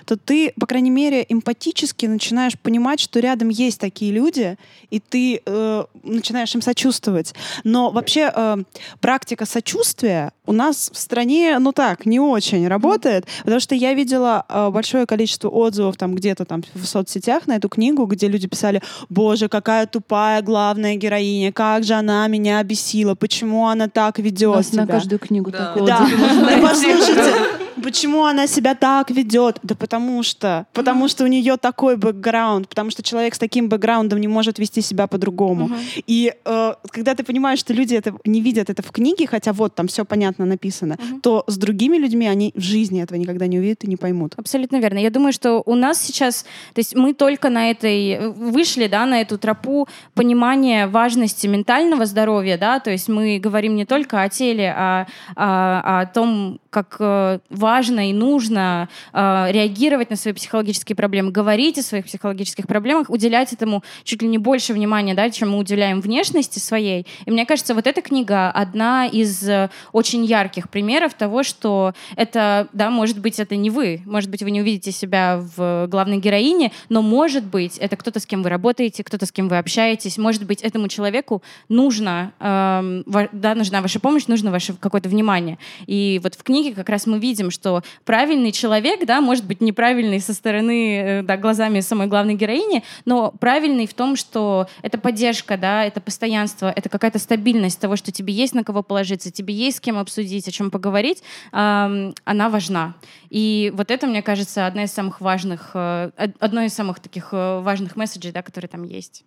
То 0.05 0.16
ты, 0.16 0.53
по 0.59 0.66
крайней 0.66 0.90
мере, 0.90 1.24
эмпатически 1.28 2.07
начинаешь 2.07 2.59
понимать, 2.59 3.01
что 3.01 3.20
рядом 3.20 3.48
есть 3.48 3.81
такие 3.81 4.12
люди, 4.12 4.57
и 4.90 5.01
ты 5.01 5.40
э, 5.44 5.85
начинаешь 6.03 6.55
им 6.55 6.62
сочувствовать. 6.62 7.35
Но 7.65 7.90
вообще 7.90 8.32
э, 8.35 8.57
практика 9.01 9.47
сочувствия 9.47 10.32
у 10.47 10.53
нас 10.53 10.90
в 10.93 10.98
стране, 10.98 11.59
ну 11.59 11.73
так, 11.73 12.07
не 12.07 12.20
очень 12.20 12.66
работает, 12.69 13.27
потому 13.43 13.61
что 13.61 13.74
я 13.74 13.94
видела 13.94 14.44
э, 14.48 14.70
большое 14.70 15.07
количество 15.07 15.48
отзывов 15.48 15.97
там 15.97 16.15
где-то 16.15 16.44
там 16.44 16.62
в 16.74 16.85
соцсетях 16.86 17.47
на 17.47 17.57
эту 17.57 17.69
книгу, 17.69 18.07
где 18.07 18.28
люди 18.28 18.47
писали, 18.47 18.81
боже, 19.09 19.48
какая 19.48 19.86
тупая 19.86 20.43
главная 20.43 20.94
героиня, 20.97 21.53
как 21.53 21.85
же 21.85 21.94
она 21.94 22.27
меня 22.28 22.59
обесила, 22.59 23.15
почему 23.15 23.66
она 23.66 23.89
так 23.89 24.19
ведет 24.19 24.66
себя. 24.66 24.82
на 24.82 24.86
каждую 24.86 25.19
книгу 25.19 25.51
Да. 25.51 25.59
такой 25.74 25.86
Да, 25.86 26.03
отзыв 26.05 26.43
найти. 26.43 26.62
послушайте, 26.62 27.35
почему 27.82 28.24
она 28.24 28.47
себя 28.47 28.74
так 28.74 29.11
ведет? 29.11 29.59
Да 29.62 29.74
потому 29.74 30.23
что, 30.23 30.66
потому 30.73 31.09
что 31.09 31.24
у 31.24 31.27
нее 31.27 31.57
такой 31.57 31.97
бэкграунд, 31.97 32.69
потому 32.69 32.90
что 32.90 33.03
человек 33.03 33.35
с 33.35 33.39
таким 33.39 33.69
бэкграундом 33.69 34.20
не 34.20 34.28
может 34.28 34.59
вести 34.59 34.81
себя 34.81 35.07
по-другому. 35.07 35.70
И 36.07 36.32
э, 36.44 36.74
когда 36.90 37.15
ты 37.15 37.24
понимаешь, 37.24 37.59
что 37.59 37.73
люди 37.73 37.94
это 37.94 38.15
не 38.24 38.40
видят 38.40 38.70
это 38.70 38.82
в 38.82 38.90
книге, 38.90 39.27
хотя 39.27 39.53
вот 39.53 39.74
там 39.74 39.86
все 39.89 40.05
понятно 40.05 40.47
написано, 40.47 40.98
то 41.23 41.44
с 41.47 41.57
другими 41.57 41.97
людьми 41.97 42.27
они 42.27 42.53
в 42.55 42.61
жизни 42.61 43.03
этого 43.03 43.19
никогда 43.19 43.47
не 43.47 43.59
увидят 43.59 43.85
и 43.85 43.89
не 43.89 43.97
поймут. 43.97 44.35
Абсолютно 44.36 44.77
верно. 44.77 44.98
Я 44.98 45.11
думаю, 45.11 45.32
что 45.32 45.62
у 45.66 45.74
нас 45.74 46.01
сейчас, 46.01 46.44
то 46.74 46.81
есть 46.81 46.94
мы 46.94 47.15
только 47.15 47.51
на 47.51 47.70
этой 47.70 48.31
вышли, 48.31 48.86
да, 48.86 49.07
на 49.07 49.20
эту 49.20 49.39
тропу 49.39 49.89
понимания 50.15 50.86
важности 50.86 51.47
ментального 51.47 52.07
здоровья, 52.07 52.59
да, 52.59 52.81
то 52.81 52.90
есть 52.90 53.09
мы 53.09 53.39
говорим 53.39 53.77
не 53.77 53.85
только 53.85 54.23
о 54.23 54.28
теле, 54.28 54.74
а, 54.77 55.07
а- 55.35 56.01
о 56.01 56.07
том, 56.07 56.61
как 56.70 56.97
э, 57.01 57.39
важно 57.66 58.10
и 58.10 58.12
нужно 58.12 58.88
э, 59.12 59.47
реагировать 59.51 60.09
на 60.10 60.16
свои 60.16 60.32
психологические 60.32 60.94
проблемы, 60.94 61.32
говорить 61.32 61.78
о 61.78 61.82
своих 61.82 62.05
психологических 62.05 62.68
проблемах, 62.68 63.10
уделять 63.10 63.52
этому 63.52 63.82
чуть 64.05 64.22
ли 64.22 64.28
не 64.28 64.38
больше 64.38 64.72
внимания, 64.72 65.14
да, 65.14 65.30
чем 65.30 65.51
мы 65.51 65.59
уделяем 65.59 66.01
внешности 66.01 66.60
своей. 66.60 67.09
И 67.26 67.30
мне 67.32 67.44
кажется, 67.44 67.74
вот 67.74 67.88
эта 67.88 68.02
книга 68.02 68.52
одна 68.52 69.06
из 69.06 69.48
э, 69.48 69.68
очень 69.90 70.24
ярких 70.24 70.68
примеров 70.68 71.14
того, 71.14 71.43
что 71.43 71.93
это, 72.14 72.68
да, 72.72 72.90
может 72.90 73.18
быть, 73.18 73.40
это 73.40 73.56
не 73.56 73.70
вы, 73.70 74.01
может 74.06 74.30
быть, 74.30 74.44
вы 74.44 74.52
не 74.52 74.60
увидите 74.60 74.93
себя 74.93 75.43
в 75.56 75.88
главной 75.88 76.18
героине, 76.18 76.70
но 76.88 77.02
может 77.02 77.44
быть, 77.44 77.78
это 77.78 77.97
кто-то, 77.97 78.20
с 78.20 78.26
кем 78.26 78.44
вы 78.44 78.48
работаете, 78.48 79.02
кто-то, 79.02 79.26
с 79.26 79.32
кем 79.32 79.48
вы 79.48 79.59
общаетесь, 79.59 80.18
может 80.18 80.44
быть, 80.47 80.62
этому 80.62 80.86
человеку 80.86 81.43
нужно, 81.68 82.32
ва- 82.38 83.28
да, 83.32 83.55
нужна 83.56 83.80
ваша 83.80 83.98
помощь, 83.98 84.28
нужно 84.28 84.52
ваше 84.52 84.74
какое-то 84.74 85.09
внимание. 85.09 85.59
И 85.88 86.20
вот 86.22 86.36
в 86.36 86.43
книге 86.44 86.74
как 86.74 86.88
раз 86.88 87.06
мы 87.06 87.18
видим, 87.18 87.51
что 87.56 87.82
правильный 88.04 88.52
человек, 88.52 89.04
да, 89.06 89.20
может 89.20 89.44
быть 89.44 89.60
неправильный 89.60 90.20
со 90.20 90.34
стороны, 90.34 90.98
э, 90.98 91.22
да, 91.22 91.36
глазами 91.36 91.80
самой 91.80 92.06
главной 92.06 92.34
героини, 92.34 92.84
но 93.04 93.32
правильный 93.32 93.86
в 93.86 93.94
том, 93.94 94.14
что 94.16 94.68
это 94.82 94.98
поддержка, 94.98 95.56
да, 95.56 95.84
это 95.84 96.00
постоянство, 96.00 96.70
это 96.70 96.88
какая-то 96.88 97.18
стабильность 97.18 97.80
того, 97.80 97.96
что 97.96 98.12
тебе 98.12 98.32
есть 98.34 98.54
на 98.54 98.62
кого 98.62 98.82
положиться, 98.82 99.32
тебе 99.32 99.54
есть 99.54 99.78
с 99.78 99.80
кем 99.80 99.98
обсудить, 99.98 100.46
о 100.46 100.52
чем 100.52 100.70
поговорить, 100.70 101.22
ам, 101.52 102.14
она 102.24 102.48
важна. 102.48 102.94
И 103.30 103.72
вот 103.74 103.90
это, 103.90 104.06
мне 104.06 104.22
кажется, 104.22 104.66
одна 104.66 104.84
из 104.84 104.92
самых 104.92 105.20
важных, 105.20 105.70
э, 105.74 106.10
од- 106.16 106.36
одно 106.38 106.62
из 106.62 106.74
самых 106.74 107.00
таких 107.00 107.30
э, 107.32 107.60
важных 107.60 107.96
месседжей, 107.96 108.32
да, 108.32 108.42
которые 108.42 108.68
там 108.68 108.84
есть. 108.84 109.24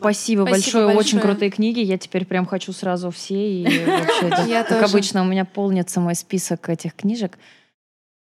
Спасибо, 0.00 0.42
Спасибо 0.42 0.50
большое, 0.50 0.86
очень 0.86 0.96
большое. 1.18 1.22
крутые 1.22 1.50
книги. 1.50 1.80
Я 1.80 1.98
теперь 1.98 2.24
прям 2.26 2.46
хочу 2.46 2.72
сразу 2.72 3.10
все. 3.10 3.62
И 3.62 3.64
вообще, 3.86 4.52
это, 4.52 4.74
как 4.74 4.90
обычно, 4.90 5.22
у 5.22 5.24
меня 5.26 5.44
полнится 5.44 6.00
мой 6.00 6.14
список 6.14 6.68
этих 6.68 6.94
книжек. 6.94 7.38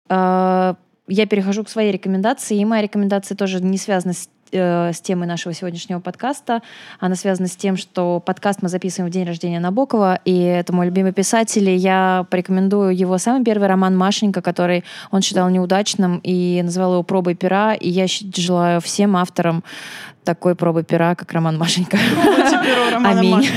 А, 0.09 0.75
Я 1.07 1.25
перехожу 1.25 1.63
к 1.63 1.69
своей 1.69 1.91
рекомендации, 1.91 2.57
и 2.57 2.65
моя 2.65 2.83
рекомендация 2.83 3.35
тоже 3.35 3.61
не 3.61 3.77
связана 3.77 4.13
с 4.13 4.29
э, 4.51 4.91
с 4.93 5.01
темой 5.01 5.27
нашего 5.27 5.53
сегодняшнего 5.53 5.99
подкаста. 5.99 6.61
Она 6.99 7.15
связана 7.15 7.47
с 7.47 7.55
тем, 7.55 7.77
что 7.77 8.19
подкаст 8.19 8.61
мы 8.61 8.69
записываем 8.69 9.09
в 9.09 9.13
день 9.13 9.25
рождения 9.25 9.59
Набокова, 9.59 10.19
и 10.25 10.39
это 10.41 10.73
мой 10.73 10.87
любимый 10.87 11.13
писатель, 11.13 11.69
и 11.69 11.75
я 11.75 12.25
порекомендую 12.29 12.95
его 12.95 13.17
самый 13.17 13.43
первый 13.43 13.67
роман 13.67 13.97
«Машенька», 13.97 14.41
который 14.41 14.83
он 15.11 15.21
считал 15.21 15.49
неудачным 15.49 16.19
и 16.23 16.61
называл 16.63 16.93
его 16.93 17.03
«Пробой 17.03 17.35
пера», 17.35 17.73
и 17.73 17.89
я 17.89 18.05
желаю 18.07 18.81
всем 18.81 19.15
авторам 19.17 19.63
такой 20.23 20.55
пробы 20.55 20.83
пера, 20.83 21.15
как 21.15 21.31
роман 21.31 21.57
«Машенька». 21.57 21.97
Аминь. 23.03 23.47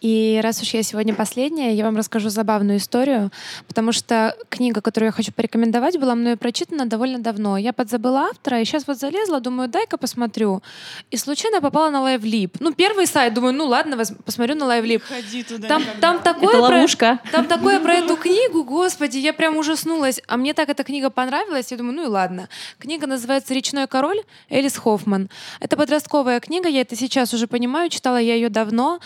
И 0.00 0.38
раз 0.42 0.60
уж 0.60 0.74
я 0.74 0.82
сегодня 0.82 1.14
последняя, 1.14 1.74
я 1.74 1.82
вам 1.84 1.96
расскажу 1.96 2.28
забавную 2.28 2.76
историю, 2.78 3.30
потому 3.66 3.92
что 3.92 4.36
книга, 4.50 4.82
которую 4.82 5.08
я 5.08 5.12
хочу 5.12 5.32
порекомендовать, 5.32 5.98
была 5.98 6.14
мною 6.14 6.36
прочитана 6.36 6.84
довольно 6.84 7.18
давно. 7.18 7.56
Я 7.56 7.72
подзабыла 7.72 8.24
автора, 8.30 8.60
и 8.60 8.64
сейчас 8.66 8.86
вот 8.86 8.98
залезла, 8.98 9.40
думаю, 9.40 9.70
дай-ка 9.70 9.96
посмотрю. 9.96 10.62
И 11.10 11.16
случайно 11.16 11.62
попала 11.62 11.88
на 11.88 12.14
LiveLib. 12.14 12.56
Ну, 12.60 12.74
первый 12.74 13.06
сайт, 13.06 13.32
думаю, 13.32 13.54
ну 13.54 13.64
ладно, 13.64 13.96
посмотрю 14.26 14.54
на 14.56 14.64
LiveLib. 14.64 15.00
Ходи 15.00 15.42
туда. 15.42 15.66
Там, 15.66 15.82
там 16.00 16.18
такое 16.22 16.50
Это 16.50 16.58
про- 16.58 16.76
ловушка. 16.76 17.18
Там 17.32 17.46
такое 17.46 17.80
про 17.80 17.94
эту 17.94 18.16
книгу, 18.18 18.64
господи, 18.64 19.16
я 19.16 19.32
прям 19.32 19.56
ужаснулась. 19.56 20.20
А 20.28 20.36
мне 20.36 20.52
так 20.52 20.68
эта 20.68 20.84
книга 20.84 21.08
понравилась, 21.08 21.70
я 21.70 21.78
думаю, 21.78 21.96
ну 21.96 22.04
и 22.04 22.08
ладно. 22.08 22.50
Книга 22.78 23.06
называется 23.06 23.54
«Речной 23.54 23.86
король» 23.86 24.20
Элис 24.50 24.76
Хоффман. 24.76 25.30
Это 25.58 25.78
подростковая 25.78 26.38
книга, 26.40 26.68
я 26.68 26.82
это 26.82 26.96
сейчас 26.96 27.32
уже 27.32 27.46
понимаю, 27.46 27.88
читала 27.88 28.18
я 28.18 28.34
ее 28.34 28.50
давно. 28.50 29.00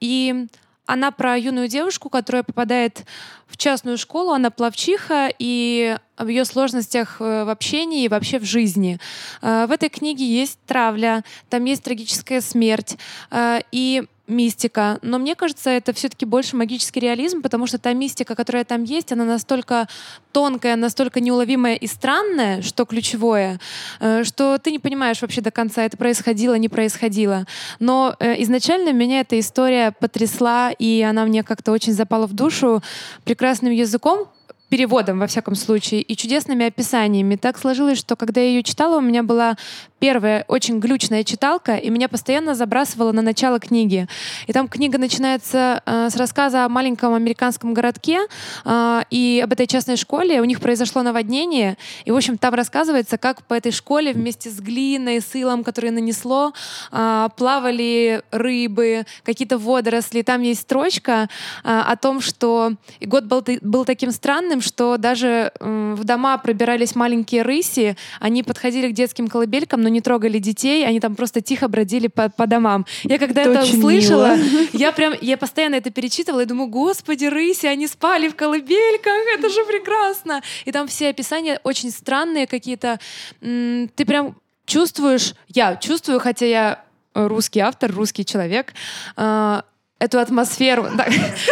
И 0.00 0.46
она 0.86 1.10
про 1.10 1.36
юную 1.36 1.68
девушку, 1.68 2.08
которая 2.08 2.42
попадает 2.42 3.04
в 3.46 3.56
частную 3.56 3.98
школу, 3.98 4.32
она 4.32 4.50
плавчиха, 4.50 5.28
и 5.38 5.96
об 6.16 6.28
ее 6.28 6.44
сложностях 6.44 7.20
э, 7.20 7.44
в 7.44 7.50
общении 7.50 8.04
и 8.04 8.08
вообще 8.08 8.38
в 8.38 8.44
жизни. 8.44 8.98
Э, 9.42 9.66
В 9.66 9.72
этой 9.72 9.88
книге 9.88 10.24
есть 10.24 10.58
травля, 10.66 11.24
там 11.50 11.64
есть 11.64 11.82
трагическая 11.82 12.40
смерть 12.40 12.96
э, 13.30 13.60
и 13.72 14.04
мистика. 14.26 14.98
Но 15.02 15.18
мне 15.18 15.34
кажется, 15.34 15.70
это 15.70 15.92
все-таки 15.92 16.24
больше 16.24 16.56
магический 16.56 17.00
реализм, 17.00 17.42
потому 17.42 17.66
что 17.66 17.78
та 17.78 17.92
мистика, 17.92 18.34
которая 18.34 18.64
там 18.64 18.84
есть, 18.84 19.12
она 19.12 19.24
настолько 19.24 19.88
тонкая, 20.32 20.76
настолько 20.76 21.20
неуловимая 21.20 21.74
и 21.76 21.86
странная, 21.86 22.62
что 22.62 22.84
ключевое, 22.84 23.60
э, 24.00 24.24
что 24.24 24.58
ты 24.58 24.70
не 24.70 24.78
понимаешь 24.78 25.22
вообще 25.22 25.40
до 25.40 25.50
конца, 25.50 25.84
это 25.84 25.96
происходило, 25.96 26.54
не 26.54 26.68
происходило. 26.68 27.46
Но 27.78 28.16
э, 28.18 28.42
изначально 28.42 28.92
меня 28.92 29.20
эта 29.20 29.38
история 29.38 29.92
потрясла, 29.92 30.70
и 30.70 31.02
она 31.02 31.24
мне 31.24 31.42
как-то 31.42 31.72
очень 31.72 31.92
запала 31.92 32.26
в 32.26 32.34
душу 32.34 32.82
прекрасным 33.24 33.72
языком, 33.72 34.28
переводом, 34.68 35.18
во 35.18 35.26
всяком 35.26 35.54
случае, 35.54 36.02
и 36.02 36.16
чудесными 36.16 36.66
описаниями. 36.66 37.36
Так 37.36 37.58
сложилось, 37.58 37.98
что 37.98 38.16
когда 38.16 38.40
я 38.40 38.48
ее 38.48 38.62
читала, 38.62 38.98
у 38.98 39.00
меня 39.00 39.22
была 39.22 39.56
первая 40.06 40.44
очень 40.46 40.78
глючная 40.78 41.24
читалка, 41.24 41.74
и 41.74 41.90
меня 41.90 42.08
постоянно 42.08 42.54
забрасывало 42.54 43.10
на 43.10 43.22
начало 43.22 43.58
книги. 43.58 44.06
И 44.46 44.52
там 44.52 44.68
книга 44.68 44.98
начинается 44.98 45.82
э, 45.84 46.10
с 46.10 46.14
рассказа 46.14 46.64
о 46.64 46.68
маленьком 46.68 47.12
американском 47.12 47.74
городке 47.74 48.20
э, 48.64 49.00
и 49.10 49.40
об 49.42 49.52
этой 49.52 49.66
частной 49.66 49.96
школе. 49.96 50.40
У 50.40 50.44
них 50.44 50.60
произошло 50.60 51.02
наводнение, 51.02 51.76
и, 52.04 52.12
в 52.12 52.16
общем, 52.16 52.38
там 52.38 52.54
рассказывается, 52.54 53.18
как 53.18 53.42
по 53.46 53.54
этой 53.54 53.72
школе 53.72 54.12
вместе 54.12 54.48
с 54.48 54.60
глиной, 54.60 55.20
с 55.20 55.34
илом, 55.34 55.64
которое 55.64 55.90
нанесло, 55.90 56.52
э, 56.92 57.28
плавали 57.36 58.22
рыбы, 58.30 59.06
какие-то 59.24 59.58
водоросли. 59.58 60.22
Там 60.22 60.42
есть 60.42 60.60
строчка 60.60 61.28
э, 61.64 61.82
о 61.84 61.96
том, 61.96 62.20
что 62.20 62.74
год 63.00 63.24
был, 63.24 63.44
был 63.60 63.84
таким 63.84 64.12
странным, 64.12 64.60
что 64.60 64.98
даже 64.98 65.50
э, 65.58 65.94
в 65.98 66.04
дома 66.04 66.38
пробирались 66.38 66.94
маленькие 66.94 67.42
рыси, 67.42 67.96
они 68.20 68.44
подходили 68.44 68.92
к 68.92 68.94
детским 68.94 69.26
колыбелькам, 69.26 69.82
но 69.82 69.95
не 69.96 70.02
трогали 70.02 70.38
детей, 70.38 70.86
они 70.86 71.00
там 71.00 71.16
просто 71.16 71.40
тихо 71.40 71.68
бродили 71.68 72.08
по, 72.08 72.28
по 72.28 72.46
домам. 72.46 72.84
Я 73.04 73.18
когда 73.18 73.40
это, 73.42 73.50
это 73.52 73.62
услышала, 73.62 74.36
мило. 74.36 74.68
я 74.74 74.92
прям, 74.92 75.14
я 75.20 75.36
постоянно 75.36 75.76
это 75.76 75.90
перечитывала 75.90 76.40
и 76.40 76.44
думаю, 76.44 76.68
господи, 76.68 77.24
рыси, 77.24 77.66
они 77.66 77.86
спали 77.86 78.28
в 78.28 78.36
колыбельках, 78.36 79.38
это 79.38 79.48
же 79.48 79.64
прекрасно. 79.64 80.42
И 80.66 80.72
там 80.72 80.86
все 80.86 81.08
описания 81.08 81.60
очень 81.64 81.90
странные 81.90 82.46
какие-то. 82.46 83.00
Ты 83.40 84.04
прям 84.06 84.36
чувствуешь, 84.66 85.34
я 85.48 85.76
чувствую, 85.76 86.20
хотя 86.20 86.46
я 86.46 86.84
русский 87.14 87.60
автор, 87.60 87.90
русский 87.92 88.24
человек, 88.24 88.74
а, 89.16 89.64
эту 89.98 90.18
атмосферу. 90.18 90.88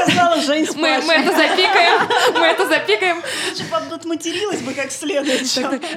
Сказала 0.06 0.40
Жень 0.40 0.66
мы, 0.76 1.00
мы 1.02 1.14
это 1.14 1.34
запикаем, 1.34 2.08
мы 2.34 2.46
это 2.46 2.68
запикаем. 2.68 3.22
Лучше 3.48 3.64
бы 3.64 3.76
тут 3.88 4.04
материлась 4.04 4.60
бы 4.60 4.74
как 4.74 4.92
следует. 4.92 5.42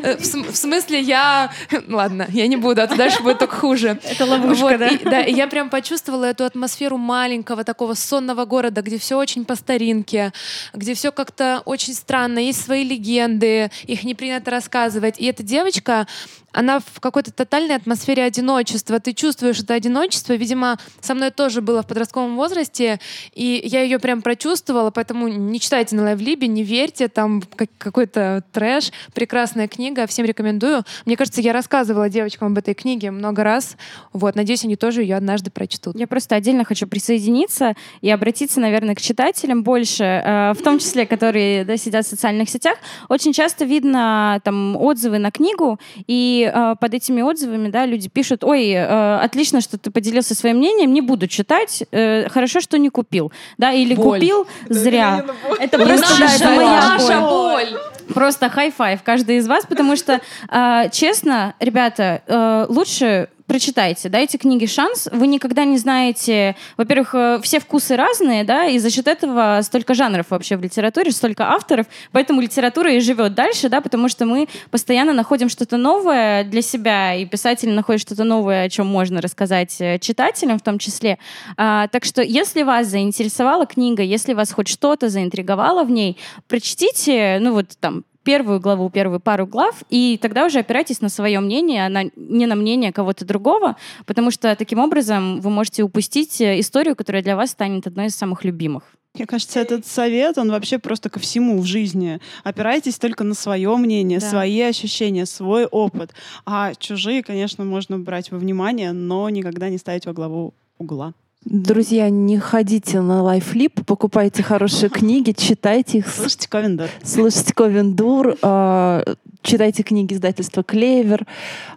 Э, 0.02 0.16
в, 0.16 0.52
в 0.52 0.56
смысле, 0.56 1.02
я... 1.02 1.52
Ладно, 1.90 2.26
я 2.30 2.48
не 2.48 2.56
буду, 2.56 2.82
а 2.82 2.88
то 2.88 2.96
дальше 2.96 3.22
будет 3.22 3.40
только 3.40 3.56
хуже. 3.56 4.00
Это 4.02 4.26
ловушка, 4.26 4.62
вот, 4.62 4.80
да? 4.80 4.88
И, 4.88 4.98
да, 5.04 5.22
и 5.22 5.34
я 5.34 5.48
прям 5.48 5.70
почувствовала 5.70 6.24
эту 6.24 6.46
атмосферу 6.46 6.98
маленького 6.98 7.66
такого 7.66 7.96
сонного 7.96 8.46
города, 8.46 8.82
где 8.82 8.98
все 8.98 9.18
очень 9.18 9.44
по 9.44 9.56
старинке, 9.56 10.32
где 10.74 10.94
все 10.94 11.12
как-то 11.12 11.62
очень 11.66 11.94
странно, 11.94 12.40
есть 12.40 12.64
свои 12.64 12.86
легенды, 12.86 13.72
их 13.84 14.04
не 14.06 14.16
принято 14.16 14.52
рассказывать. 14.52 15.20
И 15.20 15.26
эта 15.26 15.44
девочка, 15.44 16.08
она 16.54 16.80
в 16.80 17.00
какой-то 17.02 17.32
тотальной 17.32 17.76
атмосфере 17.76 18.24
одиночества. 18.24 19.00
Ты 19.00 19.14
чувствуешь 19.14 19.60
это 19.60 19.74
одиночество. 19.74 20.34
Видимо, 20.34 20.80
со 21.02 21.14
мной 21.14 21.32
тоже 21.32 21.62
было 21.62 21.84
в 21.84 21.88
подростковом 21.88 22.37
возрасте, 22.38 23.00
и 23.34 23.62
я 23.64 23.82
ее 23.82 24.00
прям 24.00 24.22
прочувствовала, 24.22 24.92
поэтому 24.92 25.28
не 25.28 25.60
читайте 25.60 25.96
на 25.96 26.04
Лайвлибе, 26.04 26.48
не 26.48 26.64
верьте, 26.64 27.08
там 27.08 27.42
какой-то 27.78 28.44
трэш. 28.52 28.92
Прекрасная 29.14 29.68
книга, 29.68 30.08
всем 30.08 30.26
рекомендую. 30.26 30.84
Мне 31.06 31.18
кажется, 31.18 31.42
я 31.42 31.54
рассказывала 31.54 32.10
девочкам 32.10 32.50
об 32.50 32.58
этой 32.58 32.74
книге 32.74 33.12
много 33.12 33.44
раз. 33.44 33.78
Вот, 34.14 34.36
надеюсь, 34.36 34.64
они 34.64 34.76
тоже 34.76 35.02
ее 35.02 35.16
однажды 35.16 35.52
прочтут. 35.52 35.98
Я 35.98 36.08
просто 36.08 36.36
отдельно 36.36 36.64
хочу 36.64 36.88
присоединиться 36.88 37.74
и 38.02 38.10
обратиться, 38.10 38.60
наверное, 38.60 38.96
к 38.96 39.02
читателям 39.02 39.64
больше, 39.64 40.04
э, 40.04 40.54
в 40.54 40.62
том 40.62 40.80
числе, 40.80 41.06
которые 41.06 41.66
да, 41.66 41.78
сидят 41.78 42.06
в 42.06 42.10
социальных 42.10 42.50
сетях. 42.50 42.78
Очень 43.10 43.34
часто 43.34 43.66
видно 43.66 44.40
там 44.44 44.76
отзывы 44.78 45.18
на 45.18 45.32
книгу, 45.32 45.80
и 46.08 46.52
э, 46.54 46.76
под 46.80 46.94
этими 46.94 47.22
отзывами, 47.22 47.70
да, 47.70 47.86
люди 47.86 48.10
пишут, 48.10 48.44
ой, 48.44 48.70
э, 48.70 49.18
отлично, 49.18 49.62
что 49.62 49.78
ты 49.78 49.92
поделился 49.92 50.36
своим 50.36 50.58
мнением, 50.58 50.94
не 50.94 51.02
буду 51.02 51.28
читать, 51.28 51.84
хорошо, 52.30 52.60
что 52.60 52.78
не 52.78 52.90
купил, 52.90 53.32
да, 53.58 53.72
или 53.72 53.96
боль. 53.96 54.20
купил 54.20 54.48
зря. 54.70 55.26
Это 55.60 55.78
просто 55.78 56.20
наша, 56.20 56.50
моя 56.50 57.22
боль. 57.22 57.80
Просто 58.14 58.50
high 58.50 58.76
five 58.76 59.02
каждый 59.04 59.38
из 59.38 59.48
вас, 59.48 59.66
потому 59.66 59.96
что, 59.96 60.22
э, 60.50 60.90
честно, 60.92 61.56
ребята, 61.60 62.22
э, 62.26 62.66
лучше 62.70 63.28
прочитайте, 63.48 64.10
дайте 64.10 64.38
книге 64.38 64.68
шанс. 64.68 65.08
Вы 65.12 65.28
никогда 65.28 65.64
не 65.64 65.78
знаете, 65.78 66.56
во-первых, 66.76 67.16
э, 67.16 67.40
все 67.42 67.60
вкусы 67.60 67.96
разные, 67.96 68.44
да, 68.44 68.66
и 68.66 68.78
за 68.78 68.92
счет 68.92 69.08
этого 69.08 69.60
столько 69.64 69.94
жанров 69.94 70.28
вообще 70.30 70.58
в 70.58 70.62
литературе, 70.62 71.12
столько 71.12 71.50
авторов, 71.50 71.88
поэтому 72.12 72.42
литература 72.42 72.94
и 72.94 73.00
живет 73.00 73.34
дальше, 73.34 73.70
да, 73.70 73.82
потому 73.82 74.10
что 74.10 74.26
мы 74.26 74.48
постоянно 74.70 75.14
находим 75.14 75.50
что-то 75.50 75.78
новое 75.78 76.44
для 76.44 76.62
себя, 76.62 77.16
и 77.16 77.26
писатель 77.26 77.70
находит 77.72 78.02
что-то 78.02 78.26
новое, 78.26 78.66
о 78.66 78.70
чем 78.70 78.86
можно 78.88 79.22
рассказать 79.22 79.76
э, 79.80 79.98
читателям 80.00 80.60
в 80.60 80.62
том 80.62 80.78
числе. 80.78 81.18
А, 81.56 81.88
так 81.88 82.04
что, 82.04 82.22
если 82.22 82.64
вас 82.64 82.88
заинтересовала 82.88 83.66
книга, 83.66 84.04
если 84.04 84.34
вас 84.34 84.52
хоть 84.52 84.68
что-то 84.68 85.10
заинтриговало 85.10 85.84
в 85.84 85.92
ней, 85.92 86.18
прочтите, 86.48 87.40
ну 87.40 87.54
вот 87.54 87.78
там 87.80 88.04
первую 88.28 88.60
главу, 88.60 88.90
первую 88.90 89.22
пару 89.22 89.48
глав, 89.48 89.84
и 89.90 90.20
тогда 90.22 90.46
уже 90.46 90.60
опирайтесь 90.60 91.00
на 91.00 91.08
свое 91.08 91.40
мнение, 91.40 91.86
а 91.86 91.90
на, 91.90 92.04
не 92.18 92.46
на 92.46 92.56
мнение 92.56 92.92
кого-то 92.92 93.24
другого, 93.24 93.78
потому 94.06 94.32
что 94.32 94.54
таким 94.58 94.80
образом 94.80 95.40
вы 95.40 95.50
можете 95.50 95.82
упустить 95.84 96.42
э, 96.42 96.60
историю, 96.60 96.98
которая 96.98 97.24
для 97.24 97.38
вас 97.38 97.52
станет 97.52 97.88
одной 97.88 98.08
из 98.08 98.18
самых 98.18 98.44
любимых. 98.44 98.84
Мне 99.14 99.26
кажется, 99.26 99.62
этот 99.62 99.86
совет, 99.86 100.38
он 100.38 100.52
вообще 100.52 100.78
просто 100.78 101.10
ко 101.10 101.20
всему 101.20 101.62
в 101.62 101.66
жизни. 101.66 102.20
Опирайтесь 102.44 103.00
только 103.00 103.24
на 103.24 103.34
свое 103.34 103.74
мнение, 103.78 104.20
да. 104.20 104.30
свои 104.30 104.60
ощущения, 104.60 105.26
свой 105.26 105.66
опыт. 105.66 106.14
А 106.46 106.76
чужие, 106.76 107.24
конечно, 107.24 107.64
можно 107.64 107.98
брать 107.98 108.30
во 108.32 108.38
внимание, 108.38 108.92
но 108.92 109.30
никогда 109.30 109.70
не 109.70 109.78
ставить 109.78 110.06
во 110.06 110.12
главу 110.12 110.54
угла. 110.78 111.14
Друзья, 111.46 112.10
не 112.10 112.40
ходите 112.40 113.00
на 113.00 113.22
лайфлип, 113.22 113.86
покупайте 113.86 114.44
хорошие 114.44 114.90
книги, 114.90 115.32
читайте 115.32 116.00
их. 116.00 116.10
Слушайте 116.10 116.50
Ковендур. 116.50 116.90
Слушайте 117.04 117.54
Ковендур, 117.54 118.38
а, 118.42 119.04
читайте 119.44 119.84
книги 119.84 120.14
издательства 120.14 120.64
«Клевер», 120.64 121.26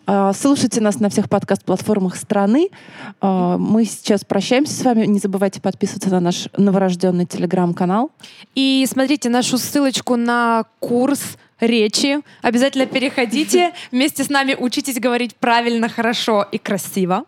а, 0.07 0.33
слушайте 0.33 0.81
нас 0.81 0.99
на 0.99 1.09
всех 1.09 1.29
подкаст-платформах 1.29 2.17
страны. 2.17 2.71
А, 3.21 3.59
мы 3.59 3.85
сейчас 3.85 4.25
прощаемся 4.25 4.75
с 4.75 4.83
вами. 4.83 5.07
Не 5.07 5.21
забывайте 5.21 5.61
подписываться 5.61 6.11
на 6.11 6.19
наш 6.19 6.49
новорожденный 6.57 7.27
телеграм-канал. 7.27 8.11
И 8.57 8.85
смотрите 8.91 9.29
нашу 9.29 9.57
ссылочку 9.57 10.17
на 10.17 10.65
курс 10.81 11.37
речи. 11.61 12.21
Обязательно 12.43 12.87
переходите. 12.87 13.73
Вместе 13.93 14.25
с 14.25 14.31
нами 14.31 14.57
учитесь 14.59 14.99
говорить 14.99 15.37
правильно, 15.37 15.89
хорошо 15.89 16.45
и 16.51 16.59
красиво. 16.59 17.25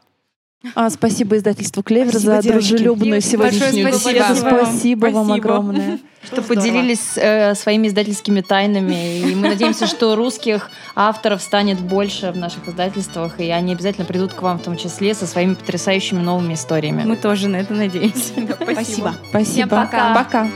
А, 0.75 0.91
спасибо 0.91 1.37
издательству 1.37 1.83
Клевер 1.83 2.11
спасибо, 2.11 2.37
за 2.37 2.43
девочки. 2.43 2.69
дружелюбную 2.69 3.21
сегодняшнюю 3.21 3.89
спасибо. 3.89 4.13
беседу. 4.13 4.37
Спасибо, 4.37 4.65
спасибо 4.65 5.07
вам 5.07 5.33
огромное. 5.33 5.99
Что 6.25 6.41
поделились 6.41 7.17
э, 7.17 7.55
своими 7.57 7.89
издательскими 7.89 8.43
тайнами. 8.43 9.19
И 9.19 9.35
мы 9.35 9.49
надеемся, 9.49 9.89
что 9.89 10.15
русских 10.15 10.71
авторов 10.95 11.43
станет 11.43 11.81
больше 11.81 12.31
в 12.31 12.37
наших 12.37 12.69
издательствах, 12.69 13.41
и 13.41 13.51
они 13.51 13.73
обязательно 13.73 14.07
придут 14.07 14.33
к 14.33 14.43
вам 14.43 14.59
в 14.59 14.63
том 14.63 14.77
числе 14.77 15.15
со 15.15 15.27
своими 15.27 15.55
потрясающими 15.55 16.21
новыми 16.21 16.55
историями. 16.55 17.03
Мы 17.05 17.17
тоже 17.17 17.49
на 17.49 17.57
это 17.57 17.75
надеемся. 17.75 18.35
Спасибо. 18.63 19.15
Спасибо. 19.31 19.69
Пока. 19.69 20.15
Пока. 20.15 20.49